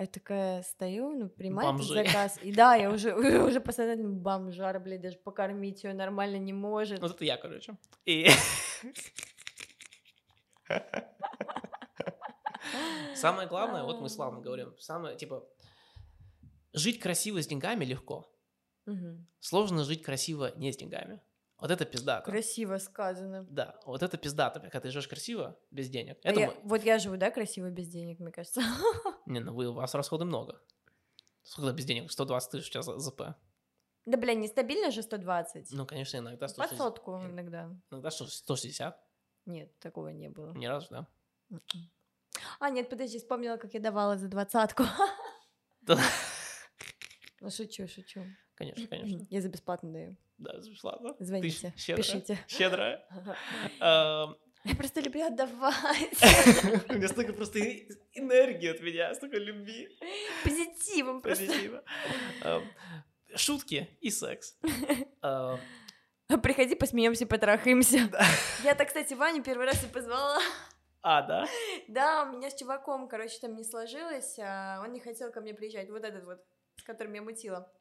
А 0.00 0.04
я 0.04 0.06
такая 0.06 0.62
стою, 0.62 1.12
ну, 1.12 1.28
принимаю 1.28 1.78
заказ. 1.82 2.38
И 2.42 2.52
да, 2.54 2.74
я 2.74 2.90
уже, 2.94 3.14
уже 3.46 3.60
посмотрела, 3.60 4.08
бомжара, 4.08 4.78
блядь, 4.80 5.02
даже 5.02 5.18
покормить 5.18 5.84
ее 5.84 5.92
нормально 5.92 6.36
не 6.38 6.54
может. 6.54 7.02
Вот 7.02 7.16
это 7.16 7.24
я, 7.26 7.36
короче. 7.36 7.76
И... 8.06 8.26
Самое 13.14 13.46
главное, 13.46 13.82
вот 13.82 14.00
мы 14.00 14.08
с 14.08 14.14
Славом 14.14 14.40
говорим, 14.40 14.74
самое, 14.78 15.18
типа, 15.18 15.46
жить 16.72 16.98
красиво 16.98 17.42
с 17.42 17.46
деньгами 17.46 17.84
легко. 17.84 18.26
Сложно 19.40 19.84
жить 19.84 20.02
красиво 20.02 20.52
не 20.56 20.72
с 20.72 20.78
деньгами. 20.78 21.20
Вот 21.60 21.70
это 21.70 21.84
пиздато. 21.84 22.30
Красиво 22.30 22.78
сказано. 22.78 23.44
Да, 23.50 23.78
вот 23.86 24.02
это 24.02 24.16
пиздато, 24.16 24.60
когда 24.60 24.80
ты 24.80 24.90
живешь 24.90 25.08
красиво, 25.08 25.58
без 25.70 25.88
денег. 25.88 26.18
А 26.24 26.28
Это 26.30 26.40
я- 26.40 26.54
вот 26.64 26.82
я 26.84 26.98
живу, 26.98 27.16
да, 27.16 27.30
красиво 27.30 27.70
без 27.70 27.88
денег, 27.88 28.18
мне 28.20 28.32
кажется. 28.32 28.60
Не, 29.26 29.40
ну 29.40 29.52
вы, 29.54 29.68
у 29.68 29.72
вас 29.72 29.94
расходы 29.94 30.24
много. 30.24 30.60
Сколько 31.42 31.72
без 31.72 31.84
денег? 31.84 32.10
120 32.10 32.50
тысяч 32.50 32.66
сейчас 32.66 32.86
за 32.86 32.98
ЗП. 32.98 33.22
Да, 34.06 34.16
бля, 34.16 34.34
нестабильно 34.34 34.90
же 34.90 35.02
120. 35.02 35.72
Ну, 35.72 35.86
конечно, 35.86 36.16
иногда 36.18 36.46
По 36.46 36.48
160. 36.48 36.78
сотку 36.78 37.16
иногда. 37.16 37.70
Иногда 37.90 38.10
что, 38.10 38.26
160. 38.26 38.98
Нет, 39.46 39.78
такого 39.78 40.08
не 40.08 40.28
было. 40.30 40.52
Ни 40.54 40.66
разу, 40.66 40.86
да? 40.90 41.06
М-м. 41.50 41.90
А, 42.58 42.70
нет, 42.70 42.88
подожди, 42.88 43.18
вспомнила, 43.18 43.56
как 43.56 43.74
я 43.74 43.80
давала 43.80 44.16
за 44.16 44.28
двадцатку. 44.28 44.84
Ну, 47.40 47.50
шучу, 47.50 47.88
шучу. 47.88 48.24
Конечно, 48.54 48.86
конечно. 48.86 49.26
Я 49.30 49.40
за 49.40 49.48
бесплатно 49.48 49.92
даю. 49.92 50.16
Да, 50.38 50.52
ладно. 50.82 51.14
Ты 51.14 51.24
Звоните, 51.24 51.72
щедрая. 51.76 51.96
пишите. 52.04 52.38
Щедрая. 52.48 53.06
Ам, 53.80 54.36
Я 54.64 54.76
просто 54.76 55.00
люблю 55.00 55.26
отдавать. 55.26 56.12
У 56.88 56.92
меня 56.94 57.08
столько 57.08 57.32
просто 57.32 57.58
энергии 58.12 58.68
от 58.68 58.80
меня, 58.80 59.14
столько 59.14 59.38
любви, 59.38 59.88
Позитивом 60.44 61.22
просто. 61.22 61.46
позитива. 61.46 61.82
Шутки 63.36 63.88
и 64.00 64.10
секс. 64.10 64.58
Приходи, 66.42 66.74
посмеемся, 66.76 67.26
потрахаемся. 67.26 67.98
Я 68.64 68.74
так, 68.74 68.88
кстати, 68.88 69.14
Ваню 69.14 69.42
первый 69.42 69.66
раз 69.66 69.82
и 69.82 69.88
позвала. 69.88 70.38
А, 71.02 71.22
да? 71.22 71.46
Да, 71.88 72.24
у 72.24 72.36
меня 72.36 72.50
с 72.50 72.54
чуваком, 72.54 73.08
короче, 73.08 73.38
там 73.40 73.56
не 73.56 73.64
сложилось, 73.64 74.38
а 74.38 74.80
он 74.84 74.92
не 74.92 75.00
хотел 75.00 75.32
ко 75.32 75.40
мне 75.40 75.54
приезжать. 75.54 75.88
Вот 75.90 76.04
этот 76.04 76.24
вот, 76.24 76.38
с 76.80 76.82
которым 76.84 77.12
я 77.14 77.22
мутила. 77.22 77.72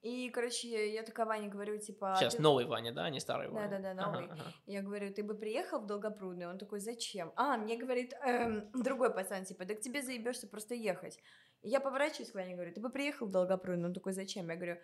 И, 0.00 0.30
короче, 0.30 0.92
я 0.94 1.02
такая 1.02 1.26
Ване 1.26 1.48
говорю, 1.48 1.76
типа... 1.78 2.12
а 2.12 2.16
Сейчас 2.16 2.36
ты- 2.36 2.42
новый 2.42 2.66
Ваня, 2.66 2.92
да, 2.92 3.04
а 3.06 3.10
не 3.10 3.18
старый 3.18 3.48
Ваня? 3.48 3.68
Да-да-да, 3.68 4.02
Ага, 4.04 4.20
новый. 4.20 4.30
ага. 4.32 4.52
Я 4.66 4.80
говорю, 4.82 5.12
ты 5.12 5.24
бы 5.24 5.34
приехал 5.34 5.80
в 5.80 5.86
Долгопрудный? 5.86 6.46
Он 6.46 6.56
такой, 6.56 6.78
зачем? 6.78 7.32
А, 7.34 7.56
мне 7.56 7.76
говорит, 7.76 8.14
эм, 8.24 8.70
другой 8.72 9.12
пацан, 9.12 9.44
типа, 9.44 9.64
да 9.64 9.74
к 9.74 9.80
тебе 9.80 10.00
заебешься 10.02 10.46
просто 10.46 10.74
ехать. 10.74 11.18
И 11.62 11.68
я 11.68 11.80
поворачиваюсь 11.80 12.30
к 12.30 12.34
Ване 12.36 12.52
и 12.52 12.54
говорю, 12.54 12.72
ты 12.72 12.80
бы 12.80 12.90
приехал 12.90 13.26
в 13.26 13.32
Долгопрудно. 13.32 13.88
Он 13.88 13.92
такой, 13.92 14.12
зачем? 14.12 14.48
Я 14.48 14.54
говорю, 14.54 14.76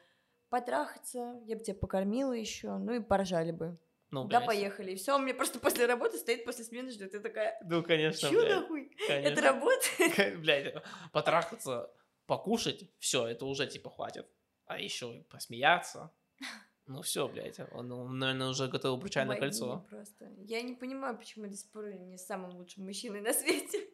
потрахаться, 0.49 1.41
я 1.47 1.57
бы 1.57 1.63
тебя 1.63 1.77
покормила 1.77 2.33
еще, 2.33 2.77
ну 2.77 2.95
и 2.95 3.01
поржали 3.01 3.53
бы. 3.53 3.79
Ну, 4.11 4.25
да, 4.25 4.41
поехали. 4.41 4.93
И 4.93 4.97
все, 4.97 5.15
он 5.15 5.23
мне 5.23 5.35
просто 5.35 5.61
после 5.61 5.87
работы 5.87 6.19
стоит, 6.19 6.45
после 6.45 6.65
смены 6.65 6.91
ждет. 6.91 7.15
Я 7.15 7.21
такая, 7.21 7.57
Ну, 7.65 7.83
конечно, 7.85 8.29
чё 8.31 8.41
блядь. 8.43 8.61
нахуй? 8.63 8.97
конечно. 9.07 9.29
Это 9.29 9.41
работает? 9.43 10.41
Блядь, 10.41 10.75
потрахаться, 11.13 11.89
покушать, 12.27 12.91
все, 12.99 13.27
это 13.27 13.47
уже 13.47 13.67
типа 13.67 13.91
хватит. 13.91 14.27
А 14.67 14.79
еще 14.79 15.25
посмеяться. 15.31 16.13
Ну 16.87 17.01
все, 17.01 17.27
блядь, 17.29 17.59
он, 17.73 17.91
он, 17.93 18.19
наверное, 18.19 18.49
уже 18.49 18.69
готов 18.69 18.99
обручальное 18.99 19.39
кольцо. 19.39 19.87
Просто. 19.89 20.31
Я 20.37 20.61
не 20.61 20.75
понимаю, 20.75 21.17
почему 21.17 21.47
до 21.47 21.57
сих 21.57 21.71
пор 21.71 21.87
не 21.95 22.19
самым 22.19 22.55
лучшим 22.57 22.85
мужчиной 22.85 23.23
на 23.23 23.33
свете. 23.33 23.89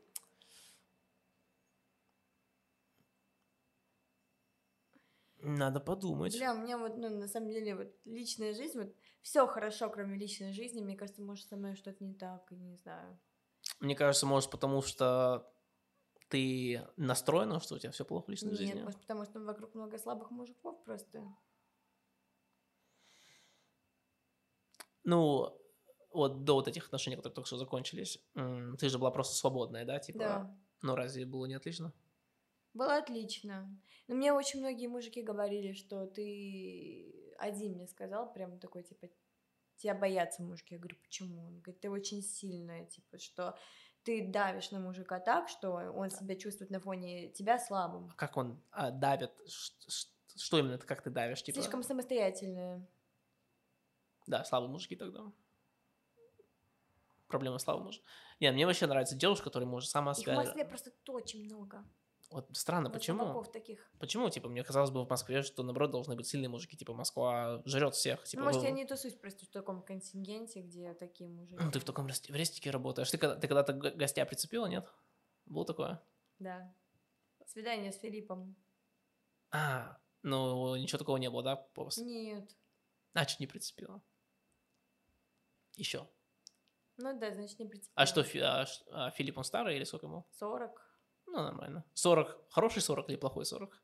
Надо 5.42 5.80
подумать. 5.80 6.36
Бля, 6.36 6.52
у 6.52 6.58
меня 6.58 6.76
вот, 6.76 6.96
ну, 6.96 7.08
на 7.08 7.28
самом 7.28 7.50
деле, 7.50 7.74
вот 7.76 7.94
личная 8.04 8.54
жизнь, 8.54 8.78
вот 8.78 8.94
все 9.22 9.46
хорошо, 9.46 9.88
кроме 9.88 10.18
личной 10.18 10.52
жизни. 10.52 10.80
Мне 10.80 10.96
кажется, 10.96 11.22
может, 11.22 11.48
со 11.48 11.56
мной 11.56 11.76
что-то 11.76 12.04
не 12.04 12.14
так, 12.14 12.50
и 12.50 12.56
не 12.56 12.76
знаю. 12.76 13.18
Мне 13.78 13.94
кажется, 13.94 14.26
может, 14.26 14.50
потому 14.50 14.82
что 14.82 15.50
ты 16.30 16.86
настроена, 16.96 17.60
что 17.60 17.74
у 17.74 17.78
тебя 17.78 17.90
все 17.92 18.04
плохо 18.04 18.26
в 18.26 18.30
личной 18.30 18.50
Нет, 18.50 18.58
жизни. 18.58 18.82
может, 18.82 19.00
потому 19.00 19.24
что 19.24 19.40
вокруг 19.40 19.74
много 19.74 19.98
слабых 19.98 20.30
мужиков 20.30 20.82
просто. 20.84 21.22
Ну, 25.04 25.56
вот 26.12 26.44
до 26.44 26.54
вот 26.54 26.68
этих 26.68 26.86
отношений, 26.86 27.16
которые 27.16 27.34
только 27.34 27.46
что 27.46 27.56
закончились, 27.56 28.18
ты 28.78 28.88
же 28.88 28.98
была 28.98 29.10
просто 29.10 29.34
свободная, 29.34 29.84
да? 29.84 29.98
Типа, 29.98 30.18
Да. 30.18 30.56
ну 30.82 30.94
разве 30.94 31.24
было 31.26 31.46
не 31.46 31.54
отлично? 31.54 31.92
Было 32.74 32.96
отлично. 32.96 33.68
Но 34.06 34.14
мне 34.14 34.32
очень 34.32 34.60
многие 34.60 34.86
мужики 34.86 35.22
говорили, 35.22 35.72
что 35.72 36.06
ты 36.06 37.34
один 37.38 37.72
мне 37.74 37.86
сказал, 37.88 38.32
прям 38.32 38.58
такой, 38.58 38.82
типа, 38.84 39.08
тебя 39.76 39.94
боятся 39.94 40.42
мужики. 40.42 40.74
Я 40.74 40.78
говорю, 40.80 40.96
почему? 41.02 41.46
Он 41.46 41.60
говорит, 41.60 41.80
ты 41.80 41.90
очень 41.90 42.22
сильная, 42.22 42.84
типа, 42.86 43.18
что 43.18 43.56
ты 44.02 44.26
давишь 44.26 44.70
на 44.70 44.80
мужика 44.80 45.20
так, 45.20 45.48
что 45.48 45.70
он 45.70 46.10
себя 46.10 46.36
чувствует 46.36 46.70
на 46.70 46.80
фоне 46.80 47.28
тебя 47.30 47.58
слабым. 47.58 48.08
А 48.10 48.14
Как 48.14 48.36
он 48.36 48.60
а, 48.70 48.90
давит? 48.90 49.32
Что 50.36 50.58
именно, 50.58 50.74
это 50.74 50.86
как 50.86 51.02
ты 51.02 51.10
давишь? 51.10 51.42
Типа, 51.42 51.60
Слишком 51.60 51.82
самостоятельная. 51.82 52.86
Да, 54.26 54.44
слабые 54.44 54.70
мужики 54.70 54.96
тогда. 54.96 55.32
Проблема 57.26 57.58
слабых 57.58 57.84
мужиков. 57.84 58.08
Не, 58.40 58.50
мне 58.52 58.66
вообще 58.66 58.86
нравится 58.86 59.14
девушка, 59.14 59.44
которая 59.44 59.68
может 59.68 59.90
сама 59.90 60.12
Их 60.12 60.18
в 60.18 60.20
себя... 60.20 60.34
Москве 60.34 60.64
просто 60.64 60.92
очень 61.08 61.44
много. 61.44 61.84
Вот 62.30 62.46
странно, 62.56 62.88
Вот 62.88 62.94
почему? 62.94 63.44
таких. 63.44 63.90
Почему, 63.98 64.30
типа, 64.30 64.48
мне 64.48 64.62
казалось 64.62 64.90
бы 64.90 65.04
в 65.04 65.10
Москве, 65.10 65.42
что, 65.42 65.64
наоборот, 65.64 65.90
должны 65.90 66.14
быть 66.14 66.28
сильные 66.28 66.48
мужики, 66.48 66.76
типа, 66.76 66.94
Москва 66.94 67.60
жрет 67.64 67.94
всех, 67.96 68.22
типа, 68.24 68.40
ну, 68.42 68.46
может, 68.46 68.60
вы- 68.60 68.68
я 68.68 68.72
не 68.72 68.84
тусуюсь 68.86 69.16
просто 69.16 69.46
в 69.46 69.48
таком 69.48 69.82
контингенте, 69.82 70.60
где 70.60 70.94
такие 70.94 71.28
мужики. 71.28 71.56
Ну, 71.60 71.70
ты 71.72 71.80
в 71.80 71.84
таком 71.84 72.06
в 72.06 72.08
рестике 72.08 72.70
работаешь. 72.70 73.10
Ты, 73.10 73.18
когда- 73.18 73.34
ты 73.34 73.48
когда-то 73.48 73.72
гостя 73.72 74.24
прицепила, 74.26 74.66
нет? 74.66 74.88
Было 75.46 75.64
такое? 75.66 76.00
Да. 76.38 76.72
Свидание 77.46 77.90
с 77.92 77.98
Филиппом. 77.98 78.54
А, 79.50 79.98
ну, 80.22 80.76
ничего 80.76 80.98
такого 80.98 81.16
не 81.16 81.28
было, 81.30 81.42
да? 81.42 81.56
После? 81.56 82.04
Нет. 82.04 82.56
Значит, 83.12 83.40
не 83.40 83.48
прицепила. 83.48 84.00
Еще. 85.74 86.08
Ну 86.96 87.18
да, 87.18 87.34
значит, 87.34 87.58
не 87.58 87.66
принципиально. 87.66 87.92
А 88.02 88.06
что, 88.06 88.22
Фи- 88.22 88.38
а 88.40 88.66
а 88.92 89.10
Филипп, 89.10 89.38
он 89.38 89.44
старый 89.44 89.74
или 89.76 89.84
сколько 89.84 90.06
ему? 90.06 90.26
40. 90.38 90.86
Ну, 91.32 91.42
нормально. 91.42 91.84
40. 91.94 92.36
Хороший 92.50 92.82
40 92.82 93.08
или 93.08 93.16
плохой 93.16 93.44
40? 93.44 93.82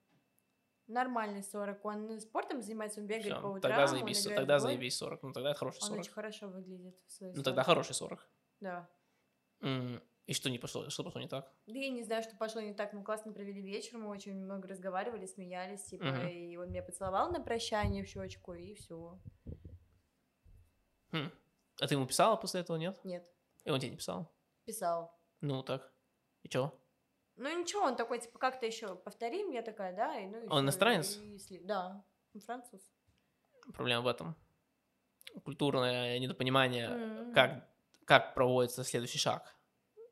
Нормальный 0.89 1.43
40. 1.43 1.85
Он 1.85 2.20
спортом 2.20 2.62
занимается, 2.62 3.01
он 3.01 3.06
бегает 3.06 3.32
Всё, 3.35 3.40
по 3.43 3.47
утрам. 3.47 3.60
тогда 3.60 3.82
он 3.82 3.89
заебись, 3.89 4.27
в 4.27 4.35
тогда 4.35 4.59
заебись 4.59 4.97
40. 4.97 5.23
Ну, 5.23 5.32
тогда 5.32 5.55
хороший 5.55 5.82
Он 5.82 5.89
40. 5.89 6.01
очень 6.01 6.12
хорошо 6.12 6.48
выглядит 6.48 6.97
в 7.06 7.10
своей 7.12 7.35
Ну, 7.35 7.43
тогда 7.43 7.62
хороший 7.64 7.94
40. 7.94 8.28
Да. 8.60 8.89
М, 9.60 10.01
И 10.28 10.32
что 10.35 10.51
не 10.51 10.59
пошло? 10.59 10.90
Что 10.90 11.05
пошло 11.05 11.20
не 11.20 11.28
так? 11.28 11.52
Да 11.66 11.78
я 11.78 11.89
не 11.89 12.02
знаю, 12.02 12.23
что 12.24 12.36
пошло 12.36 12.60
не 12.60 12.74
так. 12.74 12.93
Мы 12.93 13.05
классно 13.05 13.32
провели 13.32 13.60
вечер, 13.62 13.98
мы 13.98 14.09
очень 14.09 14.35
много 14.35 14.66
разговаривали, 14.66 15.24
смеялись, 15.27 15.85
типа, 15.85 16.05
Мгм. 16.05 16.27
и 16.28 16.56
он 16.56 16.70
меня 16.70 16.82
поцеловал 16.82 17.31
на 17.31 17.40
прощание 17.40 18.02
в 18.05 18.09
щечку, 18.09 18.55
и 18.55 18.74
все. 18.74 19.20
Хм. 21.12 21.31
А 21.81 21.86
ты 21.86 21.94
ему 21.94 22.06
писала 22.06 22.35
после 22.36 22.60
этого, 22.60 22.77
нет? 22.77 22.98
Нет, 23.05 23.24
И 23.64 23.70
он 23.70 23.78
тебе 23.78 23.90
не 23.90 23.97
писал? 23.97 24.32
писал. 24.64 25.16
Ну, 25.40 25.62
так. 25.62 25.93
И 26.43 26.48
чё? 26.48 26.73
Ну 27.36 27.60
ничего, 27.60 27.82
он 27.82 27.96
такой, 27.96 28.18
типа, 28.20 28.38
как-то 28.38 28.66
еще 28.66 28.94
повторим, 28.96 29.50
я 29.50 29.62
такая, 29.62 29.94
да, 29.94 30.18
и 30.18 30.26
ну 30.26 30.42
и 30.42 30.48
Он 30.48 30.64
иностранец? 30.64 31.18
и 31.18 31.58
Да, 31.58 32.02
он 32.34 32.40
француз. 32.40 32.80
Проблема 33.74 34.02
в 34.02 34.06
этом. 34.06 34.36
Культурное 35.44 36.18
недопонимание, 36.18 36.88
М. 36.88 37.34
как, 37.34 37.68
как 38.06 38.34
проводится 38.34 38.84
следующий 38.84 39.18
шаг. 39.18 39.54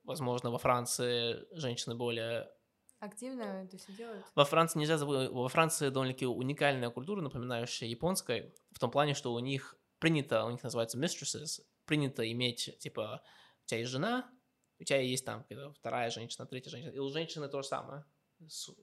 Возможно, 0.03 0.51
во 0.51 0.59
Франции 0.59 1.47
женщины 1.53 1.95
более... 1.95 2.51
Активно 2.99 3.65
это 3.65 3.79
все 3.79 3.93
делают. 3.93 4.25
Во 4.35 4.45
Франции 4.45 4.79
нельзя 4.79 4.99
забыть... 4.99 5.31
Во 5.31 5.49
Франции 5.49 5.89
довольно-таки 5.89 6.27
уникальная 6.27 6.91
культура, 6.91 7.23
напоминающая 7.23 7.89
японской, 7.89 8.55
в 8.73 8.79
том 8.79 8.91
плане, 8.91 9.15
что 9.15 9.33
у 9.33 9.39
них 9.39 9.77
принято, 9.99 10.45
у 10.45 10.51
них 10.51 10.63
называется 10.63 10.99
mistresses, 10.99 11.63
принято 11.87 12.31
иметь, 12.31 12.77
типа, 12.81 13.23
у 13.63 13.67
тебя 13.67 13.79
есть 13.81 13.91
жена, 13.91 14.31
у 14.79 14.85
тебя 14.85 15.01
есть 15.01 15.25
там 15.25 15.45
вторая 15.75 16.11
женщина, 16.11 16.47
третья 16.47 16.71
женщина, 16.71 16.91
и 16.93 16.99
у 16.99 17.09
женщины 17.11 17.49
то 17.49 17.63
же 17.63 17.69
самое. 17.69 18.05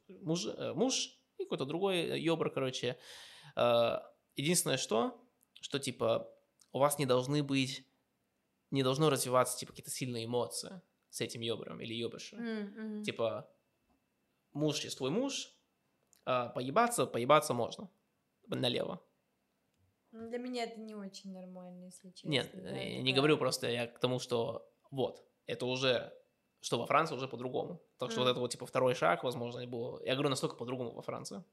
Муж, 0.08 0.46
э, 0.46 0.74
муж 0.74 1.20
и 1.38 1.44
какой-то 1.44 1.66
другой 1.66 2.20
ёбр, 2.20 2.50
короче. 2.52 2.98
Э, 3.56 4.00
Единственное, 4.36 4.78
что, 4.78 5.22
что, 5.60 5.78
типа, 5.80 6.34
у 6.72 6.80
вас 6.80 6.98
не 6.98 7.06
должны 7.06 7.44
быть, 7.44 7.86
не 8.72 8.82
должно 8.82 9.10
развиваться, 9.10 9.58
типа, 9.58 9.74
какие-то 9.74 9.92
сильные 9.92 10.26
эмоции 10.26 10.82
с 11.10 11.22
этим 11.22 11.42
ёбром 11.42 11.82
или 11.82 11.94
ёбышем. 11.94 12.40
Мгм. 12.40 13.04
Типа, 13.04 13.54
муж 14.54 14.80
есть 14.84 14.98
твой 14.98 15.12
муж, 15.12 15.54
а 16.26 16.48
поебаться, 16.50 17.06
поебаться 17.06 17.54
можно. 17.54 17.90
Налево. 18.48 19.04
Ну, 20.12 20.30
Для 20.30 20.38
меня 20.40 20.64
это 20.64 20.80
не 20.80 20.96
очень 20.96 21.32
нормально, 21.32 21.86
если 21.86 22.10
честно. 22.12 22.30
Нет, 22.30 22.52
да, 22.54 22.72
я 22.72 23.02
не 23.02 23.14
говорю 23.14 23.38
просто 23.38 23.70
я 23.70 23.88
к 23.88 24.00
тому, 24.00 24.20
что 24.20 24.70
вот, 24.92 25.26
это 25.46 25.66
уже, 25.66 26.14
что 26.62 26.80
во 26.80 26.86
Франции 26.86 27.16
уже 27.16 27.28
по-другому. 27.28 27.82
Так 27.98 28.12
что 28.12 28.22
вот 28.22 28.26
Мгм. 28.26 28.32
это 28.32 28.40
вот, 28.40 28.52
типа, 28.52 28.66
второй 28.66 28.96
шаг, 28.96 29.24
возможно, 29.24 29.60
и 29.60 29.68
было. 29.68 30.02
Я 30.06 30.14
говорю, 30.14 30.30
настолько 30.30 30.56
по-другому 30.56 30.92
во 30.94 31.02
Франции. 31.02 31.44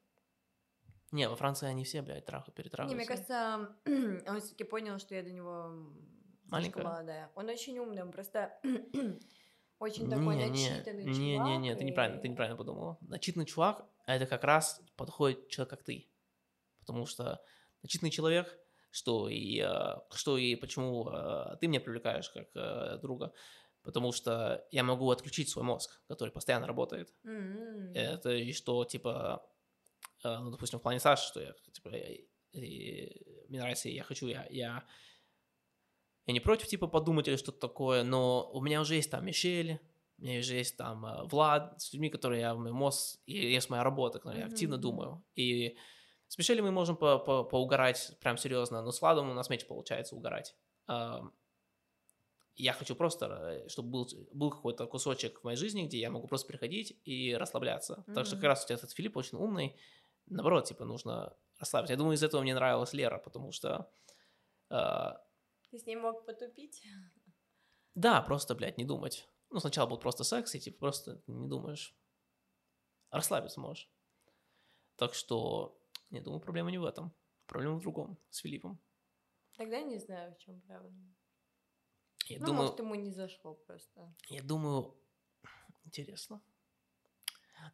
Не, 1.10 1.28
во 1.28 1.36
Франции 1.36 1.66
они 1.66 1.84
все, 1.84 2.02
блядь, 2.02 2.26
трахают, 2.26 2.54
Не, 2.54 2.62
перетрахаются. 2.62 2.96
мне 2.96 3.06
кажется, 3.06 3.76
он 4.30 4.40
все-таки 4.40 4.64
понял, 4.64 4.98
что 4.98 5.14
я 5.14 5.22
до 5.22 5.30
него 5.30 5.72
Маленькая? 6.46 6.84
молодая. 6.84 7.30
Он 7.34 7.48
очень 7.48 7.78
умный, 7.78 8.02
он 8.02 8.10
просто 8.12 8.58
очень 9.78 10.10
такой 10.10 10.36
не, 10.36 10.50
не, 10.50 10.68
начитанный 10.70 11.04
не, 11.04 11.32
чувак. 11.32 11.46
не, 11.46 11.56
не, 11.58 11.74
ты 11.76 11.84
неправильно, 11.84 12.20
ты 12.20 12.26
и- 12.26 12.30
неправильно 12.30 12.56
подумала. 12.58 12.98
Начитанный 13.00 13.46
чувак, 13.46 13.86
а 14.06 14.14
это 14.16 14.26
как 14.26 14.44
раз 14.44 14.82
подходит 14.96 15.48
человек, 15.48 15.70
как 15.70 15.82
ты. 15.82 16.10
Потому 16.80 17.06
что 17.06 17.40
начитанный 17.82 18.10
человек, 18.10 18.58
что 18.90 19.28
и, 19.28 19.60
э, 19.60 19.96
что 20.14 20.36
и 20.36 20.56
почему 20.56 21.08
э, 21.10 21.56
ты 21.60 21.68
меня 21.68 21.80
привлекаешь 21.80 22.28
как 22.30 22.48
э, 22.54 22.98
друга, 22.98 23.32
потому 23.88 24.12
что 24.12 24.66
я 24.70 24.82
могу 24.82 25.10
отключить 25.10 25.48
свой 25.48 25.64
мозг, 25.64 26.02
который 26.08 26.28
постоянно 26.30 26.66
работает. 26.66 27.14
М, 27.24 27.92
Это 27.94 28.30
и 28.34 28.52
что, 28.52 28.84
типа, 28.84 29.42
э, 30.24 30.38
ну, 30.38 30.50
допустим, 30.50 30.78
в 30.78 30.82
плане 30.82 31.00
Саши, 31.00 31.26
что 31.26 31.40
я, 31.40 31.54
типа, 31.72 31.88
я- 31.88 32.14
и 32.52 33.46
мне 33.48 33.60
нравится, 33.60 33.88
и 33.88 33.94
я 33.94 34.02
хочу, 34.02 34.26
я, 34.28 34.46
я, 34.50 34.84
я 36.26 36.32
не 36.34 36.40
против, 36.40 36.68
типа, 36.68 36.86
подумать 36.86 37.28
или 37.28 37.36
что-то 37.36 37.58
такое, 37.58 38.02
но 38.04 38.50
у 38.52 38.60
меня 38.60 38.80
уже 38.82 38.94
есть 38.96 39.10
там 39.10 39.24
Мишель, 39.24 39.80
у 40.18 40.22
меня 40.22 40.40
уже 40.40 40.54
есть 40.56 40.76
там 40.76 41.06
э, 41.06 41.24
Влад, 41.24 41.80
с 41.80 41.92
людьми, 41.94 42.10
которые 42.10 42.40
я, 42.42 42.54
мой 42.54 42.72
мозг, 42.72 43.18
и 43.26 43.32
есть 43.54 43.70
моя 43.70 43.82
работа, 43.84 44.18
которой 44.18 44.38
я 44.38 44.44
Мгм, 44.44 44.52
активно 44.52 44.76
думаю. 44.76 45.24
И 45.34 45.76
с 46.26 46.36
Мишелем 46.36 46.64
мы 46.64 46.72
можем 46.72 46.96
по- 46.96 47.18
по- 47.18 47.44
поугарать 47.44 48.18
прям 48.20 48.36
серьезно, 48.36 48.82
но 48.82 48.90
с 48.92 49.00
Владом 49.00 49.30
у 49.30 49.34
нас 49.34 49.48
меньше 49.48 49.66
получается 49.66 50.14
угорать. 50.16 50.54
Я 52.60 52.72
хочу 52.72 52.96
просто, 52.96 53.26
э, 53.26 53.68
чтобы 53.68 53.88
был, 53.90 54.08
был 54.32 54.50
какой-то 54.50 54.86
кусочек 54.86 55.40
в 55.40 55.44
моей 55.44 55.56
жизни, 55.56 55.86
где 55.86 55.98
я 55.98 56.10
могу 56.10 56.26
просто 56.26 56.48
приходить 56.48 57.00
и 57.04 57.34
расслабляться. 57.34 58.04
Так 58.14 58.26
что 58.26 58.34
как 58.34 58.44
раз 58.44 58.64
у 58.64 58.66
тебя 58.66 58.74
этот 58.76 58.90
Филипп 58.90 59.16
очень 59.16 59.38
умный. 59.38 59.78
Наоборот, 60.26 60.64
типа, 60.66 60.84
нужно 60.84 61.36
расслабиться. 61.58 61.92
Я 61.92 61.96
думаю, 61.98 62.14
из 62.16 62.22
этого 62.22 62.42
мне 62.42 62.54
нравилась 62.54 62.92
Лера, 62.92 63.18
потому 63.18 63.52
что... 63.52 63.88
э, 64.70 65.10
Ты 65.70 65.78
с 65.78 65.86
ним 65.86 66.00
мог 66.00 66.26
потупить? 66.26 66.82
да, 67.94 68.22
просто, 68.22 68.54
блядь, 68.54 68.76
не 68.78 68.84
думать. 68.84 69.28
Ну, 69.50 69.60
сначала 69.60 69.88
был 69.88 69.98
просто 69.98 70.24
секс, 70.24 70.54
и 70.54 70.60
типа 70.60 70.78
просто 70.78 71.22
не 71.26 71.48
думаешь. 71.48 71.96
Расслабиться 73.10 73.60
можешь. 73.60 73.90
Так 74.96 75.14
что, 75.14 75.80
я 76.10 76.20
думаю, 76.20 76.40
проблема 76.40 76.70
не 76.70 76.78
в 76.78 76.84
этом. 76.84 77.12
Проблема 77.46 77.76
в 77.76 77.80
другом, 77.80 78.18
с 78.30 78.38
Филиппом. 78.38 78.78
Тогда 79.56 79.80
не 79.80 79.98
знаю, 79.98 80.34
в 80.34 80.38
чем 80.38 80.60
правда. 80.62 80.92
Я 82.28 82.38
ну, 82.40 82.46
думаю, 82.46 82.62
может, 82.62 82.78
ему 82.78 82.94
не 82.94 83.10
зашло 83.10 83.54
просто. 83.54 84.14
я 84.28 84.42
думаю, 84.42 84.94
интересно. 85.84 86.42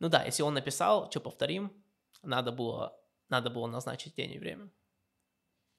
Ну 0.00 0.08
да, 0.08 0.24
если 0.24 0.42
он 0.42 0.54
написал, 0.54 1.10
что 1.10 1.20
повторим, 1.20 1.84
надо 2.22 2.52
было, 2.52 2.98
надо 3.28 3.50
было 3.50 3.66
назначить 3.66 4.14
день 4.14 4.32
и 4.32 4.38
время. 4.38 4.70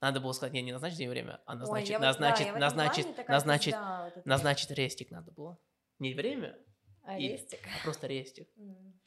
Надо 0.02 0.20
было 0.20 0.34
сказать, 0.34 0.54
не, 0.54 0.62
не 0.62 0.72
назначить 0.72 0.98
день 0.98 1.08
и 1.08 1.10
время, 1.10 1.42
а 1.46 1.54
Ой, 1.54 1.60
назначить, 1.60 1.92
вот- 1.92 2.02
да, 2.02 2.08
назначить, 2.08 2.54
назначить, 2.54 3.28
назначить, 3.28 3.74
пизда, 3.74 4.04
вот 4.04 4.18
это. 4.18 4.30
назначить 4.30 4.72
рестик 4.72 5.12
надо 5.12 5.32
было. 5.32 5.58
Не 6.00 6.14
время, 6.14 6.58
и- 7.04 7.28
Арестик. 7.28 7.60
а 7.66 7.84
просто 7.84 8.08
рестик. 8.08 8.50
М. 8.58 9.00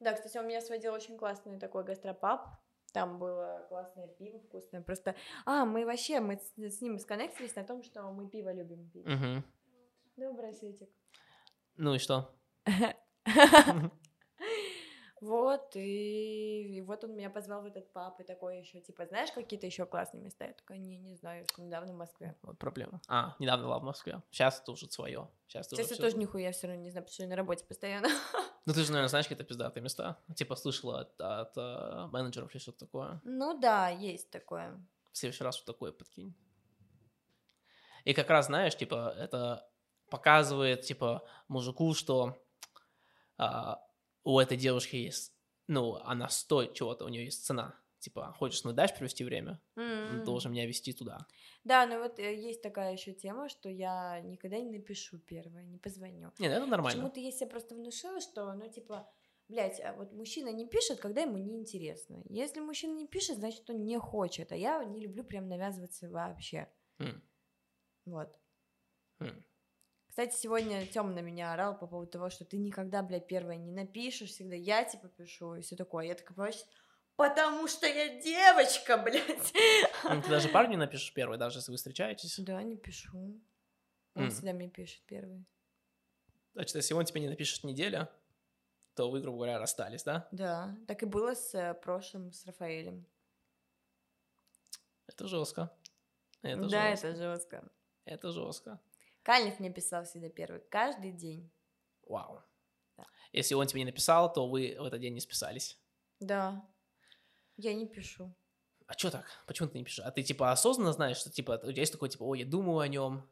Да, 0.00 0.14
кстати, 0.14 0.36
он 0.38 0.46
меня 0.48 0.60
сводил 0.60 0.92
очень 0.92 1.18
классный 1.18 1.58
такой 1.58 1.84
гастропаб. 1.84 2.48
Там 2.92 3.18
было 3.18 3.64
классное 3.68 4.08
пиво 4.08 4.38
вкусное. 4.38 4.82
Просто, 4.82 5.14
а, 5.46 5.64
мы 5.64 5.86
вообще, 5.86 6.20
мы 6.20 6.36
с, 6.36 6.76
с 6.76 6.80
ним 6.82 6.98
сконнектились 6.98 7.54
на 7.56 7.64
том, 7.64 7.82
что 7.82 8.02
мы 8.12 8.28
пиво 8.28 8.52
любим 8.52 8.88
пить. 8.90 9.06
Мгм. 9.06 9.44
Добрый 10.16 10.52
Светик. 10.54 10.90
Ну 11.76 11.94
и 11.94 11.98
что? 11.98 12.34
Вот, 15.22 15.76
и, 15.76 16.78
и 16.78 16.80
вот 16.80 17.04
он 17.04 17.14
меня 17.14 17.30
позвал 17.30 17.62
в 17.62 17.66
этот 17.66 17.92
паб, 17.92 18.18
и 18.18 18.24
такой 18.24 18.58
еще, 18.58 18.80
типа, 18.80 19.06
знаешь, 19.06 19.30
какие-то 19.30 19.66
еще 19.66 19.86
классные 19.86 20.20
места? 20.20 20.46
Я 20.46 20.52
такая, 20.52 20.78
не, 20.78 20.98
не 20.98 21.14
знаю, 21.14 21.46
что 21.46 21.62
недавно 21.62 21.92
в 21.92 21.96
Москве. 21.96 22.34
Вот 22.42 22.58
проблема. 22.58 23.00
А, 23.06 23.36
недавно 23.38 23.66
была 23.66 23.78
в 23.78 23.84
Москве. 23.84 24.20
Сейчас 24.32 24.60
это 24.60 24.72
уже 24.72 24.90
свое. 24.90 25.28
Сейчас 25.46 25.68
Сейчас 25.68 25.92
я 25.92 25.96
тоже 25.96 26.16
нихуя 26.16 26.50
все 26.50 26.66
равно 26.66 26.82
не 26.82 26.90
знаю, 26.90 27.04
потому 27.04 27.14
что 27.14 27.22
я 27.22 27.28
на 27.28 27.36
работе 27.36 27.64
постоянно. 27.64 28.08
Ну 28.64 28.72
ты 28.72 28.82
же, 28.82 28.92
наверное, 28.92 29.08
знаешь 29.08 29.26
какие-то 29.26 29.44
пиздатые 29.44 29.82
места. 29.82 30.18
Типа 30.36 30.54
слышала 30.54 31.00
от, 31.00 31.20
от, 31.20 31.52
э, 31.56 32.08
менеджеров 32.12 32.54
или 32.54 32.60
что-то 32.60 32.86
такое. 32.86 33.20
Ну 33.24 33.58
да, 33.58 33.88
есть 33.88 34.30
такое. 34.30 34.80
В 35.12 35.18
следующий 35.18 35.44
раз 35.44 35.58
вот 35.58 35.66
такое 35.66 35.92
подкинь. 35.92 36.34
И 38.04 38.14
как 38.14 38.30
раз, 38.30 38.46
знаешь, 38.46 38.76
типа, 38.76 39.14
это 39.16 39.68
показывает, 40.10 40.82
типа, 40.82 41.26
мужику, 41.48 41.94
что 41.94 42.36
а, 43.38 43.80
у 44.24 44.38
этой 44.38 44.56
девушки 44.56 44.96
есть, 44.96 45.32
ну, 45.68 45.96
она 46.04 46.28
стоит 46.28 46.74
чего-то, 46.74 47.04
у 47.04 47.08
нее 47.08 47.24
есть 47.24 47.44
цена. 47.44 47.74
Типа, 48.02 48.32
хочешь 48.32 48.64
на 48.64 48.72
дач 48.72 48.96
провести 48.98 49.22
время, 49.24 49.60
М. 49.76 50.22
должен 50.26 50.52
меня 50.52 50.66
вести 50.66 50.92
туда. 50.92 51.26
Да, 51.64 51.86
ну 51.86 51.98
вот 52.02 52.18
э, 52.18 52.34
есть 52.34 52.62
такая 52.62 52.92
еще 52.92 53.12
тема, 53.12 53.48
что 53.48 53.68
я 53.68 54.20
никогда 54.20 54.58
не 54.58 54.70
напишу 54.78 55.18
первое, 55.18 55.64
не 55.64 55.78
позвоню. 55.78 56.32
Нет, 56.38 56.52
это 56.52 56.66
нормально. 56.66 57.10
Почему-то 57.10 57.20
я 57.20 57.30
себе 57.30 57.48
просто 57.50 57.74
внушила, 57.74 58.20
что, 58.20 58.52
ну, 58.54 58.68
типа, 58.70 59.08
блядь, 59.48 59.80
а 59.80 59.92
вот 59.94 60.12
мужчина 60.12 60.48
не 60.52 60.66
пишет, 60.66 61.00
когда 61.00 61.22
ему 61.22 61.38
неинтересно. 61.38 62.22
Если 62.28 62.60
мужчина 62.60 62.94
не 62.96 63.06
пишет, 63.06 63.36
значит, 63.36 63.68
он 63.70 63.84
не 63.84 63.98
хочет. 63.98 64.52
А 64.52 64.56
я 64.56 64.84
не 64.84 65.00
люблю 65.00 65.24
прям 65.24 65.48
навязываться 65.48 66.10
вообще. 66.10 66.68
М, 67.00 67.22
Вот. 68.04 68.38
м. 69.20 69.44
Кстати, 70.06 70.36
сегодня 70.36 70.86
Тём 70.86 71.14
на 71.14 71.20
меня 71.20 71.54
орал 71.54 71.76
по 71.78 71.86
поводу 71.86 72.10
того, 72.10 72.28
что 72.30 72.44
ты 72.44 72.58
никогда, 72.58 73.02
блядь, 73.02 73.26
первое 73.26 73.56
не 73.56 73.72
напишешь, 73.72 74.30
всегда 74.30 74.54
я, 74.54 74.84
типа, 74.84 75.08
пишу, 75.08 75.54
и 75.54 75.62
все 75.62 75.74
такое. 75.74 76.04
Я 76.06 76.14
такая, 76.14 76.34
«Понимаешь, 76.36 76.64
потому 77.16 77.66
что 77.68 77.86
я 77.86 78.20
девочка, 78.20 78.96
блядь. 78.98 79.52
Ну, 80.04 80.22
Ты 80.22 80.28
даже 80.28 80.48
парню 80.48 80.78
напишешь 80.78 81.12
первый, 81.12 81.38
даже 81.38 81.58
если 81.58 81.70
вы 81.70 81.76
встречаетесь. 81.76 82.38
Да, 82.38 82.62
не 82.62 82.76
пишу. 82.76 83.40
Он 84.14 84.24
М. 84.24 84.30
всегда 84.30 84.52
мне 84.52 84.68
пишет 84.68 85.02
первый. 85.06 85.46
Значит, 86.54 86.76
если 86.76 86.94
он 86.94 87.04
тебе 87.04 87.20
не 87.20 87.28
напишет 87.28 87.64
неделя, 87.64 88.10
то 88.94 89.10
вы, 89.10 89.20
грубо 89.20 89.38
говоря, 89.38 89.58
расстались, 89.58 90.04
да? 90.04 90.28
Да, 90.32 90.76
так 90.86 91.02
и 91.02 91.06
было 91.06 91.34
с 91.34 91.54
э, 91.54 91.72
прошлым, 91.74 92.32
с 92.32 92.44
Рафаэлем. 92.44 93.06
Это 95.06 95.26
жестко. 95.26 95.70
Это 96.42 96.68
да, 96.68 96.90
жестко. 96.90 97.06
это 97.08 97.16
жестко. 97.16 97.72
Это 98.04 98.32
жестко. 98.32 98.80
Калев 99.22 99.60
мне 99.60 99.72
писал 99.72 100.04
всегда 100.04 100.28
первый, 100.28 100.60
каждый 100.68 101.12
день. 101.12 101.50
Вау. 102.02 102.42
Да. 102.96 103.06
Если 103.32 103.54
он 103.54 103.66
тебе 103.66 103.80
не 103.80 103.86
написал, 103.86 104.32
то 104.32 104.48
вы 104.48 104.76
в 104.78 104.84
этот 104.84 105.00
день 105.00 105.14
не 105.14 105.20
списались. 105.20 105.78
Да. 106.18 106.68
Я 107.56 107.74
не 107.74 107.86
пишу. 107.86 108.34
А 108.86 108.94
что 108.94 109.10
так? 109.10 109.26
Почему 109.46 109.68
ты 109.68 109.78
не 109.78 109.84
пишешь? 109.84 110.04
А 110.04 110.10
ты 110.10 110.22
типа 110.22 110.52
осознанно 110.52 110.92
знаешь, 110.92 111.16
что 111.16 111.30
типа 111.30 111.60
у 111.62 111.70
тебя 111.70 111.82
есть 111.82 111.92
такой 111.92 112.08
типа, 112.08 112.24
ой, 112.24 112.40
я 112.40 112.46
думаю 112.46 112.78
о 112.78 112.88
нем, 112.88 113.30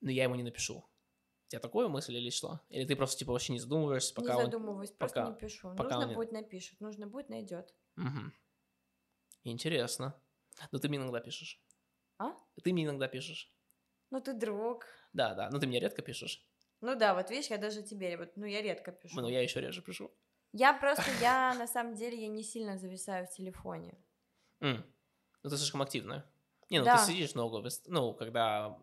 но 0.00 0.10
я 0.10 0.24
ему 0.24 0.34
не 0.34 0.42
напишу. 0.42 0.78
У 0.78 1.50
тебя 1.50 1.60
такое 1.60 1.88
мысль 1.88 2.16
или 2.16 2.30
что? 2.30 2.60
Или 2.68 2.84
ты 2.84 2.96
просто 2.96 3.18
типа 3.18 3.32
вообще 3.32 3.52
не 3.52 3.58
задумываешься, 3.58 4.14
пока 4.14 4.34
не 4.34 4.38
он... 4.38 4.44
задумываюсь, 4.46 4.90
просто 4.90 5.20
пока- 5.20 5.30
не 5.30 5.36
пишу. 5.38 5.74
пока 5.76 5.96
Нужно 5.96 6.08
он 6.08 6.14
будет 6.14 6.32
напишет, 6.32 6.80
нужно 6.80 7.06
будет 7.06 7.28
найдет. 7.28 7.74
Мгм. 7.96 8.34
Интересно. 9.44 10.20
Но 10.72 10.78
ты 10.78 10.88
мне 10.88 10.98
иногда 10.98 11.20
пишешь. 11.20 11.62
А? 12.18 12.34
Ты 12.62 12.72
мне 12.72 12.84
иногда 12.84 13.08
пишешь. 13.08 13.54
Ну 14.10 14.20
ты 14.20 14.34
друг. 14.34 14.86
Да, 15.12 15.34
да. 15.34 15.50
Но 15.50 15.58
ты 15.58 15.66
мне 15.66 15.80
редко 15.80 16.02
пишешь. 16.02 16.44
Ну 16.80 16.94
да, 16.96 17.14
вот 17.14 17.30
видишь, 17.30 17.50
я 17.50 17.58
даже 17.58 17.82
тебе, 17.82 18.16
вот, 18.16 18.36
ну 18.36 18.46
я 18.46 18.62
редко 18.62 18.92
пишу. 18.92 19.20
Ну, 19.20 19.28
я 19.28 19.40
еще 19.42 19.60
реже 19.60 19.82
пишу. 19.82 20.12
Я 20.52 20.72
просто, 20.72 21.02
я 21.20 21.54
на 21.54 21.66
самом 21.66 21.94
деле, 21.94 22.20
я 22.22 22.28
не 22.28 22.42
сильно 22.42 22.78
зависаю 22.78 23.26
в 23.26 23.30
телефоне. 23.30 23.94
М. 24.60 24.84
Ну, 25.42 25.50
ты 25.50 25.56
слишком 25.56 25.82
активная. 25.82 26.24
Не, 26.70 26.80
ну 26.80 26.84
Да. 26.84 26.96
ты 26.98 27.12
сидишь 27.12 27.34
много, 27.34 27.66
ну, 27.86 28.12
когда 28.14 28.78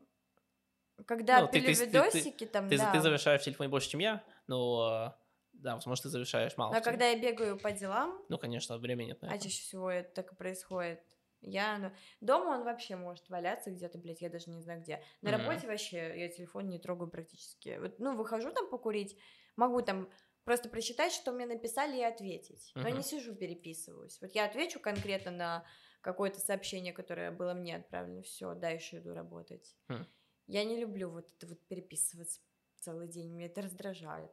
Когда 1.05 1.41
Ну, 1.41 1.49
пилю 1.49 1.67
ты- 1.67 1.75
ты- 1.75 2.45
там, 2.47 2.69
ты, 2.69 2.77
да. 2.77 2.91
ты 2.93 3.01
завершаешь 3.01 3.41
в 3.41 3.43
телефоне 3.43 3.69
больше, 3.69 3.89
чем 3.89 3.99
я, 3.99 4.23
но, 4.47 5.13
да, 5.51 5.75
возможно, 5.75 6.03
ты 6.03 6.09
завершаешь 6.09 6.55
мало. 6.57 6.71
Но 6.71 6.79
теле- 6.79 6.83
когда 6.85 7.07
я 7.09 7.19
бегаю 7.19 7.59
по 7.59 7.71
делам, 7.73 8.17
Ну, 8.29 8.37
конечно, 8.37 8.77
времени 8.77 9.07
нет 9.07 9.21
на 9.21 9.29
а 9.31 9.37
чаще 9.37 9.61
всего 9.61 9.91
это 9.91 10.09
так 10.13 10.31
и 10.31 10.35
происходит, 10.35 11.01
я, 11.41 11.77
ну, 11.77 11.91
дома 12.21 12.51
он 12.57 12.63
вообще 12.63 12.95
может 12.95 13.27
валяться 13.29 13.71
где-то, 13.71 13.97
блядь, 13.97 14.21
я 14.21 14.29
даже 14.29 14.49
не 14.49 14.61
знаю 14.61 14.81
где. 14.81 15.03
На 15.21 15.31
Мгм. 15.31 15.41
работе 15.47 15.67
вообще 15.67 16.17
я 16.17 16.29
телефон 16.29 16.69
не 16.69 16.79
трогаю 16.79 17.11
практически. 17.11 17.77
Вот, 17.79 17.99
ну, 17.99 18.15
выхожу 18.15 18.51
там 18.53 18.69
покурить, 18.69 19.17
могу 19.57 19.81
там 19.81 20.09
просто 20.45 20.69
прочитать, 20.69 21.11
что 21.11 21.31
мне 21.31 21.45
написали, 21.45 21.97
и 21.97 22.03
ответить. 22.03 22.72
Но 22.76 22.88
Мгм. 22.88 22.97
не 22.97 23.03
сижу, 23.03 23.35
переписываюсь. 23.35 24.19
Вот 24.22 24.31
я 24.31 24.45
отвечу 24.45 24.80
конкретно 24.80 25.31
на 25.31 25.65
какое-то 26.01 26.39
сообщение, 26.39 26.93
которое 26.93 27.31
было 27.31 27.53
мне 27.53 27.76
отправлено, 27.76 28.22
все, 28.22 28.53
дальше 28.53 28.97
иду 28.97 29.13
работать. 29.13 29.76
Хм. 29.89 30.05
Я 30.47 30.63
не 30.63 30.80
люблю 30.80 31.09
вот 31.09 31.30
это 31.35 31.47
вот 31.47 31.67
переписываться 31.67 32.39
целый 32.80 33.07
день, 33.07 33.31
меня 33.31 33.47
это 33.47 33.63
раздражает. 33.63 34.31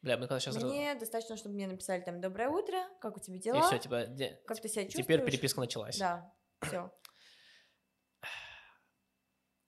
Бля, 0.00 0.16
когда 0.16 0.40
сейчас... 0.40 0.62
Мне 0.62 0.94
достаточно, 0.94 1.36
чтобы 1.36 1.54
мне 1.54 1.66
написали 1.66 2.00
там 2.02 2.20
«Доброе 2.20 2.48
утро, 2.48 2.76
как 3.00 3.16
у 3.16 3.20
тебя 3.20 3.36
И 3.36 3.40
дела?» 3.40 3.62
все, 3.62 3.78
типа, 3.78 4.06
де- 4.06 4.40
Как 4.46 4.60
ты 4.60 4.68
себя 4.68 4.84
чувствуешь? 4.84 5.06
теперь 5.06 5.24
переписка 5.24 5.60
началась. 5.60 5.98
Да, 5.98 6.34
все. 6.62 6.90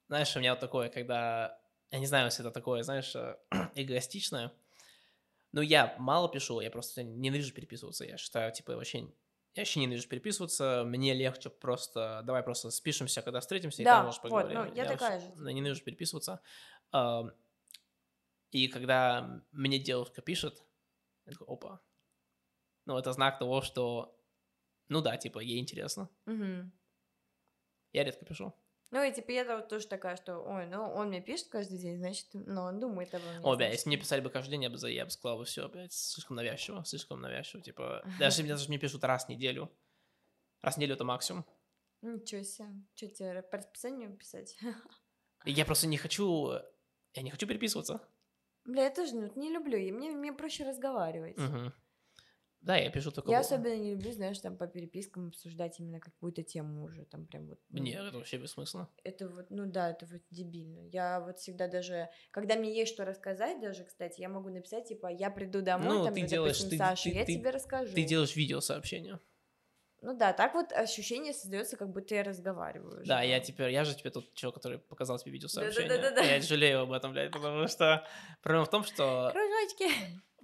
Знаешь, 0.08 0.34
у 0.36 0.40
меня 0.40 0.52
вот 0.52 0.60
такое, 0.60 0.88
когда... 0.88 1.60
Я 1.90 1.98
не 1.98 2.06
знаю, 2.06 2.26
если 2.26 2.44
это 2.44 2.52
такое, 2.52 2.82
знаешь, 2.82 3.14
э, 3.14 3.36
эгоистичное. 3.74 4.52
Ну, 5.56 5.62
я 5.62 5.96
мало 5.98 6.28
пишу, 6.28 6.60
я 6.60 6.70
просто 6.70 7.02
ненавижу 7.02 7.54
переписываться. 7.54 8.04
Я 8.04 8.18
считаю, 8.18 8.52
типа, 8.52 8.76
вообще... 8.76 8.98
Я 8.98 9.62
вообще 9.62 9.80
ненавижу 9.80 10.06
переписываться. 10.06 10.84
Мне 10.84 11.14
легче 11.14 11.48
просто... 11.48 12.20
Давай 12.24 12.42
просто 12.42 12.70
спишемся, 12.70 13.22
когда 13.22 13.40
встретимся, 13.40 13.80
и 13.80 13.84
Да, 13.86 13.96
там, 13.96 14.04
может, 14.04 14.22
вот, 14.24 14.30
поговорим. 14.30 14.58
ну, 14.58 14.74
я 14.74 14.84
такая 14.84 15.12
вообще 15.12 15.28
же, 15.28 15.32
типа. 15.34 15.48
Ненавижу 15.48 15.82
переписываться. 15.82 16.42
И 18.50 18.68
когда 18.68 19.42
мне 19.50 19.78
девушка 19.78 20.20
пишет, 20.20 20.62
я 21.24 21.32
такой, 21.32 21.46
опа. 21.46 21.80
Ну, 22.84 22.98
это 22.98 23.14
знак 23.14 23.38
того, 23.38 23.62
что... 23.62 24.14
Ну 24.88 25.00
да, 25.00 25.16
типа, 25.16 25.38
ей 25.38 25.58
интересно. 25.58 26.10
Мгм. 26.26 26.70
Я 27.94 28.04
редко 28.04 28.26
пишу. 28.26 28.52
Ну 28.96 29.02
и 29.04 29.12
типа 29.12 29.30
я 29.30 29.56
вот 29.56 29.68
тоже 29.68 29.86
такая, 29.88 30.16
что, 30.16 30.38
ой, 30.38 30.64
ну 30.64 30.82
он 30.82 31.08
мне 31.08 31.20
пишет 31.20 31.48
каждый 31.48 31.76
день, 31.76 31.98
значит, 31.98 32.28
ну 32.32 32.62
он 32.62 32.80
думает 32.80 33.14
обо 33.14 33.26
мне. 33.26 33.40
О, 33.40 33.54
бля, 33.54 33.66
значит, 33.66 33.72
если 33.72 33.88
мне 33.90 33.98
писали 33.98 34.22
бы 34.22 34.30
каждый 34.30 34.52
день, 34.52 34.62
я 34.62 34.70
бы, 34.70 34.90
я 34.90 35.04
бы 35.04 35.10
сказал 35.10 35.36
бы, 35.36 35.44
все, 35.44 35.68
блядь, 35.68 35.92
слишком 35.92 36.34
навязчиво, 36.34 36.82
слишком 36.82 37.20
навязчиво, 37.20 37.62
типа, 37.62 38.02
даже 38.18 38.42
мне 38.42 38.52
даже 38.54 38.68
мне 38.68 38.78
пишут 38.78 39.04
раз 39.04 39.26
в 39.26 39.28
неделю, 39.28 39.70
раз 40.62 40.76
в 40.76 40.78
неделю 40.78 40.94
это 40.94 41.04
максимум. 41.04 41.44
Ничего 42.00 42.42
себе. 42.42 42.68
Что 42.94 43.08
тебе 43.08 43.42
по 43.42 43.58
расписанию 43.58 44.16
писать? 44.16 44.56
Я 45.44 45.66
просто 45.66 45.88
не 45.88 45.98
хочу, 45.98 46.52
я 47.12 47.22
не 47.22 47.30
хочу 47.30 47.46
переписываться. 47.46 48.00
Бля, 48.64 48.84
я 48.84 48.90
тоже 48.90 49.14
ну, 49.14 49.30
не 49.36 49.50
люблю, 49.50 49.76
и 49.76 49.92
мне, 49.92 50.10
мне 50.12 50.32
проще 50.32 50.64
разговаривать. 50.64 51.36
Мгм. 51.36 51.74
Да, 52.66 52.76
я 52.76 52.90
пишу 52.90 53.12
только... 53.12 53.30
Я 53.30 53.38
особенно 53.38 53.76
не 53.76 53.92
люблю, 53.92 54.10
знаешь, 54.10 54.40
там 54.40 54.56
по 54.56 54.66
перепискам 54.66 55.28
обсуждать 55.28 55.78
именно 55.78 56.00
какую-то 56.00 56.42
тему 56.42 56.82
уже, 56.82 57.04
там 57.04 57.24
прям 57.24 57.46
вот. 57.46 57.60
ну, 57.68 57.80
Нет, 57.80 58.02
это 58.02 58.18
вообще 58.18 58.38
бессмысленно. 58.38 58.88
Это 59.04 59.28
вот, 59.28 59.46
ну 59.50 59.66
да, 59.66 59.90
это 59.90 60.04
вот 60.06 60.22
дебильно. 60.30 60.80
Я 60.88 61.20
вот 61.20 61.38
всегда 61.38 61.68
даже, 61.68 62.08
когда 62.32 62.56
мне 62.56 62.76
есть 62.76 62.92
что 62.92 63.04
рассказать, 63.04 63.60
даже, 63.60 63.84
кстати, 63.84 64.20
я 64.20 64.28
могу 64.28 64.48
написать, 64.48 64.88
типа, 64.88 65.06
я 65.06 65.30
приду 65.30 65.62
домой, 65.62 65.94
Ну, 65.98 66.04
там, 66.06 66.14
ты 66.14 66.20
или, 66.20 66.26
делаешь- 66.26 66.56
допустим, 66.58 66.70
ты- 66.70 66.84
Саша, 66.84 67.04
ты- 67.04 67.10
я 67.14 67.24
ты- 67.24 67.34
тебе 67.34 67.50
расскажу. 67.50 67.94
Ты 67.94 68.02
делаешь 68.02 68.34
видеосообщение. 68.34 69.20
Ну 70.02 70.16
да, 70.16 70.32
так 70.32 70.54
вот 70.54 70.72
ощущение 70.72 71.32
создается, 71.32 71.76
как 71.76 71.92
будто 71.92 72.16
я 72.16 72.24
разговариваю. 72.24 73.04
Да, 73.06 73.22
я 73.22 73.38
теперь, 73.38 73.70
я 73.70 73.84
же 73.84 73.94
тебе 73.94 74.10
тот 74.10 74.34
человек, 74.34 74.56
который 74.56 74.78
показал 74.78 75.18
тебе 75.18 75.30
видеосообщение. 75.32 75.88
Да-да-да-да-да. 75.88 76.22
Я 76.34 76.40
жалею 76.40 76.80
об 76.80 76.92
этом, 76.92 77.12
блядь, 77.12 77.30
потому 77.30 77.68
что 77.68 78.04
проблема 78.42 78.64
в 78.66 78.70
том, 78.70 78.82
что 78.82 79.30
Кружочки. 79.32 79.88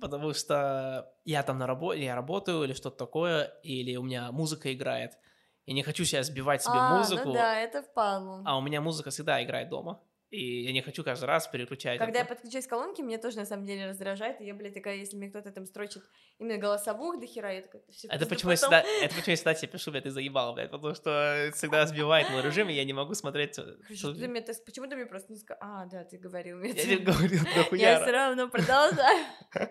Потому 0.01 0.32
что 0.35 1.12
я 1.24 1.43
там 1.43 1.59
на 1.59 1.66
работе, 1.66 2.05
я 2.05 2.14
работаю 2.14 2.64
или 2.64 2.73
что-то 2.73 2.97
такое, 2.97 3.44
или 3.62 3.97
у 3.97 4.02
меня 4.02 4.32
музыка 4.32 4.73
играет. 4.73 5.19
Я 5.66 5.74
не 5.74 5.82
хочу 5.82 6.05
сейчас 6.05 6.27
сбивать 6.27 6.62
себе 6.62 6.74
а, 6.77 6.98
музыку, 6.98 7.28
ну 7.28 7.35
да, 7.35 7.56
это 7.60 7.82
впало. 7.82 8.43
а 8.44 8.59
у 8.59 8.60
меня 8.60 8.81
музыка 8.81 9.10
всегда 9.10 9.43
играет 9.43 9.69
дома. 9.69 10.01
И 10.32 10.62
я 10.64 10.72
не 10.72 10.80
хочу 10.80 11.04
каждый 11.04 11.26
раз 11.26 11.46
переключать. 11.46 11.98
Когда 11.98 12.20
я 12.20 12.24
это. 12.24 12.34
подключаюсь 12.34 12.66
к 12.66 12.70
колонке, 12.70 13.02
мне 13.02 13.18
тоже 13.18 13.36
на 13.36 13.44
самом 13.44 13.66
деле 13.66 13.86
раздражает. 13.86 14.40
И 14.40 14.46
я, 14.46 14.54
блядь, 14.54 14.72
такая, 14.72 14.96
если 14.96 15.14
мне 15.18 15.28
кто-то 15.28 15.50
там 15.52 15.66
строчит 15.66 16.02
именно 16.38 16.56
голосовых 16.56 17.20
до 17.20 17.26
хера, 17.26 17.50
я 17.52 17.60
такая, 17.60 17.82
«Всё, 17.90 18.09
Это 18.09 18.20
пизда 18.20 18.34
почему, 18.34 18.50
я 18.52 18.56
потом». 18.56 18.70
всегда, 18.80 19.04
это 19.04 19.14
почему 19.14 19.30
я 19.32 19.36
всегда 19.36 19.54
тебе 19.54 19.68
пишу, 19.72 19.90
блядь, 19.90 20.04
ты 20.04 20.10
заебал, 20.10 20.54
блядь, 20.54 20.70
потому 20.70 20.94
что 20.94 21.50
всегда 21.54 21.84
сбивает 21.86 22.30
мой 22.30 22.40
режим, 22.40 22.70
и 22.70 22.72
я 22.72 22.84
не 22.84 22.94
могу 22.94 23.12
смотреть. 23.14 23.59
э, 23.59 23.62
Хорошо, 23.84 24.14
ты 24.14 24.26
мне 24.26 24.40
так- 24.40 24.64
почему 24.64 24.86
ты 24.88 24.96
мне 24.96 25.04
просто 25.04 25.30
не 25.32 25.38
сказал? 25.38 25.59
А, 25.60 25.84
да, 25.84 26.02
ты 26.04 26.16
говорил 26.16 26.56
мне. 26.56 26.70
Я 26.70 26.82
тебе 26.82 26.98
говорил, 26.98 27.40
Я 27.72 28.00
все 28.00 28.10
равно 28.10 28.48
продолжаю. 28.48 29.26
А 29.54 29.66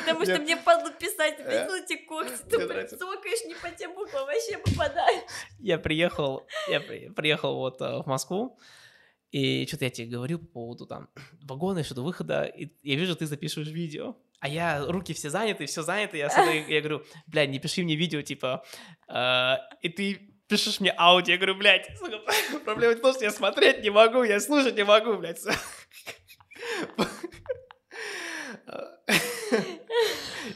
Потому 0.00 0.24
что 0.24 0.38
мне 0.38 0.56
падло 0.56 0.90
писать, 0.92 1.34
Э, 1.40 1.60
видел 1.62 1.74
эти 1.74 1.96
когти, 2.06 2.32
ты 2.48 2.56
цокаешь 2.96 3.44
не 3.46 3.54
по 3.54 3.70
тем 3.76 3.94
буквам, 3.94 4.24
вообще 4.24 4.56
попадаешь. 4.56 5.24
Я 5.58 5.78
приехал, 5.78 6.46
я 6.68 6.80
при- 6.80 7.10
приехал 7.10 7.56
вот 7.56 7.80
э, 7.82 8.02
в 8.02 8.06
Москву, 8.06 8.58
и 9.30 9.66
что-то 9.66 9.84
я 9.84 9.90
тебе 9.90 10.08
говорил 10.08 10.38
по 10.38 10.46
поводу 10.46 10.86
там 10.86 11.08
вагона, 11.42 11.84
что-то 11.84 12.02
выхода, 12.02 12.44
и 12.44 12.70
я 12.82 12.96
вижу, 12.96 13.14
ты 13.16 13.26
запишешь 13.26 13.68
видео. 13.68 14.16
А 14.40 14.48
я, 14.48 14.86
руки 14.86 15.12
все 15.12 15.28
заняты, 15.28 15.66
все 15.66 15.82
заняты, 15.82 16.16
я, 16.16 16.28
я 16.28 16.80
говорю, 16.80 17.04
блядь, 17.26 17.50
не 17.50 17.58
пиши 17.58 17.82
мне 17.82 17.94
видео, 17.94 18.22
типа, 18.22 18.64
э, 19.06 19.56
и 19.82 19.90
ты 19.90 20.30
пишешь 20.48 20.80
мне 20.80 20.94
аудио, 20.96 21.32
я 21.32 21.38
говорю, 21.38 21.56
блядь, 21.56 21.96
сука, 21.98 22.20
проблема 22.64 22.94
в 22.96 23.00
том, 23.00 23.12
что 23.12 23.24
я 23.24 23.30
смотреть 23.30 23.82
не 23.82 23.90
могу, 23.90 24.22
я 24.22 24.40
слушать 24.40 24.76
не 24.76 24.84
могу, 24.84 25.16
блядь. 25.16 25.40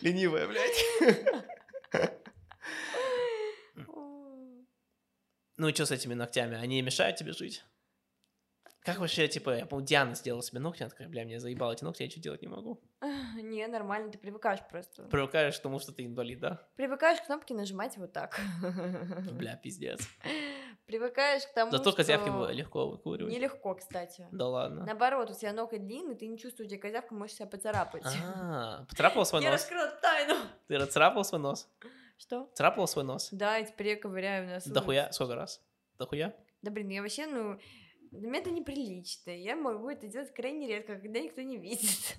Ленивая, 0.00 0.46
блядь. 0.46 0.84
Ну 5.56 5.68
и 5.68 5.72
что 5.72 5.86
с 5.86 5.92
этими 5.92 6.14
ногтями? 6.14 6.56
Они 6.56 6.82
мешают 6.82 7.16
тебе 7.16 7.32
жить? 7.32 7.64
Как 8.84 8.98
вообще, 8.98 9.28
типа, 9.28 9.56
я 9.56 9.64
помню, 9.64 9.86
Диана 9.86 10.14
сделала 10.14 10.42
себе 10.42 10.60
ногти, 10.60 10.82
она 10.82 10.90
такая, 10.90 11.08
бля, 11.08 11.24
меня 11.24 11.40
заебало 11.40 11.72
эти 11.72 11.82
ногти, 11.84 12.02
я 12.02 12.06
ничего 12.08 12.20
делать 12.22 12.42
не 12.42 12.48
могу. 12.48 12.82
Не, 13.34 13.66
нормально, 13.66 14.10
ты 14.10 14.18
привыкаешь 14.18 14.60
просто. 14.70 15.04
Привыкаешь 15.04 15.58
к 15.58 15.62
тому, 15.62 15.78
что 15.78 15.92
ты 15.92 16.04
инвалид, 16.04 16.40
да? 16.40 16.68
Привыкаешь 16.76 17.22
кнопки 17.22 17.54
нажимать 17.54 17.96
вот 17.96 18.12
так. 18.12 18.38
Бля, 19.32 19.56
пиздец. 19.56 20.06
Привыкаешь 20.86 21.46
к 21.46 21.54
тому, 21.54 21.70
Зато 21.70 21.90
что... 21.90 21.96
козявки 21.96 22.28
вы- 22.28 22.52
легко 22.52 22.86
выкуривать. 22.90 23.32
Нелегко, 23.32 23.74
кстати. 23.74 24.28
Да 24.30 24.48
ладно. 24.48 24.84
Наоборот, 24.84 25.30
у 25.30 25.34
тебя 25.34 25.54
ноготь 25.54 25.86
длинный, 25.86 26.14
ты 26.14 26.26
не 26.26 26.36
чувствуешь, 26.38 26.68
где 26.68 26.76
козявка, 26.76 27.14
можешь 27.14 27.36
себя 27.36 27.46
поцарапать. 27.46 28.04
А, 28.34 28.84
поцарапал 28.90 29.24
свой 29.24 29.42
Я 29.42 29.50
нос? 29.52 29.62
раскрыла 29.62 29.88
тайну. 30.02 30.34
Ты 30.68 30.84
царапал 30.86 31.24
свой 31.24 31.40
нос? 31.40 31.70
Что? 32.18 32.50
Царапал 32.52 32.86
свой 32.86 33.04
нос? 33.04 33.30
Да, 33.32 33.58
и 33.58 33.66
теперь 33.66 33.88
я 33.88 33.96
ковыряю 33.96 34.46
нос. 34.46 34.64
Дохуя? 34.64 35.10
Сколько 35.10 35.36
раз? 35.36 35.62
Дохуя? 35.98 36.34
Да 36.60 36.70
блин, 36.70 36.88
я 36.90 37.00
вообще, 37.02 37.26
ну, 37.26 37.58
для 38.14 38.28
меня 38.28 38.40
это 38.40 38.50
неприлично. 38.50 39.30
Я 39.30 39.56
могу 39.56 39.88
это 39.90 40.06
делать 40.06 40.32
крайне 40.34 40.66
редко, 40.68 40.96
когда 40.96 41.20
никто 41.20 41.42
не 41.42 41.56
видит. 41.58 42.16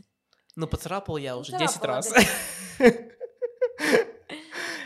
Ну, 0.55 0.67
поцарапал 0.67 1.17
я 1.17 1.37
уже 1.37 1.51
10 1.51 1.69
царапала, 1.69 1.95
раз. 1.97 2.09
да. 2.79 2.85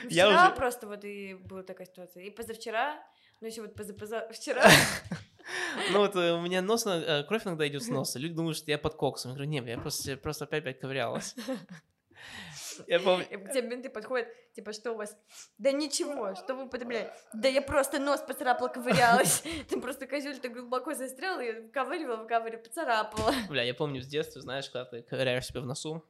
Ну, 0.03 0.09
Я 0.09 0.25
Вчера 0.27 0.45
уже- 0.47 0.55
просто 0.55 0.87
вот 0.87 1.03
и 1.05 1.33
была 1.35 1.61
такая 1.63 1.85
ситуация. 1.85 2.23
И 2.23 2.29
позавчера, 2.31 2.97
ну 3.41 3.47
еще 3.47 3.61
вот 3.61 3.75
позапоза... 3.75 4.27
Вчера 4.33 4.63
Ну 5.91 5.99
вот 5.99 6.15
э, 6.15 6.33
у 6.33 6.41
меня 6.41 6.61
нос, 6.61 6.85
э, 6.87 7.23
кровь 7.27 7.45
иногда 7.45 7.67
идет 7.67 7.83
с 7.83 7.87
носа. 7.87 8.17
Люди 8.19 8.33
думают, 8.33 8.57
что 8.57 8.71
я 8.71 8.77
под 8.77 8.95
коксом. 8.95 9.31
Я 9.31 9.35
говорю, 9.35 9.49
не, 9.51 9.61
бля, 9.61 9.73
я 9.73 9.79
просто, 9.79 10.15
просто 10.17 10.45
опять, 10.45 10.63
опять 10.63 10.79
ковырялась. 10.79 11.35
Я 12.87 12.99
помню, 12.99 13.25
к 13.25 13.51
тебе 13.51 13.61
менты 13.61 13.89
подходят, 13.89 14.27
типа, 14.53 14.73
что 14.73 14.93
у 14.93 14.95
вас? 14.95 15.17
Да 15.57 15.71
ничего, 15.71 16.35
что 16.35 16.55
вы 16.55 16.65
употребляете? 16.65 17.13
Да 17.33 17.47
я 17.47 17.61
просто 17.61 17.99
нос 17.99 18.21
поцарапала, 18.21 18.67
ковырялась. 18.67 19.43
Ты 19.69 19.79
просто 19.79 20.07
козель 20.07 20.39
так 20.39 20.53
глубоко 20.53 20.93
застрял 20.93 21.39
и 21.39 21.67
ковыривала, 21.69 22.25
ковыривала, 22.25 22.63
поцарапала. 22.63 23.33
Бля, 23.49 23.63
я 23.63 23.73
помню 23.73 24.01
с 24.01 24.07
детства, 24.07 24.41
знаешь, 24.41 24.69
когда 24.69 24.85
ты 24.85 25.01
ковыряешь 25.01 25.45
себе 25.45 25.61
в 25.61 25.65
носу, 25.65 26.03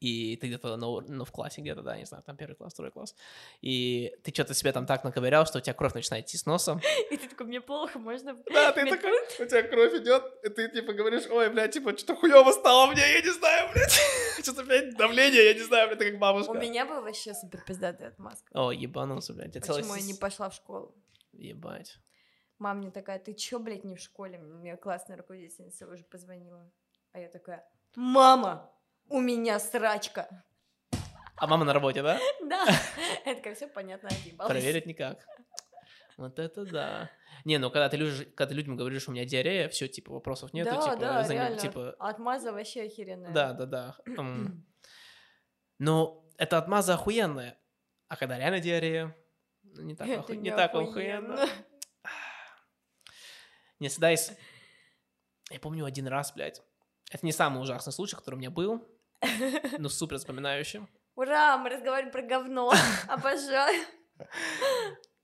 и 0.00 0.36
ты 0.36 0.46
где-то 0.46 0.76
на 0.76 0.88
ур- 0.88 1.04
ну, 1.08 1.24
в 1.24 1.30
классе 1.30 1.60
где-то, 1.60 1.82
да, 1.82 1.96
не 1.96 2.06
знаю, 2.06 2.24
там 2.24 2.36
первый 2.36 2.54
класс, 2.54 2.72
второй 2.72 2.90
класс, 2.90 3.14
и 3.60 4.12
ты 4.24 4.32
что-то 4.32 4.54
себе 4.54 4.72
там 4.72 4.86
так 4.86 5.04
наковырял, 5.04 5.46
что 5.46 5.58
у 5.58 5.60
тебя 5.60 5.74
кровь 5.74 5.94
начинает 5.94 6.26
идти 6.26 6.38
с 6.38 6.46
носа. 6.46 6.80
И 7.10 7.16
ты 7.16 7.28
такой, 7.28 7.46
мне 7.46 7.60
плохо, 7.60 7.98
можно... 7.98 8.34
Да, 8.52 8.72
ты 8.72 8.82
метнуть?» 8.82 9.00
такой, 9.02 9.46
у 9.46 9.48
тебя 9.48 9.62
кровь 9.62 9.94
идет, 9.94 10.24
и 10.42 10.48
ты 10.48 10.68
типа 10.70 10.94
говоришь, 10.94 11.26
ой, 11.30 11.50
бля, 11.50 11.68
типа, 11.68 11.96
что-то 11.96 12.16
хуево 12.16 12.50
стало 12.52 12.86
мне, 12.90 13.02
я 13.02 13.20
не 13.20 13.32
знаю, 13.32 13.70
блядь, 13.72 14.00
что-то, 14.42 14.64
блядь, 14.64 14.96
давление, 14.96 15.44
я 15.44 15.54
не 15.54 15.62
знаю, 15.62 15.88
блядь, 15.88 15.98
ты 15.98 16.10
как 16.10 16.18
бабушка. 16.18 16.50
У 16.50 16.54
меня 16.54 16.86
был 16.86 17.02
вообще 17.02 17.34
супер 17.34 17.62
пиздатый 17.66 18.08
отмазка. 18.08 18.48
О, 18.54 18.72
ебанулся, 18.72 19.34
блядь, 19.34 19.54
я 19.54 19.60
целый 19.60 19.82
Почему 19.82 19.96
я 19.96 20.02
не 20.02 20.14
пошла 20.14 20.48
в 20.48 20.54
школу? 20.54 20.94
Ебать. 21.32 21.98
Мама 22.58 22.80
мне 22.80 22.90
такая, 22.90 23.18
ты 23.18 23.34
чё, 23.34 23.58
блядь, 23.58 23.84
не 23.84 23.96
в 23.96 24.00
школе? 24.00 24.38
Мне 24.38 24.76
классная 24.76 25.16
руководительница 25.16 25.86
уже 25.86 26.04
позвонила. 26.04 26.70
А 27.12 27.18
я 27.18 27.28
такая, 27.28 27.66
мама, 27.96 28.70
у 29.10 29.20
меня 29.20 29.58
срачка. 29.58 30.44
А 31.36 31.46
мама 31.46 31.64
на 31.64 31.72
работе, 31.72 32.02
да? 32.02 32.18
Да. 32.48 32.66
Я 33.26 33.34
такая, 33.34 33.54
все 33.54 33.66
понятно, 33.68 34.08
отъебалась. 34.08 34.50
Проверить 34.50 34.86
никак. 34.86 35.24
Вот 36.16 36.38
это 36.38 36.64
да. 36.66 37.10
Не, 37.44 37.56
ну 37.58 37.70
когда 37.70 37.88
ты, 37.88 37.96
людж- 37.96 38.24
когда 38.32 38.50
ты 38.50 38.54
людям 38.54 38.76
говоришь, 38.76 39.08
у 39.08 39.12
меня 39.12 39.24
диарея, 39.24 39.68
все, 39.70 39.88
типа, 39.88 40.12
вопросов 40.12 40.52
нет, 40.52 40.66
Да, 40.66 40.76
типа, 40.82 40.96
да, 40.96 41.22
за 41.24 41.32
ним, 41.32 41.42
реально. 41.42 41.58
типа, 41.58 41.96
Отмаза 41.98 42.52
вообще 42.52 42.82
охеренная. 42.82 43.32
да, 43.32 43.52
да, 43.54 43.66
да. 43.66 43.96
Ну, 45.78 46.28
это 46.36 46.58
отмаза 46.58 46.94
охуенная. 46.94 47.58
А 48.08 48.16
когда 48.16 48.36
реально 48.38 48.60
диарея, 48.60 49.16
ну, 49.62 49.82
не 49.82 49.94
так, 49.94 50.08
Это 50.08 50.20
оху- 50.20 50.34
не 50.34 50.42
не 50.42 50.50
так 50.50 50.74
охуенно. 50.74 51.34
охуенно. 51.34 51.48
Не 53.78 53.88
всегда 53.88 54.10
есть... 54.10 54.32
Я 55.50 55.58
помню 55.58 55.84
один 55.86 56.06
раз, 56.06 56.32
блядь. 56.34 56.62
Это 57.10 57.24
не 57.24 57.32
самый 57.32 57.62
ужасный 57.62 57.92
случай, 57.94 58.14
который 58.14 58.34
у 58.34 58.38
меня 58.38 58.50
был, 58.50 58.86
но 59.78 59.88
супер 59.88 60.18
запоминающий. 60.18 60.80
Ура, 61.14 61.56
мы 61.58 61.70
разговариваем 61.70 62.12
про 62.12 62.22
говно. 62.22 62.72
Обожаю. 63.08 63.84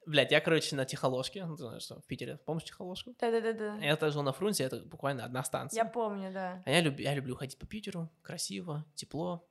Блядь, 0.07 0.31
я, 0.31 0.41
короче, 0.41 0.77
на 0.77 0.85
Тихоложке, 0.85 1.45
ну, 1.45 1.57
ты 1.57 1.65
знаешь, 1.65 1.83
что 1.83 2.01
в 2.01 2.07
Питере, 2.07 2.37
помнишь 2.37 2.65
Тихоложку? 2.65 3.15
Да-да-да-да. 3.19 3.77
Я 3.85 3.97
тоже 3.97 4.13
жил 4.13 4.23
на 4.23 4.33
фрунзе, 4.33 4.65
это 4.65 4.79
буквально 4.81 5.25
одна 5.25 5.43
станция. 5.43 5.79
Я 5.79 5.85
помню, 5.85 6.33
да. 6.33 6.63
А 6.65 6.71
я, 6.71 6.81
люб- 6.81 7.01
я 7.01 7.15
люблю 7.15 7.35
ходить 7.35 7.59
по 7.59 7.67
Питеру, 7.67 8.09
красиво, 8.23 8.85
тепло. 8.95 9.49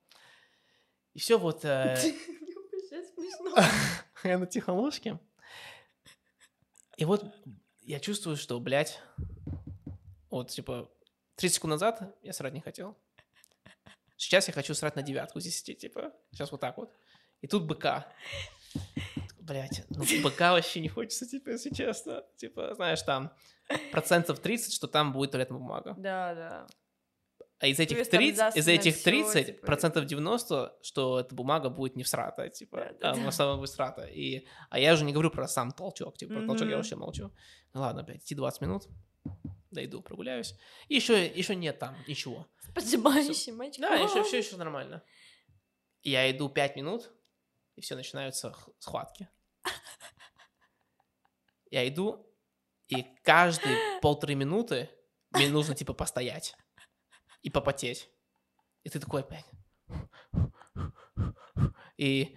И 1.12 1.18
все 1.18 1.38
вот... 1.38 1.64
э, 1.64 1.96
я 4.24 4.38
на 4.38 4.46
Тихоложке. 4.46 5.18
И 6.96 7.04
вот 7.04 7.24
я 7.82 8.00
чувствую, 8.00 8.36
что, 8.36 8.58
блядь, 8.58 9.00
вот, 10.30 10.50
типа, 10.50 10.90
30 11.34 11.56
секунд 11.56 11.72
назад 11.72 12.16
я 12.22 12.32
срать 12.32 12.54
не 12.54 12.60
хотел. 12.60 12.96
Сейчас 14.16 14.48
я 14.48 14.54
хочу 14.54 14.74
срать 14.74 14.96
на 14.96 15.02
девятку 15.02 15.40
с 15.40 15.44
10, 15.44 15.78
типа, 15.78 16.12
сейчас 16.32 16.50
вот 16.52 16.60
так 16.60 16.76
вот. 16.78 16.92
И 17.42 17.46
тут 17.46 17.64
быка. 17.64 18.06
Блять, 19.40 19.84
ну 19.90 20.04
быка 20.22 20.52
вообще 20.52 20.80
не 20.80 20.88
хочется, 20.88 21.26
типа, 21.26 21.50
если 21.50 21.70
честно. 21.70 22.24
Типа, 22.36 22.74
знаешь, 22.74 23.02
там 23.02 23.32
процентов 23.92 24.40
30, 24.40 24.72
что 24.72 24.86
там 24.86 25.12
будет 25.12 25.32
туалетная 25.32 25.58
бумага. 25.58 25.94
Да, 25.98 26.34
да. 26.34 26.66
А 27.58 27.68
из 27.68 27.78
этих 27.78 27.96
есть 27.96 28.10
там 28.10 28.18
30, 28.18 28.56
из 28.56 28.68
этих 28.68 28.94
всё, 28.96 29.04
30 29.04 29.46
типа. 29.46 29.66
процентов 29.66 30.04
90, 30.04 30.76
что 30.82 31.20
эта 31.20 31.34
бумага 31.34 31.70
будет 31.70 31.96
не 31.96 32.02
всрата, 32.02 32.50
типа, 32.50 32.78
Да-да-да. 33.00 33.10
а 33.12 33.24
в 33.24 33.28
основном 33.28 33.60
будет 33.60 33.70
всрата. 33.70 34.04
И, 34.04 34.46
а 34.68 34.78
я 34.78 34.92
уже 34.92 35.04
не 35.04 35.12
говорю 35.12 35.30
про 35.30 35.48
сам 35.48 35.72
толчок, 35.72 36.18
типа, 36.18 36.34
про 36.34 36.46
толчок 36.46 36.68
я 36.68 36.76
вообще 36.76 36.96
молчу. 36.96 37.32
Ну 37.72 37.80
ладно, 37.80 38.02
опять 38.02 38.18
идти 38.22 38.34
20 38.34 38.60
минут, 38.60 38.88
дойду, 39.70 40.02
прогуляюсь. 40.02 40.54
И 40.88 40.96
еще, 40.96 41.26
еще 41.26 41.54
нет 41.54 41.78
там 41.78 41.96
ничего. 42.06 42.46
С 42.76 42.82
поджимающим 42.82 43.60
очком. 43.60 43.82
Да, 43.82 43.94
еще, 43.94 44.22
все 44.22 44.38
еще 44.38 44.56
нормально. 44.56 45.02
Я 46.02 46.30
иду 46.30 46.48
5 46.48 46.76
минут, 46.76 47.10
и 47.74 47.80
все, 47.80 47.96
начинаются 47.96 48.54
схватки. 48.78 49.28
Я 51.70 51.88
иду, 51.88 52.26
и 52.88 53.02
каждые 53.22 54.00
полторы 54.00 54.34
минуты 54.34 54.90
мне 55.30 55.48
нужно, 55.48 55.74
типа, 55.74 55.94
постоять 55.94 56.54
и 57.42 57.50
попотеть. 57.50 58.08
И 58.84 58.88
ты 58.88 59.00
такой 59.00 59.22
опять. 59.22 59.44
И, 61.96 62.36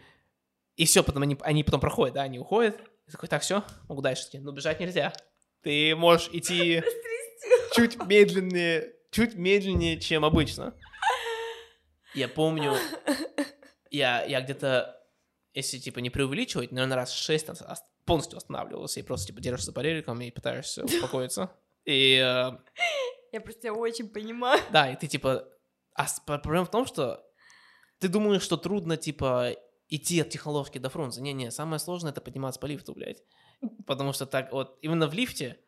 и 0.76 0.86
все, 0.86 1.03
потом 1.03 1.24
они, 1.24 1.38
они 1.41 1.64
потом 1.64 1.82
проходят, 1.82 2.16
да, 2.16 2.24
они 2.24 2.40
уходят. 2.40 2.80
И 3.07 3.11
такой, 3.11 3.30
так, 3.30 3.41
все, 3.41 3.64
могу 3.88 4.02
дальше 4.02 4.28
идти. 4.28 4.40
Но 4.40 4.52
бежать 4.52 4.80
нельзя. 4.80 5.14
Ты 5.61 5.95
можешь 5.95 6.30
идти 6.32 6.82
чуть 7.76 8.02
медленнее, 8.06 8.95
чуть 9.11 9.36
медленнее, 9.36 9.99
чем 9.99 10.26
обычно. 10.26 10.76
Я 12.15 12.27
помню, 12.27 12.76
я, 13.91 14.23
я 14.23 14.41
где-то, 14.41 14.99
если, 15.53 15.77
типа, 15.77 15.99
не 15.99 16.10
преувеличивать, 16.10 16.72
наверное, 16.72 16.95
раз 16.98 17.11
шесть 17.14 17.49
ос- 17.49 17.61
полностью 18.06 18.38
останавливался 18.38 18.99
и 18.99 19.03
просто, 19.03 19.27
типа, 19.27 19.41
держишься 19.41 19.72
по 19.72 19.81
реликам 19.81 20.19
и 20.22 20.31
пытаешься 20.31 20.84
успокоиться. 20.86 21.52
И, 21.86 22.15
э, 22.15 22.52
Я 23.31 23.41
просто 23.41 23.61
тебя 23.61 23.73
очень 23.73 24.10
понимаю. 24.10 24.61
да, 24.72 24.91
и 24.91 24.95
ты, 24.95 25.07
типа... 25.07 25.48
А 25.94 26.06
проблема 26.26 26.65
в 26.65 26.72
том, 26.72 26.86
что 26.86 27.26
ты 27.99 28.07
думаешь, 28.07 28.41
что 28.41 28.57
трудно, 28.57 28.95
типа, 28.98 29.56
идти 29.90 30.22
от 30.22 30.30
Тихоловки 30.30 30.77
до 30.77 30.90
Фрунзе. 30.90 31.22
Не-не, 31.22 31.52
самое 31.52 31.80
сложное— 31.80 32.11
это 32.14 32.22
подниматься 32.22 32.60
по 32.60 32.65
лифту, 32.68 32.94
блядь. 32.94 33.22
Потому 33.86 34.14
что 34.14 34.26
так 34.26 34.52
вот, 34.53 34.77
именно 34.81 35.07
в 35.07 35.14
лифте 35.14 35.60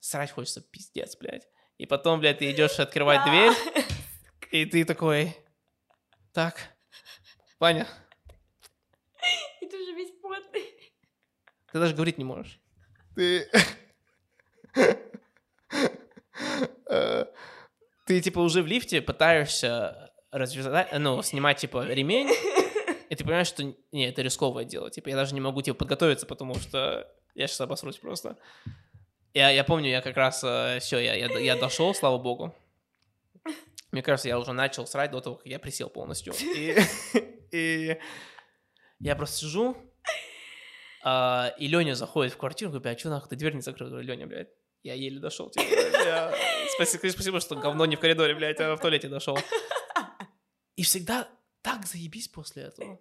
срать 0.00 0.30
хочется 0.30 0.60
пиздец, 0.62 1.16
блядь. 1.16 1.46
И 1.78 1.86
потом, 1.86 2.20
блядь, 2.20 2.38
ты 2.38 2.50
идешь 2.50 2.78
открывать 2.78 3.20
Да. 3.24 3.30
дверь, 3.30 3.52
и 4.50 4.66
ты 4.66 4.84
такой, 4.84 5.36
так, 6.32 6.56
Ваня, 7.58 7.86
И 9.60 9.66
ты 9.66 9.76
уже 9.82 9.92
весь 9.92 10.10
потный. 10.20 10.74
ты 11.72 11.78
даже 11.78 11.94
говорить 11.94 12.18
не 12.18 12.24
можешь. 12.24 12.60
Ты... 13.14 13.48
Ты, 18.06 18.20
типа, 18.20 18.40
уже 18.40 18.62
в 18.62 18.66
лифте 18.66 19.00
пытаешься 19.00 20.12
развязать, 20.30 20.88
ну, 20.98 21.22
снимать, 21.22 21.58
типа, 21.58 21.86
ремень, 21.86 22.28
и 23.08 23.14
ты 23.14 23.22
понимаешь, 23.24 23.46
что, 23.46 23.62
не, 23.92 24.08
это 24.08 24.22
рисковое 24.22 24.64
дело. 24.64 24.90
Типа, 24.90 25.08
я 25.10 25.16
даже 25.16 25.34
не 25.34 25.40
могу, 25.40 25.62
типа, 25.62 25.78
подготовиться, 25.78 26.26
потому 26.26 26.56
что 26.56 27.08
я 27.34 27.46
сейчас 27.46 27.60
обосрусь 27.60 27.98
просто. 27.98 28.36
Я, 29.34 29.50
я 29.50 29.64
помню, 29.64 29.88
я 29.88 30.00
как 30.02 30.16
раз, 30.16 30.38
все, 30.38 30.98
я, 30.98 31.14
я, 31.14 31.26
я 31.38 31.56
дошел, 31.56 31.94
слава 31.94 32.18
богу. 32.18 32.54
Мне 33.90 34.02
кажется, 34.02 34.28
я 34.28 34.38
уже 34.38 34.52
начал 34.52 34.86
срать 34.86 35.10
до 35.10 35.20
того, 35.20 35.36
как 35.36 35.46
я 35.46 35.58
присел 35.58 35.88
полностью. 35.90 36.34
И, 36.54 36.76
и 37.52 37.98
я 39.00 39.16
просто 39.16 39.36
сижу, 39.38 39.76
а, 41.04 41.54
и 41.58 41.66
Леня 41.66 41.94
заходит 41.94 42.32
в 42.32 42.36
квартиру, 42.36 42.70
говорит, 42.70 42.96
а 42.96 42.98
что 42.98 43.10
нахуй 43.10 43.28
ты 43.30 43.36
дверь 43.36 43.54
не 43.54 43.60
закрыл? 43.60 43.88
Говорю, 43.88 44.06
Леня, 44.06 44.26
блядь, 44.26 44.48
я 44.82 44.94
еле 44.94 45.18
дошел. 45.18 45.50
Типа, 45.50 45.64
я- 46.04 46.34
Спасибо, 46.74 47.08
спасибо, 47.10 47.40
что 47.40 47.56
говно 47.56 47.84
не 47.86 47.96
в 47.96 48.00
коридоре, 48.00 48.34
блядь, 48.34 48.60
а 48.60 48.76
в 48.76 48.80
туалете 48.80 49.08
дошел. 49.08 49.38
И 50.76 50.82
всегда 50.82 51.28
так 51.60 51.86
заебись 51.86 52.28
после 52.28 52.64
этого. 52.64 52.98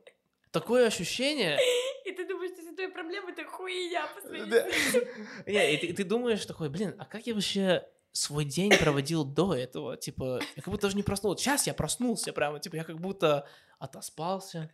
Такое 0.52 0.88
ощущение... 0.88 1.57
И 2.06 2.11
ты 2.11 2.28
думаешь, 2.28 2.52
что 2.52 2.76
твои 2.76 2.88
проблемы 2.88 3.32
это 3.32 3.45
хуйня 3.45 4.06
по 4.07 4.28
Не, 5.49 5.76
и 5.76 5.94
ты, 5.94 6.03
думаешь 6.03 6.45
такой, 6.45 6.68
блин, 6.69 6.95
а 6.98 7.06
как 7.06 7.28
я 7.28 7.36
вообще 7.36 7.88
свой 8.11 8.44
день 8.44 8.72
проводил 8.78 9.23
до 9.23 9.56
этого? 9.56 9.95
Типа, 9.98 10.40
я 10.56 10.61
как 10.61 10.72
будто 10.72 10.88
даже 10.88 10.98
не 10.98 11.03
проснулся. 11.03 11.44
Сейчас 11.44 11.68
я 11.68 11.73
проснулся 11.76 12.34
прямо, 12.34 12.60
типа, 12.60 12.76
я 12.76 12.84
как 12.84 12.98
будто 12.98 13.48
отоспался, 13.78 14.72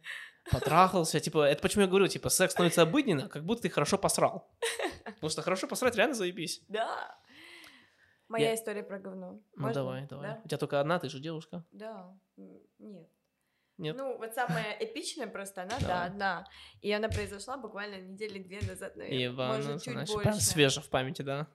потрахался. 0.50 1.20
Типа, 1.20 1.44
это 1.44 1.62
почему 1.62 1.84
я 1.84 1.90
говорю, 1.90 2.08
типа, 2.08 2.30
секс 2.30 2.54
становится 2.54 2.84
обыденно, 2.84 3.28
как 3.28 3.46
будто 3.46 3.64
ты 3.64 3.70
хорошо 3.70 3.98
посрал. 3.98 4.50
Потому 5.04 5.30
что 5.30 5.42
хорошо 5.42 5.68
посрать 5.68 5.96
реально 5.96 6.16
заебись. 6.16 6.64
Да. 6.70 7.20
Моя 8.30 8.50
Я- 8.50 8.56
история 8.56 8.84
про 8.84 9.00
говно. 9.00 9.42
Ну 9.56 9.74
давай, 9.74 10.08
давай. 10.08 10.30
Да? 10.30 10.42
У 10.44 10.48
тебя 10.48 10.58
только 10.58 10.80
одна, 10.80 10.98
ты 11.00 11.10
же 11.10 11.20
девушка. 11.20 11.66
Да. 11.72 12.18
Нет. 12.80 13.10
Нет? 13.78 13.96
Ну, 13.96 14.18
вот 14.18 14.34
самая 14.34 14.76
эпичная 14.80 15.28
просто 15.28 15.62
она, 15.62 15.78
Давай. 15.80 15.88
да, 15.88 16.04
одна. 16.06 16.48
И 16.82 16.92
она 16.92 17.10
произошла 17.10 17.58
буквально 17.58 18.02
недели 18.02 18.40
две 18.40 18.60
назад, 18.62 18.96
наверное. 18.96 19.48
Может, 19.48 19.84
чуть 19.84 19.94
значит, 19.94 20.16
больше. 20.16 20.30
прям 20.30 20.40
свежо 20.40 20.82
в 20.82 20.90
памяти, 20.90 21.22
да? 21.22 21.48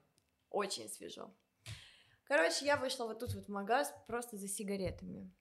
Очень 0.51 0.89
свежо. 0.89 1.35
Короче, 2.25 2.65
я 2.65 2.77
вышла 2.77 3.07
вот 3.07 3.19
тут 3.19 3.35
вот 3.35 3.47
в 3.47 3.49
магаз 3.49 3.93
просто 4.07 4.37
за 4.37 4.49
сигаретами. 4.49 5.33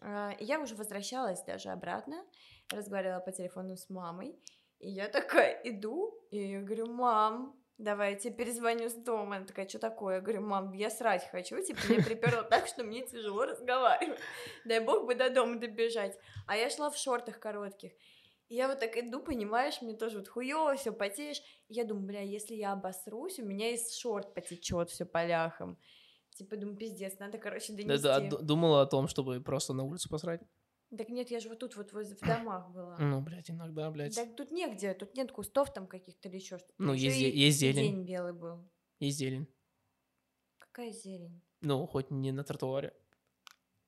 А, 0.00 0.32
и 0.38 0.44
Я 0.44 0.60
уже 0.60 0.74
возвращалась 0.74 1.42
даже 1.42 1.68
обратно, 1.68 2.24
разговаривала 2.72 3.20
по 3.20 3.32
телефону 3.32 3.76
с 3.76 3.88
мамой, 3.90 4.38
и 4.78 4.90
я 4.90 5.08
такая 5.08 5.60
иду, 5.64 6.14
и 6.30 6.52
я 6.52 6.60
говорю, 6.62 6.92
мам, 6.92 7.54
давай 7.78 8.12
я 8.12 8.18
тебе 8.18 8.34
перезвоню 8.34 8.88
с 8.88 8.94
дома. 8.94 9.36
Она 9.36 9.46
такая, 9.46 9.68
что 9.68 9.78
такое? 9.78 10.16
Я 10.16 10.20
говорю, 10.20 10.40
мам, 10.42 10.72
я 10.72 10.90
срать 10.90 11.28
хочу, 11.30 11.62
типа, 11.62 11.80
мне 11.88 12.02
приперло 12.02 12.42
так, 12.42 12.66
что 12.66 12.84
мне 12.84 13.02
тяжело 13.06 13.44
разговаривать. 13.44 14.18
Дай 14.64 14.80
бог 14.80 15.06
бы 15.06 15.14
до 15.14 15.30
дома 15.30 15.56
добежать. 15.56 16.18
А 16.46 16.56
я 16.56 16.70
шла 16.70 16.90
в 16.90 16.96
шортах 16.96 17.38
коротких. 17.38 17.92
И 18.48 18.54
я 18.54 18.68
вот 18.68 18.78
так 18.78 18.96
иду, 18.96 19.20
понимаешь, 19.20 19.82
мне 19.82 19.94
тоже 19.94 20.18
вот 20.18 20.28
хуёво, 20.28 20.76
все 20.76 20.92
потеешь. 20.92 21.38
И 21.68 21.74
я 21.74 21.84
думаю, 21.84 22.06
бля, 22.06 22.20
если 22.20 22.54
я 22.54 22.72
обосрусь, 22.72 23.38
у 23.40 23.44
меня 23.44 23.72
из 23.74 23.92
шорт 23.96 24.34
потечет 24.34 24.88
все 24.90 25.04
по 25.04 25.24
ляхам. 25.26 25.76
Типа, 26.30 26.56
думаю, 26.56 26.76
пиздец, 26.76 27.18
надо, 27.18 27.38
короче, 27.38 27.72
Да, 27.72 27.82
донести. 27.82 28.02
да, 28.02 28.20
д- 28.20 28.38
думала 28.42 28.82
о 28.82 28.86
том, 28.86 29.08
чтобы 29.08 29.40
просто 29.40 29.72
на 29.72 29.82
улицу 29.84 30.08
посрать. 30.10 30.40
Так 30.96 31.08
нет, 31.08 31.30
я 31.30 31.40
же 31.40 31.48
вот 31.48 31.58
тут 31.58 31.74
вот 31.76 31.92
в 31.92 32.20
домах 32.26 32.70
была. 32.70 32.96
Ну, 32.98 33.20
блядь, 33.20 33.50
иногда, 33.50 33.90
блядь. 33.90 34.14
Так 34.14 34.36
тут 34.36 34.50
негде, 34.52 34.94
тут 34.94 35.14
нет 35.16 35.32
кустов 35.32 35.72
там 35.72 35.86
каких-то 35.86 36.28
или 36.28 36.36
еще 36.36 36.58
что-то. 36.58 36.74
Ну, 36.78 36.92
есть 36.94 37.18
и- 37.18 37.28
есть 37.28 37.58
зелень. 37.58 37.92
день 37.94 38.04
белый 38.04 38.32
был. 38.32 38.68
И 39.00 39.10
зелень. 39.10 39.48
Какая 40.58 40.92
зелень? 40.92 41.42
Ну, 41.60 41.86
хоть 41.86 42.10
не 42.10 42.30
на 42.32 42.44
тротуаре. 42.44 42.94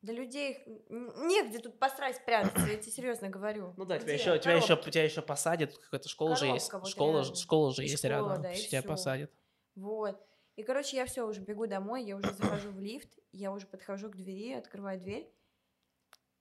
Да 0.02 0.12
людей 0.12 0.58
негде 0.88 1.58
тут 1.58 1.78
посрать 1.78 2.16
спрятаться, 2.16 2.66
я 2.66 2.76
тебе 2.76 2.92
серьезно 2.92 3.28
говорю. 3.28 3.74
Ну 3.76 3.84
да, 3.84 3.98
тебя 3.98 4.14
Где? 4.14 4.22
еще, 4.22 4.38
тебя 4.38 4.54
еще, 4.54 4.68
Коробки. 4.68 4.90
тебя 4.90 5.04
еще 5.04 5.22
посадят, 5.22 5.76
какая-то 5.76 6.08
школа 6.08 6.36
же 6.36 6.46
есть. 6.46 6.68
Коробка 6.68 6.84
вот 6.86 6.90
школа, 6.92 7.22
же- 7.24 7.34
школа 7.34 7.74
же 7.74 7.82
И 7.82 7.88
есть 7.88 7.98
школа, 7.98 8.10
рядом. 8.28 8.42
да, 8.42 8.54
тебя 8.54 8.80
всё. 8.80 8.88
посадят. 8.88 9.32
Вот. 9.74 10.20
И, 10.56 10.62
короче, 10.62 10.96
я 10.96 11.06
все 11.06 11.26
уже 11.26 11.40
бегу 11.40 11.66
домой, 11.66 12.04
я 12.04 12.16
уже 12.16 12.32
захожу 12.32 12.70
в 12.70 12.80
лифт, 12.80 13.08
я 13.32 13.52
уже 13.52 13.66
подхожу 13.66 14.08
к 14.10 14.16
двери, 14.16 14.52
открываю 14.52 15.00
дверь, 15.00 15.32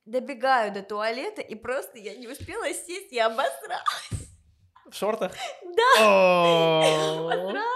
добегаю 0.07 0.73
до 0.73 0.81
туалета, 0.81 1.41
и 1.41 1.55
просто 1.55 1.97
я 1.99 2.15
не 2.15 2.27
успела 2.27 2.65
сесть, 2.73 3.11
я 3.11 3.27
обосралась. 3.27 4.27
В 4.89 4.93
шортах? 4.95 5.33
Да. 5.63 6.79
Обосралась. 7.19 7.67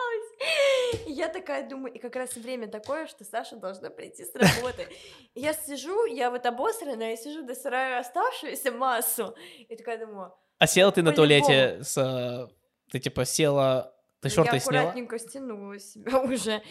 Я 1.06 1.28
такая 1.28 1.68
думаю, 1.70 1.94
и 1.94 2.00
как 2.00 2.16
раз 2.16 2.36
время 2.36 2.68
такое, 2.68 3.06
что 3.06 3.24
Саша 3.24 3.56
должна 3.58 3.90
прийти 3.90 4.26
с 4.26 4.34
работы. 4.34 4.88
Я 5.36 5.54
сижу, 5.54 6.06
я 6.06 6.32
вот 6.32 6.46
обосранная, 6.46 7.12
я 7.12 7.18
сижу, 7.18 7.44
досыраю 7.46 8.00
оставшуюся 8.00 8.72
массу, 8.72 9.36
и 9.70 9.76
такая 9.76 10.00
думаю, 10.04 10.34
А 10.58 10.66
села 10.68 10.92
ты 10.92 11.04
на 11.04 11.12
туалете 11.12 11.84
с... 11.84 11.96
э, 11.98 12.48
Ты 12.92 13.00
типа 13.00 13.26
села... 13.26 13.94
Ты 14.22 14.30
«Ну, 14.30 14.36
шорты 14.36 14.56
я 14.56 14.60
сняла? 14.60 14.80
аккуратненько 14.80 15.20
стянула 15.20 15.80
себя 15.80 16.20
уже. 16.24 16.62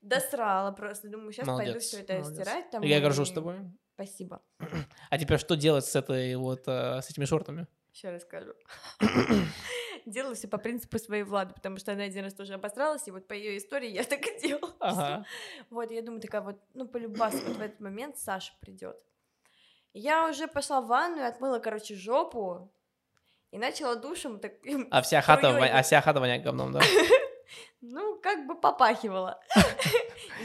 Досрала 0.00 0.70
просто. 0.72 1.08
Думаю, 1.08 1.32
сейчас 1.32 1.46
пойду 1.46 1.78
все 1.80 2.00
это 2.00 2.22
стирать. 2.24 2.66
Я 2.82 3.00
горжусь 3.00 3.32
тобой. 3.32 3.56
Спасибо. 3.94 4.42
А 5.10 5.18
теперь 5.18 5.38
что 5.38 5.56
делать 5.56 5.84
с 5.84 5.94
этой 5.94 6.34
вот, 6.36 6.64
э, 6.66 7.00
с 7.00 7.10
этими 7.10 7.24
шортами? 7.24 7.66
Сейчас 7.92 8.14
расскажу. 8.14 8.52
Делала 10.06 10.34
все 10.34 10.48
по 10.48 10.58
принципу 10.58 10.98
своей 10.98 11.22
Влады, 11.22 11.54
потому 11.54 11.78
что 11.78 11.92
она 11.92 12.02
один 12.02 12.24
раз 12.24 12.34
тоже 12.34 12.54
обосралась, 12.54 13.06
и 13.06 13.12
вот 13.12 13.28
по 13.28 13.32
ее 13.32 13.56
истории 13.56 13.88
я 13.88 14.02
так 14.04 14.26
и 14.26 14.40
делала. 14.40 14.74
Ага. 14.80 15.24
Вот, 15.70 15.90
я 15.92 16.02
думаю, 16.02 16.20
такая 16.20 16.40
вот, 16.40 16.60
ну, 16.74 16.88
полюбас, 16.88 17.34
вот 17.34 17.56
в 17.56 17.60
этот 17.60 17.80
момент 17.80 18.18
Саша 18.18 18.52
придет. 18.60 18.96
Я 19.92 20.28
уже 20.28 20.48
пошла 20.48 20.80
в 20.80 20.88
ванную, 20.88 21.28
отмыла, 21.28 21.60
короче, 21.60 21.94
жопу, 21.94 22.72
и 23.52 23.58
начала 23.58 23.94
душем 23.94 24.40
таким, 24.40 24.88
А 24.90 25.00
вся 25.00 25.20
хата, 25.20 25.56
а 25.56 25.82
вся 25.82 26.00
хата 26.00 26.18
воняет 26.18 26.42
говном, 26.42 26.72
да? 26.72 26.80
ну, 27.80 28.18
как 28.20 28.48
бы 28.48 28.60
попахивала. 28.60 29.40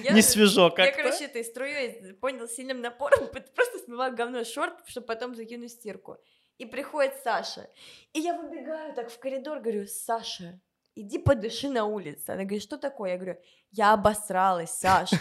Я- 0.03 0.11
Не 0.13 0.21
свежо 0.21 0.65
Я, 0.65 0.69
как-то. 0.71 1.03
короче, 1.03 1.25
этой 1.25 1.43
струей, 1.43 2.13
понял, 2.13 2.47
сильным 2.47 2.81
напором 2.81 3.27
просто 3.55 3.79
смываю 3.85 4.15
говно 4.15 4.43
шорт, 4.43 4.75
чтобы 4.87 5.07
потом 5.07 5.35
закинуть 5.35 5.71
стирку. 5.71 6.17
И 6.57 6.65
приходит 6.65 7.15
Саша. 7.23 7.69
И 8.13 8.19
я 8.19 8.33
выбегаю 8.33 8.93
так 8.93 9.09
в 9.11 9.17
коридор, 9.19 9.59
говорю, 9.59 9.87
Саша, 9.87 10.59
иди 10.99 11.17
подыши 11.17 11.69
на 11.69 11.85
улице. 11.85 12.29
Она 12.29 12.43
говорит, 12.43 12.61
что 12.63 12.77
такое? 12.77 13.11
Я 13.11 13.15
говорю, 13.17 13.37
я 13.71 13.93
обосралась, 13.93 14.71
Саш. 14.71 15.11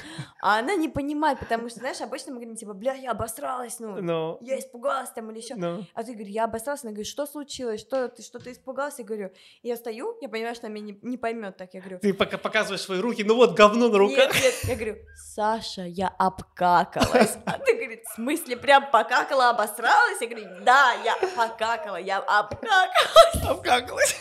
А 0.40 0.58
она 0.58 0.74
не 0.74 0.88
понимает, 0.88 1.38
потому 1.38 1.68
что, 1.68 1.80
знаешь, 1.80 2.00
обычно 2.00 2.32
мы 2.32 2.38
говорим, 2.38 2.56
типа, 2.56 2.72
бля, 2.72 2.94
я 2.94 3.10
обосралась, 3.10 3.78
ну, 3.78 4.00
Ну, 4.00 4.38
я 4.40 4.58
испугалась 4.58 5.10
там 5.10 5.30
или 5.30 5.38
еще. 5.38 5.54
ну. 5.56 5.84
А 5.94 6.02
ты 6.02 6.12
говоришь, 6.12 6.32
я 6.32 6.44
обосралась, 6.44 6.82
она 6.82 6.92
говорит, 6.92 7.06
что 7.06 7.26
случилось, 7.26 7.80
что 7.80 8.08
ты 8.08 8.22
что-то 8.22 8.50
испугался? 8.50 9.02
Я 9.02 9.06
говорю, 9.08 9.30
я 9.62 9.76
стою, 9.76 10.16
я 10.20 10.28
понимаю, 10.28 10.54
что 10.54 10.66
она 10.66 10.74
меня 10.74 10.94
не, 10.94 10.98
не 11.02 11.16
поймет 11.18 11.56
так, 11.56 11.74
я 11.74 11.80
говорю, 11.80 11.98
Ты 12.00 12.14
пока 12.14 12.38
показываешь 12.38 12.80
свои 12.80 13.00
руки, 13.00 13.22
ну 13.24 13.34
вот 13.36 13.54
говно 13.54 13.88
на 13.88 13.98
руках. 13.98 14.32
нет, 14.34 14.42
нет, 14.42 14.54
я 14.64 14.74
говорю, 14.76 14.96
Саша, 15.34 15.82
я 15.82 16.08
обкакалась. 16.08 17.36
А 17.44 17.58
ты, 17.58 17.74
говорит, 17.74 18.04
в 18.06 18.14
смысле, 18.14 18.56
прям 18.56 18.90
покакала, 18.90 19.50
обосралась? 19.50 20.20
Я 20.20 20.26
говорю, 20.28 20.46
да, 20.64 20.92
я 21.04 21.16
покакала, 21.36 21.96
я 21.96 22.18
обкакалась. 22.18 23.44
Обкакалась. 23.46 24.16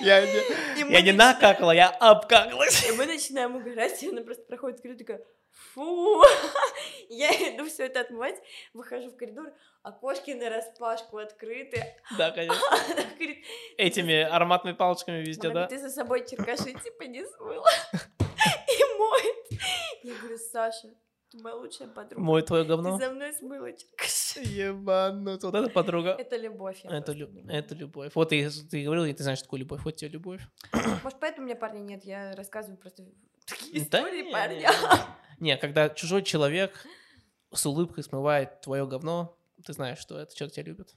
Я 0.00 0.20
не, 0.24 0.92
я 0.92 1.02
не 1.02 1.12
накакала, 1.12 1.72
я 1.72 1.88
обкакалась. 1.88 2.88
И 2.88 2.92
мы 2.92 3.06
начинаем 3.06 3.56
угорать, 3.56 4.02
и 4.02 4.08
она 4.08 4.22
просто 4.22 4.44
проходит 4.44 4.78
в 4.78 4.82
коридор, 4.82 4.98
такая, 5.06 5.26
фу. 5.74 6.22
Я 7.08 7.30
иду 7.32 7.66
все 7.66 7.86
это 7.86 8.00
отмывать, 8.00 8.36
выхожу 8.72 9.10
в 9.10 9.16
коридор, 9.16 9.52
окошки 9.82 10.30
на 10.30 10.48
распашку 10.48 11.18
открыты. 11.18 11.84
Да, 12.16 12.30
конечно. 12.34 12.56
Она 12.70 13.02
говорит, 13.16 13.44
Этими 13.76 14.22
ароматными 14.22 14.74
палочками 14.74 15.20
везде, 15.24 15.48
Она 15.48 15.62
да? 15.62 15.66
ты 15.66 15.78
за 15.78 15.90
собой 15.90 16.24
черкаши 16.26 16.72
типа 16.72 17.02
не 17.04 17.26
смыла. 17.26 17.68
И 17.92 18.98
моет. 18.98 19.62
Я 20.04 20.14
говорю, 20.14 20.38
Саша, 20.38 20.88
ты 21.30 21.38
моя 21.42 21.56
лучшая 21.56 21.88
подруга. 21.88 22.22
Мой 22.22 22.42
твое 22.42 22.62
Ты 22.62 22.68
говно. 22.68 22.98
за 22.98 23.10
мной 23.10 23.32
смыла 23.32 23.72
черкаши. 23.72 24.12
Ебануть. 24.36 25.42
Вот 25.42 25.54
это 25.54 25.68
подруга. 25.70 26.10
Это 26.18 26.36
любовь. 26.36 26.80
Это, 26.84 27.12
лю- 27.12 27.30
это 27.48 27.74
любовь. 27.74 28.12
Вот 28.14 28.28
ты, 28.30 28.48
ты 28.50 28.84
говорил, 28.84 29.04
и 29.04 29.12
ты 29.12 29.22
знаешь, 29.22 29.38
что 29.38 29.46
такое 29.46 29.60
любовь. 29.60 29.82
Вот 29.84 29.96
тебе 29.96 30.10
любовь. 30.10 30.40
Может, 31.02 31.20
поэтому 31.20 31.44
у 31.44 31.46
меня 31.46 31.56
парня 31.56 31.80
нет, 31.80 32.04
я 32.04 32.34
рассказываю 32.34 32.78
просто 32.78 33.04
такие 33.46 33.84
Да 33.84 33.98
истории 34.00 34.22
не, 34.22 34.32
парня. 34.32 34.70
Не, 35.38 35.56
когда 35.56 35.88
чужой 35.88 36.22
человек 36.22 36.86
с 37.52 37.66
улыбкой 37.66 38.04
смывает 38.04 38.60
твое 38.60 38.86
говно, 38.86 39.36
ты 39.64 39.72
знаешь, 39.72 39.98
что 39.98 40.18
этот 40.18 40.34
человек 40.34 40.54
тебя 40.54 40.66
любит. 40.66 40.94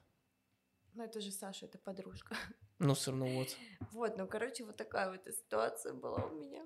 Ну, 0.93 1.03
это 1.03 1.22
же 1.22 1.31
Саша, 1.31 1.65
это 1.65 1.77
подружка. 1.80 2.35
Ну, 2.80 2.93
все 2.93 3.11
равно 3.11 3.27
вот. 3.27 3.47
Вот, 3.91 4.18
ну, 4.18 4.27
короче, 4.27 4.64
вот 4.64 4.76
такая 4.77 5.10
вот 5.11 5.22
ситуация 5.34 5.93
была 5.93 6.26
у 6.26 6.35
меня. 6.35 6.64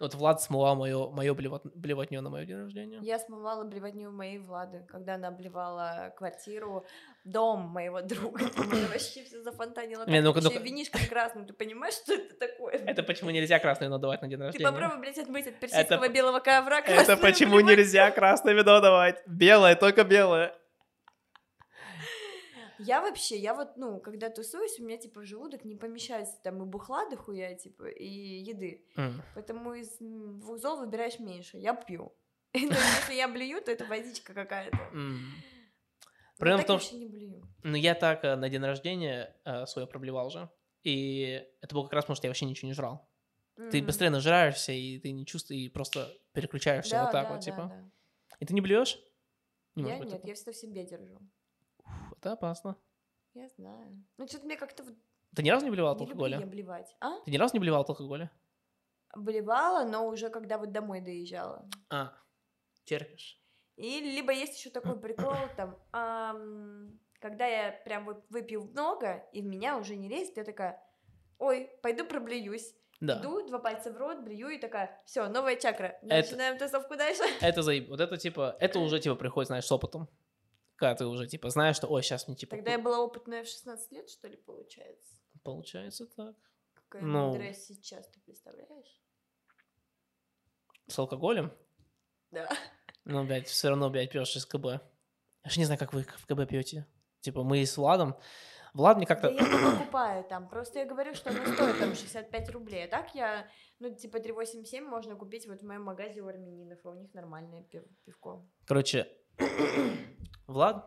Вот 0.00 0.14
Влад 0.14 0.40
смывал 0.40 0.76
мое, 0.76 1.10
мое 1.10 1.34
блевотню 1.34 2.22
на 2.22 2.30
мое 2.30 2.46
день 2.46 2.56
рождения. 2.56 2.98
Я 3.02 3.18
смывала 3.18 3.64
блевотню 3.64 4.10
моей 4.10 4.38
Влады, 4.38 4.84
когда 4.88 5.14
она 5.16 5.28
обливала 5.28 6.12
квартиру, 6.16 6.86
дом 7.24 7.60
моего 7.60 8.00
друга. 8.00 8.46
Это 8.46 8.62
вообще 8.90 9.24
все 9.24 9.42
зафонтанило. 9.42 10.06
Не, 10.08 10.20
ну-ка, 10.22 10.40
ну-ка. 10.40 10.56
и 10.58 10.62
винишко 10.62 10.98
красным. 11.08 11.46
Ты 11.46 11.52
понимаешь, 11.52 11.94
что 11.94 12.14
это 12.14 12.34
такое? 12.34 12.74
Это 12.86 13.02
почему 13.02 13.30
нельзя 13.30 13.58
красное 13.58 13.88
вино 13.88 13.98
давать 13.98 14.22
на 14.22 14.28
день 14.28 14.38
Ты 14.38 14.44
рождения? 14.44 14.70
попробуй, 14.70 15.00
блядь, 15.00 15.18
отмыть 15.18 15.46
от 15.46 15.60
персидского 15.60 16.08
белого 16.08 16.40
ковра 16.40 16.80
Это 16.80 17.16
почему 17.18 17.56
блевотню. 17.56 17.76
нельзя 17.76 18.10
красное 18.10 18.54
вино 18.54 18.80
давать? 18.80 19.22
Белое, 19.26 19.76
только 19.76 20.04
белое. 20.04 20.54
Я 22.84 23.00
вообще, 23.00 23.36
я 23.38 23.54
вот, 23.54 23.76
ну, 23.76 24.00
когда 24.00 24.30
тусуюсь, 24.30 24.78
у 24.78 24.84
меня, 24.84 24.96
типа, 24.96 25.20
в 25.20 25.24
желудок 25.24 25.64
не 25.64 25.76
помещается 25.76 26.36
там 26.42 26.62
и 26.62 26.66
бухла 26.66 27.08
дохуя, 27.08 27.54
типа, 27.54 27.88
и 27.88 28.06
еды. 28.06 28.84
М. 28.96 29.22
Поэтому 29.34 29.74
из 29.74 29.98
зол 29.98 30.78
выбираешь 30.78 31.18
меньше. 31.18 31.56
Я 31.58 31.74
пью. 31.74 32.14
Но 32.54 32.60
если 32.60 33.14
я 33.14 33.28
блюю, 33.28 33.62
то 33.62 33.72
это 33.72 33.84
водичка 33.84 34.34
какая-то. 34.34 34.78
Но 34.92 35.18
Проблема 36.36 36.62
в 36.62 36.66
том, 36.66 36.80
блюю. 37.08 37.42
Ну, 37.62 37.76
я 37.76 37.94
так 37.94 38.24
э, 38.24 38.34
на 38.36 38.48
день 38.48 38.62
рождения 38.62 39.36
э, 39.44 39.66
свое 39.66 39.86
проблевал 39.86 40.30
же. 40.30 40.50
И 40.82 41.42
это 41.60 41.74
было 41.74 41.84
как 41.84 41.94
раз 41.94 42.04
потому, 42.04 42.16
что 42.16 42.26
я 42.26 42.30
вообще 42.30 42.44
ничего 42.46 42.68
не 42.68 42.74
жрал. 42.74 43.08
Ты 43.70 43.82
быстрее 43.82 44.10
нажираешься, 44.10 44.72
и 44.72 44.98
ты 44.98 45.12
не 45.12 45.24
чувствуешь, 45.24 45.60
и 45.60 45.68
просто 45.68 46.12
переключаешься 46.32 47.02
вот 47.02 47.12
так 47.12 47.30
вот, 47.30 47.40
типа. 47.40 47.72
И 48.40 48.46
ты 48.46 48.52
не 48.52 48.60
блюешь? 48.60 48.98
Не 49.76 49.90
Я 49.90 49.98
нет, 49.98 50.24
я 50.24 50.34
всегда 50.34 50.52
в 50.52 50.56
себе 50.56 50.84
держу. 50.84 51.20
Это 52.24 52.32
опасно. 52.32 52.74
Я 53.34 53.48
знаю. 53.50 54.02
Ну, 54.16 54.26
что-то 54.26 54.46
мне 54.46 54.56
как-то 54.56 54.82
Ты 55.36 55.42
ни 55.42 55.50
разу 55.50 55.66
не 55.66 55.70
блевал 55.70 55.92
от 55.92 56.00
не 56.00 56.06
алкоголя? 56.06 56.40
блевать. 56.46 56.96
А? 57.00 57.20
Ты 57.20 57.30
ни 57.30 57.36
разу 57.36 57.54
не 57.54 57.60
блевал 57.60 57.82
от 57.82 57.90
алкоголя? 57.90 58.30
Блевала, 59.14 59.84
но 59.86 60.08
уже 60.08 60.30
когда 60.30 60.56
вот 60.56 60.72
домой 60.72 61.02
доезжала. 61.02 61.68
А, 61.90 62.14
терпишь. 62.84 63.38
И 63.76 64.00
либо 64.00 64.32
есть 64.32 64.56
еще 64.58 64.70
такой 64.70 64.98
прикол, 64.98 65.34
там, 65.58 65.78
ам, 65.92 66.98
когда 67.20 67.46
я 67.46 67.72
прям 67.84 68.06
вот 68.06 68.24
выпью 68.30 68.62
много, 68.62 69.26
и 69.34 69.42
в 69.42 69.44
меня 69.44 69.76
уже 69.76 69.96
не 69.96 70.08
лезет, 70.08 70.38
я 70.38 70.44
такая, 70.44 70.82
ой, 71.38 71.70
пойду 71.82 72.06
проблююсь. 72.06 72.74
Да. 73.00 73.20
Иду, 73.20 73.46
два 73.46 73.58
пальца 73.58 73.92
в 73.92 73.98
рот, 73.98 74.20
блюю 74.22 74.48
и 74.48 74.58
такая, 74.58 74.98
все, 75.04 75.28
новая 75.28 75.56
чакра. 75.56 75.98
Это- 76.00 76.06
Начинаем 76.30 76.56
тусовку 76.56 76.96
дальше. 76.96 77.22
Это 77.42 77.60
заеб... 77.60 77.90
Вот 77.90 78.00
это 78.00 78.16
типа, 78.16 78.56
это 78.60 78.78
уже 78.78 78.98
типа 78.98 79.14
приходит, 79.14 79.48
знаешь, 79.48 79.66
с 79.66 79.72
опытом. 79.72 80.08
Когда 80.76 80.94
ты 80.96 81.06
уже 81.06 81.26
типа 81.28 81.50
знаешь, 81.50 81.76
что, 81.76 81.86
ой, 81.88 82.02
сейчас 82.02 82.26
мне 82.26 82.36
типа 82.36 82.56
Тогда 82.56 82.72
я 82.72 82.78
была 82.78 83.00
опытная 83.00 83.44
в 83.44 83.48
16 83.48 83.92
лет, 83.92 84.08
что 84.10 84.28
ли, 84.28 84.36
получается? 84.36 85.20
получается 85.42 86.06
так. 86.06 86.34
Какая 86.74 87.02
Ну. 87.02 87.28
мудрая 87.28 87.52
сейчас, 87.54 88.08
ты 88.08 88.20
представляешь? 88.20 89.00
С 90.86 90.98
алкоголем? 90.98 91.52
Да. 92.30 92.48
Ну, 93.04 93.24
блядь, 93.24 93.46
все 93.48 93.68
равно, 93.68 93.90
блядь, 93.90 94.10
пьешь 94.10 94.36
из 94.36 94.46
КБ. 94.46 94.64
Я 94.66 94.80
же 95.50 95.58
не 95.60 95.64
знаю, 95.66 95.78
как 95.78 95.92
вы 95.92 96.02
в 96.04 96.26
КБ 96.26 96.48
пьете. 96.48 96.86
Типа, 97.20 97.42
мы 97.42 97.64
с 97.64 97.76
Владом. 97.76 98.16
Влад 98.72 98.96
мне 98.96 99.06
Да 99.06 99.14
как-то... 99.14 99.28
я 99.30 99.40
не 99.40 99.78
покупаю 99.78 100.24
там, 100.24 100.48
просто 100.48 100.80
я 100.80 100.84
говорю, 100.84 101.14
что 101.14 101.30
оно 101.30 101.44
стоит 101.46 101.78
там 101.78 101.94
65 101.94 102.50
рублей, 102.50 102.86
а 102.86 102.88
так 102.88 103.14
я, 103.14 103.48
ну, 103.78 103.94
типа 103.94 104.18
387 104.18 104.84
можно 104.84 105.14
купить 105.14 105.46
вот 105.46 105.60
в 105.60 105.64
моем 105.64 105.82
магазе 105.82 106.22
у 106.22 106.26
армянинов, 106.26 106.84
и 106.84 106.88
у 106.88 106.94
них 106.94 107.14
нормальное 107.14 107.62
пив- 107.62 107.86
пивко. 108.04 108.44
Короче, 108.66 109.06
Влад, 110.46 110.86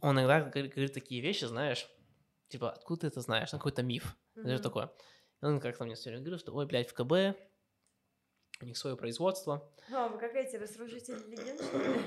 он 0.00 0.16
иногда 0.18 0.40
говорит, 0.40 0.72
говорит 0.72 0.94
такие 0.94 1.20
вещи, 1.20 1.44
знаешь, 1.44 1.88
типа, 2.48 2.70
откуда 2.72 3.02
ты 3.02 3.06
это 3.08 3.20
знаешь? 3.20 3.52
Ну, 3.52 3.58
какой-то 3.58 3.82
миф. 3.82 4.16
Это 4.34 4.48
же 4.48 4.54
Мгм. 4.54 4.62
такое. 4.62 4.92
И 5.40 5.44
он 5.44 5.60
как-то 5.60 5.84
мне 5.84 5.94
все 5.94 6.10
время 6.10 6.22
говорил, 6.22 6.38
что, 6.38 6.54
ой, 6.54 6.66
блядь, 6.66 6.88
в 6.88 6.94
КБ, 6.94 7.36
у 8.60 8.64
них 8.64 8.76
свое 8.76 8.96
производство. 8.96 9.68
А, 9.92 10.08
вы 10.08 10.18
как 10.18 10.34
эти 10.34 10.56
разрушители 10.56 11.18
легенд, 11.28 11.60
что 11.60 11.78
ли? 11.78 12.00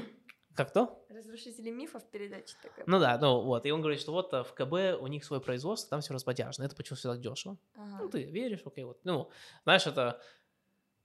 Как 0.55 0.71
то? 0.71 1.05
Разрушители 1.09 1.69
мифов 1.69 2.09
передача 2.09 2.55
такая. 2.61 2.85
Ну 2.87 2.99
да, 2.99 3.17
ну 3.17 3.41
вот. 3.41 3.65
И 3.65 3.71
он 3.71 3.81
говорит, 3.81 3.99
что 3.99 4.13
вот 4.13 4.33
э, 4.33 4.43
в 4.43 4.53
КБ 4.53 5.01
у 5.01 5.07
них 5.07 5.25
свое 5.25 5.41
производство, 5.41 5.89
там 5.89 5.99
все 5.99 6.13
разбодяжно. 6.13 6.63
Это 6.63 6.77
почему 6.77 6.95
все 6.95 7.11
так 7.11 7.19
дешево. 7.19 7.57
Ага. 7.75 8.03
Ну, 8.03 8.09
ты 8.09 8.23
веришь, 8.23 8.61
окей, 8.63 8.85
вот. 8.85 9.03
Ну, 9.03 9.29
знаешь, 9.63 9.85
это... 9.85 10.21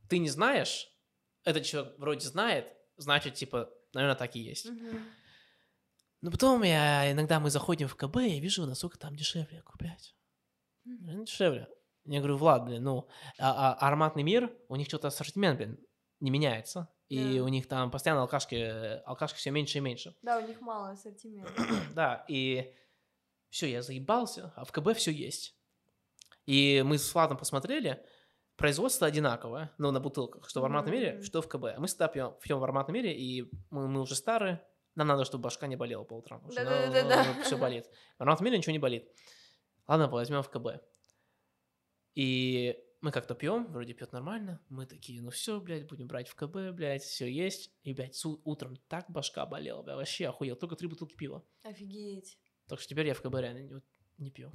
Ты 0.09 0.19
не 0.19 0.29
знаешь, 0.29 0.89
этот 1.43 1.65
человек 1.65 1.99
вроде 1.99 2.27
знает, 2.29 2.73
значит, 2.97 3.35
типа, 3.35 3.73
наверное, 3.93 4.17
так 4.17 4.37
и 4.37 4.41
есть. 4.41 4.67
Мгм. 4.71 5.05
Но 6.23 6.31
потом 6.31 6.63
я, 6.63 7.11
иногда 7.13 7.41
мы 7.41 7.51
заходим 7.51 7.89
в 7.89 7.97
КБ, 7.97 8.17
я 8.17 8.41
вижу, 8.41 8.67
насколько 8.67 8.99
там 8.99 9.17
дешевле. 9.17 9.63
Мгм. 10.85 10.99
Блин, 11.05 11.25
дешевле. 11.25 11.69
Я 12.07 12.19
говорю, 12.19 12.37
Влад, 12.37 12.65
блин, 12.65 12.83
ну, 12.83 13.09
а, 13.39 13.73
а 13.75 13.87
ароматный 13.89 14.23
мир, 14.23 14.53
у 14.69 14.77
них 14.77 14.89
что-то 14.89 15.09
ассортимент, 15.09 15.59
блин, 15.59 15.79
не 16.21 16.31
меняется. 16.31 16.89
И 17.09 17.39
Да. 17.39 17.45
у 17.45 17.49
них 17.49 17.67
там 17.69 17.91
постоянно 17.91 18.23
алкашки, 18.23 19.01
алкашки 19.05 19.37
все 19.39 19.51
меньше 19.51 19.79
и 19.79 19.81
меньше. 19.81 20.15
Да, 20.23 20.39
у 20.39 20.47
них 20.47 20.61
мало 20.61 20.91
ассортимента. 20.91 21.53
Да, 21.95 22.25
и 22.29 22.73
все, 23.51 23.67
я 23.71 23.83
заебался, 23.83 24.53
а 24.57 24.65
в 24.65 24.73
КБ 24.73 24.95
все 24.97 25.11
есть. 25.11 25.57
И 26.47 26.83
мы 26.87 26.99
с 26.99 27.13
Владом 27.15 27.37
посмотрели, 27.37 28.05
производство 28.57 29.07
одинаковое, 29.07 29.73
ну, 29.79 29.91
на 29.91 30.01
бутылках, 30.01 30.49
что 30.49 30.61
в 30.61 30.65
ароматном 30.65 30.95
мире, 30.95 31.15
Мгм. 31.15 31.23
что 31.25 31.43
в 31.43 31.49
КБ. 31.49 31.79
Мы 31.79 31.87
всегда 31.87 32.09
пьем, 32.09 32.35
пьем 32.43 32.59
в 32.61 32.65
ароматном 32.65 32.95
мире, 32.95 33.17
и 33.17 33.51
мы, 33.71 33.89
мы 33.89 34.01
уже 34.01 34.15
старые, 34.15 34.63
нам 34.95 35.07
надо, 35.07 35.25
чтобы 35.25 35.43
башка 35.43 35.67
не 35.67 35.77
болела 35.77 36.05
по 36.05 36.15
утрам. 36.15 36.43
Да-да-да-да. 36.55 37.43
Все 37.43 37.57
болит. 37.57 37.87
В 38.19 38.41
мире 38.43 38.59
ничего 38.59 38.73
не 38.73 38.79
болит. 38.79 39.09
Ладно, 39.87 40.09
возьмем 40.09 40.43
в 40.43 40.51
КБ. 40.51 40.83
И 42.15 42.77
мы 43.01 43.13
как-то 43.13 43.35
пьем, 43.35 43.73
вроде 43.73 43.95
пьет 43.95 44.13
нормально. 44.13 44.61
Мы 44.69 44.87
такие, 44.87 45.23
ну 45.23 45.31
все, 45.31 45.61
блядь, 45.61 45.89
будем 45.89 46.07
брать 46.07 46.29
в 46.29 46.35
КБ, 46.35 46.75
блядь, 46.75 47.03
все 47.03 47.27
есть. 47.27 47.73
И, 47.83 47.95
блядь, 47.95 48.15
с 48.15 48.27
утром 48.27 48.77
так 48.89 49.11
башка 49.11 49.47
болела, 49.47 49.83
блядь, 49.83 49.97
вообще 49.97 50.29
охуел. 50.29 50.57
Только 50.57 50.77
три 50.77 50.89
бутылки 50.89 51.17
пива. 51.17 51.45
Офигеть. 51.63 52.39
Так 52.67 52.79
что 52.79 52.89
теперь 52.89 53.07
я 53.07 53.15
в 53.15 53.23
КБ 53.23 53.35
реально 53.37 53.61
не, 53.61 53.83
не 54.19 54.31
пью. 54.31 54.53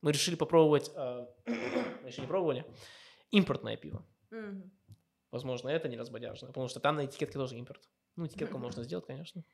Мы 0.00 0.12
решили 0.12 0.34
попробовать, 0.34 0.90
э, 0.94 1.26
мы 1.46 2.08
еще 2.08 2.20
не 2.20 2.26
пробовали, 2.26 2.64
импортное 3.30 3.76
пиво. 3.76 4.06
Возможно, 5.30 5.68
это 5.68 5.88
не 5.88 5.96
разбодяжное, 5.96 6.48
потому 6.48 6.68
что 6.68 6.80
там 6.80 6.96
на 6.96 7.04
этикетке 7.04 7.38
тоже 7.38 7.56
импорт. 7.58 7.88
Ну, 8.16 8.26
этикетку 8.26 8.58
можно 8.58 8.82
сделать, 8.82 9.06
конечно. 9.06 9.44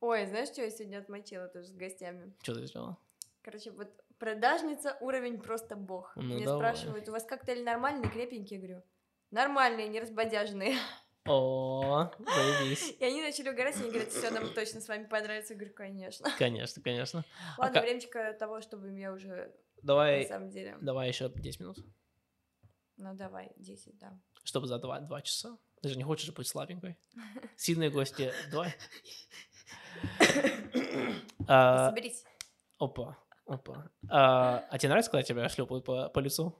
Ой, 0.00 0.26
знаешь, 0.26 0.48
что 0.48 0.62
я 0.62 0.70
сегодня 0.70 0.98
отмочила 0.98 1.48
тоже 1.48 1.68
с 1.68 1.72
гостями? 1.72 2.34
Что 2.42 2.54
ты 2.54 2.66
сделала? 2.66 2.98
Короче, 3.42 3.70
вот 3.70 3.88
продажница 4.18 4.96
уровень 5.00 5.40
просто 5.40 5.76
бог. 5.76 6.12
Ну, 6.16 6.22
Мне 6.34 6.44
давай. 6.44 6.74
спрашивают, 6.74 7.08
у 7.08 7.12
вас 7.12 7.24
коктейли 7.24 7.62
нормальные, 7.62 8.10
крепенькие? 8.10 8.60
Я 8.60 8.66
говорю, 8.66 8.84
нормальные, 9.30 9.88
не 9.88 10.00
разбодяжные. 10.00 10.76
О, 11.24 12.10
заебись. 12.18 12.96
И 12.98 13.04
они 13.04 13.22
начали 13.22 13.48
угорать, 13.50 13.76
они 13.76 13.90
говорят, 13.90 14.08
все, 14.10 14.30
нам 14.30 14.52
точно 14.54 14.80
с 14.80 14.88
вами 14.88 15.04
понравится. 15.06 15.52
Я 15.54 15.58
говорю, 15.60 15.74
конечно. 15.74 16.28
Конечно, 16.36 16.82
конечно. 16.82 17.24
Ладно, 17.58 17.80
ка- 17.80 17.86
времечко 17.86 18.32
того, 18.32 18.60
чтобы 18.60 18.90
я 18.98 19.12
уже, 19.12 19.54
на 19.76 19.82
Давай, 19.82 20.26
самом 20.26 20.50
деле... 20.50 20.76
давай 20.80 21.06
еще 21.08 21.28
10 21.28 21.60
минут, 21.60 21.78
Ну, 22.96 23.14
давай, 23.14 23.52
10, 23.56 23.96
да. 23.98 24.18
чтобы 24.42 24.66
за 24.66 24.78
2, 24.80 25.00
2 25.00 25.22
часа. 25.22 25.56
Ты 25.82 25.88
же 25.88 25.96
не 25.96 26.04
хочешь 26.04 26.32
быть 26.32 26.46
слабенькой. 26.46 26.96
Сильные 27.56 27.90
гости, 27.90 28.32
давай. 28.50 28.74
А, 31.48 31.88
Соберись. 31.90 32.24
Опа, 32.78 33.18
опа. 33.46 33.90
А 34.08 34.64
а 34.70 34.78
тебе 34.78 34.90
нравится, 34.90 35.10
когда 35.10 35.22
тебя 35.22 35.48
шлепают 35.48 35.84
по, 35.84 36.08
по 36.08 36.18
лицу? 36.20 36.56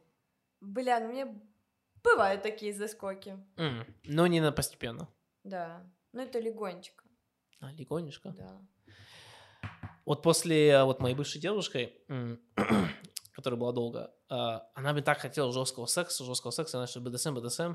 Бля, 0.61 1.01
ну 1.01 1.09
мне 1.09 1.41
бывают 2.03 2.43
такие 2.43 2.73
заскоки. 2.75 3.39
Но 4.05 4.27
не 4.27 4.41
на 4.41 4.53
постепенно. 4.53 5.09
Да. 5.45 5.85
Ну, 6.13 6.21
это 6.21 6.39
легонечко, 6.41 7.05
А, 7.61 7.73
легонечко. 7.73 8.31
да. 8.31 8.61
Вот 10.05 10.23
после 10.23 10.83
вот 10.85 11.01
моей 11.01 11.15
бывшей 11.15 11.41
девушкой, 11.41 11.97
которая 13.33 13.59
была 13.59 13.73
долго, 13.73 14.13
э, 14.29 14.35
она 14.75 14.93
бы 14.93 15.01
так 15.01 15.19
хотела 15.19 15.53
жесткого 15.53 15.87
секса, 15.87 16.25
жесткого 16.25 16.51
секса, 16.51 16.77
знаешь, 16.85 16.97
БДСМ, 16.97 17.35
БДСМ. 17.35 17.75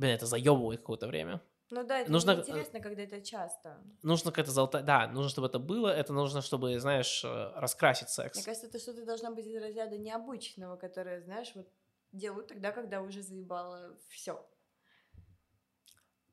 Блин, 0.00 0.14
это 0.14 0.24
заебывает 0.24 0.80
какое-то 0.80 1.06
время. 1.06 1.42
Ну 1.68 1.84
да, 1.84 2.00
это 2.00 2.10
Нужно, 2.10 2.30
э, 2.30 2.40
интересно, 2.40 2.80
когда 2.80 3.02
это 3.02 3.20
часто. 3.20 3.78
Нужно 4.02 4.30
какая-то 4.30 4.50
золотая... 4.50 4.82
Да, 4.82 5.06
нужно, 5.08 5.28
чтобы 5.28 5.48
это 5.48 5.58
было. 5.58 5.88
Это 5.88 6.14
нужно, 6.14 6.40
чтобы, 6.40 6.80
знаешь, 6.80 7.22
э, 7.22 7.52
раскрасить 7.56 8.08
секс. 8.08 8.36
Мне 8.36 8.44
кажется, 8.46 8.66
это 8.66 8.78
что-то 8.78 9.04
должно 9.04 9.30
быть 9.34 9.46
из 9.46 9.62
разряда 9.62 9.98
необычного, 9.98 10.76
которое, 10.76 11.20
знаешь, 11.20 11.52
вот 11.54 11.68
делают 12.12 12.48
тогда, 12.48 12.72
когда 12.72 13.02
уже 13.02 13.20
заебало 13.20 13.98
все. 14.08 14.42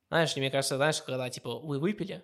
Знаешь, 0.07 0.33
мне 0.37 0.49
кажется, 0.49 0.77
знаешь, 0.77 1.01
когда, 1.01 1.29
типа, 1.29 1.59
вы 1.59 1.79
выпили, 1.79 2.23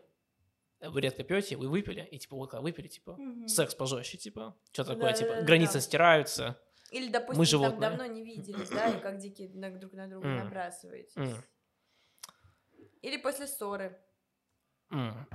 вы 0.80 1.02
редко 1.02 1.26
пьете, 1.26 1.58
вы 1.58 1.68
выпили, 1.68 2.08
и, 2.10 2.20
типа, 2.20 2.48
когда 2.48 2.62
выпили, 2.62 2.88
типа, 2.88 3.20
секс 3.48 3.76
пожестче, 3.76 4.18
типа, 4.18 4.56
что 4.72 4.86
такое, 4.86 5.12
типа, 5.12 5.28
Да-да-да-да. 5.28 5.46
границы 5.46 5.82
стираются. 5.82 6.58
Или, 6.94 7.10
допустим, 7.10 7.40
Мы 7.40 7.46
там 7.46 7.50
животные. 7.50 7.90
давно 7.90 8.06
не 8.06 8.24
виделись, 8.24 8.70
да, 8.70 8.96
и 8.96 9.02
как 9.02 9.18
дикие 9.18 9.50
друг 9.50 9.94
на 9.94 10.08
друга 10.08 10.28
М. 10.28 10.38
набрасываетесь. 10.38 11.18
М. 11.18 11.44
Или 13.02 13.18
после 13.18 13.48
ссоры. 13.48 14.00
М. 14.92 15.28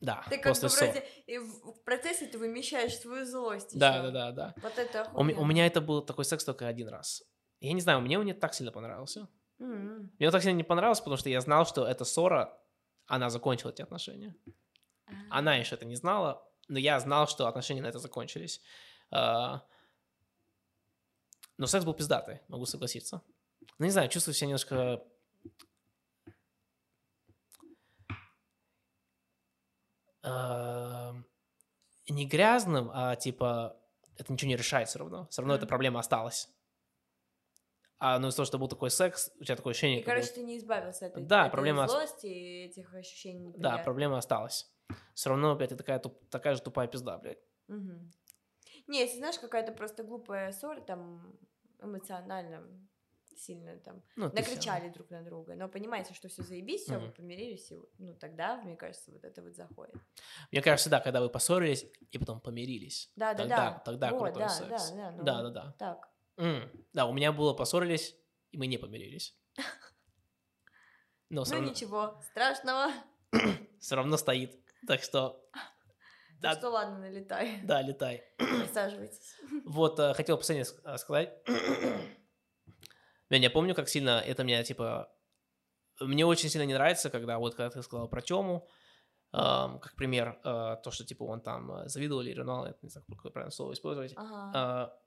Да, 0.00 0.24
Ты 0.30 0.38
как 0.38 0.52
после 0.52 0.68
бы 0.68 0.74
ссор. 0.74 0.88
вроде 0.88 1.06
и 1.26 1.38
в, 1.38 1.84
процессе 1.84 2.26
ты 2.26 2.38
вымещаешь 2.38 2.98
свою 2.98 3.26
злость 3.26 3.78
Да, 3.78 4.02
да, 4.02 4.10
да, 4.10 4.32
да. 4.32 4.54
Вот 4.62 4.78
это 4.78 5.10
У, 5.14 5.20
у 5.20 5.44
меня 5.44 5.66
это 5.66 5.82
был 5.82 6.00
такой 6.00 6.24
секс 6.24 6.44
только 6.44 6.66
один 6.66 6.88
раз. 6.88 7.22
Я 7.60 7.74
не 7.74 7.80
знаю, 7.82 8.00
мне 8.00 8.18
он 8.18 8.24
не 8.24 8.34
так 8.34 8.54
сильно 8.54 8.72
понравился. 8.72 9.28
М. 9.58 10.10
Мне 10.18 10.28
он 10.28 10.32
так 10.32 10.42
сильно 10.42 10.56
не 10.56 10.64
понравился, 10.64 11.02
потому 11.02 11.18
что 11.18 11.28
я 11.28 11.40
знал, 11.42 11.66
что 11.66 11.86
эта 11.86 12.04
ссора, 12.06 12.58
она 13.06 13.28
закончила 13.28 13.70
эти 13.70 13.82
отношения. 13.82 14.34
А. 15.06 15.12
Она 15.38 15.56
еще 15.56 15.74
это 15.74 15.84
не 15.84 15.96
знала, 15.96 16.42
но 16.68 16.78
я 16.78 16.98
знал, 17.00 17.28
что 17.28 17.46
отношения 17.48 17.82
на 17.82 17.88
это 17.88 17.98
закончились. 17.98 18.62
А, 19.10 19.62
Но 21.58 21.66
секс 21.66 21.84
был 21.84 21.94
пиздатый, 21.94 22.40
могу 22.48 22.66
согласиться. 22.66 23.22
Ну, 23.78 23.84
не 23.86 23.90
знаю, 23.90 24.08
чувствую 24.08 24.34
себя 24.34 24.48
немножко... 24.48 25.02
а, 30.22 31.14
Не 32.08 32.26
грязным, 32.26 32.90
а 32.92 33.16
типа 33.16 33.76
это 34.16 34.32
ничего 34.32 34.48
не 34.48 34.56
решает 34.56 34.88
все 34.88 34.98
равно. 34.98 35.26
Все 35.30 35.42
равно 35.42 35.54
эта 35.54 35.66
проблема 35.66 36.00
осталась. 36.00 36.48
А 37.98 38.18
ну 38.18 38.28
из-за 38.28 38.36
того, 38.36 38.46
что 38.46 38.58
был 38.58 38.68
такой 38.68 38.90
секс, 38.90 39.30
у 39.40 39.44
тебя 39.44 39.56
такое 39.56 39.70
ощущение... 39.70 40.00
И, 40.00 40.02
как 40.02 40.12
короче, 40.14 40.26
будто- 40.28 40.40
ты 40.40 40.46
не 40.46 40.58
избавился 40.58 41.06
от 41.06 41.12
этой, 41.12 41.24
Да, 41.24 41.46
этой 41.46 41.52
проблема 41.52 41.84
ос- 41.84 41.90
злости 41.90 42.26
и 42.26 42.64
этих 42.66 42.92
ощущений 42.94 43.44
Да, 43.44 43.48
неприятных. 43.56 43.84
проблема 43.84 44.18
осталась. 44.18 44.70
Все 45.14 45.30
равно, 45.30 45.52
опять, 45.52 45.70
ты 45.70 45.76
такая, 45.76 45.98
туп- 45.98 46.28
такая 46.28 46.54
же 46.54 46.60
тупая 46.60 46.88
пизда, 46.88 47.16
блядь. 47.16 47.38
Мгм. 47.68 48.10
Не, 48.86 49.00
если 49.00 49.18
знаешь, 49.18 49.38
какая-то 49.38 49.72
просто 49.72 50.02
глупая 50.04 50.52
ссора, 50.52 50.80
там 50.80 51.38
эмоционально 51.80 52.64
сильно 53.36 53.76
там 53.78 54.02
Ну, 54.16 54.30
накричали 54.32 54.88
друг 54.88 55.10
на 55.10 55.22
друга, 55.22 55.54
но 55.56 55.68
понимаете, 55.68 56.14
что 56.14 56.28
все 56.28 56.42
заебись, 56.42 56.82
все, 56.84 56.98
вы 56.98 57.02
Мгм. 57.02 57.12
помирились, 57.12 57.70
и 57.72 57.76
ну 57.98 58.14
тогда, 58.14 58.56
мне 58.62 58.76
кажется, 58.76 59.12
вот 59.12 59.24
это 59.24 59.42
вот 59.42 59.54
заходит. 59.56 59.96
Мне 60.52 60.62
кажется, 60.62 60.90
да, 60.90 61.00
когда 61.00 61.20
вы 61.20 61.28
поссорились 61.28 61.86
и 62.12 62.18
потом 62.18 62.40
помирились. 62.40 63.12
Да, 63.16 63.34
да, 63.34 63.44
тогда, 63.44 63.70
да. 63.70 63.82
Тогда 63.84 64.12
Вот, 64.12 64.18
крутой 64.32 64.42
да, 64.42 64.54
секс. 64.58 64.92
да, 64.92 65.10
да, 65.10 65.10
ну, 65.12 65.24
да, 65.24 65.42
да, 65.42 65.50
да. 65.50 65.74
Так. 65.78 66.08
М, 66.38 66.70
Да, 66.92 67.06
у 67.06 67.12
меня 67.12 67.32
было 67.32 67.54
поссорились, 67.54 68.16
и 68.52 68.58
мы 68.58 68.66
не 68.66 68.78
помирились. 68.78 69.36
Но 71.30 71.44
все 71.44 71.52
ну 71.52 71.56
равно, 71.56 71.70
ничего, 71.70 72.20
страшного. 72.22 72.90
всё 73.78 73.96
равно 73.96 74.16
стоит. 74.16 74.58
Так 74.86 75.02
что, 75.02 75.48
Да, 76.40 76.54
что 76.54 76.70
ладно, 76.70 76.98
налетай. 76.98 77.60
да, 77.64 77.82
летай. 77.82 78.22
Присаживайтесь. 78.36 79.36
Вот, 79.64 79.98
э, 79.98 80.14
хотел 80.14 80.36
последнее 80.36 80.66
э, 80.84 80.98
сказать. 80.98 81.32
Я 83.30 83.50
помню, 83.50 83.74
как 83.74 83.88
сильно 83.88 84.20
это 84.20 84.44
меня, 84.44 84.62
типа... 84.62 85.12
Мне 86.00 86.26
очень 86.26 86.50
сильно 86.50 86.66
не 86.66 86.74
нравится, 86.74 87.08
когда 87.10 87.38
вот, 87.38 87.54
когда 87.54 87.70
ты 87.70 87.82
сказал 87.82 88.06
про 88.06 88.20
Тему, 88.20 88.68
эм, 89.32 89.80
как 89.80 89.94
пример, 89.96 90.38
э, 90.44 90.76
то, 90.84 90.90
что, 90.90 91.04
типа, 91.06 91.24
он 91.24 91.40
там 91.40 91.88
завидовал 91.88 92.20
или 92.20 92.32
ревновал, 92.32 92.66
я 92.66 92.74
не 92.82 92.90
знаю, 92.90 93.06
какое 93.08 93.32
правильное 93.32 93.50
слово 93.50 93.72
использовать. 93.72 94.12
Ага. 94.16 94.52
А, 94.54 95.00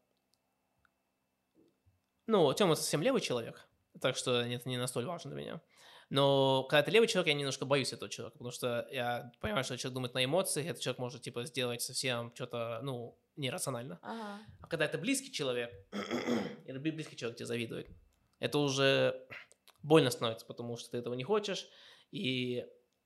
Ну, 2.26 2.52
Тёма 2.54 2.76
совсем 2.76 3.02
левый 3.04 3.22
человек, 3.22 3.68
так 4.02 4.16
что 4.16 4.42
это 4.42 4.68
не 4.68 4.78
настолько 4.78 5.10
важно 5.10 5.32
для 5.32 5.40
меня. 5.40 5.62
Но 6.10 6.64
когда 6.64 6.84
ты 6.84 6.92
левый 6.92 7.08
человек, 7.08 7.28
я 7.28 7.34
немножко 7.34 7.66
боюсь 7.66 7.94
этого 7.94 8.10
человека, 8.10 8.34
потому 8.34 8.52
что 8.52 8.88
я 8.92 9.32
понимаю, 9.40 9.64
что 9.64 9.78
человек 9.78 9.94
думает 9.94 10.14
на 10.16 10.26
эмоциях, 10.26 10.68
этот 10.68 10.82
человек 10.82 11.00
может, 11.00 11.22
типа, 11.22 11.46
сделать 11.46 11.82
совсем 11.82 12.32
что-то, 12.34 12.80
ну, 12.82 13.18
нерационально. 13.36 14.00
Ага. 14.02 14.40
А 14.60 14.68
когда 14.68 14.86
это 14.86 14.98
близкий 14.98 15.32
человек, 15.32 15.72
или 16.66 16.80
бли- 16.80 16.92
близкий 16.92 17.16
человек 17.16 17.38
тебе 17.38 17.46
завидует, 17.46 17.88
это 18.40 18.58
уже 18.58 19.28
больно 19.84 20.10
становится, 20.10 20.46
потому 20.46 20.78
что 20.78 20.92
ты 20.92 20.98
этого 20.98 21.14
не 21.14 21.24
хочешь, 21.24 21.68
и 22.12 22.66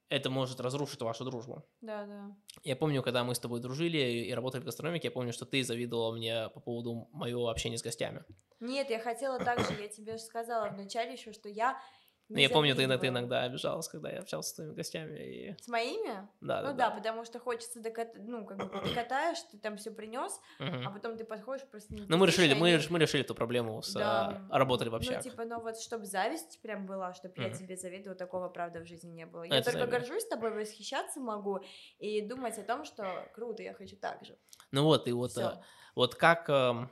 это 0.09 0.29
может 0.29 0.59
разрушить 0.59 1.01
вашу 1.01 1.25
дружбу. 1.25 1.65
Да, 1.81 2.05
да. 2.05 2.35
Я 2.63 2.75
помню, 2.75 3.01
когда 3.01 3.23
мы 3.23 3.35
с 3.35 3.39
тобой 3.39 3.59
дружили 3.59 3.97
и 3.97 4.33
работали 4.33 4.61
в 4.61 4.65
гастрономике, 4.65 5.07
я 5.07 5.11
помню, 5.11 5.33
что 5.33 5.45
ты 5.45 5.63
завидовала 5.63 6.15
мне 6.15 6.49
по 6.49 6.59
поводу 6.59 7.09
моего 7.11 7.49
общения 7.49 7.77
с 7.77 7.81
гостями. 7.81 8.23
Нет, 8.59 8.89
я 8.89 8.99
хотела 8.99 9.39
так 9.39 9.59
же, 9.59 9.81
я 9.81 9.87
тебе 9.87 10.17
сказала 10.17 10.69
вначале 10.69 11.13
еще, 11.13 11.33
что 11.33 11.49
я 11.49 11.81
Ну, 12.29 12.37
я 12.37 12.49
помню, 12.49 12.75
ты, 12.75 12.87
ты 12.97 13.07
иногда 13.07 13.43
обижалась, 13.43 13.87
когда 13.87 14.09
я 14.09 14.19
общался 14.19 14.49
с 14.49 14.53
твоими 14.53 14.73
гостями. 14.73 15.19
И... 15.19 15.61
С 15.61 15.67
моими? 15.67 16.27
Да, 16.41 16.61
да, 16.61 16.71
ну 16.71 16.77
да, 16.77 16.89
потому 16.89 17.25
что 17.25 17.39
хочется 17.39 17.79
докат... 17.79 18.15
ну, 18.15 18.45
как 18.45 18.57
бы 18.57 18.79
ты 18.79 18.93
катаешь, 18.93 19.37
ты 19.51 19.57
там 19.57 19.77
все 19.77 19.91
принес, 19.91 20.39
а 20.59 20.89
потом 20.89 21.17
ты 21.17 21.25
подходишь 21.25 21.67
просто 21.67 21.93
не 21.93 22.05
Ну, 22.07 22.17
мы 22.17 22.25
решили, 22.25 22.53
мы, 22.53 22.79
мы 22.89 22.99
решили 22.99 23.23
эту 23.23 23.35
проблему 23.35 23.81
с 23.81 23.93
Да. 23.93 24.47
а, 24.49 24.57
работали 24.57 24.89
в 24.89 24.93
Ну, 24.93 25.21
типа, 25.21 25.45
ну 25.45 25.59
вот, 25.61 25.79
чтобы 25.79 26.05
зависть 26.05 26.61
прям 26.61 26.85
была, 26.85 27.13
чтобы 27.13 27.33
я 27.37 27.49
тебе 27.49 27.75
завидовала, 27.75 28.17
такого, 28.17 28.49
правда, 28.49 28.79
в 28.79 28.85
жизни 28.85 29.11
не 29.11 29.25
было. 29.25 29.43
А, 29.43 29.47
Я 29.47 29.57
это 29.57 29.71
только 29.71 29.79
завидно. 29.79 29.99
горжусь 29.99 30.25
тобой, 30.25 30.51
восхищаться 30.51 31.19
могу 31.19 31.59
и 31.99 32.21
думать 32.21 32.57
о 32.57 32.63
том, 32.63 32.85
что 32.85 33.29
круто, 33.33 33.63
я 33.63 33.73
хочу 33.73 33.97
так 33.97 34.23
же. 34.25 34.37
Ну 34.71 34.83
вот, 34.83 35.07
и 35.07 35.11
вот, 35.11 35.37
а, 35.37 35.61
вот 35.95 36.15
как, 36.15 36.49
эм, 36.49 36.89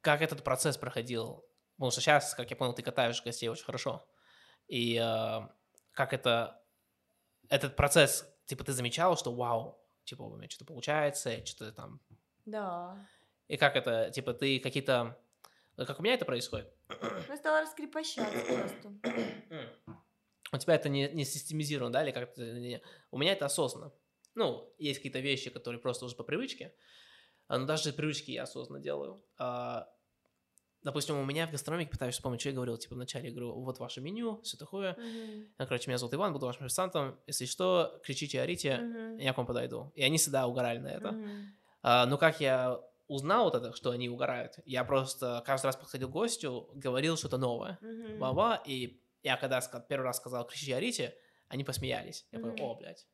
как 0.00 0.22
этот 0.22 0.42
процесс 0.44 0.76
проходил? 0.76 1.44
Потому 1.80 1.92
что 1.92 2.02
сейчас, 2.02 2.34
как 2.34 2.50
я 2.50 2.56
понял, 2.58 2.74
ты 2.74 2.82
катаешь 2.82 3.24
гостей 3.24 3.48
очень 3.48 3.64
хорошо. 3.64 4.06
И 4.68 4.96
э, 5.02 5.48
как 5.92 6.12
это, 6.12 6.62
этот 7.48 7.74
процесс, 7.74 8.30
типа, 8.44 8.64
ты 8.64 8.74
замечал, 8.74 9.16
что 9.16 9.32
вау, 9.32 9.82
типа, 10.04 10.20
у 10.24 10.36
меня 10.36 10.50
что-то 10.50 10.66
получается, 10.66 11.30
я 11.30 11.46
что-то 11.46 11.72
там... 11.72 11.98
Да. 12.44 12.98
И 13.48 13.56
как 13.56 13.76
это, 13.76 14.10
типа, 14.10 14.34
ты 14.34 14.60
какие-то... 14.60 15.18
Как 15.78 15.98
у 15.98 16.02
меня 16.02 16.12
это 16.12 16.26
происходит? 16.26 16.70
Ну, 17.28 17.36
стала 17.38 17.62
раскрепощаться 17.62 18.44
просто. 18.44 18.92
У 20.52 20.58
тебя 20.58 20.74
это 20.74 20.90
не, 20.90 21.08
не 21.08 21.24
системизировано, 21.24 21.94
да, 21.94 22.02
или 22.04 22.10
как-то... 22.10 22.42
не- 22.42 22.82
У 23.10 23.16
меня 23.16 23.32
это 23.32 23.46
осознанно. 23.46 23.90
Ну, 24.34 24.70
есть 24.76 24.98
какие-то 24.98 25.20
вещи, 25.20 25.48
которые 25.48 25.80
просто 25.80 26.04
уже 26.04 26.14
по 26.14 26.24
привычке, 26.24 26.74
а, 27.48 27.56
но 27.56 27.64
даже 27.64 27.94
привычки 27.94 28.32
я 28.32 28.42
осознанно 28.42 28.82
делаю. 28.82 29.24
А, 29.38 29.88
Допустим, 30.82 31.18
у 31.18 31.24
меня 31.24 31.46
в 31.46 31.50
гастрономике, 31.50 31.90
пытаюсь 31.90 32.14
вспомнить, 32.14 32.40
что 32.40 32.48
я 32.48 32.54
говорил, 32.54 32.78
типа, 32.78 32.94
вначале 32.94 33.26
я 33.28 33.30
говорю, 33.34 33.52
вот 33.60 33.78
ваше 33.78 34.00
меню, 34.00 34.40
все 34.42 34.56
такое. 34.56 34.96
А, 35.58 35.66
Короче, 35.66 35.90
меня 35.90 35.98
зовут 35.98 36.14
Иван, 36.14 36.32
буду 36.32 36.46
вашим 36.46 36.64
официантом. 36.64 37.18
Если 37.26 37.44
что, 37.44 38.00
кричите, 38.02 38.40
орите, 38.40 38.78
Мгм. 38.78 39.18
я 39.18 39.32
к 39.34 39.36
вам 39.36 39.46
подойду. 39.46 39.92
И 39.94 40.02
они 40.02 40.16
всегда 40.16 40.46
угорали 40.46 40.78
на 40.78 40.88
это. 40.88 41.12
Мгм. 41.12 41.56
А, 41.82 42.06
но 42.06 42.16
как 42.16 42.40
я 42.40 42.80
узнал 43.08 43.44
вот 43.44 43.54
это, 43.56 43.74
что 43.74 43.90
они 43.90 44.08
угорают, 44.08 44.58
я 44.64 44.84
просто 44.84 45.42
каждый 45.44 45.66
раз 45.66 45.76
подходил 45.76 46.08
к 46.08 46.12
гостю, 46.12 46.70
говорил 46.74 47.16
что-то 47.16 47.36
новое. 47.36 47.78
Мгм. 47.82 48.18
Баба, 48.18 48.62
и 48.64 49.02
я 49.22 49.36
когда 49.36 49.60
первый 49.60 50.04
раз 50.04 50.16
сказал 50.16 50.46
«кричите, 50.46 50.76
орите», 50.76 51.14
они 51.48 51.62
посмеялись. 51.64 52.26
Я 52.30 52.38
Мгм. 52.38 52.52
понял, 52.56 52.70
о, 52.70 52.74
блядь, 52.76 53.06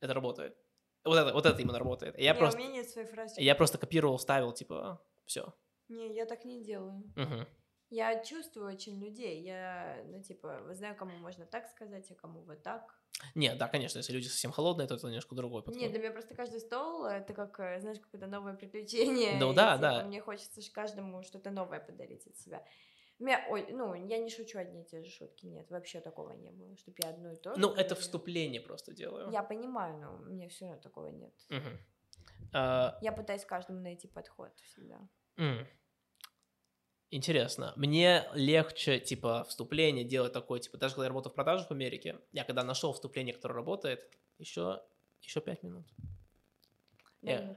это 0.00 0.12
работает. 0.12 0.56
Вот 1.04 1.16
это, 1.16 1.32
вот 1.32 1.46
это 1.46 1.62
именно 1.62 1.78
работает. 1.78 2.18
И 2.18 2.24
я, 2.24 2.34
Не, 2.34 2.38
просто, 2.38 2.60
фразы. 3.06 3.40
я 3.40 3.54
просто 3.54 3.78
копировал, 3.78 4.18
ставил, 4.18 4.52
типа, 4.52 5.00
все. 5.24 5.54
Не, 5.88 6.14
я 6.14 6.26
так 6.26 6.44
не 6.44 6.62
делаю. 6.62 7.02
Я 7.90 8.22
чувствую 8.22 8.66
очень 8.68 9.02
людей. 9.02 9.42
Я, 9.42 10.02
ну, 10.06 10.22
типа, 10.22 10.62
знаю, 10.72 10.94
кому 10.94 11.16
можно 11.16 11.46
так 11.46 11.66
сказать, 11.68 12.10
а 12.10 12.14
кому 12.14 12.42
вот 12.42 12.62
так. 12.62 12.94
Нет, 13.34 13.58
да, 13.58 13.66
конечно, 13.66 13.98
если 13.98 14.12
люди 14.12 14.26
совсем 14.26 14.52
холодные, 14.52 14.86
то 14.86 14.94
это 14.94 15.06
немножко 15.06 15.34
другой 15.34 15.62
подход. 15.62 15.82
Нет, 15.82 15.90
для 15.92 16.00
меня 16.00 16.12
просто 16.12 16.34
каждый 16.34 16.60
стол 16.60 17.04
это 17.06 17.32
как, 17.32 17.58
э, 17.58 17.80
знаешь, 17.80 17.98
какое-то 17.98 18.26
новое 18.26 18.54
приключение. 18.54 19.38
Ну 19.42 19.52
и, 19.52 19.54
да, 19.54 19.76
типа, 19.76 19.82
да. 19.82 20.04
Мне 20.04 20.20
хочется 20.20 20.60
каждому 20.72 21.22
что-то 21.22 21.50
новое 21.50 21.80
подарить 21.80 22.26
от 22.26 22.36
себя. 22.36 22.64
Меня, 23.18 23.44
ой, 23.50 23.66
ну, 23.72 23.94
я 23.94 24.18
не 24.18 24.30
шучу 24.30 24.58
одни 24.58 24.82
и 24.82 24.84
те 24.84 25.02
же 25.02 25.10
шутки, 25.10 25.46
нет, 25.46 25.68
вообще 25.70 26.00
такого 26.00 26.32
не 26.32 26.52
было, 26.52 26.76
чтобы 26.76 26.96
я 27.02 27.10
одно 27.10 27.32
и 27.32 27.36
то 27.36 27.54
же 27.54 27.60
Ну, 27.60 27.72
это 27.72 27.96
вступление 27.96 28.60
просто 28.60 28.92
делаю. 28.92 29.32
Я 29.32 29.42
понимаю, 29.42 29.98
но 29.98 30.14
у 30.14 30.18
меня 30.30 30.48
все 30.48 30.66
равно 30.66 30.80
такого 30.80 31.08
нет. 31.08 31.34
Мгм. 31.48 31.78
А, 32.52 32.98
Я 33.02 33.12
пытаюсь 33.12 33.44
каждому 33.44 33.80
найти 33.80 34.06
подход 34.06 34.52
всегда. 34.60 35.08
м. 35.36 35.66
Интересно. 37.10 37.72
Мне 37.76 38.28
легче, 38.34 39.00
типа, 39.00 39.44
вступление 39.44 40.04
делать 40.04 40.32
такое, 40.34 40.60
типа, 40.60 40.76
даже 40.76 40.94
когда 40.94 41.04
я 41.06 41.08
работал 41.08 41.32
в 41.32 41.34
продажах 41.34 41.68
в 41.68 41.70
Америке, 41.70 42.20
я 42.32 42.44
когда 42.44 42.62
нашел 42.62 42.92
вступление, 42.92 43.34
которое 43.34 43.54
работает, 43.54 44.10
еще, 44.38 44.82
еще 45.22 45.40
пять 45.40 45.62
минут. 45.62 45.86
Я-. 47.22 47.56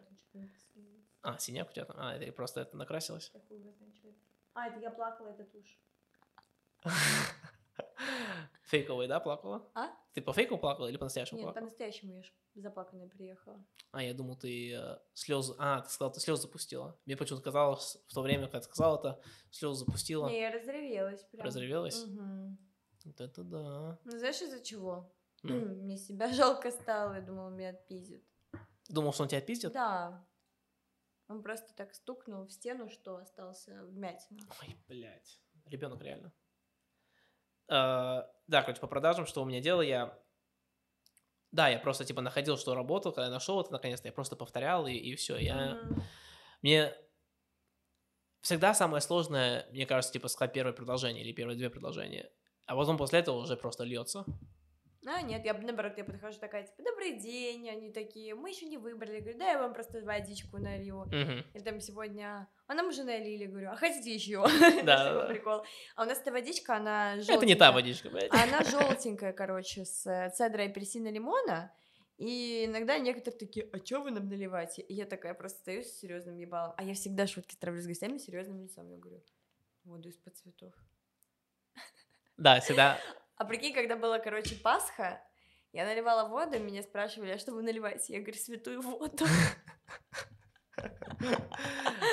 А, 1.21 1.37
синяк 1.37 1.69
у 1.69 1.73
тебя 1.73 1.85
там? 1.85 1.97
А, 1.99 2.15
это 2.15 2.31
просто 2.31 2.61
это 2.61 2.77
обозначу. 3.57 4.15
А, 4.53 4.67
это 4.67 4.79
я 4.79 4.89
плакала, 4.89 5.27
это 5.27 5.43
тушь. 5.43 5.77
Фейковый, 8.63 9.07
да, 9.07 9.19
плакала? 9.19 9.69
А? 9.73 9.89
Ты 10.13 10.21
по 10.21 10.33
фейку 10.33 10.57
плакала 10.57 10.87
или 10.87 10.97
по-настоящему 10.97 11.37
Нет, 11.37 11.45
плакала? 11.45 11.61
по-настоящему 11.61 12.15
я 12.15 12.23
ж 12.23 12.33
заплаканная 12.55 13.07
приехала. 13.07 13.63
А, 13.91 14.03
я 14.03 14.13
думал, 14.13 14.35
ты 14.35 14.73
э, 14.73 14.99
слезы... 15.13 15.55
А, 15.57 15.81
ты 15.81 15.89
сказала, 15.89 16.13
ты 16.13 16.19
слезы 16.19 16.43
запустила. 16.43 16.99
Мне 17.05 17.15
почему-то 17.15 17.43
казалось, 17.43 17.97
в 18.07 18.13
то 18.13 18.21
время, 18.21 18.43
когда 18.43 18.59
ты 18.59 18.65
сказала 18.65 18.97
это, 18.99 19.21
слезы 19.51 19.85
запустила. 19.85 20.27
Не, 20.27 20.41
я 20.41 20.51
разревелась 20.51 21.23
прям. 21.23 21.45
Разревелась? 21.45 22.05
Мгм. 22.05 22.57
Вот 23.05 23.21
это 23.21 23.43
да. 23.43 23.99
Ну, 24.03 24.11
знаешь, 24.11 24.41
из-за 24.41 24.61
чего? 24.61 25.13
Ну. 25.43 25.53
Мне 25.83 25.97
себя 25.97 26.27
жалко 26.33 26.71
стало, 26.71 27.15
я 27.15 27.21
думала, 27.21 27.49
меня 27.49 27.69
отпиздят. 27.69 28.21
Думал, 28.89 29.13
что 29.13 29.23
он 29.23 29.29
тебя 29.29 29.39
отпиздит? 29.39 29.71
Да. 29.73 30.25
Он 31.27 31.41
просто 31.41 31.73
так 31.75 31.93
стукнул 31.93 32.45
в 32.45 32.51
стену, 32.51 32.89
что 32.89 33.15
остался 33.15 33.85
вмятина. 33.85 34.41
Ой, 34.61 34.75
блядь. 34.89 35.39
Ребенок 35.65 36.01
реально. 36.01 36.33
Э, 37.71 38.23
да, 38.47 38.61
короче, 38.61 38.81
по 38.81 38.87
продажам, 38.87 39.25
что 39.25 39.41
у 39.41 39.45
меня 39.45 39.61
дело, 39.61 39.81
я 39.81 40.13
Да, 41.51 41.69
я 41.69 41.79
просто, 41.79 42.03
типа, 42.05 42.21
находил, 42.21 42.57
что 42.57 42.75
работал, 42.75 43.13
когда 43.13 43.27
я 43.27 43.31
нашел 43.31 43.59
это, 43.61 43.71
наконец-то, 43.71 44.07
я 44.07 44.13
просто 44.13 44.35
повторял, 44.35 44.87
и, 44.87 44.93
и 44.93 45.15
все. 45.15 45.37
Я... 45.37 45.81
Мне 46.61 46.93
всегда 48.41 48.73
самое 48.73 49.01
сложное, 49.01 49.67
мне 49.71 49.85
кажется, 49.85 50.13
типа, 50.13 50.27
сказать 50.27 50.53
первое 50.53 50.73
предложение 50.73 51.23
или 51.23 51.31
первые 51.31 51.57
две 51.57 51.69
предложения. 51.69 52.29
А 52.67 52.75
потом 52.75 52.97
после 52.97 53.19
этого 53.19 53.37
уже 53.37 53.55
просто 53.55 53.83
льется. 53.83 54.25
А, 55.05 55.21
нет, 55.23 55.43
я, 55.45 55.53
наоборот, 55.53 55.97
я 55.97 56.03
подхожу 56.03 56.37
такая, 56.39 56.63
типа, 56.63 56.83
добрый 56.83 57.19
день, 57.19 57.67
они 57.69 57.91
такие, 57.91 58.35
мы 58.35 58.49
еще 58.49 58.67
не 58.67 58.77
выбрали, 58.77 59.19
говорю, 59.19 59.39
да, 59.39 59.49
я 59.49 59.59
вам 59.59 59.73
просто 59.73 60.01
водичку 60.01 60.59
налью. 60.59 61.05
Мгм. 61.05 61.43
Или 61.53 61.63
там 61.63 61.81
сегодня, 61.81 62.47
а 62.67 62.73
нам 62.75 62.87
уже 62.87 63.03
налили, 63.03 63.45
говорю, 63.45 63.71
а 63.71 63.75
хотите 63.75 64.13
еще? 64.13 64.45
Да, 64.85 65.25
прикол. 65.27 65.63
А 65.95 66.03
у 66.03 66.05
нас 66.05 66.19
эта 66.19 66.31
водичка, 66.31 66.75
она 66.75 67.15
желтенькая. 67.15 67.37
Это 67.37 67.45
не 67.47 67.55
та 67.55 67.71
водичка, 67.71 68.09
блядь. 68.09 68.31
А 68.31 68.43
Она 68.43 68.63
желтенькая, 68.63 69.33
короче, 69.33 69.85
с 69.85 70.05
э, 70.05 70.29
цедрой 70.35 70.67
апельсина 70.67 71.09
лимона. 71.09 71.73
И 72.17 72.65
иногда 72.65 72.99
некоторые 72.99 73.39
такие, 73.39 73.67
а 73.73 73.79
чё 73.79 74.03
вы 74.03 74.11
нам 74.11 74.29
наливаете? 74.29 74.83
И 74.83 74.93
я 74.93 75.07
такая 75.07 75.33
просто 75.33 75.57
стою 75.61 75.81
с 75.81 75.87
серьезным 75.87 76.37
ебалом. 76.37 76.75
А 76.77 76.83
я 76.83 76.93
всегда 76.93 77.25
шутки 77.25 77.55
травлю 77.55 77.81
с 77.81 77.87
гостями 77.87 78.19
серьезным 78.19 78.61
лицом. 78.61 78.87
Я 78.91 78.97
говорю, 78.97 79.23
воду 79.83 80.09
из-под 80.09 80.37
цветов. 80.37 80.73
Да, 82.37 82.59
всегда. 82.59 82.99
А 83.35 83.45
прикинь, 83.45 83.73
когда 83.73 83.95
была, 83.95 84.19
короче, 84.19 84.55
Пасха, 84.55 85.21
я 85.73 85.85
наливала 85.85 86.27
воду, 86.27 86.59
меня 86.59 86.83
спрашивали, 86.83 87.31
а 87.31 87.37
что 87.39 87.53
вы 87.53 87.63
наливаете? 87.63 88.13
Я 88.13 88.19
говорю, 88.19 88.37
святую 88.37 88.81
воду. 88.81 89.25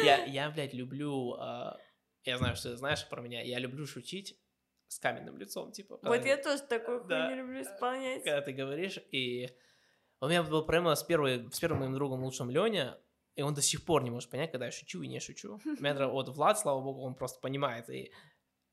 Я, 0.04 0.24
я, 0.26 0.50
блядь, 0.50 0.74
люблю... 0.74 1.34
а, 1.38 1.76
Я 2.24 2.38
знаю, 2.38 2.56
что 2.56 2.70
ты 2.70 2.76
знаешь 2.76 3.08
про 3.08 3.20
меня. 3.22 3.42
Я 3.42 3.58
люблю 3.58 3.86
шутить 3.86 4.38
с 4.86 4.98
каменным 4.98 5.36
лицом, 5.38 5.72
типа. 5.72 5.98
Вот 6.02 6.24
я 6.24 6.36
тоже 6.36 6.62
такую 6.62 7.00
хуйню 7.02 7.36
люблю 7.36 7.62
исполнять. 7.62 8.22
когда 8.24 8.40
ты 8.40 8.52
говоришь, 8.52 8.98
и 9.10 9.50
у 10.20 10.28
меня 10.28 10.42
была 10.42 10.62
проблема 10.62 10.94
с, 10.94 11.02
первой, 11.02 11.50
с 11.52 11.58
первым 11.60 11.80
моим 11.80 11.94
другом 11.94 12.22
лучшим 12.22 12.50
Леня, 12.50 12.98
и 13.34 13.42
он 13.42 13.54
до 13.54 13.62
сих 13.62 13.84
пор 13.84 14.02
не 14.02 14.10
может 14.10 14.30
понять, 14.30 14.50
когда 14.50 14.66
я 14.66 14.72
шучу 14.72 15.02
и 15.02 15.08
не 15.08 15.20
шучу. 15.20 15.60
У 15.64 15.82
меня 15.82 16.08
вот 16.08 16.28
Влад, 16.28 16.58
слава 16.58 16.80
богу, 16.80 17.02
он 17.02 17.14
просто 17.14 17.40
понимает. 17.40 17.88
И 17.90 18.12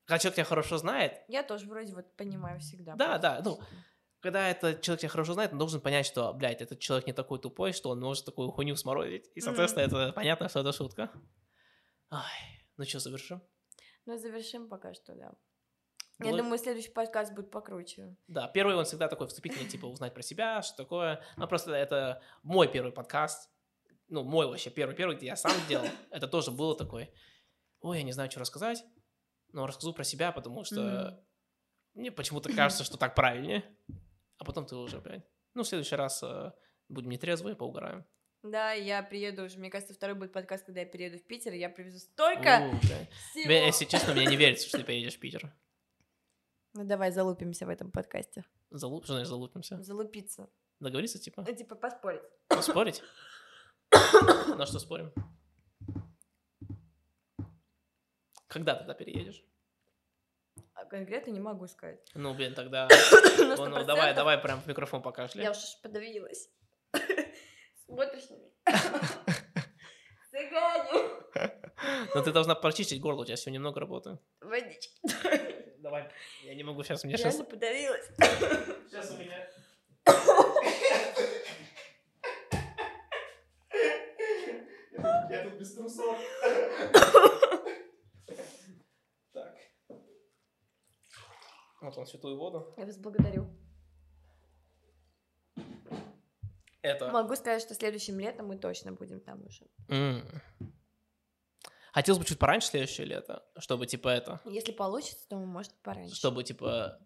когда 0.06 0.18
человек 0.18 0.36
тебя 0.36 0.44
хорошо 0.44 0.78
знает, 0.78 1.22
Я 1.28 1.42
тоже 1.42 1.66
вроде 1.66 1.94
вот 1.94 2.16
понимаю 2.16 2.60
всегда. 2.60 2.94
Да, 2.94 3.18
да, 3.18 3.42
ну, 3.44 3.60
когда 4.20 4.48
этот 4.48 4.80
человек 4.80 5.00
тебя 5.00 5.10
хорошо 5.10 5.34
знает, 5.34 5.52
он 5.52 5.58
должен 5.58 5.80
понять, 5.80 6.06
что, 6.06 6.32
блядь, 6.32 6.62
этот 6.62 6.78
человек 6.78 7.06
не 7.06 7.12
такой 7.12 7.38
тупой, 7.38 7.72
что 7.72 7.90
он 7.90 8.00
может 8.00 8.24
такую 8.24 8.50
хуйню 8.50 8.76
сморозить. 8.76 9.30
И, 9.34 9.40
соответственно, 9.40 9.84
это 9.84 10.12
понятно, 10.12 10.48
что 10.48 10.60
это 10.60 10.72
шутка. 10.72 11.10
Ай, 12.10 12.66
ну 12.76 12.84
что, 12.84 13.00
завершим? 13.00 13.42
Ну, 14.06 14.16
завершим 14.16 14.68
пока 14.68 14.94
что, 14.94 15.14
да. 15.14 15.34
Я 16.18 16.34
думаю, 16.34 16.58
следующий 16.58 16.90
подкаст 16.90 17.34
будет 17.34 17.50
покруче. 17.50 18.16
Да, 18.26 18.48
первый 18.48 18.74
он 18.74 18.84
всегда 18.84 19.08
такой 19.08 19.26
вступительный, 19.26 19.68
типа, 19.68 19.86
узнать 19.86 20.14
про 20.14 20.22
себя, 20.22 20.62
что 20.62 20.76
такое. 20.76 21.22
Ну, 21.36 21.46
просто 21.46 21.72
это 21.72 22.22
мой 22.42 22.68
первый 22.68 22.92
подкаст, 22.92 23.50
ну, 24.08 24.22
мой 24.22 24.46
вообще 24.46 24.70
первый-первый, 24.70 25.16
где 25.16 25.26
я 25.26 25.36
сам 25.36 25.52
делал. 25.68 25.86
Это 26.10 26.26
тоже 26.26 26.52
было 26.52 26.76
такой, 26.76 27.12
ой, 27.80 27.98
я 27.98 28.02
не 28.02 28.12
знаю, 28.12 28.30
что 28.30 28.40
рассказать, 28.40 28.82
но 29.52 29.66
расскажу 29.66 29.92
про 29.92 30.04
себя, 30.04 30.32
потому 30.32 30.64
что 30.64 30.80
Мгм. 30.80 31.26
мне 31.94 32.12
почему-то 32.12 32.52
кажется, 32.52 32.84
что 32.84 32.96
так 32.96 33.14
правильнее. 33.14 33.64
А 34.38 34.44
потом 34.44 34.66
ты 34.66 34.76
уже, 34.76 35.00
блядь, 35.00 35.26
ну, 35.54 35.62
в 35.62 35.66
следующий 35.68 35.96
раз 35.96 36.22
э, 36.22 36.52
будем 36.88 37.10
нетрезвые, 37.10 37.56
поугараем. 37.56 38.04
Да, 38.42 38.72
я 38.72 39.02
приеду 39.02 39.44
уже, 39.44 39.58
мне 39.58 39.70
кажется, 39.70 39.94
второй 39.94 40.14
будет 40.14 40.32
подкаст, 40.32 40.66
когда 40.66 40.80
я 40.80 40.86
перееду 40.86 41.18
в 41.18 41.26
Питер, 41.26 41.52
и 41.54 41.58
я 41.58 41.68
привезу 41.70 41.98
столько 41.98 42.60
У, 42.70 42.86
блядь. 42.86 43.10
всего. 43.30 43.50
Если 43.50 43.86
честно, 43.86 44.12
мне 44.12 44.26
не 44.26 44.36
верится, 44.36 44.68
что 44.68 44.78
ты 44.78 44.84
поедешь 44.84 45.16
в 45.16 45.20
Питер. 45.20 45.52
Ну 46.74 46.84
давай 46.84 47.10
залупимся 47.10 47.64
в 47.66 47.70
этом 47.70 47.90
подкасте. 47.90 48.44
Залуп, 48.70 49.04
что 49.04 49.14
значит 49.14 49.28
залупимся? 49.28 49.82
Залупиться. 49.82 50.50
Договориться, 50.78 51.18
типа? 51.18 51.42
Ну, 51.48 51.54
типа 51.56 51.74
поспорить. 51.74 52.22
Спорить? 52.60 53.02
На 54.56 54.66
что 54.66 54.78
спорим? 54.78 55.12
Когда 58.56 58.74
ты 58.74 58.84
туда 58.84 58.94
переедешь? 58.94 59.44
А 60.72 60.86
конкретно 60.86 61.30
не 61.30 61.40
могу 61.40 61.66
сказать. 61.66 62.00
Ну, 62.14 62.32
блин, 62.32 62.54
тогда... 62.54 62.88
Ну, 63.38 63.66
ну, 63.66 63.80
100%. 63.80 63.84
давай, 63.84 64.14
давай 64.14 64.38
прям 64.38 64.62
в 64.62 64.66
микрофон 64.66 65.02
покажи. 65.02 65.38
Я 65.38 65.50
уж 65.50 65.58
подавилась. 65.82 66.48
Смотришь 67.84 68.30
на 68.30 68.36
меня. 68.36 68.48
Цыгане. 70.30 71.02
Но 72.14 72.22
ты 72.22 72.32
должна 72.32 72.54
прочистить 72.54 72.98
горло, 72.98 73.20
у 73.20 73.24
тебя 73.26 73.36
сегодня 73.36 73.60
много 73.60 73.78
работы. 73.78 74.18
Водички. 74.40 74.98
Давай, 75.80 76.08
я 76.44 76.54
не 76.54 76.62
могу 76.62 76.82
сейчас, 76.82 77.04
мне 77.04 77.18
сейчас... 77.18 77.34
Реально 77.34 77.50
подавилась. 77.50 78.08
Сейчас 78.88 79.10
у 79.10 79.18
меня... 79.18 79.50
Я 85.28 85.42
тут 85.44 85.58
без 85.58 85.74
трусов. 85.74 86.16
Вот 91.80 91.96
он, 91.98 92.06
святую 92.06 92.36
воду. 92.38 92.74
Я 92.76 92.86
вас 92.86 92.96
благодарю. 92.96 93.46
Это... 96.82 97.10
Могу 97.10 97.34
сказать, 97.34 97.62
что 97.62 97.74
следующим 97.74 98.18
летом 98.18 98.46
мы 98.46 98.58
точно 98.58 98.92
будем 98.92 99.20
там 99.20 99.44
уже. 99.44 99.66
М. 99.88 100.22
Хотелось 101.92 102.18
бы 102.18 102.24
чуть 102.24 102.38
пораньше 102.38 102.68
следующее 102.68 103.06
лето, 103.06 103.44
чтобы, 103.58 103.86
типа, 103.86 104.08
это... 104.08 104.40
Если 104.44 104.72
получится, 104.72 105.26
то 105.28 105.36
может 105.36 105.72
пораньше. 105.82 106.14
Чтобы, 106.14 106.44
типа... 106.44 107.00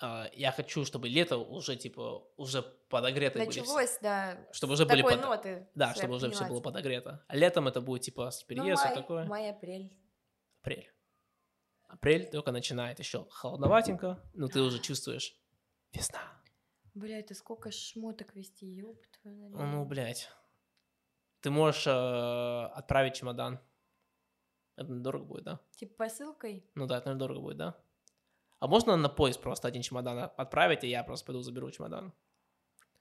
а, 0.00 0.28
я 0.34 0.52
хочу, 0.52 0.84
чтобы 0.84 1.08
лето 1.08 1.38
уже, 1.38 1.76
типа, 1.76 2.26
уже 2.36 2.62
подогрето 2.88 3.38
были 3.38 3.46
Началось, 3.46 3.98
да. 4.02 4.46
Чтобы 4.52 4.74
уже 4.74 4.84
были 4.86 5.02
под- 5.02 5.20
ноты. 5.22 5.68
Да, 5.74 5.94
чтобы 5.94 6.16
уже 6.16 6.30
все 6.30 6.46
было 6.46 6.60
подогрето. 6.60 7.24
А 7.28 7.36
летом 7.36 7.68
это 7.68 7.80
будет, 7.80 8.02
типа, 8.02 8.30
с 8.30 8.42
Ну, 8.42 8.46
переезд, 8.48 8.84
май, 8.84 8.94
такое. 8.94 9.24
Май-апрель. 9.26 9.96
Апрель. 10.60 10.78
Апрель 10.80 10.91
только 12.00 12.52
начинает 12.52 12.98
еще 12.98 13.26
холодноватенько, 13.30 14.20
но 14.34 14.48
ты 14.48 14.60
уже 14.60 14.78
чувствуешь 14.80 15.36
весна. 15.92 16.20
Бля, 16.94 17.18
это 17.18 17.34
сколько 17.34 17.70
шмоток 17.70 18.34
вести, 18.34 18.66
ёб 18.66 19.04
твою 19.22 19.48
Ну, 19.48 19.58
налево. 19.58 19.70
ну, 19.76 19.84
блядь. 19.84 20.28
Ты 21.40 21.50
можешь 21.50 21.86
э, 21.86 21.90
отправить 22.74 23.14
чемодан. 23.14 23.58
Это 24.76 24.94
дорого 24.94 25.24
будет, 25.24 25.44
да? 25.44 25.60
Типа 25.76 25.94
посылкой? 26.04 26.64
Ну 26.74 26.86
да, 26.86 26.98
это, 26.98 27.06
наверное, 27.06 27.18
дорого 27.28 27.40
будет, 27.40 27.56
да? 27.56 27.76
А 28.60 28.66
можно 28.68 28.96
на 28.96 29.08
поезд 29.08 29.40
просто 29.40 29.68
один 29.68 29.82
чемодан 29.82 30.30
отправить, 30.36 30.84
и 30.84 30.88
я 30.88 31.02
просто 31.02 31.26
пойду 31.26 31.40
заберу 31.42 31.70
чемодан? 31.70 32.12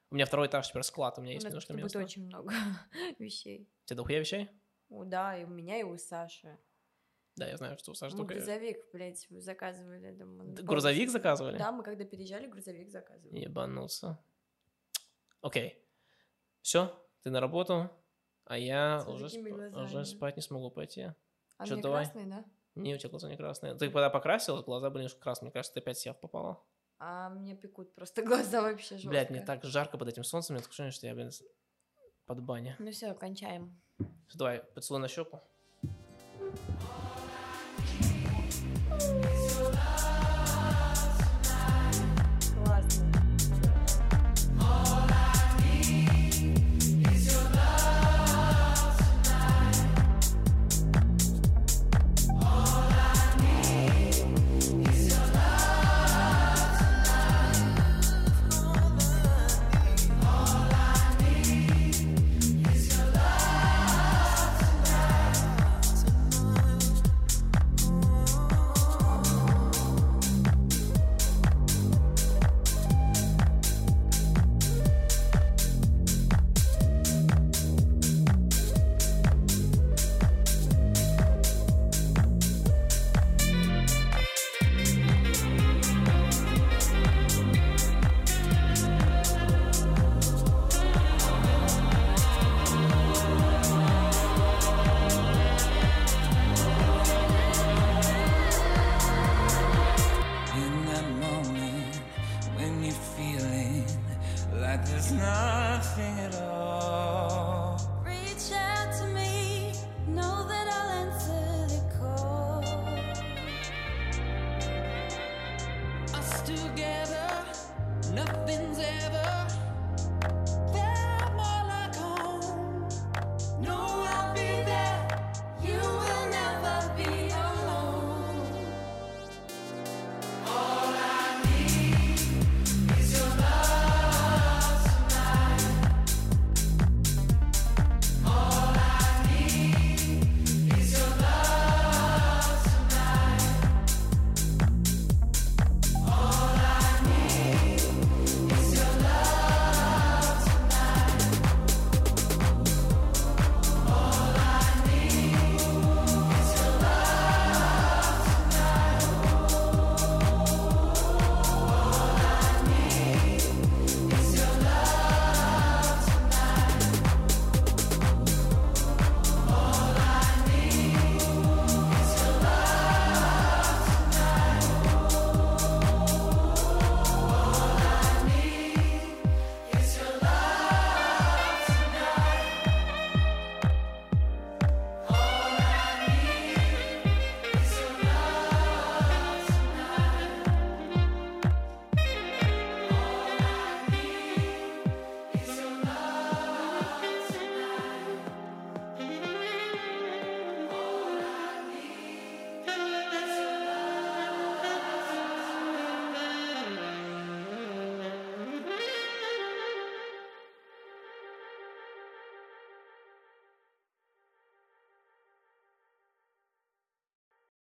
У 0.09 0.15
меня 0.15 0.25
второй 0.25 0.47
этаж 0.47 0.67
теперь 0.69 0.83
склад, 0.83 1.17
у 1.17 1.21
меня 1.21 1.31
У 1.31 1.33
есть 1.35 1.43
нас 1.45 1.51
немножко 1.51 1.73
будет 1.73 1.83
места. 1.83 1.99
очень 1.99 2.25
много 2.25 2.53
вещей. 3.19 3.69
У 3.83 3.87
тебя 3.87 3.97
дохуя 3.97 4.19
вещей? 4.19 4.49
О, 4.89 5.03
да, 5.05 5.37
и 5.37 5.43
у 5.45 5.47
меня, 5.49 5.79
и 5.79 5.83
у 5.83 5.97
Саши. 5.97 6.57
Да, 7.41 7.47
я 7.47 7.57
знаю, 7.57 7.75
что 7.79 7.89
у 7.89 7.93
Саши 7.95 8.15
Мы 8.15 8.25
грузовик, 8.25 8.85
блядь, 8.93 9.27
заказывали. 9.31 10.11
думаю, 10.11 10.53
Грузовик 10.63 11.09
заказывали? 11.09 11.57
Да, 11.57 11.71
мы 11.71 11.81
когда 11.83 12.05
переезжали, 12.05 12.45
грузовик 12.45 12.91
заказывали. 12.91 13.39
Ебануться. 13.39 14.23
Окей. 15.41 15.83
Все, 16.61 17.03
ты 17.23 17.31
на 17.31 17.39
работу, 17.39 17.89
а 18.45 18.59
я 18.59 19.03
уже, 19.07 19.27
глазами. 19.41 19.83
уже 19.85 20.05
спать 20.05 20.35
не 20.35 20.43
смогу 20.43 20.69
пойти. 20.69 21.13
А 21.57 21.65
Чё, 21.65 21.73
мне 21.73 21.81
давай? 21.81 22.03
красный, 22.05 22.25
да? 22.27 22.45
Не, 22.75 22.93
у 22.93 22.97
тебя 22.99 23.09
глаза 23.09 23.27
не 23.27 23.37
красные. 23.37 23.73
Ты 23.73 23.89
когда 23.89 24.11
покрасила, 24.11 24.61
глаза 24.61 24.91
были 24.91 25.01
немножко 25.01 25.19
красные. 25.19 25.47
Мне 25.47 25.53
кажется, 25.53 25.73
ты 25.73 25.79
опять 25.79 25.97
себя 25.97 26.13
попала. 26.13 26.63
А 26.99 27.29
мне 27.29 27.55
пекут 27.55 27.95
просто 27.95 28.21
глаза 28.23 28.61
вообще 28.61 28.97
жестко. 28.97 29.09
Блядь, 29.09 29.31
мне 29.31 29.41
так 29.41 29.63
жарко 29.63 29.97
под 29.97 30.09
этим 30.09 30.23
солнцем, 30.23 30.53
мне 30.53 30.61
такое 30.61 30.73
ощущение, 30.73 30.91
что 30.91 31.07
я, 31.07 31.15
блин, 31.15 31.31
под 32.27 32.43
баня. 32.43 32.75
Ну 32.77 32.91
все, 32.91 33.15
кончаем. 33.15 33.81
Давай, 34.35 34.59
поцелуй 34.75 35.01
на 35.01 35.07
щеку. 35.07 35.39